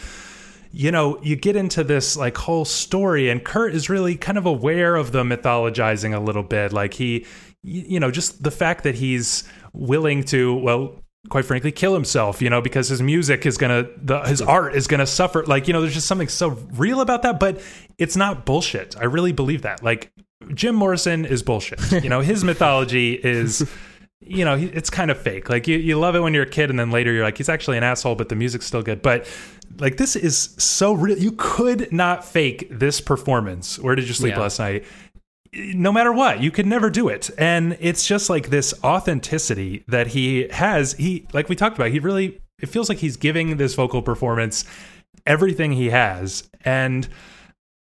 you 0.72 0.92
know, 0.92 1.20
you 1.22 1.36
get 1.36 1.56
into 1.56 1.84
this 1.84 2.18
like 2.18 2.38
whole 2.38 2.66
story, 2.66 3.30
and 3.30 3.44
Kurt 3.44 3.74
is 3.74 3.90
really 3.90 4.16
kind 4.16 4.38
of 4.38 4.46
aware 4.46 4.96
of 4.96 5.12
the 5.12 5.24
mythologizing 5.24 6.16
a 6.16 6.20
little 6.20 6.44
bit. 6.44 6.74
Like 6.74 6.94
he, 6.94 7.26
you 7.64 8.00
know, 8.00 8.12
just 8.12 8.44
the 8.44 8.52
fact 8.52 8.84
that 8.84 8.96
he's 8.96 9.44
willing 9.74 10.24
to, 10.26 10.56
well, 10.56 10.96
quite 11.30 11.46
frankly, 11.46 11.72
kill 11.72 11.94
himself, 11.94 12.42
you 12.42 12.50
know, 12.50 12.62
because 12.62 12.90
his 12.90 13.02
music 13.02 13.46
is 13.46 13.58
gonna, 13.58 13.88
the, 13.98 14.22
his 14.22 14.42
art 14.42 14.76
is 14.76 14.88
gonna 14.88 15.06
suffer. 15.06 15.46
Like, 15.46 15.68
you 15.68 15.74
know, 15.74 15.82
there's 15.82 15.94
just 15.94 16.08
something 16.08 16.28
so 16.30 16.50
real 16.74 17.02
about 17.02 17.24
that, 17.24 17.40
but 17.40 17.62
it's 17.98 18.16
not 18.16 18.46
bullshit. 18.46 18.96
I 18.98 19.06
really 19.06 19.32
believe 19.32 19.64
that. 19.64 19.84
Like, 19.84 20.12
Jim 20.54 20.76
Morrison 20.76 21.26
is 21.26 21.44
bullshit. 21.44 21.80
You 22.04 22.10
know, 22.10 22.22
his 22.22 22.44
mythology 22.44 23.14
is. 23.14 23.68
You 24.20 24.44
know, 24.44 24.56
it's 24.56 24.90
kind 24.90 25.10
of 25.10 25.18
fake. 25.18 25.48
Like 25.48 25.68
you, 25.68 25.78
you 25.78 25.98
love 25.98 26.16
it 26.16 26.20
when 26.20 26.34
you're 26.34 26.44
a 26.44 26.50
kid, 26.50 26.70
and 26.70 26.78
then 26.78 26.92
later 26.92 27.14
you're 27.14 27.24
like, 27.24 27.38
he's 27.38 27.50
actually 27.50 27.78
an 27.78 27.84
asshole, 27.84 28.16
but 28.16 28.28
the 28.30 28.36
music's 28.36 28.66
still 28.66 28.82
good. 28.82 29.02
But 29.02 29.26
like, 29.80 29.98
this 29.98 30.16
is 30.16 30.38
so 30.58 30.94
real. 30.94 31.18
You 31.18 31.34
could 31.38 31.92
not 31.92 32.26
fake 32.26 32.68
this 32.72 33.02
performance. 33.02 33.80
Where 33.80 33.96
did 33.96 34.08
you 34.08 34.14
sleep 34.14 34.34
Yeah. 34.34 34.42
last 34.42 34.60
night? 34.60 34.86
no 35.54 35.94
matter 35.94 36.12
what 36.12 36.42
you 36.42 36.52
could 36.52 36.66
never 36.68 36.90
do 36.90 37.08
it 37.08 37.32
and 37.38 37.78
it's 37.80 38.06
just 38.06 38.30
like 38.30 38.50
this 38.50 38.74
authenticity 38.84 39.82
that 39.88 40.08
he 40.08 40.46
has 40.50 40.92
he 40.94 41.26
like 41.32 41.48
we 41.48 41.56
talked 41.56 41.78
about 41.78 41.90
he 41.90 42.00
really 42.00 42.40
it 42.62 42.68
feels 42.68 42.90
like 42.90 42.98
he's 42.98 43.16
giving 43.16 43.56
this 43.56 43.74
vocal 43.74 44.02
performance 44.02 44.66
everything 45.26 45.72
he 45.72 45.90
has 45.90 46.48
and 46.66 47.08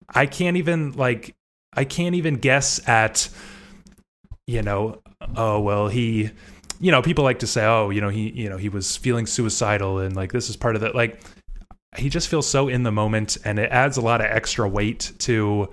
i 0.10 0.26
can't 0.26 0.58
even 0.58 0.92
like 0.94 1.36
i 1.74 1.84
can't 1.84 2.16
even 2.16 2.36
guess 2.36 2.86
at 2.90 3.30
you 4.48 4.64
know 4.64 5.00
oh 5.38 5.60
well 5.60 5.88
he 5.88 6.32
you 6.80 6.92
know 6.92 7.02
people 7.02 7.24
like 7.24 7.40
to 7.40 7.48
say 7.48 7.64
oh 7.64 7.92
you 7.92 8.02
know 8.02 8.10
he 8.10 8.32
you 8.32 8.50
know 8.50 8.58
he 8.58 8.70
was 8.70 8.98
feeling 8.98 9.28
suicidal 9.28 10.00
and 10.00 10.16
like 10.16 10.32
this 10.32 10.50
is 10.50 10.58
part 10.58 10.76
of 10.76 10.82
that 10.82 10.96
like 10.96 11.22
he 11.98 12.10
just 12.10 12.28
feels 12.30 12.48
so 12.48 12.68
in 12.68 12.84
the 12.84 12.92
moment 12.92 13.38
and 13.44 13.60
it 13.60 13.70
adds 13.72 13.98
a 13.98 14.02
lot 14.02 14.22
of 14.22 14.28
extra 14.28 14.68
weight 14.68 15.12
to 15.20 15.70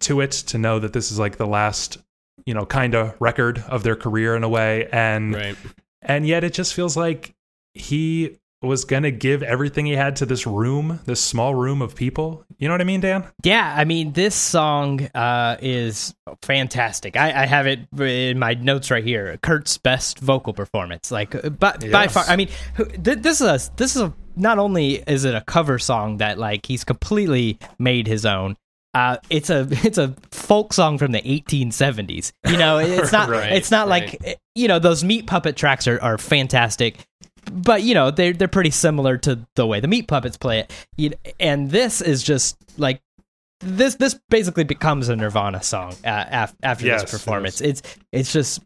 to 0.00 0.20
it 0.20 0.32
to 0.32 0.58
know 0.58 0.78
that 0.78 0.92
this 0.92 1.12
is 1.12 1.18
like 1.18 1.36
the 1.36 1.46
last 1.46 1.98
you 2.46 2.52
know 2.54 2.66
kind 2.66 2.94
of 2.94 3.14
record 3.20 3.62
of 3.68 3.82
their 3.84 3.96
career 3.96 4.34
in 4.36 4.42
a 4.42 4.48
way 4.48 4.88
and 4.90 5.34
Right. 5.34 5.56
and 6.02 6.26
yet 6.26 6.42
it 6.44 6.52
just 6.52 6.74
feels 6.74 6.96
like 6.96 7.34
he 7.74 8.38
was 8.64 8.84
going 8.84 9.02
to 9.02 9.10
give 9.10 9.42
everything 9.42 9.86
he 9.86 9.92
had 9.92 10.16
to 10.16 10.26
this 10.26 10.46
room 10.46 11.00
this 11.04 11.20
small 11.22 11.54
room 11.54 11.82
of 11.82 11.94
people 11.94 12.44
you 12.58 12.68
know 12.68 12.74
what 12.74 12.80
i 12.80 12.84
mean 12.84 13.00
dan 13.00 13.24
Yeah, 13.44 13.74
I 13.76 13.84
mean, 13.84 14.12
this 14.12 14.34
song 14.34 15.02
uh, 15.14 15.56
is 15.60 16.14
fantastic. 16.42 17.16
I, 17.16 17.42
I 17.42 17.46
have 17.46 17.66
it 17.66 17.80
in 18.00 18.38
my 18.38 18.54
notes 18.54 18.90
right 18.90 19.04
here. 19.04 19.38
Kurt's 19.42 19.76
best 19.76 20.18
vocal 20.18 20.52
performance, 20.54 21.10
like 21.10 21.32
by, 21.58 21.76
by 21.92 22.08
far. 22.08 22.24
I 22.26 22.36
mean, 22.36 22.48
th- 22.76 23.18
this 23.18 23.40
is 23.40 23.46
a 23.46 23.70
this 23.76 23.96
is 23.96 24.02
a 24.02 24.14
not 24.36 24.58
only 24.58 25.02
is 25.06 25.24
it 25.24 25.34
a 25.34 25.40
cover 25.42 25.78
song 25.78 26.18
that 26.18 26.38
like 26.38 26.64
he's 26.66 26.84
completely 26.84 27.58
made 27.78 28.06
his 28.06 28.24
own. 28.24 28.56
Uh, 28.94 29.16
it's 29.28 29.50
a 29.50 29.66
it's 29.84 29.98
a 29.98 30.14
folk 30.30 30.72
song 30.72 30.96
from 30.98 31.12
the 31.12 31.20
1870s. 31.22 32.32
You 32.46 32.56
know, 32.56 32.78
it's 32.78 33.12
not 33.18 33.28
Right, 33.28 33.52
it's 33.52 33.70
not 33.70 33.88
like 33.88 34.16
eh, 34.24 34.34
you 34.54 34.68
know 34.68 34.78
those 34.78 35.02
meat 35.04 35.26
puppet 35.26 35.56
tracks 35.56 35.86
are, 35.88 36.00
are 36.00 36.18
fantastic 36.18 37.04
but 37.54 37.82
you 37.82 37.94
know 37.94 38.10
they're 38.10 38.32
they're 38.32 38.48
pretty 38.48 38.70
similar 38.70 39.16
to 39.18 39.46
the 39.54 39.66
way 39.66 39.80
the 39.80 39.88
meat 39.88 40.08
puppets 40.08 40.36
play 40.36 40.60
it. 40.60 40.86
You, 40.96 41.12
and 41.38 41.70
this 41.70 42.00
is 42.00 42.22
just 42.22 42.56
like 42.76 43.00
this 43.60 43.94
this 43.94 44.18
basically 44.28 44.64
becomes 44.64 45.08
a 45.08 45.16
nirvana 45.16 45.62
song 45.62 45.94
uh, 46.04 46.24
af- 46.30 46.56
after 46.62 46.86
Yes, 46.86 47.02
this 47.02 47.10
performance 47.10 47.60
it's 47.60 47.82
it's 48.12 48.32
just 48.32 48.62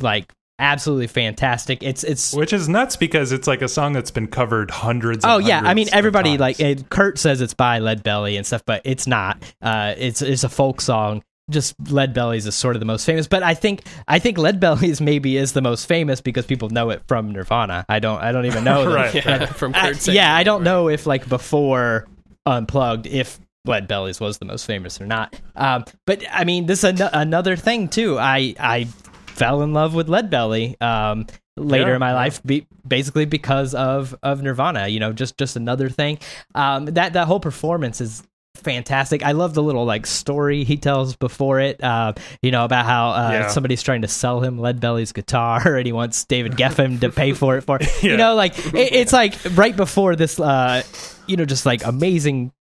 like 0.00 0.32
absolutely 0.58 1.06
fantastic. 1.06 1.82
It's 1.82 2.02
it's 2.02 2.32
which 2.32 2.52
is 2.52 2.68
nuts 2.68 2.96
because 2.96 3.32
it's 3.32 3.46
like 3.46 3.62
a 3.62 3.68
song 3.68 3.92
that's 3.92 4.10
been 4.10 4.26
covered 4.26 4.70
hundreds 4.70 5.24
Oh 5.24 5.38
yeah, 5.38 5.60
I 5.62 5.74
mean 5.74 5.88
everybody 5.92 6.38
like 6.38 6.58
it, 6.60 6.88
Kurt 6.88 7.18
says 7.18 7.40
it's 7.40 7.54
by 7.54 7.78
Lead 7.78 8.02
Belly 8.02 8.36
and 8.36 8.46
stuff, 8.46 8.62
but 8.66 8.82
it's 8.84 9.06
not. 9.06 9.42
Uh, 9.60 9.94
it's 9.96 10.22
it's 10.22 10.44
a 10.44 10.48
folk 10.48 10.80
song. 10.80 11.22
Just 11.48 11.74
Lead 11.90 12.12
Belly's 12.12 12.44
is 12.46 12.54
sort 12.56 12.74
of 12.74 12.80
the 12.80 12.86
most 12.86 13.04
famous, 13.06 13.28
but 13.28 13.42
I 13.44 13.54
think 13.54 13.84
I 14.08 14.18
think 14.18 14.36
Lead 14.36 14.58
Belly's 14.58 15.00
maybe 15.10 15.36
is 15.36 15.52
the 15.52 15.62
most 15.62 15.86
famous 15.86 16.20
because 16.20 16.44
people 16.44 16.70
know 16.70 16.90
it 16.90 17.02
from 17.06 17.30
Nirvana. 17.30 17.84
I 17.88 18.00
don't 18.00 18.20
I 18.20 18.32
don't 18.32 18.46
even 18.46 18.64
know. 18.64 18.90
Right. 18.94 19.14
Yeah, 19.24 19.46
from 19.46 19.72
I- 19.74 19.94
yeah, 20.06 20.34
I 20.34 20.42
don't 20.42 20.64
know 20.64 20.88
if 20.88 21.06
like 21.06 21.28
before 21.28 22.08
Unplugged 22.46 23.06
if 23.06 23.38
Lead 23.64 23.86
Bellies 23.88 24.20
was 24.20 24.38
the 24.38 24.44
most 24.44 24.64
famous 24.66 25.00
or 25.00 25.06
not. 25.06 25.38
Um, 25.56 25.84
but 26.04 26.24
I 26.32 26.44
mean, 26.44 26.66
this 26.66 26.82
is 26.84 27.00
an- 27.00 27.10
another 27.12 27.56
thing 27.56 27.88
too. 27.88 28.18
I 28.18 28.54
I 28.58 28.84
fell 29.26 29.62
in 29.62 29.72
love 29.72 29.94
with 29.94 30.08
Lead 30.08 30.30
Belly 30.30 30.76
um, 30.80 31.26
later 31.56 31.88
Yeah, 31.88 31.94
in 31.94 32.00
my 32.00 32.10
yeah. 32.10 32.14
life, 32.14 32.42
be, 32.44 32.66
basically 32.86 33.24
because 33.24 33.74
of 33.74 34.16
of 34.22 34.42
Nirvana. 34.42 34.88
You 34.88 34.98
know, 35.00 35.12
just 35.12 35.36
just 35.38 35.54
another 35.56 35.88
thing. 35.90 36.18
Um, 36.56 36.86
that 36.86 37.12
that 37.12 37.26
whole 37.26 37.40
performance 37.40 38.00
is 38.00 38.22
fantastic. 38.56 39.22
I 39.24 39.32
love 39.32 39.54
the 39.54 39.62
little 39.62 39.84
like 39.84 40.06
story 40.06 40.64
he 40.64 40.76
tells 40.76 41.16
before 41.16 41.60
it. 41.60 41.82
Uh, 41.82 42.12
you 42.42 42.50
know 42.50 42.64
about 42.64 42.84
how 42.86 43.10
uh, 43.10 43.30
Yeah. 43.32 43.48
somebody's 43.48 43.82
trying 43.82 44.02
to 44.02 44.08
sell 44.08 44.40
him 44.40 44.58
Lead 44.58 44.80
Belly's 44.80 45.12
guitar, 45.12 45.76
and 45.76 45.86
he 45.86 45.92
wants 45.92 46.24
David 46.24 46.52
Geffen 46.52 47.00
to 47.00 47.10
pay 47.10 47.32
for 47.32 47.56
it 47.56 47.62
for. 47.62 47.78
You 48.02 48.16
know, 48.16 48.34
like 48.34 48.58
it, 48.74 48.92
it's 48.92 49.12
like 49.12 49.34
right 49.54 49.76
before 49.76 50.16
this, 50.16 50.38
uh, 50.40 50.82
you 51.26 51.36
know, 51.36 51.44
just 51.44 51.66
like 51.66 51.84
amazing. 51.84 52.52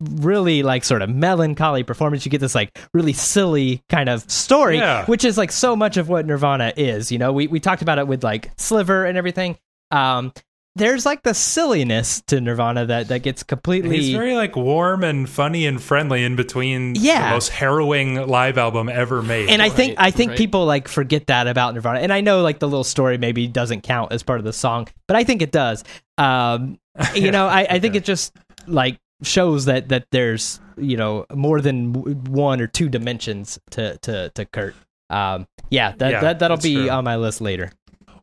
Really, 0.00 0.64
like 0.64 0.82
sort 0.82 1.02
of 1.02 1.08
melancholy 1.08 1.84
performance. 1.84 2.24
You 2.24 2.32
get 2.32 2.40
this 2.40 2.54
like 2.54 2.76
really 2.92 3.12
silly 3.12 3.80
kind 3.88 4.08
of 4.08 4.28
story, 4.28 4.76
Yeah. 4.78 5.04
which 5.06 5.24
is 5.24 5.38
like 5.38 5.52
so 5.52 5.76
much 5.76 5.96
of 5.96 6.08
what 6.08 6.26
Nirvana 6.26 6.72
is. 6.76 7.12
You 7.12 7.18
know, 7.18 7.32
we 7.32 7.46
we 7.46 7.60
talked 7.60 7.80
about 7.80 7.98
it 8.00 8.08
with 8.08 8.24
like 8.24 8.50
Sliver 8.56 9.04
and 9.04 9.16
everything. 9.16 9.56
Um, 9.92 10.32
there's 10.78 11.04
like 11.04 11.22
the 11.22 11.34
silliness 11.34 12.22
to 12.28 12.40
Nirvana 12.40 12.86
that 12.86 13.08
that 13.08 13.22
gets 13.22 13.42
completely 13.42 13.96
He's 13.98 14.10
very 14.14 14.34
like 14.34 14.56
warm 14.56 15.04
and 15.04 15.28
funny 15.28 15.66
and 15.66 15.80
friendly 15.82 16.24
in 16.24 16.36
between 16.36 16.94
Yeah. 16.96 17.28
the 17.28 17.34
most 17.34 17.50
harrowing 17.50 18.26
live 18.26 18.56
album 18.56 18.88
ever 18.88 19.20
made. 19.22 19.50
and 19.50 19.60
I 19.60 19.68
think 19.68 19.96
I 19.98 20.10
think 20.10 20.30
right. 20.30 20.38
people 20.38 20.64
like 20.64 20.88
forget 20.88 21.26
that 21.26 21.46
about 21.46 21.74
Nirvana. 21.74 22.00
And 22.00 22.12
I 22.12 22.20
know 22.22 22.42
like 22.42 22.58
the 22.60 22.68
little 22.68 22.84
story 22.84 23.18
maybe 23.18 23.46
doesn't 23.46 23.82
count 23.82 24.12
as 24.12 24.22
part 24.22 24.38
of 24.38 24.44
the 24.44 24.52
song, 24.52 24.88
but 25.06 25.16
I 25.16 25.24
think 25.24 25.42
it 25.42 25.52
does. 25.52 25.84
Um, 26.16 26.78
you 27.14 27.30
know, 27.30 27.46
I, 27.46 27.60
I 27.68 27.78
think 27.78 27.92
Okay. 27.92 27.98
it 27.98 28.04
just 28.04 28.34
like 28.66 28.98
shows 29.22 29.64
that 29.66 29.88
that 29.88 30.06
there's 30.12 30.60
you 30.76 30.96
know 30.96 31.26
more 31.34 31.60
than 31.60 31.92
one 32.26 32.60
or 32.60 32.66
two 32.68 32.88
dimensions 32.88 33.58
to 33.70 33.98
to 33.98 34.30
to 34.30 34.44
Kurt. 34.46 34.74
Um, 35.10 35.46
yeah, 35.70 35.92
that, 35.98 36.10
Yeah, 36.10 36.20
that 36.20 36.38
that'll 36.38 36.56
be 36.56 36.74
true. 36.74 36.90
on 36.90 37.02
my 37.04 37.16
list 37.16 37.40
later. 37.40 37.72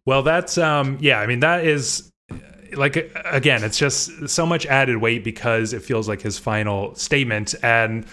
Well, 0.06 0.22
that's 0.24 0.58
um 0.58 0.98
yeah, 1.02 1.20
I 1.20 1.26
mean 1.26 1.40
that 1.40 1.66
is 1.66 2.12
like 2.76 2.96
again, 3.26 3.64
it's 3.64 3.78
just 3.78 4.30
so 4.30 4.46
much 4.46 4.66
added 4.66 4.98
weight 4.98 5.24
because 5.24 5.74
it 5.74 5.82
feels 5.82 6.08
like 6.08 6.22
his 6.22 6.38
final 6.38 6.94
statement 6.96 7.56
and 7.64 8.06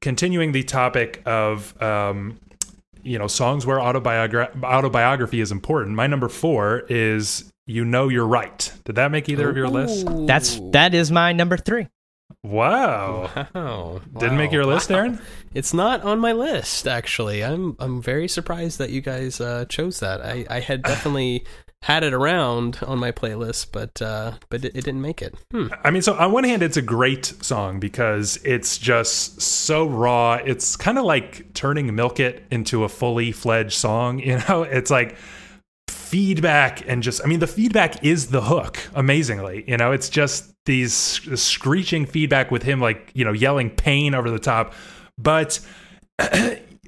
continuing 0.00 0.52
the 0.52 0.62
topic 0.62 1.22
of 1.26 1.80
um 1.82 2.38
you 3.02 3.18
know, 3.18 3.26
songs 3.26 3.66
where 3.66 3.76
autobiogra- 3.76 4.62
autobiography 4.64 5.40
is 5.40 5.52
important. 5.52 5.94
My 5.94 6.06
number 6.06 6.26
4 6.30 6.84
is 6.88 7.52
You 7.66 7.84
Know 7.84 8.08
You're 8.08 8.26
Right. 8.26 8.72
Did 8.86 8.96
that 8.96 9.10
make 9.10 9.28
either 9.28 9.50
of 9.50 9.58
your 9.58 9.68
lists? 9.68 10.04
That's 10.26 10.58
that 10.72 10.94
is 10.94 11.10
my 11.12 11.32
number 11.32 11.58
three. 11.58 11.88
Wow. 12.42 13.30
Wow. 13.54 14.00
Didn't 14.18 14.38
make 14.38 14.52
your 14.52 14.64
list, 14.66 14.90
Wow. 14.90 14.96
Aaron? 14.96 15.20
It's 15.54 15.72
not 15.74 16.02
on 16.02 16.18
my 16.18 16.32
list, 16.32 16.86
actually. 16.88 17.44
I'm 17.44 17.76
I'm 17.78 18.00
very 18.02 18.28
surprised 18.28 18.78
that 18.78 18.90
you 18.90 19.00
guys 19.00 19.40
uh, 19.40 19.66
chose 19.66 20.00
that. 20.00 20.20
I, 20.22 20.46
I 20.50 20.60
had 20.60 20.82
definitely 20.92 21.44
had 21.84 22.02
it 22.02 22.14
around 22.14 22.78
on 22.86 22.98
my 22.98 23.12
playlist, 23.12 23.66
but 23.70 24.00
uh, 24.00 24.32
but 24.48 24.64
it, 24.64 24.74
it 24.74 24.84
didn't 24.84 25.02
make 25.02 25.20
it. 25.20 25.34
Hmm. 25.50 25.66
I 25.82 25.90
mean, 25.90 26.00
so 26.00 26.14
on 26.14 26.32
one 26.32 26.44
hand, 26.44 26.62
it's 26.62 26.78
a 26.78 26.82
great 26.82 27.26
song 27.44 27.78
because 27.78 28.38
it's 28.42 28.78
just 28.78 29.42
so 29.42 29.86
raw. 29.86 30.36
It's 30.36 30.76
kind 30.76 30.96
of 30.96 31.04
like 31.04 31.52
turning 31.52 31.94
Milk 31.94 32.20
It 32.20 32.42
into 32.50 32.84
a 32.84 32.88
fully 32.88 33.32
fledged 33.32 33.74
song. 33.74 34.18
You 34.24 34.40
know, 34.48 34.62
it's 34.62 34.90
like 34.90 35.16
feedback 35.88 36.88
and 36.88 37.02
just, 37.02 37.20
I 37.22 37.26
mean, 37.26 37.40
the 37.40 37.46
feedback 37.46 38.02
is 38.02 38.28
the 38.28 38.40
hook, 38.40 38.78
amazingly. 38.94 39.64
You 39.66 39.76
know, 39.76 39.92
it's 39.92 40.08
just 40.08 40.54
these 40.64 40.94
screeching 40.94 42.06
feedback 42.06 42.50
with 42.50 42.62
him, 42.62 42.80
like, 42.80 43.10
you 43.14 43.24
know, 43.24 43.32
yelling 43.32 43.68
pain 43.68 44.14
over 44.14 44.30
the 44.30 44.38
top. 44.38 44.72
But 45.18 45.60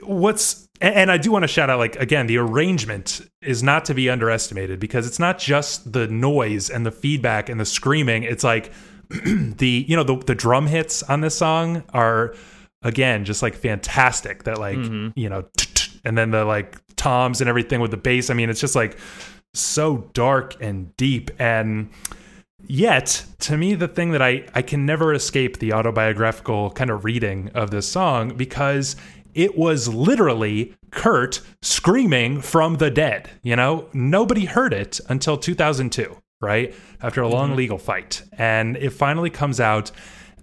what's 0.02 0.65
and 0.80 1.10
I 1.10 1.16
do 1.16 1.30
want 1.30 1.42
to 1.44 1.48
shout 1.48 1.70
out 1.70 1.78
like 1.78 1.96
again 1.96 2.26
the 2.26 2.38
arrangement 2.38 3.20
is 3.42 3.62
not 3.62 3.84
to 3.86 3.94
be 3.94 4.10
underestimated 4.10 4.78
because 4.78 5.06
it's 5.06 5.18
not 5.18 5.38
just 5.38 5.92
the 5.92 6.06
noise 6.08 6.70
and 6.70 6.84
the 6.84 6.90
feedback 6.90 7.48
and 7.48 7.58
the 7.58 7.64
screaming. 7.64 8.22
It's 8.24 8.44
like 8.44 8.72
the 9.08 9.84
you 9.88 9.96
know 9.96 10.04
the 10.04 10.16
the 10.16 10.34
drum 10.34 10.66
hits 10.66 11.02
on 11.04 11.20
this 11.20 11.36
song 11.36 11.84
are 11.92 12.34
again 12.82 13.24
just 13.24 13.42
like 13.42 13.54
fantastic 13.54 14.44
that 14.44 14.58
like 14.58 14.78
mm-hmm. 14.78 15.18
you 15.18 15.28
know 15.28 15.44
and 16.04 16.16
then 16.16 16.30
the 16.30 16.44
like 16.44 16.76
toms 16.96 17.40
and 17.40 17.48
everything 17.48 17.80
with 17.80 17.90
the 17.90 17.96
bass. 17.96 18.30
I 18.30 18.34
mean 18.34 18.50
it's 18.50 18.60
just 18.60 18.76
like 18.76 18.98
so 19.54 20.08
dark 20.12 20.56
and 20.60 20.94
deep. 20.96 21.30
And 21.38 21.90
Yet, 22.68 23.24
to 23.40 23.56
me, 23.56 23.74
the 23.74 23.86
thing 23.86 24.10
that 24.10 24.22
I, 24.22 24.44
I 24.54 24.62
can 24.62 24.86
never 24.86 25.12
escape 25.12 25.58
the 25.58 25.72
autobiographical 25.72 26.70
kind 26.70 26.90
of 26.90 27.04
reading 27.04 27.50
of 27.54 27.70
this 27.70 27.86
song 27.86 28.36
because 28.36 28.96
it 29.36 29.56
was 29.56 29.86
literally 29.86 30.74
Kurt 30.90 31.42
screaming 31.60 32.40
from 32.40 32.76
the 32.76 32.90
dead. 32.90 33.28
You 33.42 33.54
know, 33.54 33.88
nobody 33.92 34.46
heard 34.46 34.72
it 34.72 34.98
until 35.10 35.36
2002, 35.36 36.16
right? 36.40 36.74
After 37.02 37.20
a 37.20 37.28
long 37.28 37.50
mm-hmm. 37.50 37.58
legal 37.58 37.78
fight. 37.78 38.22
And 38.32 38.78
it 38.78 38.90
finally 38.90 39.28
comes 39.28 39.60
out. 39.60 39.92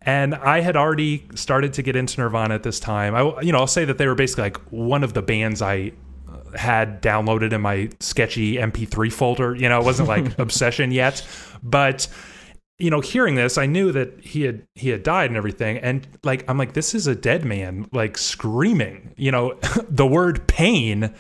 And 0.04 0.36
I 0.36 0.62
had 0.62 0.76
already 0.76 1.26
started 1.34 1.74
to 1.74 1.82
get 1.82 1.96
into 1.96 2.22
Nirvana 2.22 2.54
at 2.54 2.62
this 2.62 2.80
time. 2.80 3.16
I, 3.16 3.42
you 3.42 3.52
know, 3.52 3.58
I'll 3.58 3.68
say 3.68 3.84
that 3.84 3.98
they 3.98 4.06
were 4.06 4.16
basically 4.16 4.44
like 4.44 4.58
one 4.70 5.04
of 5.04 5.14
the 5.14 5.24
bands 5.24 5.62
I 5.62 5.94
uh, 6.32 6.56
had 6.58 7.02
downloaded 7.02 7.52
in 7.52 7.62
my 7.62 7.90
sketchy 8.00 8.58
MP3 8.58 9.12
folder. 9.12 9.56
You 9.56 9.70
know, 9.70 9.80
it 9.80 9.86
wasn't 9.86 10.08
like 10.08 10.38
obsession 10.38 10.92
yet, 10.92 11.26
but 11.64 12.08
you 12.80 12.90
know, 12.90 13.02
hearing 13.02 13.36
this, 13.36 13.58
I 13.58 13.66
knew 13.66 13.92
that 13.92 14.20
he 14.22 14.44
had 14.44 14.68
he 14.76 14.90
had 14.90 15.04
died 15.04 15.30
and 15.30 15.38
everything, 15.38 15.78
and 15.78 16.08
like 16.24 16.44
I'm 16.50 16.58
like, 16.58 16.74
this 16.74 16.94
is 16.94 17.08
a 17.08 17.16
dead 17.16 17.46
man 17.46 17.88
like 17.92 18.18
screaming. 18.18 19.14
You 19.18 19.32
know, 19.32 19.60
the 19.90 20.08
word 20.08 20.48
pain 20.48 21.14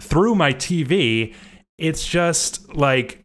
through 0.00 0.34
my 0.34 0.52
TV. 0.52 1.34
It's 1.78 2.06
just 2.06 2.74
like 2.74 3.24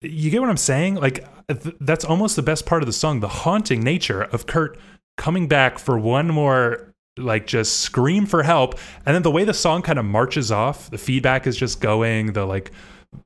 you 0.00 0.30
get 0.30 0.40
what 0.40 0.50
I'm 0.50 0.56
saying. 0.56 0.96
Like 0.96 1.24
th- 1.48 1.76
that's 1.80 2.04
almost 2.04 2.36
the 2.36 2.42
best 2.42 2.66
part 2.66 2.82
of 2.82 2.86
the 2.86 2.92
song, 2.92 3.20
the 3.20 3.28
haunting 3.28 3.82
nature 3.82 4.22
of 4.22 4.46
Kurt 4.46 4.78
coming 5.16 5.48
back 5.48 5.78
for 5.78 5.98
one 5.98 6.28
more 6.28 6.92
like 7.18 7.46
just 7.46 7.80
scream 7.80 8.24
for 8.24 8.42
help 8.42 8.78
and 9.04 9.14
then 9.14 9.22
the 9.22 9.30
way 9.30 9.44
the 9.44 9.52
song 9.52 9.82
kind 9.82 9.98
of 9.98 10.04
marches 10.06 10.50
off 10.50 10.88
the 10.88 10.96
feedback 10.96 11.46
is 11.46 11.58
just 11.58 11.78
going 11.78 12.32
the 12.32 12.46
like 12.46 12.72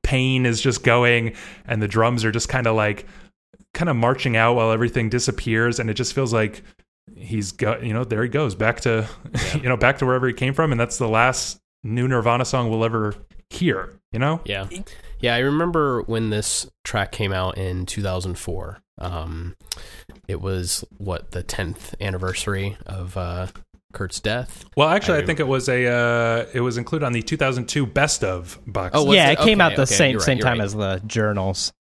pain 0.03 0.45
is 0.45 0.59
just 0.59 0.83
going 0.83 1.33
and 1.65 1.81
the 1.81 1.87
drums 1.87 2.25
are 2.25 2.31
just 2.31 2.49
kind 2.49 2.67
of 2.67 2.75
like 2.75 3.05
kind 3.77 3.89
of 3.89 3.95
marching 3.95 4.35
out 4.35 4.55
while 4.55 4.71
everything 4.71 5.07
disappears 5.09 5.79
and 5.79 5.89
it 5.89 5.93
just 5.93 6.13
feels 6.13 6.33
like 6.33 6.63
he's 7.15 7.51
got 7.51 7.83
you 7.83 7.93
know 7.93 8.03
there 8.03 8.23
he 8.23 8.29
goes 8.29 8.55
back 8.55 8.81
to 8.81 9.07
you 9.53 9.69
know 9.69 9.77
back 9.77 9.99
to 9.99 10.05
wherever 10.05 10.27
he 10.27 10.33
came 10.33 10.53
from 10.53 10.71
and 10.71 10.79
that's 10.81 10.97
the 10.97 11.07
last 11.07 11.59
new 11.83 12.07
nirvana 12.07 12.43
song 12.43 12.69
we'll 12.69 12.83
ever 12.83 13.13
hear 13.51 13.93
you 14.11 14.19
know 14.19 14.41
Yeah, 14.45 14.67
yeah. 15.19 15.35
I 15.35 15.39
remember 15.39 16.01
when 16.01 16.31
this 16.31 16.67
track 16.83 17.11
came 17.11 17.31
out 17.31 17.57
in 17.57 17.85
2004. 17.85 18.79
Um, 18.99 19.55
it 20.27 20.41
was 20.41 20.83
what 20.97 21.31
the 21.31 21.43
10th 21.43 21.93
anniversary 22.01 22.77
of 22.87 23.15
uh, 23.15 23.47
Kurt's 23.93 24.19
death. 24.19 24.65
well 24.75 24.89
actually 24.89 25.19
i, 25.19 25.21
I- 25.21 25.25
think 25.25 25.39
it 25.39 25.47
was 25.47 25.69
a 25.69 25.85
uh 25.85 26.45
it 26.53 26.61
was 26.61 26.77
included 26.77 27.05
on 27.05 27.13
the 27.13 27.21
2002 27.21 27.85
best 27.85 28.23
of 28.23 28.59
box 28.65 28.91
Oh, 28.97 29.11
yeah, 29.13 29.29
it? 29.29 29.33
it 29.33 29.39
came 29.43 29.61
Okay, 29.61 29.65
out 29.65 29.75
the 29.75 29.83
okay, 29.83 29.93
same 29.93 30.15
right, 30.17 30.25
same 30.25 30.39
time 30.39 30.57
right. 30.59 30.65
as 30.65 30.73
the 30.73 31.01
journals. 31.05 31.71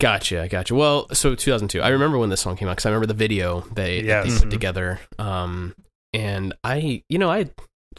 Gotcha, 0.00 0.42
I 0.42 0.48
gotcha. 0.48 0.74
Well, 0.74 1.08
so 1.14 1.34
2002. 1.34 1.80
I 1.80 1.88
remember 1.88 2.18
when 2.18 2.28
this 2.30 2.40
song 2.40 2.56
came 2.56 2.68
out 2.68 2.72
because 2.76 2.86
I 2.86 2.90
remember 2.90 3.06
the 3.06 3.14
video 3.14 3.60
they, 3.72 4.02
Yes. 4.02 4.26
they 4.34 4.40
put 4.40 4.50
together. 4.50 5.00
Um, 5.18 5.74
and 6.12 6.52
I, 6.64 7.02
you 7.08 7.18
know, 7.18 7.30
I 7.30 7.50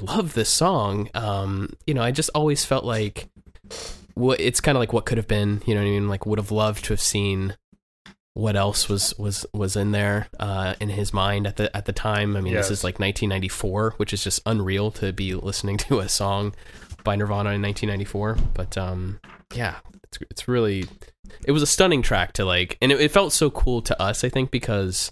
love 0.02 0.34
this 0.34 0.50
song. 0.50 1.10
Um, 1.14 1.74
you 1.88 1.94
know, 1.94 2.02
I 2.02 2.12
just 2.12 2.30
always 2.36 2.66
felt 2.66 2.84
like 2.84 3.28
what 4.14 4.40
it's 4.40 4.62
kind 4.62 4.78
of 4.78 4.80
like 4.82 4.94
what 4.94 5.06
could 5.06 5.18
have 5.18 5.28
been. 5.28 5.62
You 5.66 5.74
know 5.74 5.82
what 5.82 5.88
I 5.88 5.92
mean? 5.92 6.08
Like 6.10 6.26
would 6.26 6.40
have 6.40 6.52
loved 6.52 6.86
to 6.86 6.94
have 6.94 7.02
seen 7.02 7.56
what 8.34 8.58
else 8.58 8.90
was 8.90 9.18
was 9.18 9.46
was 9.54 9.78
in 9.78 9.92
there 9.92 10.28
uh, 10.40 10.76
in 10.82 10.90
his 10.90 11.14
mind 11.14 11.48
at 11.48 11.56
the 11.56 11.76
at 11.76 11.86
the 11.86 11.94
time. 11.94 12.36
I 12.36 12.42
mean, 12.42 12.54
Yes. 12.54 12.68
this 12.70 12.80
is 12.80 12.84
like 12.84 12.96
1994, 13.00 13.94
which 13.98 14.14
is 14.14 14.24
just 14.24 14.42
unreal 14.46 14.92
to 14.92 15.14
be 15.14 15.34
listening 15.34 15.78
to 15.88 16.00
a 16.00 16.10
song 16.10 16.54
by 17.06 17.16
Nirvana 17.16 17.52
in 17.52 17.62
1994. 17.62 18.38
But 18.54 18.78
um, 18.78 19.20
yeah, 19.56 19.76
it's 20.04 20.20
it's 20.30 20.48
really 20.48 20.86
it 21.46 21.52
was 21.52 21.62
a 21.62 21.68
stunning 21.68 22.02
track 22.02 22.34
to 22.34 22.46
like, 22.46 22.78
and 22.82 22.92
it, 22.92 23.00
it 23.02 23.12
felt 23.12 23.34
so 23.34 23.50
cool 23.50 23.82
to 23.84 24.02
us. 24.02 24.24
I 24.24 24.30
think 24.30 24.52
because 24.52 25.12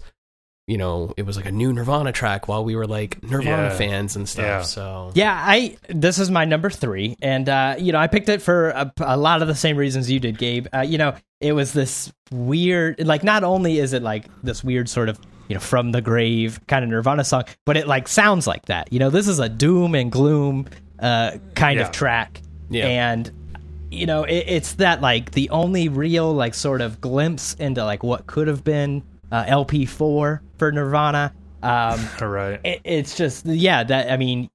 you 0.66 0.78
know 0.78 1.12
it 1.18 1.26
was 1.26 1.36
like 1.36 1.44
a 1.44 1.52
new 1.52 1.72
Nirvana 1.74 2.10
track 2.12 2.48
while 2.48 2.64
we 2.64 2.74
were 2.74 2.86
like 2.86 3.22
Nirvana 3.22 3.64
Yeah. 3.64 3.76
fans 3.76 4.16
and 4.16 4.26
stuff. 4.28 4.44
Yeah. 4.44 4.62
So 4.62 5.10
Yeah, 5.14 5.34
I 5.38 5.76
this 5.88 6.18
is 6.18 6.30
my 6.30 6.44
number 6.46 6.70
three, 6.70 7.16
and 7.20 7.48
uh, 7.48 7.76
you 7.78 7.92
know 7.92 7.98
I 7.98 8.06
picked 8.06 8.28
it 8.30 8.40
for 8.40 8.70
a, 8.70 8.92
a 9.00 9.16
lot 9.16 9.42
of 9.42 9.48
the 9.48 9.54
same 9.54 9.76
reasons 9.76 10.10
you 10.10 10.20
did, 10.20 10.38
Gabe. 10.38 10.66
Uh, 10.74 10.80
you 10.80 10.96
know, 10.98 11.14
it 11.40 11.52
was 11.52 11.72
this 11.74 12.10
weird, 12.30 13.06
like 13.06 13.22
not 13.22 13.44
only 13.44 13.78
is 13.78 13.92
it 13.92 14.02
like 14.02 14.24
this 14.42 14.64
weird 14.64 14.88
sort 14.88 15.08
of 15.10 15.18
you 15.48 15.54
know 15.54 15.60
from 15.60 15.92
the 15.92 16.00
grave 16.00 16.58
kind 16.66 16.82
of 16.82 16.90
Nirvana 16.90 17.24
song, 17.24 17.44
but 17.66 17.76
it 17.76 17.86
like 17.86 18.08
sounds 18.08 18.46
like 18.46 18.64
that. 18.66 18.90
You 18.92 18.98
know, 19.00 19.10
this 19.10 19.28
is 19.28 19.38
a 19.40 19.48
doom 19.50 19.94
and 19.94 20.10
gloom 20.10 20.66
uh, 20.98 21.32
kind 21.54 21.78
Yeah. 21.78 21.84
of 21.86 21.92
track, 21.92 22.40
Yeah. 22.70 22.86
and 22.86 23.30
you 23.94 24.06
know 24.06 24.24
it, 24.24 24.44
it's 24.46 24.74
that 24.74 25.00
like 25.00 25.30
the 25.32 25.48
only 25.50 25.88
real 25.88 26.32
like 26.34 26.54
sort 26.54 26.80
of 26.80 27.00
glimpse 27.00 27.54
into 27.54 27.84
like 27.84 28.02
what 28.02 28.26
could 28.26 28.48
have 28.48 28.62
been 28.64 29.02
uh, 29.32 29.44
LP 29.46 29.86
four 29.86 30.42
for 30.58 30.70
Nirvana. 30.70 31.32
Um, 31.62 32.06
right 32.20 32.60
it, 32.62 32.82
it's 32.84 33.16
just 33.16 33.46
yeah 33.46 33.82
that 33.84 34.12
i 34.12 34.18
mean 34.18 34.50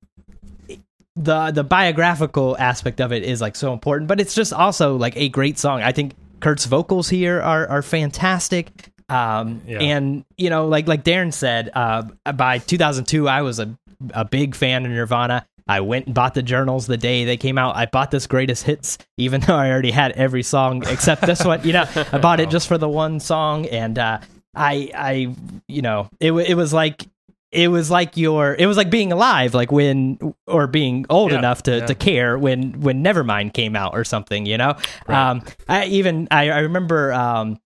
the 1.16 1.52
the 1.52 1.64
biographical 1.64 2.56
aspect 2.60 3.02
of 3.02 3.12
it 3.12 3.24
is 3.24 3.42
like 3.42 3.56
so 3.56 3.74
important 3.74 4.08
but 4.08 4.22
it's 4.22 4.36
just 4.36 4.54
also 4.54 4.96
like 4.96 5.18
a 5.18 5.28
great 5.30 5.58
song 5.58 5.82
i 5.82 5.92
think 5.92 6.14
kurt's 6.40 6.66
vocals 6.66 7.10
here 7.10 7.42
are 7.42 7.68
are 7.68 7.82
fantastic 7.82 8.92
um 9.10 9.62
Yeah. 9.68 9.80
and 9.80 10.24
you 10.38 10.50
know 10.52 10.68
like 10.68 10.88
like 10.88 11.04
darren 11.04 11.34
said 11.34 11.72
uh 11.74 12.04
by 12.36 12.60
2002 12.60 13.28
i 13.28 13.42
was 13.42 13.60
a 13.60 13.76
a 14.14 14.24
big 14.24 14.54
fan 14.56 14.86
of 14.86 14.92
nirvana 14.92 15.46
I 15.70 15.80
went 15.82 16.08
and 16.08 16.16
bought 16.16 16.34
the 16.34 16.42
journals 16.44 16.88
the 16.88 16.98
day 16.98 17.24
they 17.26 17.38
came 17.38 17.58
out. 17.58 17.76
I 17.76 17.86
bought 17.86 18.12
this 18.12 18.28
greatest 18.28 18.64
hits, 18.64 18.98
even 19.18 19.40
though 19.48 19.56
I 19.56 19.70
already 19.72 19.92
had 19.92 20.12
every 20.14 20.44
song 20.44 20.84
except 20.88 21.22
this 21.22 21.46
one. 21.46 21.64
You 21.64 21.74
know, 21.74 21.86
I 22.12 22.18
bought 22.22 22.40
it 22.40 22.50
just 22.50 22.68
for 22.68 22.78
the 22.78 22.90
one 22.90 23.20
song, 23.20 23.66
and 23.68 23.98
uh, 23.98 24.20
I, 24.56 24.92
I, 24.96 25.36
you 25.68 25.82
know, 25.82 26.10
it 26.20 26.32
it 26.34 26.56
was 26.56 26.74
like 26.74 27.06
it 27.52 27.70
was 27.70 27.90
like 27.90 28.16
your 28.18 28.56
it 28.60 28.66
was 28.68 28.78
like 28.78 28.90
being 28.92 29.12
alive 29.12 29.56
like 29.56 29.72
when 29.72 30.20
or 30.46 30.68
being 30.68 31.04
old 31.10 31.32
Yeah, 31.32 31.40
enough 31.40 31.64
to, 31.64 31.78
yeah. 31.78 31.86
to 31.88 31.96
care 31.96 32.38
when 32.38 32.80
when 32.82 33.04
nevermind 33.04 33.54
came 33.54 33.76
out 33.76 33.96
or 33.96 34.04
something 34.04 34.46
you 34.46 34.56
know 34.56 34.76
um 35.08 35.42
i 35.68 35.86
even 35.86 36.28
i, 36.30 36.52
I 36.52 36.60
remember 36.60 37.12
um 37.12 37.60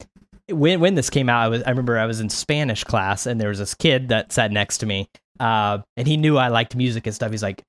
when 0.50 0.80
when 0.80 0.96
this 0.96 1.10
came 1.10 1.28
out 1.28 1.42
i 1.42 1.48
was 1.50 1.64
i 1.64 1.70
remember 1.70 1.98
i 2.00 2.06
was 2.06 2.22
in 2.22 2.30
spanish 2.30 2.86
class 2.86 3.26
and 3.26 3.42
there 3.42 3.50
was 3.50 3.60
this 3.60 3.74
kid 3.76 4.08
that 4.08 4.32
sat 4.32 4.54
next 4.54 4.78
to 4.78 4.86
me 4.86 5.10
uh 5.42 5.80
and 5.98 6.08
he 6.08 6.16
knew 6.16 6.38
i 6.38 6.48
liked 6.48 6.78
music 6.78 7.06
and 7.06 7.14
stuff 7.14 7.32
he's 7.32 7.44
like 7.44 7.62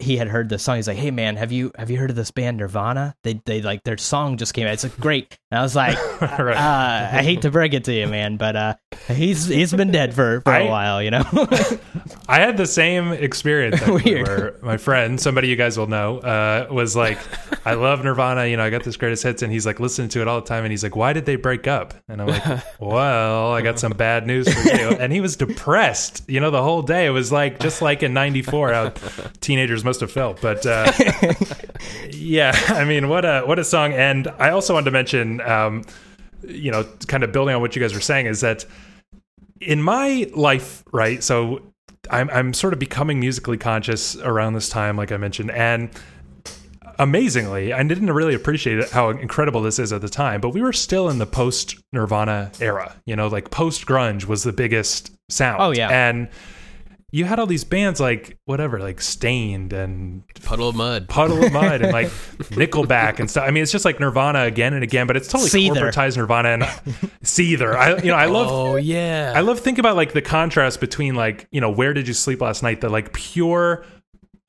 he 0.00 0.16
had 0.16 0.28
heard 0.28 0.48
the 0.48 0.58
song. 0.58 0.76
He's 0.76 0.86
like, 0.88 0.96
"Hey 0.96 1.10
man, 1.10 1.36
have 1.36 1.50
you 1.52 1.72
have 1.76 1.90
you 1.90 1.98
heard 1.98 2.10
of 2.10 2.16
this 2.16 2.30
band 2.30 2.58
Nirvana? 2.58 3.14
They 3.24 3.40
they 3.44 3.62
like 3.62 3.82
their 3.84 3.96
song 3.98 4.36
just 4.36 4.54
came 4.54 4.66
out. 4.66 4.72
It's 4.74 4.84
like, 4.84 4.98
great." 5.00 5.36
And 5.50 5.58
I 5.58 5.62
was 5.62 5.74
like, 5.74 5.96
Right. 6.20 6.56
uh, 6.56 7.16
"I 7.18 7.22
hate 7.22 7.42
to 7.42 7.50
break 7.50 7.74
it 7.74 7.84
to 7.84 7.92
you, 7.92 8.06
man, 8.06 8.36
but 8.36 8.54
uh, 8.56 8.74
he's 9.08 9.46
he's 9.46 9.72
been 9.72 9.90
dead 9.90 10.14
for, 10.14 10.40
for 10.42 10.52
I- 10.52 10.60
a 10.60 10.68
while, 10.68 11.02
you 11.02 11.10
know." 11.10 11.24
I 12.30 12.40
had 12.40 12.58
the 12.58 12.66
same 12.66 13.12
experience 13.12 13.80
Weird. 13.86 14.26
where 14.28 14.54
my 14.62 14.76
friend, 14.76 15.18
somebody 15.18 15.48
you 15.48 15.56
guys 15.56 15.78
will 15.78 15.86
know, 15.86 16.18
uh, 16.18 16.66
was 16.70 16.94
like, 16.94 17.18
"I 17.66 17.74
love 17.74 18.04
Nirvana. 18.04 18.46
You 18.46 18.56
know, 18.58 18.64
I 18.64 18.70
got 18.70 18.84
this 18.84 18.96
greatest 18.96 19.22
hits," 19.22 19.42
and 19.42 19.50
he's 19.52 19.64
like 19.66 19.80
listening 19.80 20.10
to 20.10 20.20
it 20.20 20.28
all 20.28 20.40
the 20.40 20.46
time, 20.46 20.64
and 20.64 20.70
he's 20.70 20.82
like, 20.82 20.94
"Why 20.94 21.12
did 21.14 21.24
they 21.26 21.36
break 21.36 21.66
up?" 21.66 21.94
And 22.08 22.20
I'm 22.20 22.28
like, 22.28 22.44
"Well, 22.80 23.52
I 23.52 23.62
got 23.62 23.78
some 23.78 23.92
bad 23.92 24.26
news 24.26 24.52
for 24.52 24.68
you." 24.76 24.90
And 24.90 25.12
he 25.12 25.20
was 25.20 25.36
depressed, 25.36 26.22
you 26.28 26.38
know, 26.40 26.50
the 26.50 26.62
whole 26.62 26.82
day. 26.82 27.06
It 27.06 27.10
was 27.10 27.32
like 27.32 27.60
just 27.60 27.80
like 27.82 28.02
in 28.02 28.12
'94, 28.12 28.72
how 28.72 28.92
teenagers 29.40 29.84
must 29.88 30.00
have 30.00 30.12
felt. 30.12 30.40
But 30.40 30.64
uh, 30.64 30.92
yeah, 32.10 32.52
I 32.68 32.84
mean, 32.84 33.08
what 33.08 33.24
a 33.24 33.40
what 33.40 33.58
a 33.58 33.64
song! 33.64 33.92
And 33.92 34.28
I 34.38 34.50
also 34.50 34.74
wanted 34.74 34.84
to 34.84 34.90
mention, 34.90 35.40
um, 35.40 35.84
you 36.46 36.70
know, 36.70 36.84
kind 37.06 37.24
of 37.24 37.32
building 37.32 37.54
on 37.54 37.60
what 37.60 37.74
you 37.74 37.82
guys 37.82 37.94
were 37.94 38.00
saying, 38.00 38.26
is 38.26 38.40
that 38.42 38.64
in 39.60 39.82
my 39.82 40.30
life, 40.34 40.84
right? 40.92 41.22
So 41.24 41.62
I'm 42.10 42.30
I'm 42.30 42.52
sort 42.52 42.72
of 42.72 42.78
becoming 42.78 43.18
musically 43.18 43.56
conscious 43.56 44.16
around 44.16 44.52
this 44.52 44.68
time, 44.68 44.96
like 44.96 45.10
I 45.10 45.16
mentioned, 45.16 45.50
and 45.50 45.90
amazingly, 46.98 47.72
I 47.72 47.82
didn't 47.82 48.10
really 48.10 48.34
appreciate 48.34 48.90
how 48.90 49.10
incredible 49.10 49.62
this 49.62 49.78
is 49.78 49.92
at 49.92 50.00
the 50.00 50.08
time, 50.08 50.40
but 50.40 50.50
we 50.50 50.60
were 50.60 50.72
still 50.72 51.08
in 51.08 51.18
the 51.18 51.26
post 51.26 51.76
Nirvana 51.92 52.52
era. 52.60 52.94
You 53.06 53.16
know, 53.16 53.28
like 53.28 53.50
post 53.50 53.86
grunge 53.86 54.26
was 54.26 54.42
the 54.42 54.52
biggest 54.52 55.12
sound. 55.30 55.62
Oh, 55.62 55.70
yeah. 55.70 55.88
and 55.88 56.28
you 57.10 57.24
had 57.24 57.38
all 57.38 57.46
these 57.46 57.64
bands 57.64 58.00
like 58.00 58.36
whatever, 58.44 58.78
like 58.80 59.00
Staind 59.00 59.72
and 59.72 60.22
Puddle 60.42 60.68
of 60.68 60.76
Mudd. 60.76 61.08
Puddle 61.08 61.42
of 61.42 61.52
Mudd 61.52 61.80
and 61.80 61.92
like 61.92 62.08
Nickelback 62.50 63.18
and 63.18 63.30
stuff. 63.30 63.44
I 63.46 63.50
mean, 63.50 63.62
it's 63.62 63.72
just 63.72 63.86
like 63.86 63.98
Nirvana 63.98 64.42
again 64.42 64.74
and 64.74 64.84
again, 64.84 65.06
but 65.06 65.16
it's 65.16 65.26
totally 65.28 65.48
Seether. 65.48 65.90
corporatized 65.90 66.18
Nirvana 66.18 66.48
and 66.50 66.62
Seether. 67.24 67.74
I, 67.74 67.96
you 67.96 68.10
know, 68.10 68.16
I 68.16 68.26
love. 68.26 68.48
Oh 68.50 68.76
yeah. 68.76 69.32
I 69.34 69.40
love 69.40 69.60
think 69.60 69.78
about 69.78 69.96
like 69.96 70.12
the 70.12 70.20
contrast 70.20 70.80
between 70.80 71.14
like 71.14 71.48
you 71.50 71.62
know 71.62 71.70
where 71.70 71.94
did 71.94 72.06
you 72.06 72.14
sleep 72.14 72.42
last 72.42 72.62
night 72.62 72.82
the 72.82 72.90
like 72.90 73.14
pure 73.14 73.84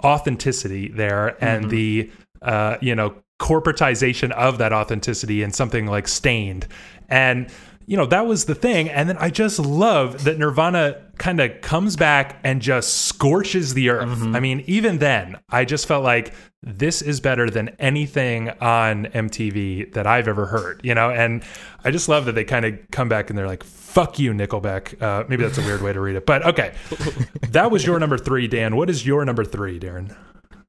authenticity 0.04 0.90
there 0.90 1.42
and 1.44 1.70
the 1.70 2.10
uh 2.42 2.78
you 2.82 2.96
know 2.96 3.16
corporatization 3.40 4.32
of 4.32 4.58
that 4.58 4.74
authenticity 4.74 5.44
in 5.44 5.52
something 5.52 5.88
like 5.88 6.08
Staind 6.10 6.68
and 7.08 7.50
you 7.90 7.98
know 7.98 8.06
that 8.06 8.28
was 8.28 8.46
the 8.46 8.54
thing. 8.54 8.88
And 8.88 9.10
then 9.10 9.18
i 9.18 9.30
just 9.32 9.58
love 9.58 10.24
that 10.26 10.38
nirvana 10.38 11.02
kind 11.18 11.40
of 11.40 11.60
comes 11.62 11.96
back 11.96 12.40
and 12.44 12.62
just 12.62 13.06
scorches 13.06 13.74
the 13.74 13.90
earth. 13.90 14.22
I 14.36 14.40
mean 14.40 14.64
even 14.68 15.00
then 15.00 15.38
i 15.50 15.66
just 15.66 15.88
felt 15.88 16.04
like 16.04 16.34
this 16.62 17.02
is 17.02 17.20
better 17.20 17.50
than 17.50 17.70
anything 17.80 18.50
on 18.62 19.06
mtv 19.08 19.94
that 19.94 20.06
i've 20.06 20.28
ever 20.28 20.46
heard 20.46 20.82
you 20.84 20.94
know? 20.94 21.10
And 21.10 21.44
i 21.84 21.90
just 21.90 22.08
love 22.08 22.26
that 22.26 22.36
they 22.36 22.44
kind 22.44 22.66
of 22.66 22.78
come 22.92 23.10
back 23.10 23.30
and 23.30 23.38
they're 23.38 23.48
like 23.48 23.64
fuck 23.64 24.20
you 24.20 24.34
nickelback. 24.34 25.02
Uh, 25.02 25.24
maybe 25.28 25.42
that's 25.42 25.58
a 25.58 25.62
weird 25.62 25.82
way 25.82 25.92
to 25.92 26.00
read 26.00 26.16
it 26.16 26.26
but 26.28 26.46
okay. 26.46 26.74
That 27.50 27.72
was 27.72 27.84
your 27.84 28.00
number 28.00 28.20
three 28.20 28.48
dan. 28.48 28.76
What 28.76 28.90
is 28.92 29.04
your 29.08 29.26
number 29.26 29.44
three 29.44 29.80
darren? 29.80 30.16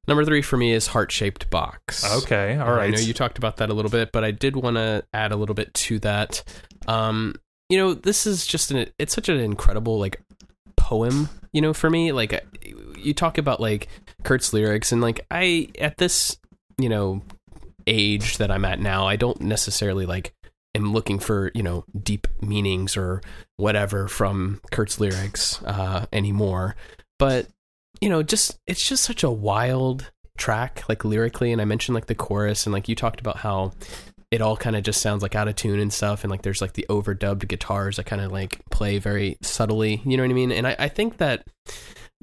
Number 0.09 0.25
three 0.25 0.41
for 0.43 0.57
me 0.57 0.73
is 0.73 0.89
heart 0.89 1.13
shaped 1.13 1.51
box. 1.51 2.03
okay 2.23 2.57
all 2.57 2.75
Uh, 2.75 2.81
I 2.81 2.91
know 2.91 2.99
you 2.99 3.13
talked 3.13 3.37
about 3.39 3.59
that 3.59 3.69
a 3.69 3.75
little 3.75 3.91
bit, 3.91 4.11
but 4.11 4.25
I 4.25 4.31
did 4.31 4.57
want 4.57 4.77
to 4.77 5.05
add 5.13 5.31
a 5.31 5.37
little 5.37 5.55
bit 5.55 5.73
to 5.75 5.99
that. 6.01 6.43
Um, 6.87 7.35
you 7.69 7.79
know, 7.79 7.95
this 7.95 8.27
is 8.27 8.47
just 8.47 8.71
an 8.71 8.91
it's 8.99 9.15
such 9.15 9.29
an 9.29 9.39
incredible 9.39 9.99
like 9.99 10.21
poem. 10.77 11.29
You 11.53 11.61
know, 11.61 11.73
for 11.73 11.91
me, 11.91 12.13
like 12.13 12.45
you 12.97 13.15
talk 13.15 13.39
about 13.39 13.61
like 13.61 13.89
Kurt's 14.25 14.53
lyrics, 14.53 14.93
and 14.93 15.01
like 15.01 15.27
I 15.31 15.69
at 15.79 15.99
this 15.99 16.37
you 16.79 16.89
know 16.89 17.23
age 17.87 18.39
that 18.39 18.51
I'm 18.51 18.65
at 18.65 18.81
now, 18.81 19.07
I 19.07 19.17
don't 19.17 19.41
necessarily 19.41 20.07
like 20.07 20.35
am 20.75 20.93
looking 20.93 21.19
for 21.19 21.51
you 21.55 21.63
know 21.63 21.85
deep 22.01 22.27
meanings 22.41 22.97
or 22.97 23.23
whatever 23.57 24.09
from 24.09 24.61
Kurt's 24.71 25.01
lyrics 25.01 25.63
uh, 25.65 26.07
anymore, 26.13 26.77
but 27.19 27.47
you 28.01 28.09
know, 28.09 28.23
just 28.23 28.59
it's 28.67 28.87
just 28.87 29.05
such 29.05 29.23
a 29.23 29.31
wild 29.31 30.11
track, 30.39 30.85
like 30.89 31.05
lyrically. 31.05 31.53
And 31.53 31.61
I 31.61 31.65
mentioned 31.65 31.95
like 31.95 32.07
the 32.07 32.15
chorus, 32.15 32.67
and 32.67 32.73
like 32.73 32.89
you 32.89 32.95
talked 32.95 33.21
about 33.21 33.39
how 33.39 33.73
it 34.31 34.41
all 34.41 34.57
kind 34.57 34.77
of 34.77 34.83
just 34.85 35.01
sounds 35.03 35.23
like 35.23 35.35
out 35.35 35.49
of 35.49 35.57
tune 35.57 35.81
and 35.81 35.93
stuff, 35.93 36.23
and 36.23 36.31
like 36.31 36.43
there's 36.43 36.61
like 36.61 36.75
the 36.75 36.87
overdubbed 36.89 37.47
guitars 37.49 37.97
that 37.97 38.07
kind 38.07 38.23
of 38.23 38.31
like 38.31 38.61
play 38.71 38.99
very 38.99 39.37
subtly. 39.43 40.01
You 40.05 40.17
know 40.17 40.23
what 40.23 40.31
I 40.31 40.35
mean? 40.35 40.53
And 40.53 40.67
I, 40.67 40.77
I 40.79 40.89
think 40.89 41.17
that 41.19 41.47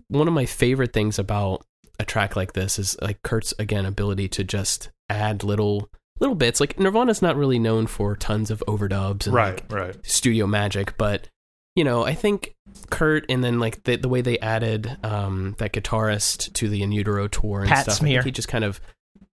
one 0.07 0.27
of 0.27 0.33
my 0.33 0.45
favorite 0.45 0.93
things 0.93 1.19
about 1.19 1.65
a 1.99 2.05
track 2.05 2.35
like 2.35 2.53
this 2.53 2.79
is 2.79 2.95
like 3.01 3.21
Kurt's 3.23 3.53
again 3.59 3.85
ability 3.85 4.29
to 4.29 4.43
just 4.43 4.89
add 5.09 5.43
little 5.43 5.89
little 6.19 6.35
bits. 6.35 6.59
Like 6.59 6.79
Nirvana's 6.79 7.21
not 7.21 7.35
really 7.35 7.59
known 7.59 7.87
for 7.87 8.15
tons 8.15 8.51
of 8.51 8.63
overdubs 8.67 9.25
and 9.25 9.35
right 9.35 9.69
like, 9.69 9.71
right 9.71 9.95
studio 10.05 10.47
magic, 10.47 10.97
but 10.97 11.27
you 11.75 11.83
know, 11.83 12.05
I 12.05 12.15
think 12.15 12.55
Kurt 12.89 13.25
and 13.29 13.43
then 13.43 13.59
like 13.59 13.83
the 13.83 13.97
the 13.97 14.09
way 14.09 14.21
they 14.21 14.39
added 14.39 14.97
um 15.03 15.55
that 15.57 15.73
guitarist 15.73 16.53
to 16.53 16.69
the 16.69 16.81
In 16.83 16.91
Utero 16.91 17.27
tour 17.27 17.61
and 17.61 17.69
Pat 17.69 17.83
stuff. 17.83 17.95
I 17.95 17.97
Smear. 17.97 18.21
think 18.21 18.25
he 18.25 18.31
just 18.31 18.47
kind 18.47 18.63
of 18.63 18.79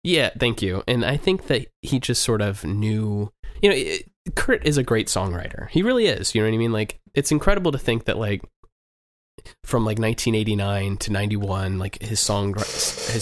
yeah, 0.05 0.31
thank 0.39 0.62
you. 0.62 0.85
And 0.86 1.05
I 1.05 1.16
think 1.16 1.48
that 1.48 1.66
he 1.82 1.98
just 1.98 2.22
sort 2.22 2.40
of 2.43 2.62
knew, 2.64 3.32
you 3.60 3.68
know, 3.70 3.74
it, 3.76 4.09
Kurt 4.36 4.64
is 4.66 4.78
a 4.78 4.82
great 4.85 5.09
songwriter. 5.09 5.68
He 5.70 5.82
really 5.82 6.06
is. 6.06 6.35
You 6.35 6.40
know 6.43 6.48
what 6.48 6.55
I 6.55 6.59
mean? 6.59 6.72
Like 6.72 7.01
it's 7.14 7.32
incredible 7.32 7.72
to 7.72 7.78
think 7.78 8.05
that 8.05 8.16
like 8.18 8.43
from 9.64 9.85
like 9.85 9.98
1989 9.98 10.97
to 10.97 11.12
91 11.12 11.78
like 11.78 12.01
his 12.01 12.20
song 12.20 12.55
his 12.55 12.64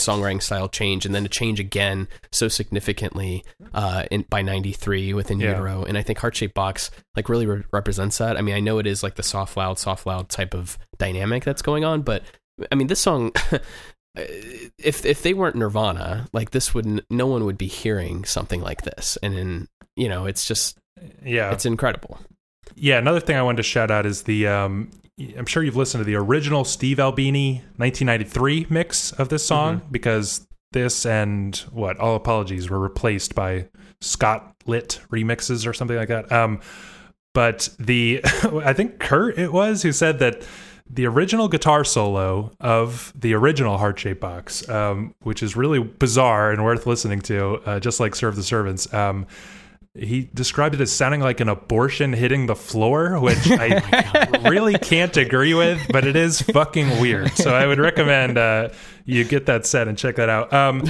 songwriting 0.06 0.42
style 0.42 0.68
changed 0.68 1.06
and 1.06 1.14
then 1.14 1.22
to 1.24 1.28
change 1.28 1.58
again 1.58 2.06
so 2.30 2.48
significantly 2.48 3.42
uh 3.72 4.04
in 4.10 4.22
by 4.28 4.42
93 4.42 5.14
within 5.14 5.40
Yeah. 5.40 5.52
utero 5.52 5.84
and 5.84 5.96
i 5.96 6.02
think 6.02 6.18
heart 6.18 6.36
shaped 6.36 6.54
box 6.54 6.90
like 7.16 7.28
really 7.30 7.46
re- 7.46 7.64
represents 7.72 8.18
that 8.18 8.36
i 8.36 8.42
mean 8.42 8.54
i 8.54 8.60
know 8.60 8.78
it 8.78 8.86
is 8.86 9.02
like 9.02 9.14
the 9.16 9.22
soft 9.22 9.56
loud 9.56 9.78
soft 9.78 10.06
loud 10.06 10.28
type 10.28 10.54
of 10.54 10.78
dynamic 10.98 11.44
that's 11.44 11.62
going 11.62 11.82
on 11.84 12.02
but 12.02 12.22
i 12.70 12.74
mean 12.74 12.86
this 12.88 13.00
song 13.00 13.32
if 14.14 15.04
if 15.06 15.22
they 15.22 15.32
weren't 15.32 15.56
nirvana 15.56 16.28
like 16.32 16.50
this 16.50 16.74
would 16.74 17.04
no 17.08 17.26
one 17.26 17.44
would 17.44 17.58
be 17.58 17.66
hearing 17.66 18.24
something 18.24 18.60
like 18.60 18.82
this. 18.82 19.16
And 19.22 19.34
in 19.34 19.68
you 19.96 20.08
know 20.08 20.26
it's 20.26 20.46
just 20.46 20.78
yeah. 21.24 21.52
it's 21.52 21.66
incredible. 21.66 22.18
Yeah, 22.74 22.98
another 22.98 23.20
thing 23.20 23.36
I 23.36 23.42
wanted 23.42 23.58
to 23.58 23.64
shout 23.64 23.90
out 23.90 24.06
is 24.06 24.22
the 24.22 24.46
um, 24.46 24.90
I'm 25.36 25.46
sure 25.46 25.62
you've 25.62 25.76
listened 25.76 26.00
to 26.00 26.04
the 26.04 26.14
original 26.14 26.64
Steve 26.64 26.98
Albini 26.98 27.56
1993 27.76 28.66
mix 28.70 29.12
of 29.12 29.28
this 29.28 29.44
song 29.44 29.82
because 29.90 30.46
this 30.72 31.04
and 31.04 31.56
what 31.70 31.98
All 31.98 32.16
Apologies 32.16 32.70
were 32.70 32.78
replaced 32.78 33.34
by 33.34 33.68
Scott 34.00 34.54
Litt 34.66 35.00
remixes 35.10 35.66
or 35.66 35.72
something 35.72 35.96
like 35.96 36.08
that. 36.08 36.30
Um, 36.32 36.60
but 37.34 37.68
the 37.78 38.20
I 38.64 38.72
think 38.72 38.98
Kurt 38.98 39.38
it 39.38 39.52
was 39.52 39.82
who 39.82 39.92
said 39.92 40.18
that 40.20 40.46
the 40.88 41.06
original 41.06 41.48
guitar 41.48 41.84
solo 41.84 42.52
of 42.60 43.12
the 43.14 43.34
original 43.34 43.78
Heart 43.78 43.98
Shape 43.98 44.20
Box, 44.20 44.68
um, 44.68 45.14
which 45.22 45.42
is 45.42 45.56
really 45.56 45.80
bizarre 45.80 46.52
and 46.52 46.64
worth 46.64 46.86
listening 46.86 47.20
to, 47.22 47.62
uh, 47.64 47.80
just 47.80 48.00
like 48.00 48.14
Serve 48.14 48.36
the 48.36 48.42
Servants. 48.42 48.92
Um, 48.92 49.26
he 49.94 50.30
described 50.32 50.74
it 50.74 50.80
as 50.80 50.90
sounding 50.90 51.20
like 51.20 51.40
an 51.40 51.50
abortion 51.50 52.14
hitting 52.14 52.46
the 52.46 52.56
floor, 52.56 53.20
which 53.20 53.50
I 53.50 54.40
really 54.48 54.78
can't 54.78 55.14
agree 55.18 55.52
with, 55.52 55.86
but 55.90 56.06
it 56.06 56.16
is 56.16 56.40
fucking 56.40 56.98
weird. 56.98 57.30
So 57.32 57.54
I 57.54 57.66
would 57.66 57.78
recommend 57.78 58.38
uh, 58.38 58.70
you 59.04 59.22
get 59.24 59.44
that 59.46 59.66
set 59.66 59.88
and 59.88 59.98
check 59.98 60.16
that 60.16 60.30
out. 60.30 60.50
Um, 60.50 60.84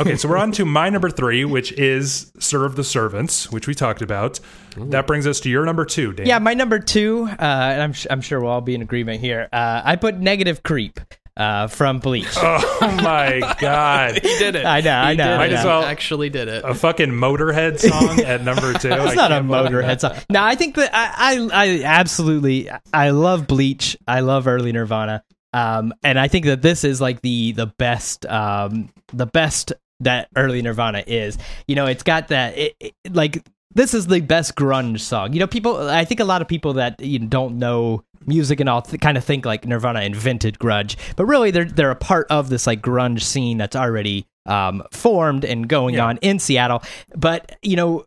okay, 0.00 0.16
so 0.16 0.30
we're 0.30 0.38
on 0.38 0.52
to 0.52 0.64
my 0.64 0.88
number 0.88 1.10
three, 1.10 1.44
which 1.44 1.72
is 1.72 2.32
Serve 2.38 2.74
the 2.74 2.84
Servants, 2.84 3.52
which 3.52 3.66
we 3.66 3.74
talked 3.74 4.00
about. 4.00 4.40
That 4.78 5.06
brings 5.06 5.26
us 5.26 5.40
to 5.40 5.50
your 5.50 5.66
number 5.66 5.84
two, 5.84 6.14
Dan. 6.14 6.26
Yeah, 6.26 6.38
my 6.38 6.54
number 6.54 6.78
two, 6.78 7.28
uh, 7.28 7.34
and 7.38 7.82
I'm, 7.82 7.94
I'm 8.08 8.22
sure 8.22 8.40
we'll 8.40 8.50
all 8.50 8.60
be 8.62 8.74
in 8.74 8.80
agreement 8.80 9.20
here. 9.20 9.48
Uh, 9.52 9.82
I 9.84 9.96
put 9.96 10.18
Negative 10.18 10.62
Creep 10.62 11.00
uh, 11.38 11.68
from 11.68 12.00
Bleach. 12.00 12.26
Oh 12.80 12.92
my 13.02 13.40
God. 13.60 14.14
he 14.14 14.20
did 14.38 14.54
it 14.56 14.64
I 14.64 14.80
know, 14.80 14.94
I 14.96 15.10
He 15.12 15.16
know, 15.16 15.24
did 15.24 15.40
I 15.40 15.46
it. 15.46 15.50
know. 15.52 15.64
well- 15.66 15.82
actually 15.84 16.28
did 16.30 16.48
it 16.48 16.64
A 16.64 16.74
fucking 16.74 17.10
Motorhead 17.10 17.78
song 17.78 18.20
at 18.20 18.42
number 18.44 18.72
two. 18.74 18.88
It's 18.90 19.14
not 19.14 19.32
a 19.32 19.36
Motorhead 19.36 20.00
song. 20.00 20.14
No, 20.30 20.42
I 20.42 20.54
think 20.54 20.74
that 20.76 20.90
I, 20.94 21.48
I, 21.52 21.64
I 21.64 21.82
absolutely, 21.84 22.68
I 22.92 23.10
love 23.10 23.46
Bleach. 23.46 23.96
I 24.06 24.20
love 24.20 24.46
early 24.46 24.72
Nirvana. 24.72 25.22
Um, 25.52 25.92
and 26.04 26.18
I 26.18 26.28
think 26.28 26.44
that 26.46 26.60
this 26.62 26.84
is 26.84 27.00
like 27.00 27.20
the 27.22 27.52
the 27.52 27.66
best, 27.66 28.26
um, 28.26 28.90
the 29.12 29.26
best 29.26 29.72
that 30.00 30.28
early 30.36 30.60
Nirvana 30.62 31.02
is. 31.06 31.38
You 31.66 31.74
know, 31.74 31.86
it's 31.86 32.02
got 32.02 32.28
that, 32.28 32.56
it, 32.58 32.76
it- 32.80 32.94
like 33.10 33.42
this 33.74 33.94
is 33.94 34.06
the 34.06 34.20
best 34.20 34.54
grunge 34.56 35.00
song. 35.00 35.32
You 35.32 35.40
know, 35.40 35.46
people. 35.46 35.88
I 35.88 36.04
think 36.04 36.20
a 36.20 36.24
lot 36.24 36.42
of 36.42 36.48
people 36.48 36.74
that 36.74 37.00
you 37.00 37.18
know, 37.20 37.26
don't 37.26 37.58
know 37.58 38.04
music 38.28 38.60
and 38.60 38.68
all 38.68 38.82
th- 38.82 39.00
kind 39.00 39.16
of 39.16 39.24
think 39.24 39.44
like 39.46 39.66
Nirvana 39.66 40.02
invented 40.02 40.58
grunge, 40.58 40.96
but 41.16 41.24
really 41.26 41.50
they're 41.50 41.64
they're 41.64 41.90
a 41.90 41.96
part 41.96 42.26
of 42.30 42.48
this 42.50 42.66
like 42.66 42.82
grunge 42.82 43.22
scene 43.22 43.58
that's 43.58 43.74
already 43.76 44.26
um, 44.46 44.82
formed 44.92 45.44
and 45.44 45.68
going 45.68 45.94
Yeah. 45.96 46.06
on 46.06 46.18
in 46.18 46.38
Seattle. 46.38 46.82
But 47.16 47.56
you 47.62 47.76
know, 47.76 48.04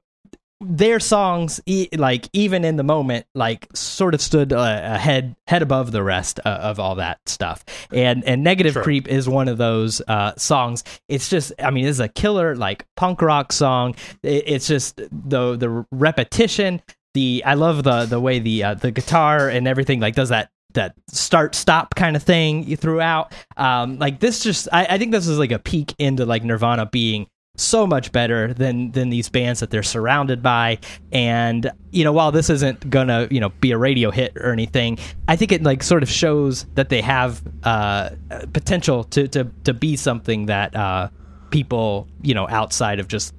their 0.63 0.99
songs 0.99 1.59
e- 1.65 1.87
like 1.97 2.29
even 2.33 2.63
in 2.63 2.75
the 2.75 2.83
moment 2.83 3.25
like 3.33 3.67
sort 3.75 4.13
of 4.13 4.21
stood 4.21 4.53
uh, 4.53 4.79
ahead 4.83 5.35
head 5.47 5.63
above 5.63 5.91
the 5.91 6.03
rest 6.03 6.39
uh, 6.45 6.49
of 6.49 6.79
all 6.79 6.93
that 6.93 7.17
stuff 7.25 7.65
and 7.91 8.23
and 8.25 8.43
negative 8.43 8.73
Sure. 8.73 8.83
creep 8.83 9.07
is 9.07 9.27
one 9.27 9.47
of 9.47 9.57
those 9.57 10.03
uh 10.07 10.35
songs 10.37 10.83
it's 11.09 11.29
just 11.29 11.51
i 11.57 11.71
mean 11.71 11.87
it's 11.87 11.97
a 11.97 12.07
killer 12.07 12.55
like 12.55 12.85
punk 12.95 13.23
rock 13.23 13.51
song 13.51 13.95
it, 14.21 14.43
it's 14.45 14.67
just 14.67 14.97
the 14.97 15.57
the 15.57 15.83
repetition 15.91 16.79
the 17.13 17.43
i 17.45 17.53
love 17.53 17.83
the 17.83 18.05
the 18.05 18.19
way 18.19 18.39
the 18.39 18.63
uh, 18.63 18.73
the 18.73 18.91
guitar 18.91 19.49
and 19.49 19.67
everything 19.67 19.99
like 19.99 20.15
does 20.15 20.29
that 20.29 20.49
that 20.73 20.93
start 21.07 21.55
stop 21.55 21.95
kind 21.95 22.15
of 22.15 22.23
thing 22.23 22.75
throughout. 22.77 23.33
Um 23.57 23.99
like 23.99 24.19
this 24.19 24.43
just 24.43 24.67
I, 24.71 24.85
I 24.91 24.97
think 24.97 25.11
this 25.11 25.27
is 25.27 25.37
like 25.37 25.51
a 25.51 25.59
peek 25.59 25.93
into 25.99 26.25
like 26.25 26.43
nirvana 26.43 26.85
being 26.85 27.27
so 27.57 27.85
much 27.85 28.11
better 28.11 28.53
than 28.53 28.91
than 28.91 29.09
these 29.09 29.29
bands 29.29 29.59
that 29.59 29.69
they're 29.69 29.83
surrounded 29.83 30.41
by. 30.41 30.79
And 31.11 31.69
you 31.91 32.03
know 32.03 32.13
while 32.13 32.31
this 32.31 32.49
isn't 32.49 32.89
gonna 32.89 33.27
you 33.29 33.39
know 33.39 33.49
be 33.59 33.71
a 33.71 33.77
radio 33.77 34.11
hit 34.11 34.35
or 34.37 34.51
anything 34.51 34.97
i 35.27 35.35
think 35.35 35.51
it 35.51 35.61
like 35.61 35.83
sort 35.83 36.03
of 36.03 36.09
shows 36.09 36.63
that 36.75 36.87
they 36.87 37.01
have 37.01 37.41
uh 37.63 38.11
potential 38.53 39.03
to 39.03 39.27
to 39.27 39.43
to 39.65 39.73
be 39.73 39.97
something 39.97 40.45
that 40.45 40.73
uh 40.73 41.09
people 41.49 42.07
you 42.21 42.33
know 42.33 42.47
outside 42.47 43.01
of 43.01 43.09
just 43.09 43.33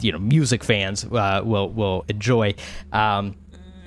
you 0.00 0.12
know 0.12 0.18
music 0.18 0.64
fans 0.64 1.04
uh 1.04 1.40
will 1.44 1.68
will 1.70 2.04
enjoy 2.08 2.54
um 2.92 3.36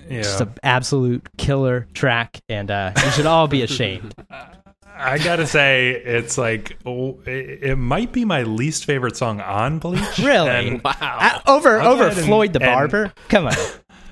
just 0.10 0.40
an 0.40 0.54
absolute 0.64 1.28
killer 1.38 1.86
track, 1.94 2.40
and 2.48 2.72
uh, 2.72 2.94
you 3.04 3.12
should 3.12 3.26
all 3.26 3.50
be 3.50 3.62
ashamed. 3.62 4.16
I 5.00 5.18
gotta 5.20 5.46
say, 5.46 5.92
it's 5.92 6.38
like 6.38 6.78
oh, 6.86 7.20
it, 7.26 7.60
it 7.72 7.76
might 7.76 8.14
be 8.14 8.24
my 8.24 8.44
least 8.44 8.86
favorite 8.86 9.18
song 9.18 9.42
on 9.42 9.80
Bleach. 9.80 10.18
Really? 10.18 10.50
And- 10.50 10.82
Wow. 10.84 10.94
Uh, 11.02 11.40
over 11.46 11.82
I'll 11.82 11.92
over 11.92 12.06
ahead 12.06 12.18
and- 12.20 12.26
Floyd 12.26 12.54
the 12.54 12.62
and- 12.64 12.68
Barber. 12.74 13.14
Come 13.28 13.48
on. 13.48 13.54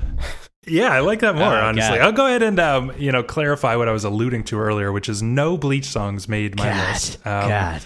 yeah, 0.68 0.90
I 0.92 1.00
like 1.00 1.22
that 1.22 1.36
more. 1.36 1.46
Oh, 1.46 1.66
honestly, 1.66 1.98
God. 1.98 2.06
I'll 2.06 2.12
go 2.12 2.26
ahead 2.28 2.44
and 2.44 2.60
um, 2.60 2.92
you 2.98 3.12
know 3.14 3.24
clarify 3.24 3.76
what 3.78 3.88
I 3.88 3.92
was 3.92 4.04
alluding 4.04 4.44
to 4.46 4.60
earlier, 4.60 4.92
which 4.92 5.08
is 5.08 5.22
no 5.24 5.58
Bleach 5.58 5.86
songs 5.86 6.28
made 6.28 6.58
my 6.58 6.66
God, 6.66 6.90
list. 6.92 7.26
Um, 7.26 7.50
God. 7.50 7.82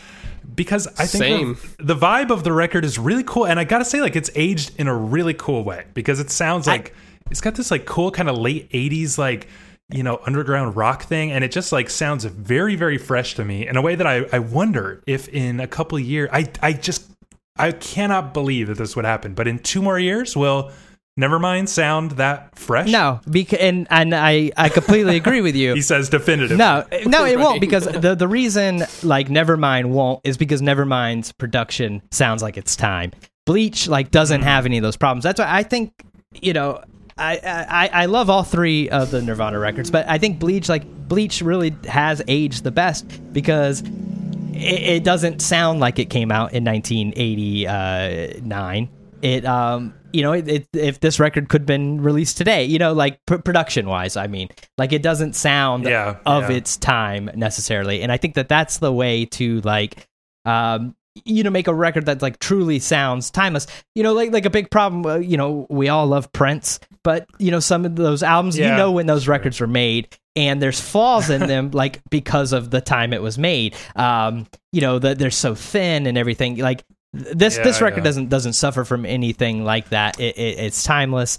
Because 0.60 0.88
I 1.00 1.06
think. 1.06 1.58
The, 1.78 1.94
the 1.94 1.96
vibe 1.96 2.32
of 2.32 2.44
the 2.44 2.52
record 2.52 2.84
is 2.84 3.00
really 3.00 3.24
cool, 3.24 3.48
and 3.48 3.58
I 3.58 3.64
gotta 3.64 3.86
say, 3.86 4.02
like, 4.02 4.18
it's 4.18 4.30
aged 4.36 4.78
in 4.78 4.90
a 4.90 4.94
really 4.94 5.34
cool 5.34 5.64
way 5.64 5.86
because 5.94 6.20
it 6.20 6.30
sounds 6.30 6.68
like 6.68 6.94
it's 7.32 7.40
got 7.40 7.56
this 7.56 7.72
like 7.72 7.86
cool 7.86 8.12
kind 8.12 8.28
of 8.28 8.38
late 8.38 8.70
'80s 8.72 9.18
like 9.18 9.48
you 9.90 10.04
know 10.04 10.20
underground 10.26 10.76
rock 10.76 11.04
thing, 11.04 11.32
and 11.32 11.46
it 11.46 11.54
just 11.54 11.72
like 11.72 11.90
sounds 11.90 12.26
very 12.26 12.76
very 12.76 12.98
fresh 12.98 13.36
to 13.36 13.46
me 13.46 13.70
in 13.70 13.78
a 13.78 13.82
way 13.82 13.96
that 13.96 14.06
I 14.06 14.26
I 14.34 14.40
wonder 14.40 15.02
if 15.08 15.30
in 15.30 15.62
a 15.62 15.68
couple 15.68 15.98
of 15.98 16.04
years 16.04 16.30
I 16.34 16.52
I 16.62 16.74
just 16.74 17.10
I 17.56 17.72
cannot 17.72 18.34
believe 18.34 18.68
that 18.68 18.78
this 18.78 18.98
would 18.98 19.06
happen, 19.06 19.36
but 19.36 19.48
in 19.48 19.60
two 19.60 19.82
more 19.82 19.98
years 19.98 20.36
will. 20.36 20.72
Nevermind 21.20 21.68
sound 21.68 22.12
that 22.12 22.58
fresh? 22.58 22.90
No, 22.90 23.20
because 23.30 23.60
and 23.60 23.86
and 23.90 24.16
I 24.16 24.54
I 24.56 24.70
completely 24.70 25.18
agree 25.18 25.42
with 25.42 25.56
you. 25.56 25.74
He 25.80 25.82
says 25.82 26.10
definitive. 26.10 26.58
No, 26.58 26.86
no, 27.06 27.26
it 27.26 27.40
won't 27.40 27.62
because 27.62 27.86
the 27.86 28.16
the 28.16 28.28
reason 28.28 28.84
like 29.04 29.28
Nevermind 29.28 29.86
won't 29.88 30.22
is 30.24 30.38
because 30.38 30.62
Nevermind's 30.62 31.34
production 31.34 32.02
sounds 32.12 32.42
like 32.42 32.56
it's 32.58 32.76
time. 32.76 33.12
Bleach 33.46 33.88
like 33.88 34.10
doesn't 34.12 34.42
have 34.44 34.66
any 34.66 34.78
of 34.78 34.84
those 34.84 34.98
problems. 34.98 35.24
That's 35.24 35.40
why 35.40 35.48
I 35.50 35.64
think 35.64 35.94
you 36.34 36.54
know 36.54 36.84
I 37.18 37.40
I 37.44 37.90
I 38.04 38.06
love 38.06 38.30
all 38.30 38.44
three 38.44 38.90
of 38.90 39.12
the 39.12 39.22
Nirvana 39.22 39.60
records, 39.60 39.92
but 39.92 40.08
I 40.08 40.18
think 40.18 40.40
Bleach 40.40 40.70
like 40.70 40.86
Bleach 41.08 41.42
really 41.42 41.76
has 41.88 42.22
aged 42.28 42.64
the 42.64 42.72
best 42.72 43.34
because 43.34 43.82
it, 43.82 44.98
it 44.98 45.04
doesn't 45.04 45.42
sound 45.42 45.82
like 45.82 46.00
it 46.00 46.10
came 46.10 46.32
out 46.32 46.54
in 46.54 46.64
1989. 46.64 48.90
It 49.22 49.46
um 49.46 49.94
you 50.14 50.22
know 50.22 50.34
it, 50.34 50.48
it, 50.48 50.68
if 50.74 51.00
this 51.00 51.20
record 51.20 51.50
could 51.50 51.62
have 51.62 51.68
been 51.68 52.02
released 52.02 52.38
today, 52.38 52.64
you 52.66 52.80
know 52.80 52.94
like 52.94 53.20
pr- 53.26 53.38
production 53.38 53.88
wise, 53.88 54.18
I 54.18 54.28
mean 54.28 54.50
like 54.78 54.94
it 54.94 55.02
doesn't 55.02 55.34
sound 55.36 55.86
Yeah, 55.86 56.18
of 56.26 56.50
yeah. 56.50 56.58
its 56.58 56.78
time 56.78 57.30
necessarily, 57.36 58.02
and 58.02 58.12
I 58.12 58.18
think 58.18 58.36
that 58.36 58.50
that's 58.50 58.78
the 58.78 58.92
way 58.94 59.26
to 59.26 59.62
like 59.62 60.08
um 60.46 60.96
you 61.26 61.44
know 61.44 61.50
make 61.50 61.68
a 61.68 61.74
record 61.74 62.06
that 62.06 62.22
like 62.22 62.40
truly 62.40 62.80
sounds 62.80 63.30
timeless. 63.32 63.68
You 63.96 64.04
know 64.04 64.14
like 64.14 64.32
like 64.32 64.46
a 64.46 64.50
big 64.50 64.72
problem 64.72 65.06
uh, 65.06 65.18
you 65.18 65.38
know 65.38 65.68
we 65.70 65.90
all 65.90 66.08
love 66.08 66.32
prince 66.32 66.80
but 67.04 67.26
you 67.40 67.52
know 67.52 67.60
some 67.60 67.86
of 67.86 67.96
those 67.96 68.24
albums 68.24 68.58
you 68.58 68.66
know 68.66 68.92
when 68.92 69.06
those 69.06 69.28
records 69.28 69.60
were 69.60 69.68
made 69.68 70.08
and 70.36 70.62
there's 70.62 70.80
flaws 70.80 71.30
in 71.30 71.42
them 71.48 71.72
like 71.74 72.02
because 72.10 72.54
of 72.54 72.72
the 72.72 72.80
time 72.82 73.12
it 73.14 73.22
was 73.22 73.38
made. 73.38 73.76
Um 73.96 74.48
you 74.72 74.82
know 74.82 75.00
that 75.00 75.18
they're 75.18 75.32
so 75.32 75.56
thin 75.56 76.06
and 76.08 76.18
everything 76.18 76.58
like 76.58 76.84
this 77.14 77.58
Yeah, 77.58 77.64
this 77.64 77.82
record 77.82 78.00
yeah. 78.00 78.04
doesn't 78.04 78.30
doesn't 78.30 78.54
suffer 78.54 78.86
from 78.86 79.06
anything 79.06 79.64
like 79.64 79.90
that 79.90 80.20
it, 80.20 80.38
it, 80.38 80.60
it's 80.60 80.84
timeless 80.84 81.38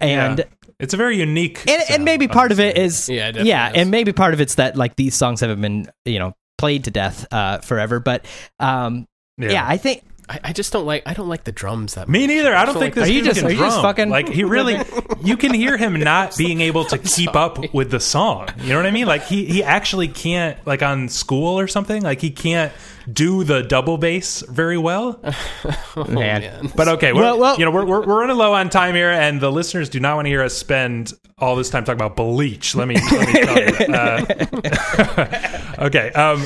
and 0.00 0.38
Yeah. 0.40 0.44
it's 0.80 0.92
a 0.94 0.96
very 0.96 1.16
unique. 1.16 1.62
and, 1.70 1.82
and 1.90 2.04
maybe 2.04 2.26
part 2.28 2.50
of 2.52 2.58
it 2.60 2.76
is 2.76 3.08
Yeah, 3.08 3.28
it 3.28 3.44
yeah 3.44 3.70
is. 3.70 3.76
and 3.76 3.90
maybe 3.90 4.12
part 4.12 4.34
of 4.34 4.40
it's 4.40 4.56
that 4.56 4.76
like 4.76 4.96
these 4.96 5.14
songs 5.14 5.40
haven't 5.40 5.60
been 5.60 5.88
you 6.04 6.18
know 6.18 6.34
played 6.58 6.84
to 6.84 6.90
death 6.90 7.26
uh 7.32 7.58
forever 7.58 8.00
but 8.00 8.26
um 8.60 9.06
yeah, 9.38 9.64
i 9.66 9.76
think 9.76 10.02
I, 10.28 10.40
I 10.44 10.52
just 10.52 10.72
don't 10.72 10.86
like. 10.86 11.02
I 11.06 11.12
don't 11.14 11.28
like 11.28 11.44
the 11.44 11.52
drums 11.52 11.94
that. 11.94 12.08
Me 12.08 12.20
much. 12.20 12.28
neither. 12.28 12.54
I 12.54 12.64
don't 12.64 12.74
So, 12.74 12.80
think 12.80 12.96
like, 12.96 13.04
this 13.06 13.10
Are 13.10 13.12
you 13.12 13.20
dude 13.20 13.24
just- 13.28 13.40
can 13.40 13.48
are 13.48 13.52
you 13.52 13.58
just 13.58 13.74
drum. 13.76 13.82
fucking- 13.82 14.08
like 14.10 14.28
he 14.28 14.44
really. 14.44 14.78
You 15.24 15.38
can 15.38 15.54
hear 15.54 15.78
him 15.78 15.98
not 16.00 16.36
being 16.38 16.60
able 16.60 16.84
to 16.86 16.98
keep 16.98 17.34
up 17.34 17.72
with 17.72 17.90
the 17.90 17.98
song. 18.00 18.48
You 18.60 18.70
know 18.70 18.76
what 18.76 18.84
I 18.84 18.90
mean? 18.90 19.06
Like 19.06 19.24
he 19.24 19.46
he 19.46 19.62
actually 19.64 20.08
can't 20.08 20.58
like 20.66 20.82
on 20.82 21.08
school 21.08 21.58
or 21.58 21.66
something. 21.66 22.02
Like 22.02 22.20
he 22.20 22.30
can't 22.30 22.72
do 23.10 23.42
the 23.42 23.62
double 23.62 23.96
bass 23.96 24.42
very 24.48 24.76
well. 24.76 25.18
oh, 25.96 26.04
Man. 26.08 26.40
man. 26.42 26.72
But 26.76 26.88
okay, 26.88 27.14
we're, 27.14 27.22
Well, 27.22 27.38
well- 27.38 27.58
you 27.58 27.64
know 27.64 27.70
we're, 27.70 27.86
we're 27.86 28.06
we're 28.06 28.20
running 28.20 28.36
low 28.36 28.52
on 28.52 28.68
time 28.68 28.94
here, 28.94 29.10
and 29.10 29.40
the 29.40 29.50
listeners 29.50 29.88
do 29.88 29.98
not 29.98 30.16
want 30.16 30.26
to 30.26 30.30
hear 30.30 30.42
us 30.42 30.54
spend 30.54 31.14
all 31.38 31.56
this 31.56 31.70
time 31.70 31.84
talking 31.84 32.00
about 32.02 32.16
bleach. 32.16 32.74
Let 32.74 32.86
me 32.86 32.96
let 32.96 33.26
me 33.26 33.40
tell 33.44 33.88
you. 33.88 33.94
Uh, 33.94 35.84
okay, 35.86 36.12
um, 36.12 36.44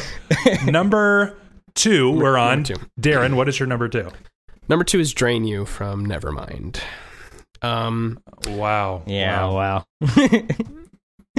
number 0.66 1.36
two, 1.78 2.10
we're 2.10 2.36
on. 2.36 2.64
two. 2.64 2.74
Darren, 3.00 3.34
what 3.34 3.48
is 3.48 3.58
your 3.58 3.66
number 3.66 3.88
two? 3.88 4.10
Number 4.68 4.84
two 4.84 5.00
is 5.00 5.12
"Drain 5.14 5.44
You" 5.44 5.64
from 5.64 6.06
Nevermind. 6.06 6.80
Um, 7.62 8.20
Wow. 8.46 9.02
yeah 9.06 9.44
Wow. 9.46 9.54
wow, 9.54 9.84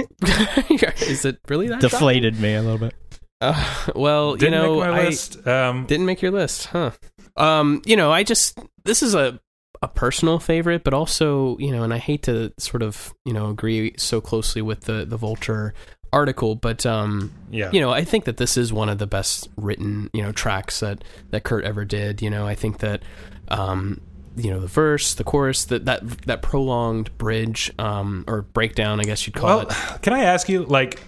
is 1.02 1.24
it 1.24 1.38
really 1.48 1.68
that? 1.68 1.80
deflated 1.80 2.38
me 2.40 2.54
a 2.54 2.62
little 2.62 2.78
bit 2.78 2.94
Uh, 3.40 3.84
well, 3.94 4.36
Didn't 4.36 4.52
you 4.52 4.58
know, 4.58 4.80
make 4.80 4.90
my 4.90 5.00
I 5.00 5.04
list. 5.06 5.46
Um, 5.46 5.86
didn't 5.86 6.04
make 6.06 6.20
your 6.20 6.30
list, 6.30 6.66
huh? 6.66 6.90
Um, 7.36 7.80
you 7.86 7.96
know, 7.96 8.12
I 8.12 8.22
just 8.22 8.58
this 8.84 9.02
is 9.02 9.14
a 9.14 9.40
a 9.82 9.88
personal 9.88 10.38
favorite, 10.38 10.84
but 10.84 10.92
also, 10.92 11.56
you 11.58 11.72
know, 11.72 11.82
and 11.82 11.94
I 11.94 11.96
hate 11.98 12.24
to 12.24 12.52
sort 12.58 12.82
of, 12.82 13.14
you 13.24 13.32
know, 13.32 13.48
agree 13.48 13.94
so 13.96 14.20
closely 14.20 14.60
with 14.60 14.82
the 14.82 15.06
the 15.06 15.16
Vulture 15.16 15.72
article, 16.12 16.54
but 16.56 16.84
um, 16.86 17.32
yeah. 17.50 17.70
you 17.72 17.80
know, 17.80 17.90
I 17.90 18.04
think 18.04 18.24
that 18.24 18.36
this 18.36 18.56
is 18.56 18.72
one 18.72 18.88
of 18.88 18.98
the 18.98 19.06
best 19.06 19.48
written, 19.56 20.10
you 20.12 20.22
know, 20.22 20.32
tracks 20.32 20.80
that 20.80 21.04
that 21.30 21.44
Kurt 21.44 21.64
ever 21.64 21.84
did. 21.84 22.20
You 22.22 22.30
know, 22.30 22.46
I 22.46 22.54
think 22.54 22.78
that 22.78 23.02
um, 23.48 24.00
you 24.36 24.50
know, 24.50 24.60
the 24.60 24.66
verse, 24.66 25.14
the 25.14 25.24
chorus, 25.24 25.64
that 25.66 25.84
that 25.86 26.06
that 26.26 26.42
prolonged 26.42 27.16
bridge 27.18 27.72
um 27.78 28.24
or 28.28 28.42
breakdown, 28.42 29.00
I 29.00 29.04
guess 29.04 29.26
you'd 29.26 29.34
call 29.34 29.58
Well, 29.58 29.68
it. 29.68 29.76
can 30.02 30.12
I 30.12 30.20
ask 30.20 30.48
you, 30.48 30.64
like, 30.64 31.00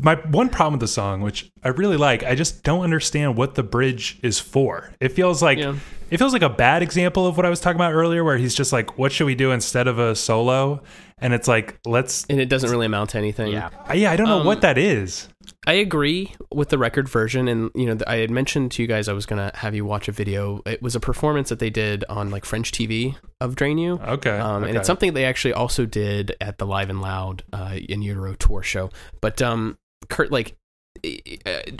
my 0.00 0.14
one 0.30 0.48
problem 0.48 0.74
with 0.74 0.80
the 0.80 0.88
song, 0.88 1.20
which 1.20 1.50
I 1.62 1.68
really 1.68 1.96
like, 1.96 2.24
I 2.24 2.34
just 2.34 2.64
don't 2.64 2.82
understand 2.82 3.36
what 3.36 3.54
the 3.54 3.62
bridge 3.62 4.18
is 4.22 4.40
for. 4.40 4.92
It 5.00 5.10
feels 5.12 5.42
like 5.42 5.58
Yeah. 5.58 5.76
it 6.10 6.16
feels 6.18 6.32
like 6.32 6.42
a 6.42 6.48
bad 6.48 6.82
example 6.82 7.26
of 7.26 7.36
what 7.36 7.44
I 7.46 7.50
was 7.50 7.60
talking 7.60 7.76
about 7.76 7.92
earlier, 7.92 8.24
where 8.24 8.36
he's 8.38 8.54
just 8.54 8.72
like, 8.72 8.98
"What 8.98 9.12
should 9.12 9.26
we 9.26 9.34
do 9.34 9.52
instead 9.52 9.86
of 9.86 9.98
a 9.98 10.14
solo?" 10.16 10.82
And 11.18 11.32
it's 11.32 11.48
like, 11.48 11.78
let's, 11.86 12.26
And 12.28 12.38
it 12.40 12.48
doesn't 12.50 12.70
really 12.70 12.84
amount 12.86 13.10
to 13.10 13.18
anything. 13.18 13.50
yeah 13.52 13.70
yeah, 13.94 14.10
I 14.12 14.16
don't 14.16 14.28
know 14.28 14.40
Um, 14.40 14.46
what 14.46 14.60
that 14.60 14.76
is. 14.76 15.28
I 15.66 15.74
agree 15.74 16.32
with 16.52 16.68
the 16.68 16.78
record 16.78 17.08
version, 17.08 17.48
and 17.48 17.70
you 17.74 17.86
know, 17.86 17.96
I 18.06 18.16
had 18.16 18.30
mentioned 18.30 18.72
to 18.72 18.82
you 18.82 18.88
guys 18.88 19.08
I 19.08 19.12
was 19.14 19.26
gonna 19.26 19.50
have 19.54 19.74
you 19.74 19.84
watch 19.84 20.08
a 20.08 20.12
video. 20.12 20.60
It 20.66 20.82
was 20.82 20.94
a 20.94 21.00
performance 21.00 21.48
that 21.48 21.58
they 21.58 21.70
did 21.70 22.04
on 22.08 22.30
like 22.30 22.44
French 22.44 22.70
TV 22.70 23.16
of 23.40 23.56
Drain 23.56 23.78
You. 23.78 23.94
Okay, 23.94 24.36
Um, 24.38 24.64
And 24.64 24.76
it's 24.76 24.86
something 24.86 25.14
they 25.14 25.24
actually 25.24 25.54
also 25.54 25.86
did 25.86 26.34
at 26.40 26.58
the 26.58 26.66
Live 26.66 26.90
and 26.90 27.00
Loud 27.00 27.42
uh, 27.52 27.76
in 27.88 28.02
Utero 28.02 28.34
tour 28.34 28.62
show. 28.62 28.90
But 29.20 29.40
um, 29.42 29.78
Kurt, 30.08 30.30
like 30.30 30.54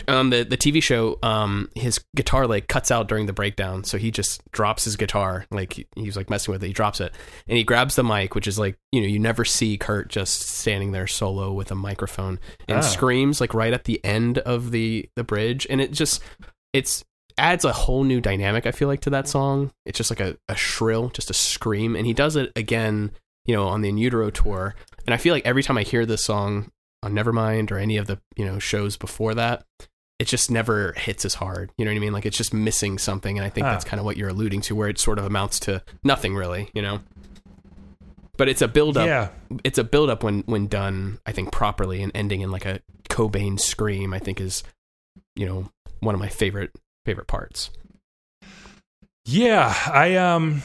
on 0.07 0.29
the 0.29 0.43
the 0.43 0.57
TV 0.57 0.81
show, 0.81 1.17
um, 1.23 1.69
his 1.75 1.99
guitar 2.15 2.47
like 2.47 2.67
cuts 2.67 2.91
out 2.91 3.07
during 3.07 3.25
the 3.25 3.33
breakdown, 3.33 3.83
so 3.83 3.97
he 3.97 4.11
just 4.11 4.41
drops 4.51 4.83
his 4.85 4.95
guitar, 4.95 5.45
like 5.51 5.73
he- 5.73 5.87
he's 5.95 6.15
like 6.17 6.29
messing 6.29 6.51
with 6.51 6.63
it. 6.63 6.67
He 6.67 6.73
drops 6.73 6.99
it, 7.01 7.13
and 7.47 7.57
he 7.57 7.63
grabs 7.63 7.95
the 7.95 8.03
mic, 8.03 8.35
which 8.35 8.47
is 8.47 8.57
like 8.59 8.77
you 8.91 9.01
know 9.01 9.07
you 9.07 9.19
never 9.19 9.45
see 9.45 9.77
Kurt 9.77 10.09
just 10.09 10.41
standing 10.41 10.91
there 10.91 11.07
solo 11.07 11.51
with 11.53 11.71
a 11.71 11.75
microphone 11.75 12.39
and 12.67 12.79
Ah. 12.79 12.81
screams 12.81 13.41
like 13.41 13.53
right 13.53 13.73
at 13.73 13.85
the 13.85 14.03
end 14.03 14.37
of 14.39 14.71
the 14.71 15.09
the 15.15 15.23
bridge, 15.23 15.67
and 15.69 15.81
it 15.81 15.91
just 15.91 16.21
it's 16.73 17.03
adds 17.37 17.63
a 17.65 17.71
whole 17.73 18.03
new 18.03 18.19
dynamic. 18.19 18.65
I 18.65 18.71
feel 18.71 18.87
like 18.87 19.01
to 19.01 19.09
that 19.11 19.27
song. 19.27 19.71
It's 19.85 19.97
just 19.97 20.09
like 20.09 20.19
a, 20.19 20.37
a 20.49 20.55
shrill, 20.55 21.09
just 21.09 21.29
a 21.29 21.33
scream, 21.35 21.95
and 21.95 22.05
he 22.07 22.13
does 22.13 22.35
it 22.35 22.51
again, 22.55 23.11
you 23.45 23.55
know, 23.55 23.67
on 23.67 23.81
the 23.81 23.89
In 23.89 23.97
Utero 23.97 24.29
tour. 24.31 24.73
And 25.05 25.13
I 25.13 25.17
feel 25.17 25.33
like 25.35 25.45
every 25.45 25.61
time 25.63 25.77
I 25.77 25.83
hear 25.83 26.05
this 26.05 26.23
song 26.23 26.71
on 27.07 27.13
Nevermind 27.13 27.71
or 27.71 27.77
any 27.77 27.97
of 27.97 28.05
the 28.07 28.19
you 28.35 28.45
know 28.45 28.59
shows 28.59 28.97
before 28.97 29.33
that, 29.35 29.63
it 30.19 30.25
just 30.27 30.51
never 30.51 30.93
hits 30.93 31.25
as 31.25 31.33
hard. 31.35 31.71
You 31.77 31.85
know 31.85 31.91
what 31.91 31.97
I 31.97 31.99
mean? 31.99 32.13
Like 32.13 32.25
it's 32.25 32.37
just 32.37 32.53
missing 32.53 32.97
something, 32.97 33.37
and 33.37 33.45
I 33.45 33.49
think 33.49 33.65
Ah. 33.65 33.71
that's 33.71 33.85
kind 33.85 33.99
of 33.99 34.05
what 34.05 34.17
you're 34.17 34.29
alluding 34.29 34.61
to, 34.61 34.75
where 34.75 34.89
it 34.89 34.99
sort 34.99 35.17
of 35.19 35.25
amounts 35.25 35.59
to 35.61 35.81
nothing 36.03 36.35
really. 36.35 36.69
You 36.73 36.81
know. 36.81 36.99
But 38.37 38.49
it's 38.49 38.61
a 38.61 38.67
build 38.67 38.97
up. 38.97 39.07
yeah, 39.07 39.29
It's 39.63 39.79
a 39.79 39.83
build 39.83 40.11
up 40.11 40.23
when 40.23 40.41
when 40.45 40.67
done, 40.67 41.17
I 41.25 41.31
think 41.31 41.51
properly, 41.51 42.03
and 42.03 42.11
ending 42.13 42.41
in 42.41 42.51
like 42.51 42.65
a 42.65 42.81
Cobain 43.09 43.59
scream. 43.59 44.13
I 44.13 44.19
think 44.19 44.39
is, 44.39 44.63
you 45.35 45.47
know, 45.47 45.69
one 46.01 46.13
of 46.13 46.21
my 46.21 46.29
favorite 46.29 46.71
favorite 47.05 47.25
parts. 47.27 47.71
yeah. 49.25 49.73
I 49.91 50.15
um, 50.17 50.61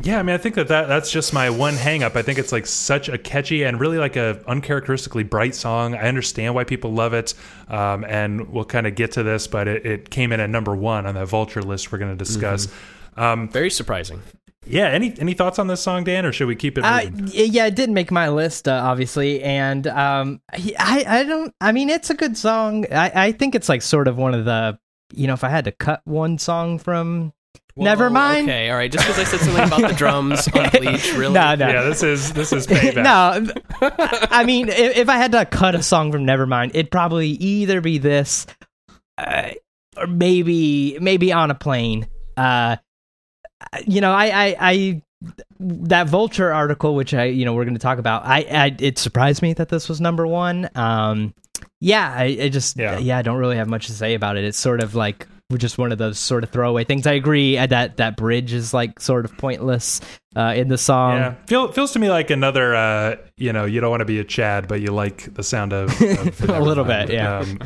yeah. 0.00 0.18
I 0.18 0.22
mean, 0.22 0.34
I 0.34 0.38
think 0.38 0.54
that, 0.56 0.68
that 0.68 0.88
that's 0.88 1.10
just 1.10 1.32
my 1.32 1.50
one 1.50 1.74
hang 1.74 2.02
up. 2.02 2.16
I 2.16 2.22
think 2.22 2.38
it's 2.38 2.52
like 2.52 2.66
such 2.66 3.08
a 3.08 3.16
catchy 3.18 3.62
and 3.62 3.78
really 3.78 3.98
like 3.98 4.16
a 4.16 4.42
uncharacteristically 4.46 5.24
bright 5.24 5.54
song. 5.54 5.94
I 5.94 6.08
understand 6.08 6.54
why 6.54 6.64
people 6.64 6.92
love 6.92 7.12
it, 7.12 7.34
um, 7.68 8.04
and 8.04 8.50
we'll 8.50 8.64
kind 8.64 8.86
of 8.86 8.94
get 8.94 9.12
to 9.12 9.22
this, 9.22 9.46
but 9.46 9.68
it, 9.68 9.86
it 9.86 10.10
came 10.10 10.32
in 10.32 10.40
at 10.40 10.50
number 10.50 10.74
one 10.74 11.06
on 11.06 11.14
that 11.14 11.26
Vulture 11.26 11.62
list 11.62 11.92
we're 11.92 11.98
going 11.98 12.10
to 12.10 12.16
discuss. 12.16 12.68
Um, 13.16 13.48
Very 13.48 13.70
surprising. 13.70 14.22
yeah. 14.66 14.88
Any 14.88 15.14
any 15.18 15.34
thoughts 15.34 15.58
on 15.58 15.66
this 15.66 15.80
song, 15.80 16.04
Dan, 16.04 16.26
or 16.26 16.32
should 16.32 16.48
we 16.48 16.56
keep 16.56 16.78
it? 16.78 16.84
Uh, 16.84 17.10
yeah, 17.26 17.66
it 17.66 17.76
didn't 17.76 17.94
make 17.94 18.10
my 18.10 18.28
list, 18.28 18.66
uh, 18.66 18.72
obviously, 18.72 19.42
and 19.42 19.86
um, 19.86 20.40
I, 20.52 21.04
I 21.06 21.24
don't. 21.24 21.54
I 21.60 21.72
mean, 21.72 21.90
it's 21.90 22.10
a 22.10 22.14
good 22.14 22.36
song. 22.36 22.86
I, 22.92 23.12
I 23.14 23.32
think 23.32 23.54
it's 23.54 23.68
like 23.68 23.82
sort 23.82 24.08
of 24.08 24.16
one 24.16 24.34
of 24.34 24.44
the, 24.44 24.78
you 25.12 25.26
know, 25.26 25.34
if 25.34 25.44
I 25.44 25.48
had 25.48 25.64
to 25.66 25.72
cut 25.72 26.00
one 26.04 26.38
song 26.38 26.78
from 26.78 27.32
Nevermind. 27.80 28.42
Okay, 28.44 28.70
all 28.70 28.76
right. 28.76 28.90
Just 28.92 29.06
because 29.06 29.18
I 29.18 29.24
said 29.24 29.40
something 29.40 29.64
about 29.64 29.88
the 29.90 29.96
drums 29.96 30.46
on 30.48 30.68
Bleach, 30.72 31.12
really? 31.14 31.34
No, 31.34 31.54
no. 31.54 31.68
Yeah, 31.68 31.82
this 31.82 32.02
is 32.02 32.32
this 32.32 32.52
is 32.52 32.66
payback. 32.68 33.02
no, 33.02 33.52
I 34.30 34.44
mean, 34.44 34.68
if, 34.68 34.96
if 34.96 35.08
I 35.08 35.16
had 35.16 35.32
to 35.32 35.44
cut 35.46 35.74
a 35.74 35.82
song 35.82 36.12
from 36.12 36.24
Nevermind, 36.24 36.70
it'd 36.74 36.90
probably 36.90 37.28
either 37.28 37.80
be 37.80 37.98
this, 37.98 38.46
uh, 39.18 39.50
or 39.96 40.06
maybe 40.06 40.98
maybe 41.00 41.32
on 41.32 41.50
a 41.50 41.54
plane. 41.54 42.06
Uh, 42.36 42.76
you 43.86 44.00
know, 44.00 44.12
I, 44.12 44.26
I, 44.48 44.56
I, 44.60 45.02
that 45.60 46.08
Vulture 46.08 46.50
article, 46.52 46.94
which 46.94 47.12
I, 47.12 47.24
you 47.24 47.44
know, 47.44 47.52
we're 47.52 47.64
going 47.64 47.74
to 47.74 47.80
talk 47.80 47.98
about. 47.98 48.24
I, 48.24 48.46
I, 48.50 48.76
it 48.78 48.98
surprised 48.98 49.42
me 49.42 49.52
that 49.54 49.68
this 49.68 49.88
was 49.88 50.00
number 50.00 50.26
one. 50.26 50.70
Um, 50.74 51.34
yeah, 51.80 52.10
I, 52.16 52.24
I 52.42 52.48
just, 52.48 52.78
Yeah. 52.78 52.98
yeah. 52.98 53.18
I 53.18 53.22
don't 53.22 53.36
really 53.36 53.56
have 53.56 53.68
much 53.68 53.86
to 53.88 53.92
say 53.92 54.14
about 54.14 54.38
it. 54.38 54.44
It's 54.44 54.58
sort 54.58 54.82
of 54.82 54.94
like 54.94 55.26
just 55.58 55.78
one 55.78 55.92
of 55.92 55.98
those 55.98 56.18
sort 56.18 56.44
of 56.44 56.50
throwaway 56.50 56.84
things. 56.84 57.06
I 57.06 57.12
agree 57.12 57.58
uh, 57.58 57.66
that 57.66 57.96
that 57.98 58.16
bridge 58.16 58.52
is 58.52 58.74
like 58.74 59.00
sort 59.00 59.24
of 59.24 59.36
pointless 59.38 60.00
uh, 60.36 60.54
in 60.56 60.68
the 60.68 60.78
song. 60.78 61.16
Yeah, 61.16 61.34
Feel, 61.46 61.72
feels 61.72 61.92
to 61.92 61.98
me 61.98 62.10
like 62.10 62.30
another. 62.30 62.74
Uh, 62.74 63.16
you 63.36 63.52
know, 63.52 63.64
you 63.64 63.80
don't 63.80 63.90
want 63.90 64.00
to 64.00 64.06
be 64.06 64.18
a 64.18 64.24
Chad, 64.24 64.68
but 64.68 64.80
you 64.80 64.92
like 64.92 65.32
the 65.34 65.42
sound 65.42 65.72
of, 65.72 65.90
of 66.00 66.40
A 66.48 66.60
little 66.60 66.84
bit, 66.84 67.10
yeah. 67.10 67.38
Um, 67.38 67.58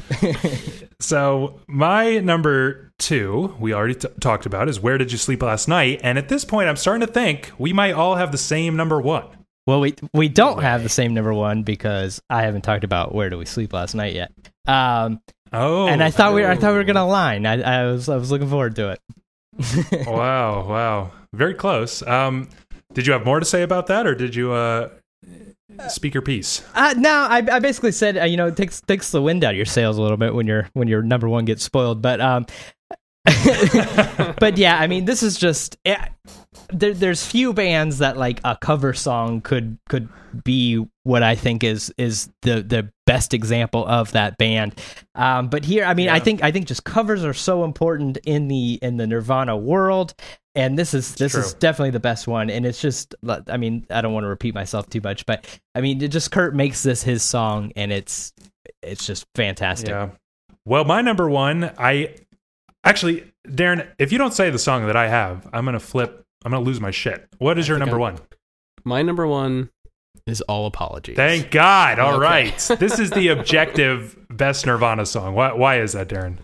so 1.01 1.61
my 1.67 2.19
number 2.19 2.93
two, 2.99 3.55
we 3.59 3.75
already 3.75 3.97
t- 3.97 4.09
talked 4.21 4.47
about, 4.47 4.69
is 4.69 4.81
where 4.81 4.99
did 4.99 5.13
you 5.13 5.19
sleep 5.19 5.43
last 5.43 5.69
night? 5.69 6.01
And 6.03 6.19
at 6.19 6.29
this 6.29 6.45
point, 6.45 6.69
I'm 6.69 6.77
starting 6.77 7.07
to 7.07 7.13
think 7.13 7.53
we 7.59 7.73
might 7.73 7.93
all 7.93 8.17
have 8.17 8.33
the 8.33 8.39
same 8.39 8.77
number 8.77 9.01
one. 9.01 9.27
Well, 9.67 9.81
we 9.81 9.95
we 10.13 10.29
don't 10.29 10.61
have 10.63 10.83
the 10.83 10.91
same 10.91 11.15
number 11.15 11.33
one 11.33 11.63
because 11.63 12.21
I 12.29 12.43
haven't 12.43 12.63
talked 12.63 12.85
about 12.85 13.15
where 13.15 13.31
do 13.31 13.39
we 13.39 13.47
sleep 13.47 13.73
last 13.73 13.95
night 13.95 14.15
yet. 14.15 14.31
Um, 14.67 15.21
Oh, 15.55 15.87
and 15.87 16.03
I 16.03 16.11
thought 16.11 16.35
we 16.35 16.43
were, 16.43 16.49
I 16.49 16.57
thought 16.57 16.73
we 16.73 16.79
were 16.79 16.85
gonna 16.85 17.05
align. 17.05 17.47
I, 17.47 17.61
I 17.63 17.87
was 17.87 18.09
I 18.09 18.17
was 18.17 18.31
looking 18.31 18.49
forward 18.49 18.75
to 18.77 18.91
it. 18.91 20.07
wow, 20.07 20.69
wow, 20.69 21.13
very 21.33 21.55
close. 21.55 22.03
Um, 22.03 22.49
did 22.93 23.07
you 23.07 23.13
have 23.13 23.25
more 23.25 23.39
to 23.39 23.47
say 23.47 23.63
about 23.63 23.87
that, 23.87 24.07
or 24.07 24.15
did 24.17 24.35
you 24.35 24.53
uh, 24.53 24.89
speak 25.89 26.13
your 26.13 26.23
piece? 26.23 26.65
Uh, 26.75 26.95
no, 26.99 27.11
I, 27.11 27.37
I 27.39 27.59
basically 27.61 27.93
said 27.93 28.19
uh, 28.19 28.25
you 28.25 28.37
know 28.37 28.49
it 28.49 28.57
takes 28.57 28.81
takes 28.81 29.13
the 29.13 29.23
wind 29.23 29.45
out 29.45 29.53
of 29.53 29.57
your 29.57 29.67
sails 29.67 29.97
a 29.97 30.03
little 30.03 30.17
bit 30.17 30.35
when 30.35 30.47
your 30.47 30.69
when 30.73 30.89
your 30.89 31.03
number 31.03 31.29
one 31.29 31.45
gets 31.45 31.63
spoiled. 31.63 32.03
But 32.03 32.21
um, 32.21 32.47
but 34.39 34.59
yeah, 34.59 34.79
I 34.79 34.87
mean 34.87 35.07
this 35.07 35.23
is 35.23 35.39
just 35.39 35.79
eh, 35.85 35.97
there, 36.69 36.93
there's 36.93 37.27
few 37.27 37.53
bands 37.53 37.99
that 37.99 38.17
like 38.17 38.41
a 38.45 38.57
cover 38.57 38.93
song 38.93 39.41
could 39.41 39.79
could 39.89 40.09
be 40.43 40.85
what 41.05 41.23
I 41.23 41.35
think 41.35 41.65
is 41.65 41.93
is 41.97 42.29
the 42.43 42.63
the 42.63 42.91
best 43.07 43.35
example 43.35 43.87
of 43.87 44.13
that 44.13 44.37
band. 44.39 44.75
Um, 45.15 45.49
but 45.49 45.65
here, 45.65 45.85
I 45.85 45.95
mean, 45.95 46.09
I 46.09 46.21
think 46.21 46.43
I 46.43 46.51
think 46.51 46.67
just 46.67 46.85
covers 46.85 47.25
are 47.25 47.35
so 47.35 47.65
important 47.65 48.19
in 48.25 48.49
the 48.49 48.79
in 48.83 48.97
the 48.97 49.07
Nirvana 49.07 49.57
world. 49.57 50.15
And 50.57 50.79
this 50.79 50.95
is 50.95 51.17
this 51.17 51.35
is 51.35 51.55
definitely 51.55 51.91
the 51.91 52.01
best 52.01 52.29
one, 52.29 52.49
and 52.49 52.65
it's 52.65 52.81
just 52.81 53.15
I 53.49 53.57
mean 53.57 53.87
I 53.91 54.03
don't 54.03 54.13
want 54.13 54.23
to 54.23 54.29
repeat 54.29 54.55
myself 54.55 54.89
too 54.89 55.01
much, 55.03 55.27
but 55.27 55.47
I 55.75 55.81
mean 55.81 56.01
it 56.01 56.09
just 56.09 56.31
Kurt 56.31 56.55
makes 56.55 56.83
this 56.83 57.03
his 57.03 57.25
song, 57.25 57.73
and 57.75 57.91
it's 57.91 58.33
it's 58.83 59.05
just 59.05 59.27
fantastic. 59.35 59.89
Yeah. 59.89 60.11
Well, 60.67 60.85
my 60.85 61.03
number 61.03 61.29
one, 61.29 61.73
I 61.77 62.15
actually, 62.85 63.33
Darren, 63.49 63.87
if 63.99 64.13
you 64.13 64.19
don't 64.19 64.35
say 64.35 64.51
the 64.51 64.59
song 64.59 64.87
that 64.87 64.97
I 64.97 65.09
have, 65.09 65.49
I'm 65.53 65.65
gonna 65.65 65.81
flip. 65.81 66.25
I'm 66.45 66.53
gonna 66.53 66.65
lose 66.65 66.81
my 66.81 66.91
shit. 66.91 67.27
What 67.39 67.59
is 67.59 67.69
your 67.69 67.79
number 67.79 67.95
I'm- 68.01 68.15
one? 68.15 68.19
My 68.85 69.01
number 69.03 69.27
one 69.27 69.71
is 70.27 70.41
All 70.43 70.67
Apologies. 70.67 71.17
Thank 71.17 71.51
God. 71.51 71.99
All 71.99 72.15
Okay. 72.17 72.23
right, 72.23 72.59
this 72.79 72.99
is 72.99 73.11
the 73.11 73.29
objective 73.29 74.17
best 74.31 74.67
Nirvana 74.67 75.07
song. 75.07 75.35
Why? 75.35 75.53
Why 75.53 75.81
is 75.81 75.93
that, 75.93 76.09
Darren? 76.09 76.39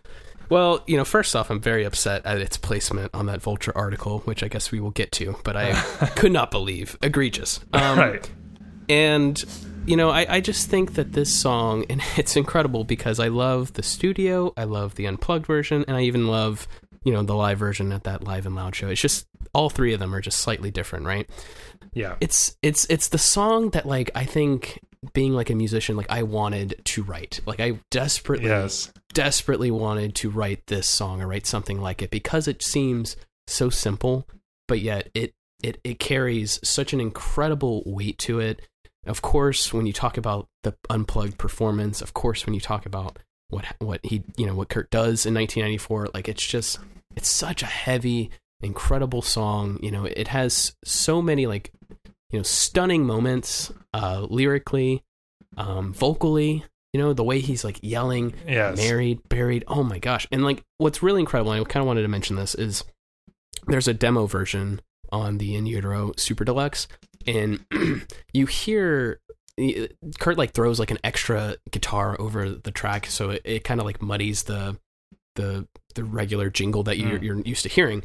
Well, 0.48 0.82
you 0.88 0.96
know, 0.96 1.04
first 1.04 1.36
off, 1.36 1.48
I'm 1.50 1.60
very 1.60 1.84
upset 1.84 2.26
at 2.26 2.38
its 2.38 2.56
placement 2.56 3.14
on 3.14 3.26
that 3.26 3.40
Vulture 3.40 3.72
article, 3.76 4.18
which 4.20 4.42
I 4.42 4.48
guess 4.48 4.72
we 4.72 4.80
will 4.80 4.90
get 4.90 5.12
to, 5.12 5.36
but 5.44 5.56
I 5.56 5.72
could 6.16 6.32
not 6.32 6.50
believe. 6.50 6.98
Egregious. 7.02 7.60
Um, 7.72 7.98
right. 7.98 8.28
And, 8.88 9.40
you 9.90 9.96
know, 9.96 10.10
I, 10.10 10.36
I 10.36 10.40
just 10.40 10.68
think 10.68 10.94
that 10.94 11.12
this 11.12 11.34
song, 11.34 11.84
and 11.90 12.00
it's 12.16 12.36
incredible 12.36 12.84
because 12.84 13.18
I 13.18 13.28
love 13.28 13.72
the 13.72 13.82
studio, 13.82 14.52
I 14.56 14.64
love 14.64 14.94
the 14.94 15.06
unplugged 15.06 15.46
version, 15.46 15.84
and 15.88 15.96
I 15.96 16.02
even 16.02 16.28
love, 16.28 16.68
you 17.04 17.12
know, 17.12 17.22
the 17.22 17.34
live 17.34 17.58
version 17.58 17.90
at 17.92 18.04
that 18.04 18.24
live 18.24 18.46
and 18.46 18.54
loud 18.54 18.76
show. 18.76 18.88
It's 18.88 19.00
just 19.00 19.26
all 19.52 19.68
three 19.68 19.92
of 19.92 19.98
them 19.98 20.14
are 20.14 20.20
just 20.20 20.38
slightly 20.38 20.70
different, 20.70 21.06
right? 21.06 21.28
Yeah. 21.92 22.14
It's 22.20 22.56
it's 22.62 22.86
it's 22.88 23.08
the 23.08 23.18
song 23.18 23.70
that 23.70 23.84
like 23.84 24.10
I 24.14 24.24
think 24.24 24.78
being 25.12 25.32
like 25.32 25.50
a 25.50 25.54
musician, 25.56 25.96
like 25.96 26.10
I 26.10 26.22
wanted 26.22 26.80
to 26.84 27.02
write. 27.02 27.40
Like 27.46 27.58
I 27.58 27.80
desperately 27.90 28.46
Yes. 28.48 28.92
desperately 29.12 29.72
wanted 29.72 30.14
to 30.16 30.30
write 30.30 30.66
this 30.68 30.86
song 30.86 31.20
or 31.20 31.26
write 31.26 31.46
something 31.46 31.80
like 31.80 32.00
it 32.00 32.10
because 32.10 32.46
it 32.46 32.62
seems 32.62 33.16
so 33.48 33.70
simple, 33.70 34.28
but 34.68 34.80
yet 34.80 35.08
it 35.14 35.32
it 35.64 35.80
it 35.82 35.98
carries 35.98 36.60
such 36.62 36.92
an 36.92 37.00
incredible 37.00 37.82
weight 37.86 38.18
to 38.18 38.38
it. 38.38 38.60
Of 39.06 39.22
course, 39.22 39.72
when 39.72 39.86
you 39.86 39.92
talk 39.92 40.16
about 40.18 40.48
the 40.62 40.74
unplugged 40.90 41.38
performance, 41.38 42.02
of 42.02 42.12
course, 42.14 42.44
when 42.46 42.54
you 42.54 42.60
talk 42.60 42.84
about 42.86 43.18
what 43.48 43.64
what 43.78 44.00
he 44.04 44.22
you 44.36 44.46
know 44.46 44.54
what 44.54 44.68
Kurt 44.68 44.90
does 44.90 45.26
in 45.26 45.34
1994, 45.34 46.08
like 46.14 46.28
it's 46.28 46.46
just 46.46 46.78
it's 47.16 47.28
such 47.28 47.62
a 47.62 47.66
heavy, 47.66 48.30
incredible 48.62 49.22
song. 49.22 49.78
You 49.82 49.90
know, 49.90 50.04
it 50.04 50.28
has 50.28 50.74
so 50.84 51.22
many 51.22 51.46
like 51.46 51.72
you 52.30 52.38
know 52.38 52.42
stunning 52.42 53.06
moments 53.06 53.72
uh, 53.94 54.26
lyrically, 54.28 55.02
um, 55.56 55.92
vocally. 55.92 56.64
You 56.92 57.00
know, 57.00 57.12
the 57.12 57.22
way 57.24 57.38
he's 57.38 57.62
like 57.64 57.78
yelling 57.82 58.34
Yes. 58.48 58.76
married, 58.76 59.20
buried. 59.28 59.62
Oh 59.68 59.84
my 59.84 60.00
gosh. 60.00 60.26
And 60.32 60.42
like 60.42 60.62
what's 60.78 61.02
really 61.04 61.20
incredible, 61.20 61.52
and 61.52 61.60
I 61.60 61.64
kind 61.64 61.82
of 61.82 61.86
wanted 61.86 62.02
to 62.02 62.08
mention 62.08 62.34
this, 62.36 62.54
is 62.56 62.82
there's 63.68 63.86
a 63.88 63.94
demo 63.94 64.26
version 64.26 64.80
on 65.12 65.38
the 65.38 65.54
In 65.56 65.66
Utero 65.66 66.12
Super 66.16 66.44
Deluxe, 66.44 66.88
and 67.26 67.64
you 68.32 68.46
hear 68.46 69.20
Kurt 70.18 70.38
like 70.38 70.52
throws 70.52 70.78
like 70.78 70.90
an 70.90 70.98
extra 71.04 71.56
guitar 71.70 72.18
over 72.20 72.48
the 72.50 72.70
track, 72.70 73.06
so 73.06 73.30
it, 73.30 73.42
it 73.44 73.64
kind 73.64 73.80
of 73.80 73.86
like 73.86 74.00
muddies 74.00 74.44
the 74.44 74.78
the 75.36 75.66
the 75.94 76.04
regular 76.04 76.50
jingle 76.50 76.82
that 76.84 76.98
you're, 76.98 77.18
Mm. 77.18 77.22
you're 77.22 77.40
used 77.40 77.62
to 77.64 77.68
hearing. 77.68 78.02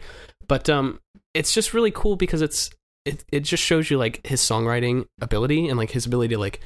But 0.48 0.70
um, 0.70 1.00
it's 1.34 1.54
just 1.54 1.74
really 1.74 1.92
cool 1.92 2.16
because 2.16 2.42
it's 2.42 2.70
it 3.06 3.24
it 3.32 3.42
just 3.42 3.64
shows 3.64 3.90
you 3.90 3.98
like 3.98 4.26
his 4.26 4.42
songwriting 4.42 5.06
ability 5.22 5.68
and 5.70 5.78
like 5.78 5.92
his 5.92 6.06
ability 6.06 6.36
to 6.36 6.40
like 6.40 6.60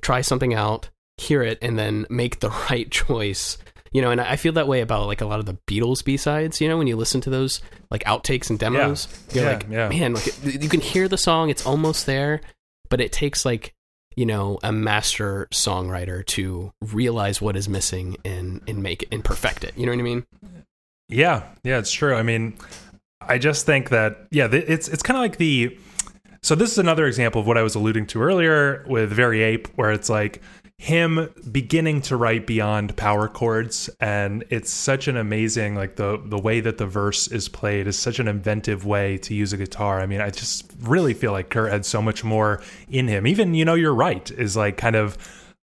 try 0.00 0.20
something 0.20 0.54
out, 0.54 0.90
hear 1.18 1.42
it, 1.42 1.58
and 1.62 1.78
then 1.78 2.06
make 2.10 2.40
the 2.40 2.50
right 2.70 2.90
choice. 2.90 3.58
You 3.92 4.00
know, 4.02 4.10
and 4.10 4.20
I 4.20 4.36
feel 4.36 4.52
that 4.54 4.66
way 4.66 4.80
about 4.80 5.06
like 5.06 5.20
a 5.20 5.26
lot 5.26 5.38
of 5.38 5.46
the 5.46 5.58
Beatles 5.68 6.02
B 6.04 6.16
sides. 6.16 6.60
You 6.60 6.68
know, 6.68 6.78
when 6.78 6.86
you 6.86 6.96
listen 6.96 7.20
to 7.22 7.30
those 7.30 7.60
like 7.90 8.02
outtakes 8.04 8.48
and 8.50 8.58
demos, 8.58 9.06
you're 9.32 9.44
Yeah, 9.44 9.50
like, 9.52 9.66
yeah. 9.70 9.88
man, 9.88 10.14
like 10.14 10.26
you 10.44 10.68
can 10.68 10.80
hear 10.80 11.08
the 11.08 11.18
song, 11.18 11.50
it's 11.50 11.66
almost 11.66 12.06
there, 12.06 12.40
but 12.88 13.00
it 13.00 13.12
takes 13.12 13.44
like 13.44 13.74
you 14.16 14.26
know 14.26 14.58
a 14.62 14.72
master 14.72 15.48
songwriter 15.52 16.24
to 16.26 16.72
realize 16.82 17.40
what 17.40 17.56
is 17.56 17.68
missing 17.68 18.16
and 18.24 18.60
and 18.66 18.82
make 18.82 19.02
it 19.02 19.08
and 19.12 19.24
perfect 19.24 19.64
it. 19.64 19.72
You 19.76 19.86
know 19.86 19.92
what 19.92 19.98
I 19.98 20.02
mean? 20.02 20.26
Yeah, 21.08 21.42
yeah, 21.62 21.78
it's 21.78 21.92
true. 21.92 22.14
I 22.14 22.22
mean, 22.22 22.54
I 23.20 23.36
just 23.38 23.66
think 23.66 23.90
that 23.90 24.26
yeah, 24.30 24.48
it's 24.50 24.88
it's 24.88 25.02
kind 25.02 25.16
of 25.18 25.22
like 25.22 25.36
the. 25.36 25.78
So 26.42 26.54
this 26.56 26.72
is 26.72 26.78
another 26.78 27.06
example 27.06 27.40
of 27.40 27.46
what 27.46 27.56
I 27.56 27.62
was 27.62 27.74
alluding 27.76 28.06
to 28.08 28.22
earlier 28.22 28.84
with 28.88 29.10
Very 29.12 29.42
Ape, 29.42 29.68
where 29.76 29.92
it's 29.92 30.08
like 30.08 30.42
him 30.82 31.32
beginning 31.52 32.00
to 32.02 32.16
write 32.16 32.44
beyond 32.44 32.96
power 32.96 33.28
chords, 33.28 33.88
and 34.00 34.42
it's 34.50 34.68
such 34.68 35.06
an 35.06 35.16
amazing 35.16 35.76
like 35.76 35.94
the 35.94 36.20
the 36.24 36.36
way 36.36 36.58
that 36.58 36.78
the 36.78 36.86
verse 36.86 37.28
is 37.28 37.48
played 37.48 37.86
is 37.86 37.96
such 37.96 38.18
an 38.18 38.26
inventive 38.26 38.84
way 38.84 39.16
to 39.18 39.32
use 39.32 39.52
a 39.52 39.56
guitar. 39.56 40.00
I 40.00 40.06
mean, 40.06 40.20
I 40.20 40.30
just 40.30 40.68
really 40.80 41.14
feel 41.14 41.30
like 41.30 41.50
Kurt 41.50 41.70
had 41.70 41.86
so 41.86 42.02
much 42.02 42.24
more 42.24 42.60
in 42.88 43.06
him. 43.06 43.28
Even 43.28 43.54
you 43.54 43.64
know, 43.64 43.74
you're 43.74 43.94
right, 43.94 44.28
is 44.32 44.56
like 44.56 44.76
kind 44.76 44.96
of 44.96 45.16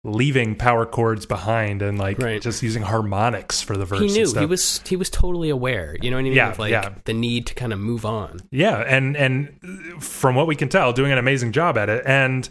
leaving 0.06 0.56
power 0.56 0.86
chords 0.86 1.26
behind 1.26 1.82
and 1.82 2.00
like 2.00 2.18
Right. 2.20 2.42
just 2.42 2.64
using 2.64 2.84
harmonics 2.84 3.62
for 3.62 3.76
the 3.76 3.84
verse. 3.84 4.00
He 4.00 4.08
knew 4.08 4.34
he 4.40 4.46
was 4.46 4.80
he 4.88 4.96
was 4.96 5.10
totally 5.10 5.50
aware. 5.50 5.98
You 6.02 6.12
know 6.12 6.16
what 6.16 6.22
I 6.22 6.24
mean? 6.24 6.34
Yeah, 6.34 6.56
like 6.58 6.72
yeah. 6.72 6.94
the 7.04 7.14
need 7.14 7.46
to 7.48 7.56
kind 7.56 7.74
of 7.74 7.80
move 7.80 8.06
on. 8.06 8.40
Yeah, 8.52 8.78
and 8.88 9.18
and 9.18 9.50
from 10.02 10.36
what 10.36 10.48
we 10.48 10.56
can 10.56 10.70
tell, 10.70 10.94
doing 10.94 11.12
an 11.12 11.18
amazing 11.18 11.52
job 11.52 11.78
at 11.78 11.90
it. 11.90 12.04
And 12.06 12.48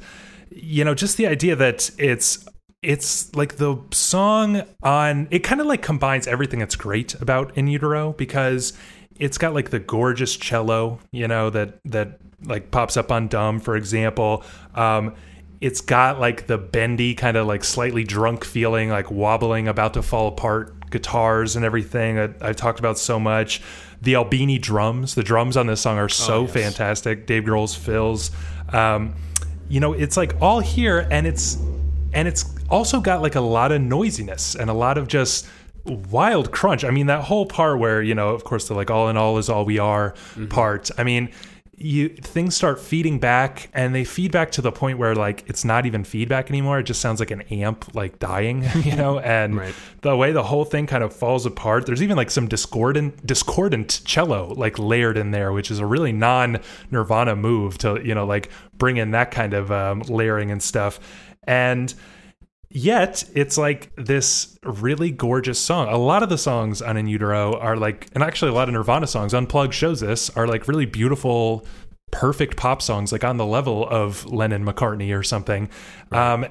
you 0.50 0.84
know, 0.84 0.94
just 0.94 1.16
the 1.16 1.26
idea 1.26 1.56
that 1.56 1.90
it's 1.96 2.46
it's 2.82 3.34
like 3.34 3.56
the 3.56 3.76
song 3.90 4.62
on 4.82 5.26
it 5.30 5.40
kind 5.40 5.60
of 5.60 5.66
like 5.66 5.82
combines 5.82 6.26
everything 6.26 6.60
that's 6.60 6.76
great 6.76 7.14
about 7.14 7.56
In 7.56 7.66
Utero 7.66 8.12
because 8.12 8.72
it's 9.18 9.36
got 9.36 9.52
like 9.52 9.70
the 9.70 9.80
gorgeous 9.80 10.36
cello, 10.36 11.00
you 11.10 11.26
know, 11.26 11.50
that 11.50 11.80
that 11.86 12.20
like 12.44 12.70
pops 12.70 12.96
up 12.96 13.10
on 13.10 13.26
Dumb, 13.28 13.58
for 13.58 13.76
example. 13.76 14.44
Um 14.74 15.14
it's 15.60 15.80
got 15.80 16.20
like 16.20 16.46
the 16.46 16.56
bendy 16.56 17.16
kind 17.16 17.36
of 17.36 17.48
like 17.48 17.64
slightly 17.64 18.04
drunk 18.04 18.44
feeling, 18.44 18.90
like 18.90 19.10
wobbling, 19.10 19.66
about 19.66 19.94
to 19.94 20.02
fall 20.02 20.28
apart 20.28 20.88
guitars 20.90 21.56
and 21.56 21.64
everything 21.64 22.14
that 22.14 22.36
I've 22.40 22.56
talked 22.56 22.78
about 22.78 22.96
so 22.96 23.18
much. 23.18 23.60
The 24.00 24.14
Albini 24.14 24.58
drums, 24.58 25.16
the 25.16 25.24
drums 25.24 25.56
on 25.56 25.66
this 25.66 25.80
song 25.80 25.98
are 25.98 26.08
so 26.08 26.42
yes. 26.42 26.52
fantastic. 26.52 27.26
Dave 27.26 27.42
Grohl's 27.42 27.74
fills. 27.74 28.30
Um, 28.72 29.16
you 29.68 29.80
know, 29.80 29.92
it's 29.94 30.16
like 30.16 30.40
all 30.40 30.60
here 30.60 31.08
and 31.10 31.26
it's 31.26 31.58
and 32.12 32.28
it's 32.28 32.54
also 32.70 33.00
got 33.00 33.22
like 33.22 33.34
a 33.34 33.40
lot 33.40 33.72
of 33.72 33.80
noisiness 33.80 34.54
and 34.54 34.70
a 34.70 34.74
lot 34.74 34.98
of 34.98 35.08
just 35.08 35.48
wild 35.84 36.50
crunch. 36.52 36.84
I 36.84 36.90
mean, 36.90 37.06
that 37.06 37.22
whole 37.22 37.46
part 37.46 37.78
where, 37.78 38.02
you 38.02 38.14
know, 38.14 38.30
of 38.30 38.44
course, 38.44 38.68
the 38.68 38.74
like 38.74 38.90
all 38.90 39.08
in 39.08 39.16
all 39.16 39.38
is 39.38 39.48
all 39.48 39.64
we 39.64 39.78
are 39.78 40.12
mm-hmm. 40.12 40.46
part. 40.46 40.90
I 40.98 41.04
mean, 41.04 41.30
you 41.80 42.08
things 42.08 42.56
start 42.56 42.80
feeding 42.80 43.20
back 43.20 43.70
and 43.72 43.94
they 43.94 44.02
feed 44.04 44.32
back 44.32 44.50
to 44.50 44.60
the 44.60 44.72
point 44.72 44.98
where 44.98 45.14
like 45.14 45.44
it's 45.46 45.64
not 45.64 45.86
even 45.86 46.02
feedback 46.02 46.50
anymore 46.50 46.80
it 46.80 46.82
just 46.82 47.00
sounds 47.00 47.20
like 47.20 47.30
an 47.30 47.40
amp 47.42 47.94
like 47.94 48.18
dying 48.18 48.64
you 48.82 48.96
know 48.96 49.18
and 49.20 49.56
right. 49.56 49.74
the 50.00 50.16
way 50.16 50.32
the 50.32 50.42
whole 50.42 50.64
thing 50.64 50.88
kind 50.88 51.04
of 51.04 51.14
falls 51.14 51.46
apart 51.46 51.86
there's 51.86 52.02
even 52.02 52.16
like 52.16 52.32
some 52.32 52.48
discordant 52.48 53.24
discordant 53.24 54.00
cello 54.04 54.52
like 54.54 54.76
layered 54.78 55.16
in 55.16 55.30
there 55.30 55.52
which 55.52 55.70
is 55.70 55.78
a 55.78 55.86
really 55.86 56.12
non 56.12 56.58
nirvana 56.90 57.36
move 57.36 57.78
to 57.78 58.00
you 58.04 58.14
know 58.14 58.26
like 58.26 58.50
bring 58.76 58.96
in 58.96 59.12
that 59.12 59.30
kind 59.30 59.54
of 59.54 59.70
um, 59.70 60.00
layering 60.02 60.50
and 60.50 60.62
stuff 60.62 60.98
and 61.48 61.92
Yet 62.70 63.24
it's 63.34 63.56
like 63.56 63.90
this 63.96 64.58
really 64.62 65.10
gorgeous 65.10 65.58
song. 65.58 65.88
A 65.88 65.96
lot 65.96 66.22
of 66.22 66.28
the 66.28 66.36
songs 66.36 66.82
on 66.82 66.98
In 66.98 67.06
Utero 67.06 67.58
are 67.58 67.76
like, 67.76 68.08
and 68.12 68.22
actually 68.22 68.50
a 68.50 68.54
lot 68.54 68.68
of 68.68 68.74
Nirvana 68.74 69.06
songs, 69.06 69.32
Unplugged 69.32 69.72
shows 69.72 70.00
this, 70.00 70.28
are 70.36 70.46
like 70.46 70.68
really 70.68 70.84
beautiful, 70.84 71.66
perfect 72.10 72.58
pop 72.58 72.82
songs, 72.82 73.10
like 73.10 73.24
on 73.24 73.38
the 73.38 73.46
level 73.46 73.88
of 73.88 74.26
Lennon 74.26 74.66
McCartney 74.66 75.18
or 75.18 75.22
something. 75.22 75.70
Right. 76.10 76.32
Um, 76.32 76.46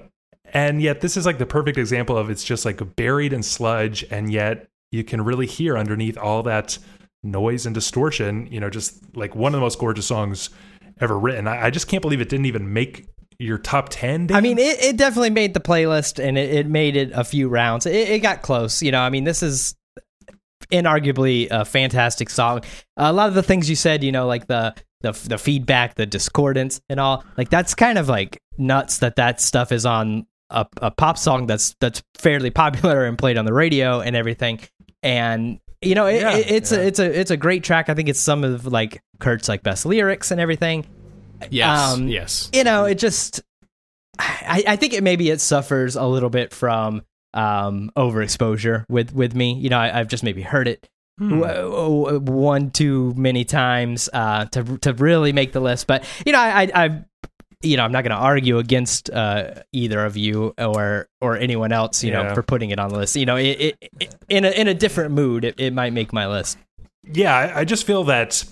and 0.54 0.82
yet 0.82 1.02
this 1.02 1.18
is 1.18 1.26
like 1.28 1.38
the 1.38 1.46
perfect 1.46 1.78
example 1.78 2.18
of 2.18 2.32
it's 2.32 2.44
just 2.44 2.66
like 2.66 2.96
buried 2.96 3.32
in 3.32 3.44
sludge, 3.44 4.04
and 4.10 4.32
yet 4.32 4.68
you 4.92 5.04
can 5.04 5.24
really 5.24 5.46
hear 5.46 5.78
underneath 5.78 6.18
all 6.18 6.42
that 6.44 6.80
noise 7.22 7.68
and 7.68 7.76
distortion, 7.76 8.48
you 8.48 8.60
know, 8.60 8.72
just 8.72 9.16
like 9.16 9.36
one 9.36 9.54
of 9.54 9.60
the 9.60 9.64
most 9.64 9.78
gorgeous 9.78 10.08
songs 10.08 10.50
ever 11.00 11.20
written. 11.20 11.48
I, 11.48 11.66
I 11.66 11.70
just 11.70 11.88
can't 11.88 12.02
believe 12.02 12.22
it 12.22 12.30
didn't 12.30 12.48
even 12.48 12.74
make 12.74 13.08
your 13.40 13.58
top 13.58 13.90
10 13.90 14.28
Dan? 14.28 14.38
i 14.38 14.42
mean 14.42 14.58
it, 14.58 14.84
it 14.84 14.98
definitely 14.98 15.30
made 15.30 15.54
the 15.54 15.60
playlist 15.60 16.24
and 16.24 16.38
it, 16.38 16.54
it 16.54 16.68
made 16.68 16.96
it 16.96 17.12
a 17.14 17.24
few 17.24 17.50
rounds. 17.50 17.86
It, 17.86 18.10
it, 18.10 18.20
got 18.20 18.42
close 18.42 18.82
you 18.82 18.92
know 18.92 19.02
i 19.02 19.10
mean 19.10 19.24
this 19.24 19.44
is 19.44 19.76
inarguably 20.72 21.48
a 21.50 21.66
fantastic 21.66 22.30
song. 22.30 22.62
A 22.98 23.14
lot 23.14 23.30
of 23.30 23.36
the 23.36 23.44
things 23.44 23.70
you 23.70 23.76
said 23.76 24.04
you 24.04 24.12
know 24.12 24.28
like 24.28 24.48
the 24.48 24.76
the, 25.02 25.12
the 25.28 25.38
feedback 25.38 25.96
the 25.96 26.06
discordance 26.06 26.82
and 26.90 27.00
all 27.00 27.24
like 27.38 27.50
that's 27.50 27.76
kind 27.76 27.98
of 27.98 28.10
like 28.10 28.42
nuts 28.58 29.00
that 29.00 29.16
that 29.18 29.40
stuff 29.40 29.72
is 29.72 29.86
on 29.86 30.26
a, 30.50 30.66
a 30.82 30.92
pop 30.92 31.18
song 31.18 31.46
that's 31.46 31.76
that's 31.80 32.02
fairly 32.16 32.50
popular 32.50 33.06
and 33.06 33.18
played 33.18 33.38
on 33.38 33.46
the 33.46 33.54
radio 33.54 34.00
and 34.00 34.16
everything. 34.16 34.60
And 35.04 35.60
you 35.82 35.94
know 35.94 36.08
it, 36.08 36.22
yeah, 36.22 36.36
it's 36.36 36.72
yeah. 36.72 36.80
a 36.80 36.82
it's 36.82 37.00
a 37.00 37.20
it's 37.20 37.32
a 37.32 37.38
great 37.38 37.64
track. 37.64 37.90
I 37.90 37.94
think 37.94 38.10
it's 38.10 38.20
some 38.20 38.44
of 38.44 38.66
like 38.66 39.02
kurt's 39.20 39.48
like 39.48 39.64
best 39.64 39.86
lyrics 39.86 40.32
and 40.32 40.42
everything 40.42 40.86
Yes. 41.50 41.94
Um, 41.94 42.08
yes. 42.08 42.50
You 42.54 42.64
know, 42.64 42.86
it 42.86 42.96
just. 42.96 43.42
I, 44.20 44.64
I 44.68 44.76
think 44.78 44.94
it 44.94 45.04
maybe 45.04 45.30
it 45.30 45.40
suffers 45.40 45.96
a 45.96 46.06
little 46.06 46.32
bit 46.32 46.52
from 46.52 47.04
um, 47.34 47.92
overexposure 47.96 48.86
with 48.90 49.14
with 49.14 49.36
me. 49.36 49.54
You 49.54 49.70
know, 49.70 49.78
I, 49.78 49.90
have 49.90 50.08
just 50.08 50.24
maybe 50.24 50.42
heard 50.42 50.68
it 50.68 50.90
hmm. 51.20 51.40
w- 51.40 52.20
one 52.20 52.72
too 52.72 53.14
many 53.16 53.46
times 53.46 54.10
uh, 54.12 54.46
to 54.46 54.78
to 54.80 54.94
really 54.94 55.34
make 55.34 55.52
the 55.52 55.60
list. 55.60 55.86
But 55.86 56.04
you 56.26 56.32
know, 56.32 56.40
I, 56.40 56.64
I, 56.64 56.72
I 56.74 57.06
you 57.62 57.78
know, 57.78 57.84
I'm 57.84 57.92
not 57.92 58.04
going 58.04 58.12
to 58.16 58.24
argue 58.24 58.60
against 58.60 59.10
uh, 59.10 59.64
either 59.72 60.04
of 60.04 60.18
you 60.18 60.54
or 60.58 61.08
or 61.22 61.38
anyone 61.38 61.72
else. 61.72 62.04
You 62.04 62.12
yeah. 62.12 62.24
know, 62.24 62.36
for 62.36 62.44
putting 62.44 62.72
it 62.72 62.80
on 62.80 62.90
the 62.90 62.98
list. 62.98 63.16
You 63.16 63.26
know, 63.26 63.36
it, 63.36 63.44
it, 63.60 63.92
it, 64.00 64.16
in 64.30 64.46
a 64.46 64.50
in 64.50 64.68
a 64.68 64.74
different 64.74 65.12
mood, 65.12 65.44
it, 65.44 65.60
it 65.60 65.74
might 65.74 65.94
make 65.94 66.14
my 66.14 66.28
list. 66.28 66.58
Yeah, 67.04 67.36
I, 67.36 67.60
I 67.60 67.66
just 67.66 67.86
feel 67.86 68.06
that 68.06 68.44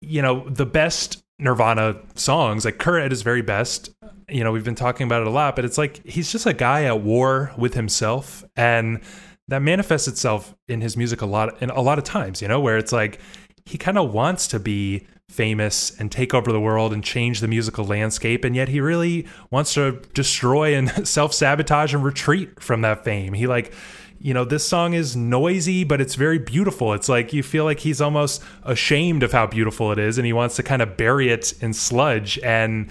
you 0.00 0.22
know 0.22 0.48
the 0.48 0.66
best 0.66 1.22
Nirvana 1.40 1.96
songs. 2.14 2.64
Like 2.64 2.78
Kurt 2.78 3.02
at 3.02 3.10
his 3.10 3.22
very 3.22 3.42
best, 3.42 3.90
you 4.28 4.44
know, 4.44 4.52
we've 4.52 4.64
been 4.64 4.74
talking 4.74 5.06
about 5.06 5.22
it 5.22 5.26
a 5.26 5.30
lot, 5.30 5.56
but 5.56 5.64
it's 5.64 5.78
like 5.78 6.04
he's 6.06 6.30
just 6.30 6.46
a 6.46 6.52
guy 6.52 6.84
at 6.84 7.00
war 7.00 7.52
with 7.56 7.74
himself, 7.74 8.44
and 8.56 9.00
that 9.48 9.62
manifests 9.62 10.06
itself 10.06 10.54
in 10.68 10.80
his 10.80 10.96
music 10.96 11.22
a 11.22 11.26
lot, 11.26 11.60
in 11.62 11.70
a 11.70 11.80
lot 11.80 11.98
of 11.98 12.04
times, 12.04 12.40
you 12.40 12.48
know, 12.48 12.60
where 12.60 12.78
it's 12.78 12.92
like 12.92 13.20
he 13.64 13.76
kind 13.76 13.98
of 13.98 14.12
wants 14.12 14.46
to 14.48 14.60
be 14.60 15.06
famous 15.28 15.98
and 16.00 16.10
take 16.10 16.34
over 16.34 16.50
the 16.50 16.60
world 16.60 16.92
and 16.92 17.04
change 17.04 17.40
the 17.40 17.48
musical 17.48 17.84
landscape, 17.84 18.44
and 18.44 18.54
yet 18.56 18.68
he 18.68 18.80
really 18.80 19.26
wants 19.50 19.74
to 19.74 20.00
destroy 20.14 20.74
and 20.74 21.06
self 21.08 21.32
sabotage 21.32 21.94
and 21.94 22.04
retreat 22.04 22.62
from 22.62 22.82
that 22.82 23.04
fame. 23.04 23.32
He 23.32 23.46
like 23.46 23.72
you 24.22 24.34
know, 24.34 24.44
this 24.44 24.66
song 24.66 24.92
is 24.92 25.16
noisy, 25.16 25.82
but 25.82 26.00
it's 26.00 26.14
very 26.14 26.38
beautiful. 26.38 26.92
It's 26.92 27.08
like 27.08 27.32
you 27.32 27.42
feel 27.42 27.64
like 27.64 27.80
he's 27.80 28.02
almost 28.02 28.42
ashamed 28.64 29.22
of 29.22 29.32
how 29.32 29.46
beautiful 29.46 29.92
it 29.92 29.98
is, 29.98 30.18
and 30.18 30.26
he 30.26 30.34
wants 30.34 30.56
to 30.56 30.62
kind 30.62 30.82
of 30.82 30.96
bury 30.98 31.30
it 31.30 31.54
in 31.62 31.72
sludge. 31.72 32.38
And, 32.40 32.90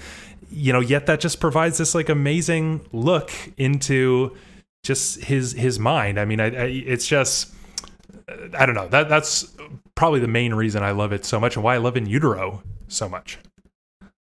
you 0.49 0.73
know, 0.73 0.80
yet 0.80 1.06
that 1.06 1.19
just 1.19 1.39
provides 1.39 1.77
this 1.77 1.93
like 1.93 2.10
amazing 2.10 2.81
look 2.91 3.31
into 3.57 4.35
just 4.84 5.23
his 5.23 5.53
his 5.53 5.77
mind. 5.77 6.19
I 6.19 6.26
mean, 6.26 6.39
I, 6.39 6.45
I, 6.45 6.65
it's 6.65 7.06
just 7.06 7.53
I 8.57 8.65
don't 8.65 8.76
know. 8.76 8.88
That 8.88 9.07
that's 9.07 9.56
probably 9.93 10.19
the 10.19 10.27
main 10.27 10.56
reason 10.56 10.81
I 10.81 10.91
love 10.91 11.11
it 11.14 11.26
so 11.26 11.39
much 11.39 11.56
and 11.56 11.64
why 11.64 11.76
I 11.76 11.77
love 11.77 11.95
In 11.95 12.07
Utero 12.07 12.64
so 12.88 13.07
much. 13.07 13.38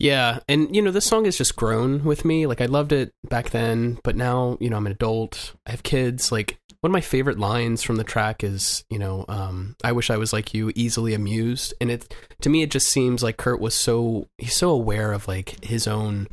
Yeah, 0.01 0.39
and 0.49 0.75
you 0.75 0.81
know, 0.81 0.89
this 0.89 1.05
song 1.05 1.25
has 1.25 1.37
just 1.37 1.55
grown 1.55 2.03
with 2.03 2.25
me. 2.25 2.47
Like 2.47 2.59
I 2.59 2.65
loved 2.65 2.91
it 2.91 3.13
back 3.29 3.51
then, 3.51 3.99
but 4.03 4.15
now, 4.15 4.57
you 4.59 4.67
know, 4.67 4.77
I'm 4.77 4.87
an 4.87 4.93
adult. 4.93 5.53
I 5.67 5.71
have 5.71 5.83
kids. 5.83 6.31
Like 6.31 6.57
one 6.81 6.89
of 6.89 6.93
my 6.93 7.01
favorite 7.01 7.37
lines 7.37 7.83
from 7.83 7.97
the 7.97 8.03
track 8.03 8.43
is, 8.43 8.83
you 8.89 8.97
know, 8.97 9.23
um, 9.29 9.75
I 9.83 9.91
wish 9.91 10.09
I 10.09 10.17
was 10.17 10.33
like 10.33 10.53
you, 10.55 10.71
easily 10.75 11.13
amused. 11.13 11.75
And 11.79 11.91
it 11.91 12.13
to 12.41 12.49
me, 12.49 12.63
it 12.63 12.71
just 12.71 12.87
seems 12.87 13.21
like 13.21 13.37
Kurt 13.37 13.61
was 13.61 13.75
so 13.75 14.27
he's 14.39 14.55
so 14.55 14.71
aware 14.71 15.13
of 15.13 15.27
like 15.27 15.63
his 15.63 15.87
own 15.87 16.27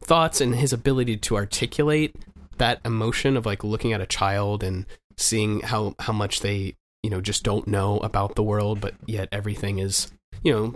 thoughts 0.00 0.40
and 0.40 0.56
his 0.56 0.72
ability 0.72 1.16
to 1.16 1.36
articulate 1.36 2.16
that 2.58 2.80
emotion 2.84 3.36
of 3.36 3.46
like 3.46 3.62
looking 3.62 3.92
at 3.92 4.00
a 4.00 4.06
child 4.06 4.64
and 4.64 4.84
seeing 5.16 5.60
how 5.60 5.94
how 6.00 6.12
much 6.12 6.40
they 6.40 6.74
you 7.04 7.10
know 7.10 7.20
just 7.20 7.44
don't 7.44 7.68
know 7.68 7.98
about 7.98 8.34
the 8.34 8.42
world, 8.42 8.80
but 8.80 8.94
yet 9.06 9.28
everything 9.30 9.78
is 9.78 10.10
you 10.42 10.52
know 10.52 10.74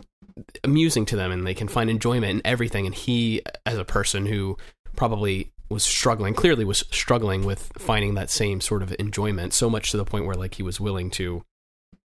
amusing 0.62 1.04
to 1.06 1.16
them 1.16 1.32
and 1.32 1.44
they 1.44 1.54
can 1.54 1.66
find 1.66 1.90
enjoyment 1.90 2.30
in 2.30 2.42
everything. 2.44 2.86
And 2.86 2.94
he, 2.94 3.42
as 3.66 3.78
a 3.78 3.84
person 3.84 4.26
who 4.26 4.56
probably 4.94 5.50
was 5.68 5.82
struggling 5.82 6.34
clearly 6.34 6.64
was 6.64 6.84
struggling 6.90 7.44
with 7.44 7.70
finding 7.78 8.14
that 8.14 8.30
same 8.30 8.60
sort 8.60 8.82
of 8.82 8.94
enjoyment 8.98 9.52
so 9.52 9.68
much 9.68 9.90
to 9.90 9.96
the 9.96 10.04
point 10.04 10.24
where 10.24 10.36
like 10.36 10.54
he 10.54 10.62
was 10.62 10.80
willing 10.80 11.10
to 11.10 11.44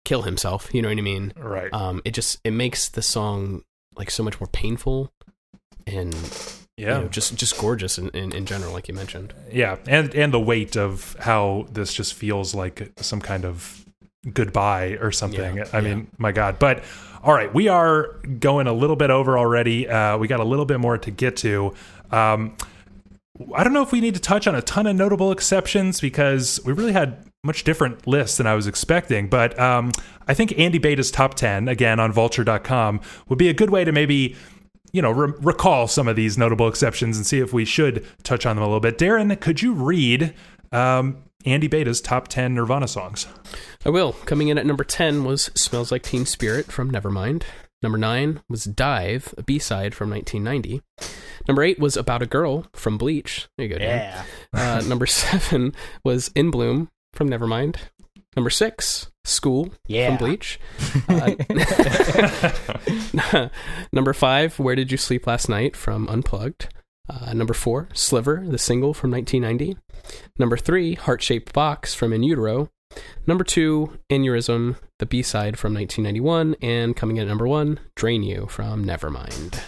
kill 0.05 0.23
himself 0.23 0.73
you 0.73 0.81
know 0.81 0.89
what 0.89 0.97
i 0.99 1.03
mean? 1.03 1.33
Right. 1.37 1.73
Um 1.73 2.01
it 2.05 2.13
just 2.13 2.39
it 2.45 2.53
makes 2.53 2.89
the 2.89 3.03
song 3.03 3.63
like 3.97 4.11
so 4.11 4.23
much 4.23 4.41
more 4.41 4.49
painful 4.49 5.13
and 5.87 6.15
yeah. 6.77 6.99
you 6.99 7.05
know, 7.05 7.09
just 7.09 7.37
just 7.37 7.59
gorgeous 7.59 7.99
in, 7.99 8.09
in, 8.11 8.33
in 8.33 8.47
general 8.47 8.73
like 8.73 8.89
you 8.89 8.95
mentioned. 8.95 9.35
Yeah 9.53 9.77
and 9.87 10.15
and 10.15 10.33
the 10.33 10.41
weight 10.41 10.77
of 10.77 11.17
how 11.21 11.67
this 11.73 11.93
just 11.93 12.15
feels 12.15 12.55
like 12.55 12.93
some 12.97 13.21
kind 13.21 13.45
of 13.45 13.85
goodbye 14.33 14.97
or 15.01 15.13
something. 15.13 15.57
Yeah, 15.57 15.69
i 15.73 15.79
yeah. 15.79 15.95
mean 15.95 16.11
my 16.17 16.33
god. 16.33 16.59
But 16.59 16.85
all 17.23 17.35
right 17.35 17.53
we 17.53 17.69
are 17.69 18.13
going 18.39 18.67
a 18.67 18.73
little 18.73 18.97
bit 18.97 19.11
over 19.11 19.37
already. 19.37 19.89
Uh 19.89 20.17
we 20.17 20.29
got 20.29 20.41
a 20.41 20.45
little 20.45 20.65
bit 20.65 20.79
more 20.81 20.97
to 20.97 21.11
get 21.11 21.37
to. 21.39 21.75
Um 22.11 22.57
I 23.55 23.65
don't 23.65 23.73
know 23.73 23.83
if 23.83 23.93
we 23.93 24.01
need 24.01 24.15
to 24.15 24.21
touch 24.21 24.47
on 24.47 24.55
a 24.55 24.63
ton 24.63 24.87
of 24.87 24.97
notable 24.97 25.33
exceptions 25.33 26.01
because 26.01 26.61
we 26.65 26.73
really 26.73 26.93
had 26.93 27.25
much 27.45 27.65
different 27.65 28.07
lists 28.07 28.37
than 28.39 28.47
I 28.47 28.55
was 28.55 28.67
expecting. 28.67 29.29
But 29.29 29.59
um, 29.59 29.93
I 30.27 30.35
think 30.35 30.59
Andy 30.59 30.79
Beta's 30.79 31.11
top 31.11 31.35
10, 31.35 31.69
again 31.69 32.01
on 32.01 32.13
vulture.com, 32.13 33.01
would 33.29 33.39
be 33.39 33.49
a 33.49 33.55
good 33.55 33.71
way 33.71 33.85
to 33.85 33.93
maybe, 33.93 34.37
you 34.93 35.01
know, 35.01 35.11
re- 35.11 35.33
recall 35.41 35.87
some 35.87 36.09
of 36.09 36.17
these 36.17 36.37
notable 36.37 36.69
exceptions 36.69 37.17
and 37.17 37.27
see 37.27 37.39
if 37.39 37.53
we 37.53 37.65
should 37.65 38.05
touch 38.25 38.45
on 38.45 38.57
them 38.57 38.63
a 38.63 38.67
little 38.67 38.81
bit. 38.81 38.99
Darren, 38.99 39.39
could 39.41 39.63
you 39.63 39.73
read 39.73 40.35
um, 40.73 41.23
Andy 41.45 41.69
Beta's 41.69 42.01
top 42.01 42.29
10 42.29 42.55
Nirvana 42.55 42.89
songs? 42.89 43.27
I 43.87 43.91
will. 43.91 44.13
Coming 44.13 44.49
in 44.49 44.59
at 44.59 44.67
number 44.67 44.85
10 44.85 45.25
was 45.25 45.51
Smells 45.55 45.93
Like 45.93 46.03
Teen 46.03 46.27
Spirit 46.27 46.73
from 46.73 46.91
Nevermind. 46.91 47.45
Number 47.83 47.99
9 47.99 48.43
was 48.49 48.65
Dive, 48.65 49.35
a 49.39 49.43
B 49.43 49.59
side 49.59 49.95
from 49.95 50.11
1990. 50.11 50.83
Number 51.47 51.63
eight 51.63 51.79
was 51.79 51.97
About 51.97 52.23
a 52.23 52.27
Girl 52.27 52.67
from 52.75 52.99
Bleach. 52.99 53.49
There 53.57 53.67
you 53.67 53.73
go. 53.73 53.79
Dan. 53.79 54.25
Yeah. 54.53 54.77
Uh, 54.77 54.81
number 54.87 55.07
seven 55.07 55.75
was 56.05 56.31
In 56.35 56.51
Bloom 56.51 56.91
from 57.15 57.31
Nevermind. 57.31 57.77
Number 58.37 58.51
six, 58.51 59.11
School 59.25 59.73
yeah. 59.87 60.09
from 60.09 60.17
Bleach. 60.19 60.61
Uh, 63.33 63.49
number 63.93 64.13
five, 64.13 64.59
Where 64.59 64.75
Did 64.77 64.93
You 64.93 64.99
Sleep 64.99 65.27
Last 65.27 65.49
Night 65.49 65.75
from 65.75 66.07
Unplugged. 66.09 66.69
Uh, 67.09 67.33
number 67.33 67.55
four, 67.55 67.89
Sliver, 67.95 68.45
the 68.47 68.59
single 68.59 68.95
from 68.95 69.11
1990. 69.11 69.77
Number 70.39 70.57
three, 70.57 70.95
Heart 70.95 71.23
Shaped 71.23 71.53
Box 71.53 71.95
from 71.95 72.13
In 72.13 72.23
Utero. 72.23 72.71
Number 73.27 73.45
two, 73.45 73.99
Aneurysm, 74.11 74.77
the 74.99 75.07
B 75.07 75.23
side 75.23 75.59
from 75.59 75.75
1991. 75.75 76.57
And 76.63 76.97
coming 76.97 77.17
in 77.17 77.23
at 77.23 77.29
number 77.29 77.47
one, 77.47 77.81
Drain 77.95 78.23
You 78.23 78.47
from 78.47 78.85
Nevermind. 78.85 79.63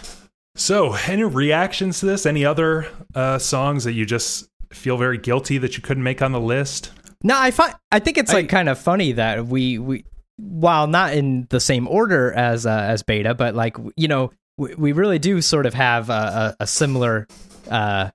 So, 0.55 0.93
any 1.07 1.23
reactions 1.23 2.01
to 2.01 2.07
this? 2.07 2.25
Any 2.25 2.43
other 2.43 2.87
uh, 3.15 3.39
songs 3.39 3.85
that 3.85 3.93
you 3.93 4.05
just 4.05 4.49
feel 4.73 4.97
very 4.97 5.17
guilty 5.17 5.57
that 5.57 5.77
you 5.77 5.83
couldn't 5.83 6.03
make 6.03 6.21
on 6.21 6.31
the 6.31 6.39
list? 6.39 6.91
No, 7.23 7.37
I 7.37 7.51
find 7.51 7.73
I 7.91 7.99
think 7.99 8.17
it's 8.17 8.33
like 8.33 8.49
kind 8.49 8.67
of 8.67 8.79
funny 8.79 9.13
that 9.13 9.45
we 9.45 9.77
we 9.77 10.05
while 10.37 10.87
not 10.87 11.13
in 11.13 11.45
the 11.49 11.59
same 11.59 11.87
order 11.87 12.31
as 12.31 12.65
uh, 12.65 12.69
as 12.69 13.03
Beta, 13.03 13.35
but 13.35 13.55
like 13.55 13.77
you 13.95 14.07
know 14.07 14.31
we, 14.57 14.75
we 14.75 14.91
really 14.91 15.19
do 15.19 15.41
sort 15.41 15.65
of 15.65 15.73
have 15.73 16.09
a, 16.09 16.55
a, 16.59 16.63
a 16.63 16.67
similar 16.67 17.27
uh, 17.69 18.09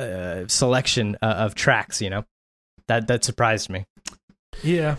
uh, 0.00 0.46
selection 0.48 1.16
uh, 1.22 1.26
of 1.26 1.54
tracks. 1.54 2.02
You 2.02 2.10
know 2.10 2.24
that 2.88 3.06
that 3.06 3.24
surprised 3.24 3.70
me. 3.70 3.86
Yeah. 4.62 4.96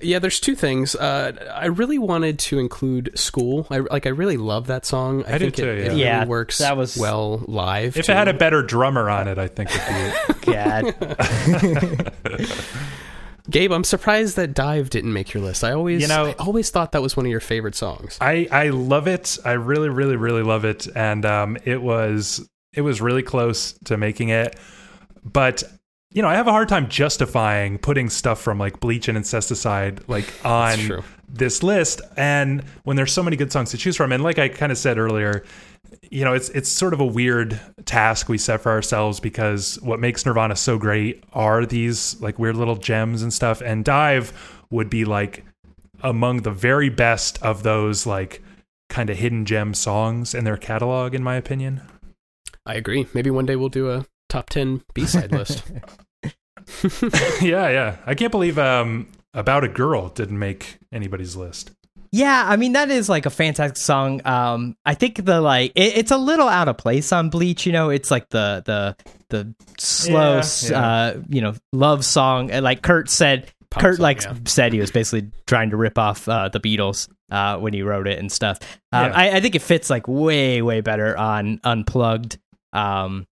Yeah, 0.00 0.20
there's 0.20 0.38
two 0.38 0.54
things. 0.54 0.94
Uh, 0.94 1.32
I 1.52 1.66
really 1.66 1.98
wanted 1.98 2.38
to 2.40 2.60
include 2.60 3.18
"School." 3.18 3.66
I 3.68 3.78
like. 3.78 4.06
I 4.06 4.10
really 4.10 4.36
love 4.36 4.68
that 4.68 4.86
song. 4.86 5.24
I, 5.26 5.34
I 5.34 5.38
think 5.38 5.56
did 5.56 5.62
too, 5.64 5.68
it, 5.70 5.76
yeah. 5.78 5.82
it 5.84 5.88
really 5.88 6.00
Yeah, 6.00 6.24
works. 6.26 6.58
that 6.58 6.76
was- 6.76 6.96
well 6.96 7.42
live. 7.48 7.96
If 7.96 8.06
too. 8.06 8.12
it 8.12 8.14
had 8.14 8.28
a 8.28 8.32
better 8.34 8.62
drummer 8.62 9.10
on 9.10 9.26
it, 9.26 9.38
I 9.38 9.48
think 9.48 9.70
it'd 9.74 10.36
be. 10.46 10.52
God. 10.52 12.12
Gabe, 13.50 13.72
I'm 13.72 13.82
surprised 13.84 14.36
that 14.36 14.52
"Dive" 14.54 14.90
didn't 14.90 15.12
make 15.12 15.32
your 15.32 15.42
list. 15.42 15.64
I 15.64 15.72
always, 15.72 16.02
You 16.02 16.08
know- 16.08 16.26
I 16.26 16.32
always 16.34 16.70
thought 16.70 16.92
that 16.92 17.00
was 17.02 17.16
one 17.16 17.24
of 17.26 17.30
your 17.30 17.40
favorite 17.40 17.74
songs. 17.74 18.18
I 18.20 18.46
I 18.52 18.68
love 18.68 19.08
it. 19.08 19.38
I 19.44 19.52
really 19.52 19.88
really 19.88 20.16
really 20.16 20.42
love 20.42 20.64
it, 20.64 20.86
and 20.94 21.24
um, 21.24 21.56
it 21.64 21.80
was 21.82 22.46
it 22.74 22.82
was 22.82 23.00
really 23.00 23.22
close 23.22 23.72
to 23.86 23.96
making 23.96 24.28
it, 24.28 24.54
but 25.24 25.64
you 26.12 26.22
know 26.22 26.28
I 26.28 26.34
have 26.34 26.46
a 26.46 26.52
hard 26.52 26.68
time 26.68 26.88
justifying 26.88 27.78
putting 27.78 28.08
stuff 28.08 28.40
from 28.40 28.58
like 28.58 28.80
Bleach 28.80 29.08
and 29.08 29.18
Incesticide 29.18 30.08
like 30.08 30.32
on 30.44 31.04
this 31.28 31.62
list, 31.62 32.00
and 32.16 32.62
when 32.84 32.96
there's 32.96 33.12
so 33.12 33.22
many 33.22 33.36
good 33.36 33.52
songs 33.52 33.70
to 33.70 33.78
choose 33.78 33.96
from, 33.96 34.12
and 34.12 34.22
like 34.22 34.38
I 34.38 34.48
kind 34.48 34.72
of 34.72 34.78
said 34.78 34.98
earlier. 34.98 35.44
You 36.10 36.22
know, 36.24 36.34
it's 36.34 36.50
it's 36.50 36.68
sort 36.68 36.92
of 36.92 37.00
a 37.00 37.06
weird 37.06 37.58
task 37.86 38.28
we 38.28 38.36
set 38.36 38.60
for 38.60 38.70
ourselves 38.70 39.20
because 39.20 39.80
what 39.80 40.00
makes 40.00 40.24
Nirvana 40.26 40.54
so 40.54 40.76
great 40.76 41.24
are 41.32 41.64
these 41.64 42.20
like 42.20 42.38
weird 42.38 42.56
little 42.56 42.76
gems 42.76 43.22
and 43.22 43.32
stuff. 43.32 43.62
And 43.62 43.86
Dive 43.86 44.60
would 44.70 44.90
be 44.90 45.06
like 45.06 45.44
among 46.02 46.42
the 46.42 46.50
very 46.50 46.90
best 46.90 47.42
of 47.42 47.62
those 47.62 48.06
like 48.06 48.42
kind 48.90 49.08
of 49.08 49.16
hidden 49.16 49.46
gem 49.46 49.72
songs 49.72 50.34
in 50.34 50.44
their 50.44 50.58
catalog 50.58 51.14
in 51.14 51.22
my 51.22 51.36
opinion 51.36 51.82
I 52.68 52.74
agree. 52.74 53.06
Maybe 53.14 53.30
one 53.30 53.46
day 53.46 53.56
we'll 53.56 53.70
do 53.70 53.90
a 53.90 54.04
top 54.28 54.50
ten 54.50 54.82
B 54.94 55.06
side 55.06 55.32
list. 55.32 55.62
yeah 57.40 57.68
yeah 57.70 57.96
i 58.04 58.14
can't 58.14 58.30
believe 58.30 58.58
um 58.58 59.08
about 59.32 59.64
a 59.64 59.68
girl 59.68 60.08
didn't 60.10 60.38
make 60.38 60.78
anybody's 60.92 61.34
list 61.36 61.70
Yeah, 62.10 62.44
I 62.46 62.56
mean 62.56 62.72
that 62.72 62.90
is 62.90 63.08
like 63.10 63.26
a 63.26 63.30
fantastic 63.30 63.76
song. 63.76 64.22
Um, 64.24 64.76
I 64.86 64.94
think 64.94 65.24
the 65.26 65.42
like 65.42 65.72
it, 65.74 65.98
it's 65.98 66.10
a 66.10 66.16
little 66.16 66.48
out 66.48 66.66
of 66.68 66.78
place 66.78 67.12
on 67.12 67.28
Bleach. 67.28 67.66
You 67.66 67.72
know, 67.72 67.90
it's 67.90 68.10
like 68.10 68.30
the 68.30 68.62
the 68.64 68.96
the 69.28 69.54
slow, 69.76 70.36
Yeah, 70.36 70.70
yeah. 70.70 70.80
uh, 70.80 71.22
you 71.28 71.42
know, 71.42 71.52
love 71.74 72.06
song. 72.06 72.48
Like 72.48 72.80
Kurt 72.80 73.10
said, 73.10 73.52
Pop 73.70 73.82
Kurt 73.82 73.96
song, 73.96 74.02
like 74.02 74.22
yeah. 74.22 74.32
said 74.46 74.72
he 74.72 74.80
was 74.80 74.90
basically 74.90 75.30
trying 75.46 75.68
to 75.68 75.76
rip 75.76 75.98
off 75.98 76.26
uh, 76.26 76.48
the 76.48 76.60
Beatles 76.60 77.10
uh, 77.30 77.58
when 77.58 77.74
he 77.74 77.82
wrote 77.82 78.08
it 78.08 78.18
and 78.18 78.32
stuff. 78.32 78.58
Um, 78.90 79.10
Yeah. 79.10 79.12
I, 79.14 79.36
I 79.36 79.40
think 79.40 79.54
it 79.54 79.60
fits 79.62 79.90
like 79.90 80.08
way 80.08 80.62
way 80.62 80.80
better 80.80 81.14
on 81.14 81.60
Unplugged. 81.62 82.38
Um, 82.72 83.26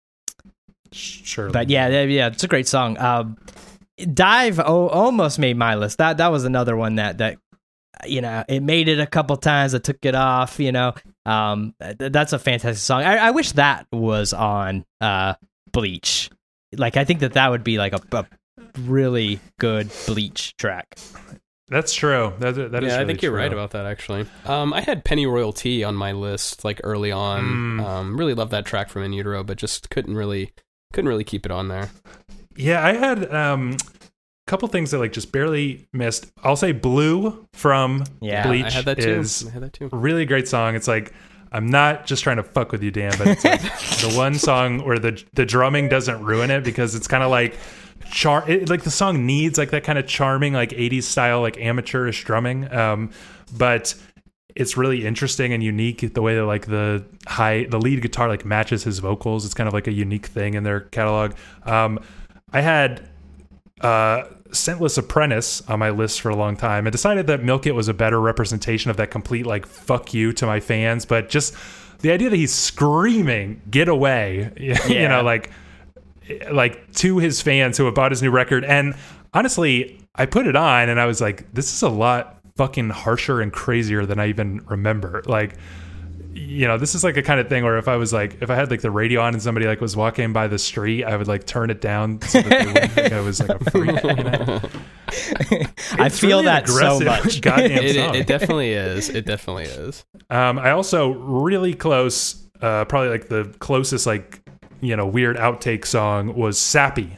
sure 0.92 1.50
but 1.50 1.70
yeah, 1.70 1.88
yeah, 1.88 2.02
yeah, 2.02 2.26
it's 2.28 2.44
a 2.44 2.48
great 2.48 2.68
song. 2.68 2.98
Um, 2.98 3.36
Dive 4.12 4.60
o- 4.60 4.88
almost 4.88 5.38
made 5.38 5.56
my 5.56 5.74
list. 5.74 5.98
That 5.98 6.18
that 6.18 6.28
was 6.30 6.44
another 6.44 6.76
one 6.76 6.96
that 6.96 7.18
that 7.18 7.38
you 8.06 8.20
know 8.20 8.44
it 8.46 8.62
made 8.62 8.88
it 8.88 9.00
a 9.00 9.06
couple 9.06 9.36
times. 9.38 9.74
I 9.74 9.78
took 9.78 10.04
it 10.04 10.14
off. 10.14 10.60
You 10.60 10.72
know, 10.72 10.92
um, 11.24 11.74
th- 11.80 12.12
that's 12.12 12.34
a 12.34 12.38
fantastic 12.38 12.76
song. 12.82 13.02
I, 13.02 13.16
I 13.16 13.30
wish 13.30 13.52
that 13.52 13.86
was 13.90 14.34
on 14.34 14.84
uh, 15.00 15.34
Bleach. 15.72 16.30
Like 16.76 16.98
I 16.98 17.04
think 17.04 17.20
that 17.20 17.32
that 17.34 17.50
would 17.50 17.64
be 17.64 17.78
like 17.78 17.94
a, 17.94 18.00
a 18.12 18.26
really 18.80 19.40
good 19.58 19.90
Bleach 20.06 20.54
track. 20.58 20.98
that's 21.68 21.94
true 21.94 22.32
that, 22.38 22.52
that 22.54 22.84
is 22.84 22.88
yeah, 22.88 22.96
I 22.96 23.00
really 23.00 23.06
think 23.06 23.22
you're 23.22 23.32
true. 23.32 23.40
right 23.40 23.52
about 23.52 23.70
that. 23.70 23.86
Actually, 23.86 24.26
um, 24.44 24.74
I 24.74 24.82
had 24.82 25.06
Pennyroyal 25.06 25.54
Tea 25.54 25.84
on 25.84 25.94
my 25.94 26.12
list 26.12 26.66
like 26.66 26.82
early 26.84 27.12
on. 27.12 27.44
Mm. 27.44 27.80
Um, 27.82 28.16
really 28.18 28.34
loved 28.34 28.50
that 28.50 28.66
track 28.66 28.90
from 28.90 29.04
In 29.04 29.14
Utero, 29.14 29.42
but 29.42 29.56
just 29.56 29.88
couldn't 29.88 30.16
really 30.16 30.52
couldn't 30.92 31.08
really 31.08 31.24
keep 31.24 31.44
it 31.44 31.52
on 31.52 31.68
there. 31.68 31.90
yeah 32.56 32.84
i 32.84 32.92
had 32.92 33.32
um 33.34 33.76
a 33.90 34.50
couple 34.50 34.68
things 34.68 34.90
that 34.92 34.98
like 34.98 35.12
just 35.12 35.32
barely 35.32 35.86
missed 35.92 36.30
i'll 36.44 36.56
say 36.56 36.72
blue 36.72 37.46
from 37.52 38.04
Yeah, 38.20 38.46
bleach 38.46 38.64
I 38.66 38.70
had 38.70 38.84
that 38.86 38.98
too. 38.98 39.10
is 39.10 39.46
I 39.46 39.50
had 39.50 39.62
that 39.64 39.72
too. 39.72 39.88
really 39.92 40.24
great 40.24 40.48
song 40.48 40.74
it's 40.74 40.88
like 40.88 41.12
i'm 41.52 41.66
not 41.68 42.06
just 42.06 42.22
trying 42.22 42.36
to 42.38 42.42
fuck 42.42 42.72
with 42.72 42.82
you 42.82 42.90
dan 42.90 43.12
but 43.18 43.26
it's 43.28 43.44
like 43.44 43.60
the 44.00 44.14
one 44.16 44.34
song 44.36 44.84
where 44.84 44.98
the 44.98 45.22
the 45.34 45.44
drumming 45.44 45.88
doesn't 45.88 46.22
ruin 46.24 46.50
it 46.50 46.64
because 46.64 46.94
it's 46.94 47.08
kind 47.08 47.22
of 47.22 47.30
like 47.30 47.56
char 48.12 48.48
it, 48.48 48.68
like 48.68 48.82
the 48.84 48.90
song 48.90 49.26
needs 49.26 49.58
like 49.58 49.70
that 49.70 49.82
kind 49.84 49.98
of 49.98 50.06
charming 50.06 50.52
like 50.52 50.70
80s 50.70 51.02
style 51.04 51.40
like 51.40 51.58
amateurish 51.58 52.24
drumming 52.24 52.72
um 52.72 53.10
but 53.56 53.94
it's 54.54 54.76
really 54.76 55.04
interesting 55.06 55.52
and 55.52 55.62
unique 55.62 56.14
the 56.14 56.22
way 56.22 56.34
that 56.34 56.44
like 56.44 56.66
the 56.66 57.04
high 57.26 57.64
the 57.64 57.78
lead 57.78 58.00
guitar 58.00 58.28
like 58.28 58.44
matches 58.44 58.84
his 58.84 58.98
vocals. 59.00 59.44
It's 59.44 59.54
kind 59.54 59.68
of 59.68 59.74
like 59.74 59.86
a 59.86 59.92
unique 59.92 60.26
thing 60.26 60.54
in 60.54 60.62
their 60.62 60.80
catalog. 60.80 61.32
Um 61.64 61.98
i 62.52 62.60
had 62.60 63.08
uh 63.80 64.24
scentless 64.52 64.96
apprentice 64.96 65.60
on 65.68 65.78
my 65.78 65.90
list 65.90 66.20
for 66.20 66.30
a 66.30 66.36
long 66.36 66.56
time. 66.56 66.86
And 66.86 66.92
decided 66.92 67.26
that 67.26 67.42
milk 67.42 67.66
it 67.66 67.72
was 67.72 67.88
a 67.88 67.94
better 67.94 68.20
representation 68.20 68.90
of 68.90 68.96
that 68.96 69.10
complete 69.10 69.44
like 69.46 69.66
fuck 69.66 70.14
you 70.14 70.32
to 70.34 70.46
my 70.46 70.60
fans 70.60 71.04
but 71.04 71.28
just 71.28 71.54
the 72.00 72.10
idea 72.10 72.30
that 72.30 72.36
he's 72.36 72.54
screaming 72.54 73.60
get 73.70 73.88
away 73.88 74.52
you 74.88 75.08
know 75.08 75.22
like 75.22 75.50
like 76.50 76.92
to 76.94 77.18
his 77.18 77.42
fans 77.42 77.76
who 77.76 77.84
have 77.84 77.94
bought 77.94 78.10
his 78.12 78.22
new 78.22 78.30
record. 78.30 78.64
And 78.64 78.94
honestly 79.34 80.00
i 80.14 80.24
put 80.24 80.46
it 80.46 80.56
on 80.56 80.88
and 80.88 80.98
i 80.98 81.04
was 81.04 81.20
like 81.20 81.52
this 81.52 81.74
is 81.74 81.82
a 81.82 81.90
lot 81.90 82.35
fucking 82.56 82.90
harsher 82.90 83.40
and 83.40 83.52
crazier 83.52 84.04
than 84.06 84.18
i 84.18 84.26
even 84.28 84.60
remember 84.66 85.22
like 85.26 85.54
you 86.32 86.66
know 86.66 86.76
this 86.76 86.94
is 86.94 87.02
like 87.02 87.16
a 87.16 87.22
kind 87.22 87.40
of 87.40 87.48
thing 87.48 87.64
where 87.64 87.78
if 87.78 87.88
i 87.88 87.96
was 87.96 88.12
like 88.12 88.36
if 88.42 88.50
i 88.50 88.54
had 88.54 88.70
like 88.70 88.80
the 88.82 88.90
radio 88.90 89.20
on 89.22 89.32
and 89.32 89.42
somebody 89.42 89.66
like 89.66 89.80
was 89.80 89.96
walking 89.96 90.32
by 90.34 90.46
the 90.46 90.58
street 90.58 91.02
i 91.04 91.16
would 91.16 91.28
like 91.28 91.46
turn 91.46 91.70
it 91.70 91.80
down 91.80 92.20
so 92.22 92.40
that 92.42 92.48
they 92.60 92.66
wouldn't 92.66 92.92
think 92.92 93.12
i 93.12 93.20
was 93.20 93.40
like 93.40 93.60
a 93.60 93.70
freak 93.70 94.02
you 94.02 94.14
know? 94.24 94.60
I 95.98 96.08
feel 96.08 96.38
really 96.38 96.44
that 96.46 96.68
so 96.68 97.00
much. 97.00 97.40
goddamn 97.42 97.84
It, 97.84 97.94
song. 97.94 98.14
it, 98.14 98.20
it 98.20 98.26
definitely 98.26 98.72
is. 98.72 99.08
It 99.08 99.24
definitely 99.24 99.64
is. 99.64 100.04
Um, 100.30 100.58
I 100.58 100.72
also 100.72 101.10
really 101.12 101.74
close, 101.74 102.46
uh, 102.60 102.84
probably 102.86 103.10
like 103.10 103.28
the 103.28 103.54
closest 103.60 104.04
like 104.06 104.40
you 104.80 104.96
know 104.96 105.06
weird 105.06 105.36
outtake 105.36 105.86
song 105.86 106.34
was 106.34 106.58
"Sappy." 106.58 107.16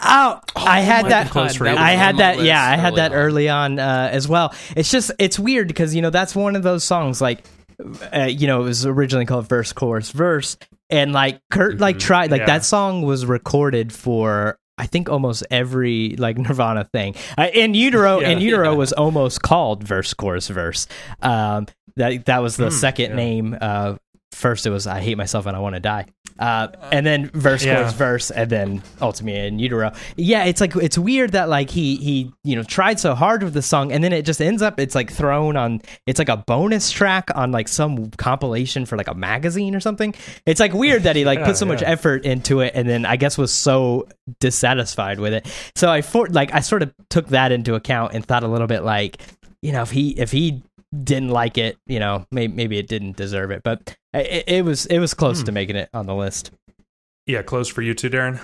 Oh, 0.00 0.40
I 0.54 0.80
had 0.80 1.06
that. 1.06 1.30
Close 1.30 1.56
for. 1.56 1.66
I 1.66 1.92
had 1.92 2.18
that. 2.18 2.36
list 2.36 2.46
Yeah, 2.46 2.62
I 2.62 2.76
had 2.76 2.96
that 2.96 3.12
early 3.12 3.48
on 3.48 3.78
uh, 3.78 4.08
as 4.12 4.28
well. 4.28 4.54
It's 4.76 4.90
just 4.90 5.10
it's 5.18 5.38
weird 5.38 5.68
because 5.68 5.94
you 5.94 6.02
know 6.02 6.10
that's 6.10 6.36
one 6.36 6.54
of 6.56 6.62
those 6.62 6.84
songs 6.84 7.20
like 7.20 7.44
uh, 8.14 8.24
you 8.24 8.46
know 8.46 8.60
it 8.60 8.64
was 8.64 8.84
originally 8.86 9.24
called 9.26 9.48
verse 9.48 9.72
chorus 9.72 10.10
verse 10.10 10.56
and 10.90 11.12
like 11.12 11.40
Kurt 11.50 11.78
like 11.78 11.98
tried 11.98 12.30
like 12.30 12.40
Yeah. 12.40 12.46
that 12.46 12.64
song 12.64 13.02
was 13.02 13.24
recorded 13.26 13.92
for. 13.92 14.58
I 14.78 14.84
think 14.86 15.08
almost 15.08 15.42
every 15.50 16.16
like 16.18 16.36
Nirvana 16.36 16.84
thing. 16.84 17.14
Uh, 17.38 17.48
in 17.54 17.72
utero, 17.72 18.20
Yeah. 18.20 18.28
in 18.28 18.40
utero 18.40 18.72
Yeah. 18.72 18.76
was 18.76 18.92
almost 18.92 19.40
called 19.42 19.82
verse 19.82 20.12
chorus 20.12 20.48
verse. 20.48 20.86
Um, 21.22 21.66
that 21.96 22.26
that 22.26 22.42
was 22.42 22.58
the 22.58 22.66
Hmm, 22.66 22.70
second 22.74 23.10
yeah. 23.12 23.16
name. 23.16 23.56
Uh, 23.58 23.94
first 24.36 24.66
it 24.66 24.70
was 24.70 24.86
I 24.86 25.00
hate 25.00 25.16
myself 25.16 25.46
and 25.46 25.56
I 25.56 25.60
want 25.60 25.74
to 25.74 25.80
die. 25.80 26.06
Uh, 26.38 26.68
and 26.92 27.06
then 27.06 27.30
verse 27.30 27.64
Yeah. 27.64 27.76
chorus 27.76 27.94
verse 27.94 28.30
and 28.30 28.50
then 28.50 28.82
ultimately 29.00 29.46
in 29.46 29.58
utero. 29.58 29.92
Yeah, 30.16 30.44
it's 30.44 30.60
like 30.60 30.76
it's 30.76 30.98
weird 30.98 31.32
that 31.32 31.48
like 31.48 31.70
he 31.70 31.96
he 31.96 32.30
you 32.44 32.54
know 32.56 32.62
tried 32.62 33.00
so 33.00 33.14
hard 33.14 33.42
with 33.42 33.54
the 33.54 33.62
song 33.62 33.90
and 33.90 34.04
then 34.04 34.12
it 34.12 34.26
just 34.26 34.42
ends 34.42 34.60
up 34.60 34.78
it's 34.78 34.94
like 34.94 35.10
thrown 35.10 35.56
on 35.56 35.80
it's 36.06 36.18
like 36.18 36.28
a 36.28 36.36
bonus 36.36 36.90
track 36.90 37.30
on 37.34 37.52
like 37.52 37.68
some 37.68 38.10
compilation 38.18 38.84
for 38.84 38.98
like 38.98 39.08
a 39.08 39.14
magazine 39.14 39.74
or 39.74 39.80
something. 39.80 40.14
It's 40.44 40.60
like 40.60 40.74
weird 40.74 41.04
that 41.04 41.16
he 41.16 41.24
like 41.24 41.38
Yeah, 41.38 41.46
put 41.48 41.56
so 41.56 41.64
much 41.64 41.82
effort 41.82 42.26
into 42.26 42.60
it 42.60 42.72
and 42.74 42.86
then 42.86 43.06
I 43.06 43.16
guess 43.16 43.38
was 43.38 43.50
so 43.52 44.06
dissatisfied 44.40 45.18
with 45.20 45.32
it. 45.32 45.46
So 45.74 45.90
I 45.90 46.02
for 46.02 46.26
like 46.28 46.52
I 46.54 46.60
sort 46.60 46.82
of 46.82 46.92
took 47.08 47.28
that 47.28 47.50
into 47.50 47.74
account 47.76 48.12
and 48.12 48.24
thought 48.24 48.42
a 48.42 48.48
little 48.48 48.66
bit 48.66 48.82
like 48.84 49.22
you 49.62 49.72
know 49.72 49.80
if 49.82 49.90
he 49.90 50.10
if 50.10 50.32
he 50.32 50.62
didn't 51.02 51.30
like 51.30 51.58
it, 51.58 51.76
you 51.86 51.98
know, 51.98 52.26
maybe 52.30 52.52
maybe 52.54 52.78
it 52.78 52.88
didn't 52.88 53.16
deserve 53.16 53.50
it, 53.50 53.62
but 53.62 53.96
it, 54.14 54.44
it 54.46 54.64
was 54.64 54.86
it 54.86 54.98
was 54.98 55.14
close 55.14 55.40
Hmm. 55.40 55.46
to 55.46 55.52
making 55.52 55.76
it 55.76 55.88
on 55.92 56.06
the 56.06 56.14
list. 56.14 56.50
Yeah, 57.26 57.42
close 57.42 57.68
for 57.68 57.82
you 57.82 57.92
too, 57.94 58.08
Darren. 58.10 58.40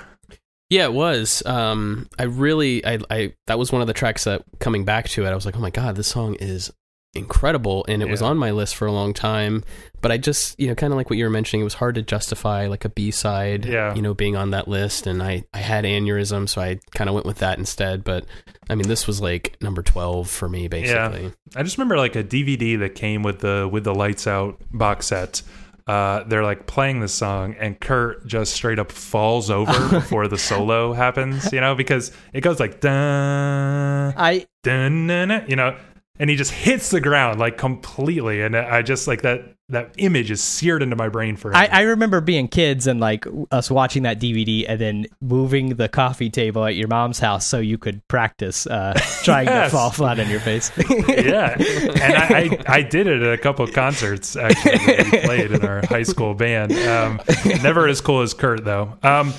Yeah, 0.70 0.84
it 0.84 0.92
was. 0.94 1.44
Um, 1.44 2.08
I 2.18 2.22
really, 2.24 2.84
I, 2.86 2.98
I, 3.10 3.34
that 3.46 3.58
was 3.58 3.70
one 3.70 3.82
of 3.82 3.86
the 3.86 3.92
tracks 3.92 4.24
that 4.24 4.42
coming 4.58 4.84
back 4.86 5.06
to 5.10 5.24
it, 5.26 5.28
I 5.28 5.34
was 5.34 5.44
like, 5.44 5.54
oh 5.54 5.60
my 5.60 5.68
god, 5.70 5.96
this 5.96 6.08
song 6.08 6.34
is 6.36 6.72
incredible, 7.14 7.84
and 7.88 8.02
it 8.02 8.08
was 8.08 8.22
on 8.22 8.38
my 8.38 8.50
list 8.50 8.74
for 8.76 8.86
a 8.86 8.92
long 8.92 9.12
time. 9.14 9.64
But 10.00 10.10
I 10.10 10.16
just, 10.18 10.58
you 10.58 10.66
know, 10.66 10.74
kind 10.74 10.92
of 10.92 10.96
like 10.96 11.10
what 11.10 11.18
you 11.18 11.24
were 11.24 11.30
mentioning, 11.30 11.60
it 11.60 11.64
was 11.64 11.74
hard 11.74 11.94
to 11.94 12.02
justify 12.02 12.66
like 12.66 12.84
a 12.84 12.88
B 12.88 13.10
side, 13.10 13.64
Yeah. 13.64 13.94
you 13.94 14.02
know, 14.02 14.14
being 14.14 14.34
on 14.36 14.50
that 14.50 14.66
list, 14.66 15.06
and 15.06 15.22
I, 15.22 15.44
I 15.54 15.58
had 15.58 15.84
aneurysm, 15.84 16.48
so 16.48 16.60
I 16.60 16.80
kind 16.94 17.08
of 17.08 17.14
went 17.14 17.26
with 17.26 17.38
that 17.38 17.58
instead. 17.58 18.02
But 18.02 18.24
I 18.68 18.74
mean, 18.74 18.88
this 18.88 19.06
was 19.06 19.20
like 19.20 19.56
number 19.60 19.82
twelve 19.82 20.28
for 20.30 20.48
me, 20.48 20.68
basically. 20.68 21.32
I 21.54 21.62
just 21.62 21.76
remember 21.78 21.96
like 21.96 22.16
a 22.16 22.24
DVD 22.24 22.78
that 22.80 22.94
came 22.94 23.22
with 23.22 23.40
the 23.40 23.68
with 23.70 23.84
the 23.84 23.94
lights 23.94 24.26
out 24.26 24.60
box 24.72 25.06
set. 25.06 25.42
Uh, 25.84 26.22
they're 26.24 26.44
like 26.44 26.66
playing 26.68 27.00
the 27.00 27.08
song, 27.08 27.56
and 27.58 27.78
Kurt 27.80 28.24
just 28.26 28.54
straight 28.54 28.78
up 28.78 28.90
falls 28.92 29.50
over 29.50 29.88
before 29.90 30.28
the 30.28 30.38
solo 30.38 30.92
happens. 30.92 31.52
You 31.52 31.60
know, 31.60 31.74
because 31.74 32.12
it 32.32 32.40
goes 32.40 32.58
like 32.60 32.80
dun 32.80 34.14
I 34.16 34.46
dun, 34.62 35.06
dun, 35.06 35.28
dun, 35.28 35.44
you 35.48 35.56
know, 35.56 35.76
and 36.22 36.30
he 36.30 36.36
just 36.36 36.52
hits 36.52 36.90
the 36.90 37.00
ground 37.00 37.40
like 37.40 37.58
completely, 37.58 38.42
and 38.42 38.56
I 38.56 38.82
just 38.82 39.08
like 39.08 39.22
that 39.22 39.56
that 39.70 39.94
image 39.98 40.30
is 40.30 40.40
seared 40.40 40.82
into 40.82 40.94
my 40.94 41.08
brain 41.08 41.34
for 41.34 41.52
I, 41.56 41.66
I 41.66 41.80
remember 41.82 42.20
being 42.20 42.46
kids 42.46 42.86
and 42.86 43.00
like 43.00 43.26
us 43.50 43.70
watching 43.70 44.04
that 44.04 44.20
DVD 44.20 44.64
and 44.68 44.78
then 44.80 45.06
moving 45.20 45.70
the 45.76 45.88
coffee 45.88 46.30
table 46.30 46.64
at 46.64 46.76
your 46.76 46.88
mom's 46.88 47.18
house 47.18 47.44
so 47.46 47.58
you 47.58 47.78
could 47.78 48.06
practice 48.06 48.66
uh, 48.68 48.92
trying 49.24 49.46
Yes. 49.46 49.70
to 49.70 49.76
fall 49.76 49.90
flat 49.90 50.20
on 50.20 50.28
your 50.30 50.40
face. 50.40 50.70
yeah, 51.08 51.56
and 51.58 52.14
I, 52.14 52.26
I, 52.28 52.58
I 52.76 52.82
did 52.82 53.08
it 53.08 53.22
at 53.22 53.32
a 53.32 53.38
couple 53.38 53.64
of 53.64 53.72
concerts 53.72 54.36
actually 54.36 54.76
that 54.78 55.10
we 55.10 55.18
played 55.24 55.50
in 55.52 55.64
our 55.64 55.84
high 55.86 56.02
school 56.04 56.34
band. 56.34 56.72
Um, 56.72 57.20
never 57.62 57.88
as 57.88 58.00
cool 58.00 58.20
as 58.20 58.32
Kurt 58.32 58.64
though. 58.64 58.96
Um, 59.02 59.32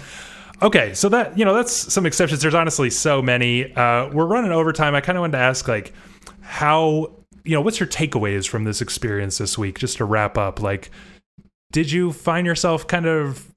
okay, 0.61 0.93
so 0.95 1.07
that 1.09 1.37
you 1.37 1.45
know 1.45 1.53
that's 1.53 1.93
some 1.93 2.05
exceptions. 2.05 2.41
There's 2.41 2.55
honestly 2.55 2.89
so 2.89 3.21
many. 3.21 3.71
Uh, 3.73 4.09
we're 4.09 4.25
running 4.25 4.51
overtime. 4.51 4.95
I 4.95 5.01
kind 5.01 5.17
of 5.17 5.21
wanted 5.21 5.33
to 5.37 5.43
ask 5.43 5.67
like 5.67 5.93
how 6.43 7.15
you 7.43 7.55
know 7.55 7.61
what's 7.61 7.79
your 7.79 7.87
takeaways 7.87 8.47
from 8.47 8.63
this 8.63 8.81
experience 8.81 9.37
this 9.37 9.57
week? 9.57 9.79
Just 9.79 9.97
to 9.97 10.05
wrap 10.05 10.37
up, 10.37 10.61
like 10.61 10.91
did 11.71 11.91
you 11.91 12.13
find 12.13 12.45
yourself 12.45 12.87
kind 12.87 13.05
of 13.05 13.49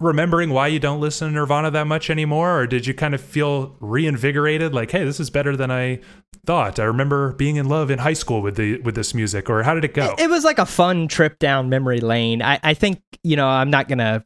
remembering 0.00 0.50
why 0.50 0.66
you 0.66 0.78
don't 0.78 1.00
listen 1.00 1.28
to 1.28 1.34
Nirvana 1.34 1.70
that 1.70 1.86
much 1.86 2.10
anymore, 2.10 2.60
or 2.60 2.66
did 2.66 2.86
you 2.86 2.94
kind 2.94 3.14
of 3.14 3.20
feel 3.20 3.76
reinvigorated? 3.80 4.74
Like, 4.74 4.90
hey, 4.90 5.04
this 5.04 5.20
is 5.20 5.30
better 5.30 5.56
than 5.56 5.70
I 5.70 6.00
thought. 6.46 6.78
I 6.78 6.84
remember 6.84 7.32
being 7.34 7.56
in 7.56 7.68
love 7.68 7.90
in 7.90 7.98
high 7.98 8.14
school 8.14 8.42
with 8.42 8.56
the 8.56 8.78
with 8.80 8.94
this 8.94 9.14
music, 9.14 9.48
or 9.48 9.62
how 9.62 9.74
did 9.74 9.84
it 9.84 9.94
go? 9.94 10.14
It 10.18 10.28
was 10.28 10.44
like 10.44 10.58
a 10.58 10.66
fun 10.66 11.06
trip 11.06 11.38
down 11.38 11.68
memory 11.68 12.00
lane. 12.00 12.42
I, 12.42 12.58
I 12.62 12.74
think, 12.74 13.02
you 13.22 13.36
know, 13.36 13.46
I'm 13.46 13.70
not 13.70 13.88
to 13.88 14.24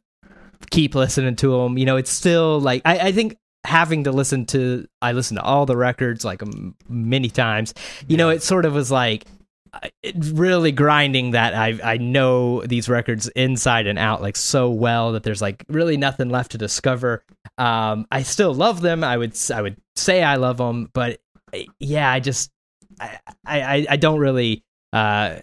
keep 0.71 0.95
listening 0.95 1.35
to 1.37 1.51
them. 1.51 1.77
You 1.77 1.85
know, 1.85 1.97
it's 1.97 2.11
still 2.11 2.59
like, 2.59 2.81
I, 2.85 3.09
I 3.09 3.11
think 3.11 3.37
having 3.65 4.05
to 4.05 4.11
listen 4.11 4.45
to, 4.47 4.87
I 5.01 5.11
listened 5.11 5.39
to 5.39 5.43
all 5.43 5.65
the 5.65 5.77
records 5.77 6.23
like 6.23 6.41
um, 6.41 6.75
many 6.87 7.29
times. 7.29 7.73
You 8.07 8.17
know, 8.17 8.29
it 8.29 8.43
sort 8.43 8.65
of 8.65 8.73
was 8.73 8.91
like, 8.91 9.25
it 10.03 10.15
really 10.33 10.71
grinding 10.71 11.31
that 11.31 11.53
I 11.53 11.79
I 11.83 11.97
know 11.97 12.61
these 12.61 12.87
records 12.87 13.27
inside 13.29 13.87
and 13.87 13.99
out 13.99 14.21
like 14.21 14.35
so 14.35 14.69
well 14.69 15.11
that 15.13 15.23
there's 15.23 15.41
like 15.41 15.65
really 15.67 15.97
nothing 15.97 16.29
left 16.29 16.51
to 16.51 16.57
discover. 16.57 17.23
Um, 17.57 18.07
I 18.11 18.23
still 18.23 18.53
love 18.53 18.81
them. 18.81 19.03
I 19.03 19.17
would 19.17 19.37
I 19.53 19.61
would 19.61 19.77
say 19.95 20.23
I 20.23 20.35
love 20.35 20.57
them, 20.57 20.89
but 20.93 21.19
uh, 21.53 21.59
yeah, 21.79 22.11
I 22.11 22.19
just 22.19 22.51
I 22.99 23.19
I, 23.45 23.85
I 23.89 23.95
don't 23.97 24.19
really 24.19 24.63
uh 24.93 25.39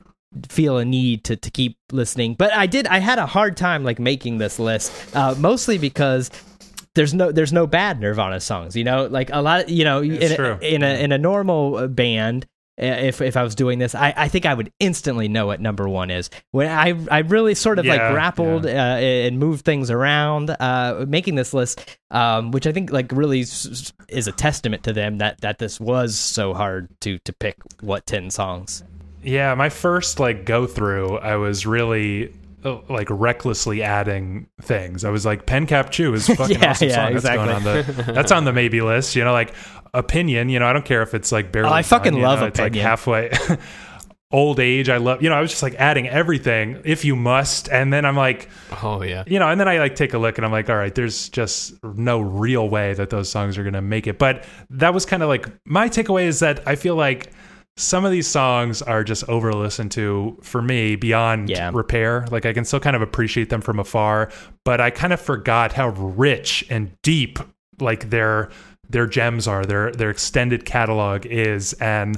feel 0.48 0.78
a 0.78 0.84
need 0.84 1.24
to 1.24 1.36
to 1.36 1.50
keep 1.50 1.76
listening. 1.90 2.34
But 2.34 2.52
I 2.52 2.66
did 2.66 2.86
I 2.86 2.98
had 2.98 3.18
a 3.18 3.26
hard 3.26 3.56
time 3.56 3.84
like 3.84 3.98
making 3.98 4.38
this 4.38 4.58
list, 4.58 5.14
uh, 5.14 5.34
mostly 5.38 5.78
because 5.78 6.30
there's 6.94 7.14
no 7.14 7.32
there's 7.32 7.52
no 7.52 7.66
bad 7.66 8.00
Nirvana 8.00 8.40
songs. 8.40 8.76
You 8.76 8.84
know, 8.84 9.06
like 9.06 9.30
a 9.32 9.40
lot. 9.42 9.68
You 9.68 9.84
know, 9.84 10.02
It's 10.02 10.30
in 10.30 10.36
true. 10.36 10.58
a, 10.60 10.74
in 10.74 10.82
a 10.82 11.02
in 11.02 11.12
a 11.12 11.18
normal 11.18 11.76
uh, 11.76 11.86
band. 11.86 12.46
If 12.78 13.20
if 13.20 13.36
I 13.36 13.42
was 13.42 13.54
doing 13.54 13.78
this, 13.78 13.94
I, 13.94 14.14
I 14.16 14.28
think 14.28 14.46
I 14.46 14.54
would 14.54 14.72
instantly 14.80 15.28
know 15.28 15.46
what 15.46 15.60
number 15.60 15.86
one 15.88 16.10
is. 16.10 16.30
When 16.52 16.68
I 16.68 16.94
I 17.10 17.18
really 17.18 17.54
sort 17.54 17.78
of 17.78 17.84
like 17.84 18.00
Yeah, 18.00 18.12
grappled 18.12 18.64
uh, 18.64 18.68
and 18.68 19.38
moved 19.38 19.64
things 19.66 19.90
around, 19.90 20.48
uh, 20.58 21.04
making 21.06 21.34
this 21.34 21.52
list, 21.52 21.98
um, 22.10 22.50
which 22.50 22.66
I 22.66 22.72
think 22.72 22.90
like 22.90 23.12
really 23.12 23.42
s- 23.42 23.92
is 24.08 24.26
a 24.26 24.32
testament 24.32 24.84
to 24.84 24.94
them 24.94 25.18
that 25.18 25.42
that 25.42 25.58
this 25.58 25.78
was 25.78 26.18
so 26.18 26.54
hard 26.54 26.88
to 27.02 27.18
to 27.20 27.32
pick 27.34 27.56
what 27.82 28.06
ten 28.06 28.30
songs. 28.30 28.82
Yeah, 29.22 29.54
my 29.54 29.68
first 29.68 30.18
like 30.18 30.46
go 30.46 30.66
through, 30.66 31.18
I 31.18 31.36
was 31.36 31.66
really 31.66 32.32
Uh, 32.64 32.80
like 32.88 33.08
recklessly 33.10 33.82
adding 33.82 34.46
things. 34.60 35.04
I 35.04 35.10
was 35.10 35.26
like, 35.26 35.46
"Pen 35.46 35.66
Cap 35.66 35.90
Chew 35.90 36.14
is 36.14 36.28
a 36.28 36.36
fucking 36.36 36.60
Yeah, 36.60 36.70
awesome 36.70 36.88
yeah, 36.88 36.94
song. 36.94 37.12
That's 37.14 37.28
going 37.28 37.48
on 37.48 37.62
the 37.64 38.12
that's 38.14 38.32
on 38.32 38.44
the 38.44 38.52
maybe 38.52 38.80
list." 38.82 39.16
You 39.16 39.24
know, 39.24 39.32
like 39.32 39.54
opinion. 39.94 40.48
You 40.48 40.58
know, 40.60 40.66
I 40.66 40.72
don't 40.72 40.84
care 40.84 41.02
if 41.02 41.14
it's 41.14 41.32
like 41.32 41.50
barely. 41.52 41.70
Oh, 41.70 41.72
I 41.72 41.82
fucking 41.82 42.12
done, 42.12 42.20
you 42.20 42.26
love 42.26 42.40
know, 42.40 42.46
It's 42.46 42.58
like 42.60 42.74
halfway. 42.74 43.30
Old 44.30 44.60
age, 44.60 44.88
I 44.88 44.96
love. 44.96 45.22
You 45.22 45.28
know, 45.28 45.34
I 45.34 45.42
was 45.42 45.50
just 45.50 45.62
like 45.62 45.74
adding 45.74 46.08
everything 46.08 46.80
if 46.86 47.04
you 47.04 47.14
must, 47.14 47.68
and 47.68 47.92
then 47.92 48.06
I'm 48.06 48.16
like, 48.16 48.48
Oh 48.82 49.02
yeah. 49.02 49.24
you 49.26 49.38
know, 49.38 49.46
and 49.50 49.60
then 49.60 49.68
I 49.68 49.76
like 49.78 49.94
take 49.94 50.14
a 50.14 50.18
look 50.18 50.38
and 50.38 50.46
I'm 50.46 50.50
like, 50.50 50.70
all 50.70 50.76
right, 50.76 50.94
there's 50.94 51.28
just 51.28 51.74
no 51.84 52.18
real 52.22 52.66
way 52.66 52.94
that 52.94 53.10
those 53.10 53.28
songs 53.28 53.58
are 53.58 53.62
going 53.62 53.74
to 53.74 53.82
make 53.82 54.06
it. 54.06 54.18
But 54.18 54.44
that 54.70 54.94
was 54.94 55.04
kind 55.04 55.22
of 55.22 55.28
like 55.28 55.48
my 55.66 55.90
takeaway 55.90 56.24
is 56.24 56.38
that 56.40 56.66
I 56.66 56.76
feel 56.76 56.96
like 56.96 57.30
some 57.76 58.04
of 58.04 58.12
these 58.12 58.26
songs 58.28 58.82
are 58.82 59.02
just 59.02 59.26
over 59.28 59.52
listened 59.52 59.90
to 59.92 60.38
for 60.42 60.60
me 60.60 60.94
beyond 60.96 61.48
Yeah. 61.48 61.70
repair. 61.72 62.26
Like 62.30 62.44
I 62.46 62.52
can 62.52 62.64
still 62.64 62.80
kind 62.80 62.94
of 62.96 63.02
appreciate 63.02 63.48
them 63.48 63.60
from 63.62 63.78
afar, 63.78 64.30
but 64.64 64.80
I 64.80 64.90
kind 64.90 65.12
of 65.12 65.20
forgot 65.20 65.72
how 65.72 65.88
rich 65.88 66.64
and 66.68 66.90
deep 67.02 67.38
like 67.80 68.10
their 68.10 68.50
their 68.90 69.06
gems 69.06 69.48
are, 69.48 69.64
their 69.64 69.90
their 69.92 70.10
extended 70.10 70.64
catalog 70.66 71.24
is 71.26 71.72
and 71.74 72.16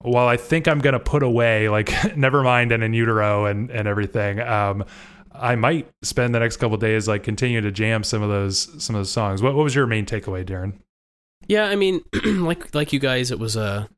while 0.00 0.26
I 0.28 0.36
think 0.36 0.66
I'm 0.68 0.78
gonna 0.80 1.00
put 1.00 1.22
away 1.22 1.68
like 1.68 1.86
Nevermind 2.16 2.72
and 2.74 2.82
In 2.82 2.92
Utero 2.92 3.46
and 3.46 3.70
and 3.70 3.86
everything, 3.88 4.40
um, 4.40 4.84
I 5.32 5.54
might 5.54 5.88
spend 6.02 6.34
the 6.34 6.40
next 6.40 6.56
couple 6.56 6.76
days 6.76 7.06
like 7.06 7.22
continue 7.22 7.60
to 7.60 7.70
jam 7.70 8.02
some 8.02 8.22
of 8.22 8.28
those 8.28 8.82
some 8.82 8.96
of 8.96 9.00
those 9.00 9.10
songs. 9.10 9.42
What 9.42 9.54
what 9.54 9.62
was 9.62 9.74
your 9.76 9.86
main 9.86 10.06
takeaway, 10.06 10.44
Darren? 10.44 10.74
Yeah, 11.46 11.64
I 11.66 11.76
mean, 11.76 12.00
like 12.24 12.74
like 12.74 12.92
you 12.92 12.98
guys, 12.98 13.30
it 13.30 13.38
was 13.38 13.54
a 13.56 13.88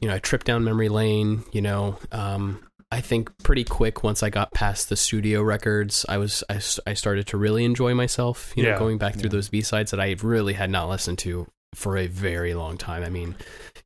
you 0.00 0.08
know 0.08 0.14
I 0.14 0.18
trip 0.18 0.44
down 0.44 0.64
memory 0.64 0.88
lane. 0.88 1.44
You 1.52 1.62
know, 1.62 1.98
um, 2.12 2.66
I 2.90 3.00
think 3.00 3.30
pretty 3.42 3.64
quick 3.64 4.02
once 4.02 4.22
I 4.22 4.30
got 4.30 4.52
past 4.52 4.88
the 4.88 4.96
studio 4.96 5.42
records, 5.42 6.04
I 6.08 6.18
was 6.18 6.42
I, 6.50 6.60
I 6.86 6.94
started 6.94 7.26
to 7.28 7.36
really 7.36 7.64
enjoy 7.64 7.94
myself. 7.94 8.52
You 8.56 8.64
know, 8.64 8.70
Yeah, 8.70 8.78
going 8.78 8.98
back 8.98 9.16
through 9.16 9.30
those 9.30 9.48
B 9.48 9.60
sides 9.60 9.90
that 9.92 10.00
I 10.00 10.16
really 10.22 10.54
had 10.54 10.70
not 10.70 10.88
listened 10.88 11.18
to 11.20 11.46
for 11.74 11.96
a 11.96 12.06
very 12.08 12.54
long 12.54 12.76
time. 12.76 13.04
I 13.04 13.10
mean, 13.10 13.36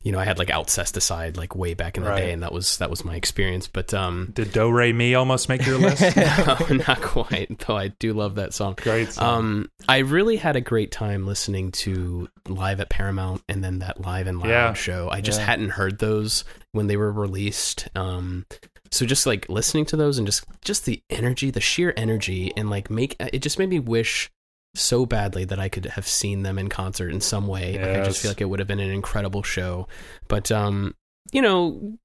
you 0.05 0.13
know, 0.13 0.19
I 0.21 0.25
had 0.25 0.39
like 0.39 0.49
Outcesticide 0.49 1.37
like 1.37 1.57
way 1.57 1.75
back 1.75 1.97
in 1.97 2.05
the 2.05 2.11
Right. 2.11 2.21
day, 2.21 2.33
and 2.33 2.43
that 2.43 2.53
was 2.53 2.77
that 2.79 2.91
was 2.91 3.05
my 3.05 3.17
experience. 3.17 3.67
But 3.67 3.93
um, 3.95 4.31
Did 4.35 4.53
Do 4.53 4.71
Re 4.71 4.93
Mi 4.93 5.15
almost 5.15 5.49
make 5.49 5.67
your 5.67 5.79
list? 5.79 6.03
no, 6.17 6.57
not 6.87 7.01
quite. 7.03 7.59
Though 7.67 7.77
I 7.77 7.89
do 7.89 8.13
love 8.13 8.37
that 8.37 8.55
song. 8.55 8.75
Great 8.81 9.13
song. 9.13 9.39
Um, 9.39 9.71
I 9.89 9.99
really 9.99 10.37
had 10.37 10.57
a 10.57 10.61
great 10.61 10.93
time 10.93 11.27
listening 11.27 11.73
to 11.73 12.29
live 12.49 12.81
at 12.81 12.91
Paramount 12.91 13.43
and 13.49 13.65
then 13.65 13.79
that 13.81 14.01
live 14.01 14.27
and 14.27 14.39
loud 14.39 14.49
Yeah. 14.49 14.73
show. 14.75 15.09
I 15.11 15.21
just 15.21 15.41
Yeah. 15.41 15.47
hadn't 15.47 15.71
heard 15.71 15.99
those 15.99 16.45
when 16.73 16.87
they 16.87 16.97
were 16.97 17.11
released. 17.11 17.89
Um, 17.97 18.45
so 18.91 19.07
just 19.07 19.27
like 19.27 19.49
listening 19.49 19.87
to 19.87 19.97
those 19.97 20.19
and 20.19 20.27
just 20.27 20.45
just 20.63 20.85
the 20.85 21.03
energy, 21.11 21.51
the 21.51 21.61
sheer 21.61 21.95
energy, 21.97 22.53
and 22.57 22.69
like 22.71 22.91
make 22.91 23.17
it 23.19 23.41
just 23.41 23.59
made 23.59 23.71
me 23.71 23.81
wish 23.81 24.31
so 24.75 25.07
badly 25.07 25.45
that 25.45 25.59
I 25.59 25.69
could 25.69 25.87
have 25.87 26.07
seen 26.07 26.43
them 26.43 26.59
in 26.59 26.69
concert 26.69 27.11
in 27.13 27.21
some 27.21 27.47
way. 27.47 27.79
Like, 27.79 28.01
I 28.01 28.05
just 28.05 28.21
feel 28.21 28.31
like 28.31 28.41
it 28.41 28.47
would 28.49 28.59
have 28.59 28.69
been 28.69 28.81
an 28.81 28.91
incredible 28.91 29.43
show. 29.43 29.87
But 30.29 30.51
um, 30.53 30.95
you 31.33 31.43
know, 31.43 31.97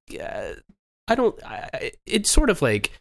I 1.08 1.16
don't. 1.16 1.42
I, 1.44 1.70
I- 1.74 1.92
it's 2.06 2.32
sort 2.32 2.50
of 2.50 2.62
like 2.62 2.92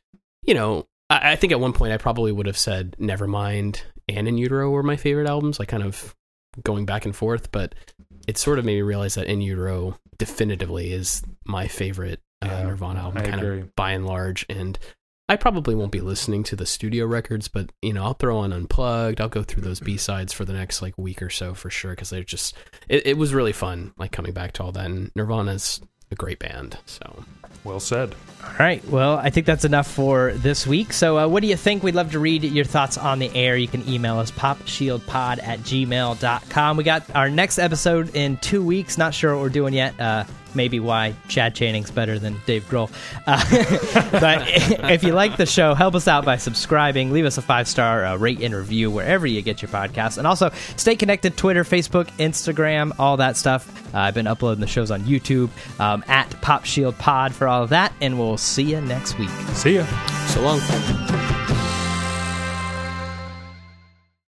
you 0.44 0.54
know. 0.54 0.86
I, 1.10 1.32
I 1.32 1.36
think 1.36 1.52
at 1.52 1.60
one 1.60 1.72
point 1.72 1.92
I 1.92 1.96
probably 1.98 2.32
would 2.32 2.46
have 2.46 2.58
said 2.58 2.96
Nevermind 2.98 3.82
and 4.08 4.26
In 4.28 4.38
Utero 4.38 4.70
were 4.70 4.82
my 4.82 4.96
favorite 4.96 5.26
albums. 5.28 5.58
Like 5.58 5.68
kind 5.68 5.82
of 5.82 6.14
going 6.64 6.86
back 6.86 7.04
and 7.04 7.14
forth, 7.14 7.52
but 7.52 7.74
it 8.26 8.36
sort 8.38 8.58
of 8.58 8.64
made 8.64 8.74
me 8.76 8.82
realize 8.82 9.14
that 9.14 9.26
In 9.26 9.40
Utero 9.40 9.98
definitively 10.18 10.92
is 10.92 11.22
my 11.46 11.68
favorite 11.68 12.20
uh, 12.42 12.46
Yeah, 12.48 12.62
Nirvana 12.64 13.00
album, 13.00 13.22
I 13.22 13.26
kind 13.28 13.40
agree. 13.42 13.60
of 13.60 13.76
by 13.76 13.92
and 13.92 14.06
large. 14.06 14.44
And 14.48 14.78
I 15.28 15.36
probably 15.36 15.74
won't 15.74 15.92
be 15.92 16.00
listening 16.00 16.42
to 16.44 16.56
the 16.56 16.64
studio 16.64 17.04
records, 17.06 17.48
but 17.48 17.70
you 17.82 17.92
know, 17.92 18.04
I'll 18.04 18.14
throw 18.14 18.38
on 18.38 18.52
Unplugged. 18.52 19.20
I'll 19.20 19.28
go 19.28 19.42
through 19.42 19.62
those 19.62 19.80
B 19.80 19.96
sides 19.96 20.32
for 20.32 20.44
the 20.44 20.54
next 20.54 20.80
like 20.80 20.96
week 20.96 21.20
or 21.20 21.30
so 21.30 21.54
for 21.54 21.68
sure 21.68 21.92
because 21.92 22.10
they're 22.10 22.24
just. 22.24 22.54
It, 22.88 23.06
it 23.06 23.18
was 23.18 23.34
really 23.34 23.52
fun, 23.52 23.92
like 23.98 24.12
coming 24.12 24.32
back 24.32 24.52
to 24.52 24.62
all 24.62 24.72
that. 24.72 24.86
And 24.86 25.10
Nirvana's 25.14 25.80
a 26.10 26.14
great 26.14 26.38
band, 26.38 26.78
so 26.86 27.24
well 27.64 27.80
said. 27.80 28.14
All 28.42 28.54
right. 28.58 28.82
Well, 28.88 29.18
I 29.18 29.30
think 29.30 29.46
that's 29.46 29.64
enough 29.64 29.86
for 29.86 30.32
this 30.32 30.66
week. 30.66 30.92
So, 30.92 31.18
uh, 31.18 31.28
what 31.28 31.42
do 31.42 31.48
you 31.48 31.56
think? 31.56 31.82
We'd 31.82 31.94
love 31.94 32.12
to 32.12 32.18
read 32.18 32.44
your 32.44 32.64
thoughts 32.64 32.96
on 32.96 33.18
the 33.18 33.34
air. 33.34 33.56
You 33.56 33.68
can 33.68 33.86
email 33.88 34.18
us 34.18 34.30
popshieldpod 34.30 35.42
at 35.42 35.60
gmail.com. 35.60 36.76
We 36.76 36.84
got 36.84 37.14
our 37.14 37.28
next 37.28 37.58
episode 37.58 38.16
in 38.16 38.38
two 38.38 38.64
weeks. 38.64 38.96
Not 38.96 39.12
sure 39.12 39.34
what 39.34 39.42
we're 39.42 39.48
doing 39.50 39.74
yet. 39.74 40.00
Uh, 40.00 40.24
maybe 40.58 40.80
why 40.80 41.14
Chad 41.28 41.54
Channing's 41.54 41.90
better 41.90 42.18
than 42.18 42.36
Dave 42.44 42.68
Grohl. 42.68 42.90
Uh, 43.26 44.10
but 44.20 44.42
if 44.90 45.04
you 45.04 45.12
like 45.12 45.36
the 45.36 45.46
show, 45.46 45.72
help 45.72 45.94
us 45.94 46.08
out 46.08 46.24
by 46.24 46.36
subscribing. 46.36 47.12
Leave 47.12 47.24
us 47.24 47.38
a 47.38 47.42
five 47.42 47.68
star 47.68 48.04
uh, 48.04 48.16
rate 48.16 48.42
and 48.42 48.52
review 48.52 48.90
wherever 48.90 49.26
you 49.26 49.40
get 49.40 49.62
your 49.62 49.70
podcasts. 49.70 50.18
And 50.18 50.26
also 50.26 50.50
stay 50.76 50.96
connected 50.96 51.36
Twitter, 51.36 51.62
Facebook, 51.62 52.08
Instagram, 52.18 52.92
all 52.98 53.18
that 53.18 53.36
stuff. 53.36 53.68
Uh, 53.94 53.98
I've 53.98 54.14
been 54.14 54.26
uploading 54.26 54.60
the 54.60 54.66
shows 54.66 54.90
on 54.90 55.02
YouTube 55.02 55.50
um, 55.80 56.04
at 56.08 56.28
Pop 56.40 56.64
Shield 56.64 56.98
Pod 56.98 57.32
for 57.32 57.46
all 57.46 57.62
of 57.62 57.70
that. 57.70 57.92
And 58.00 58.18
we'll 58.18 58.36
see 58.36 58.64
you 58.64 58.80
next 58.80 59.16
week. 59.18 59.30
See 59.54 59.76
ya. 59.76 59.86
so 60.26 60.42
long. 60.42 61.27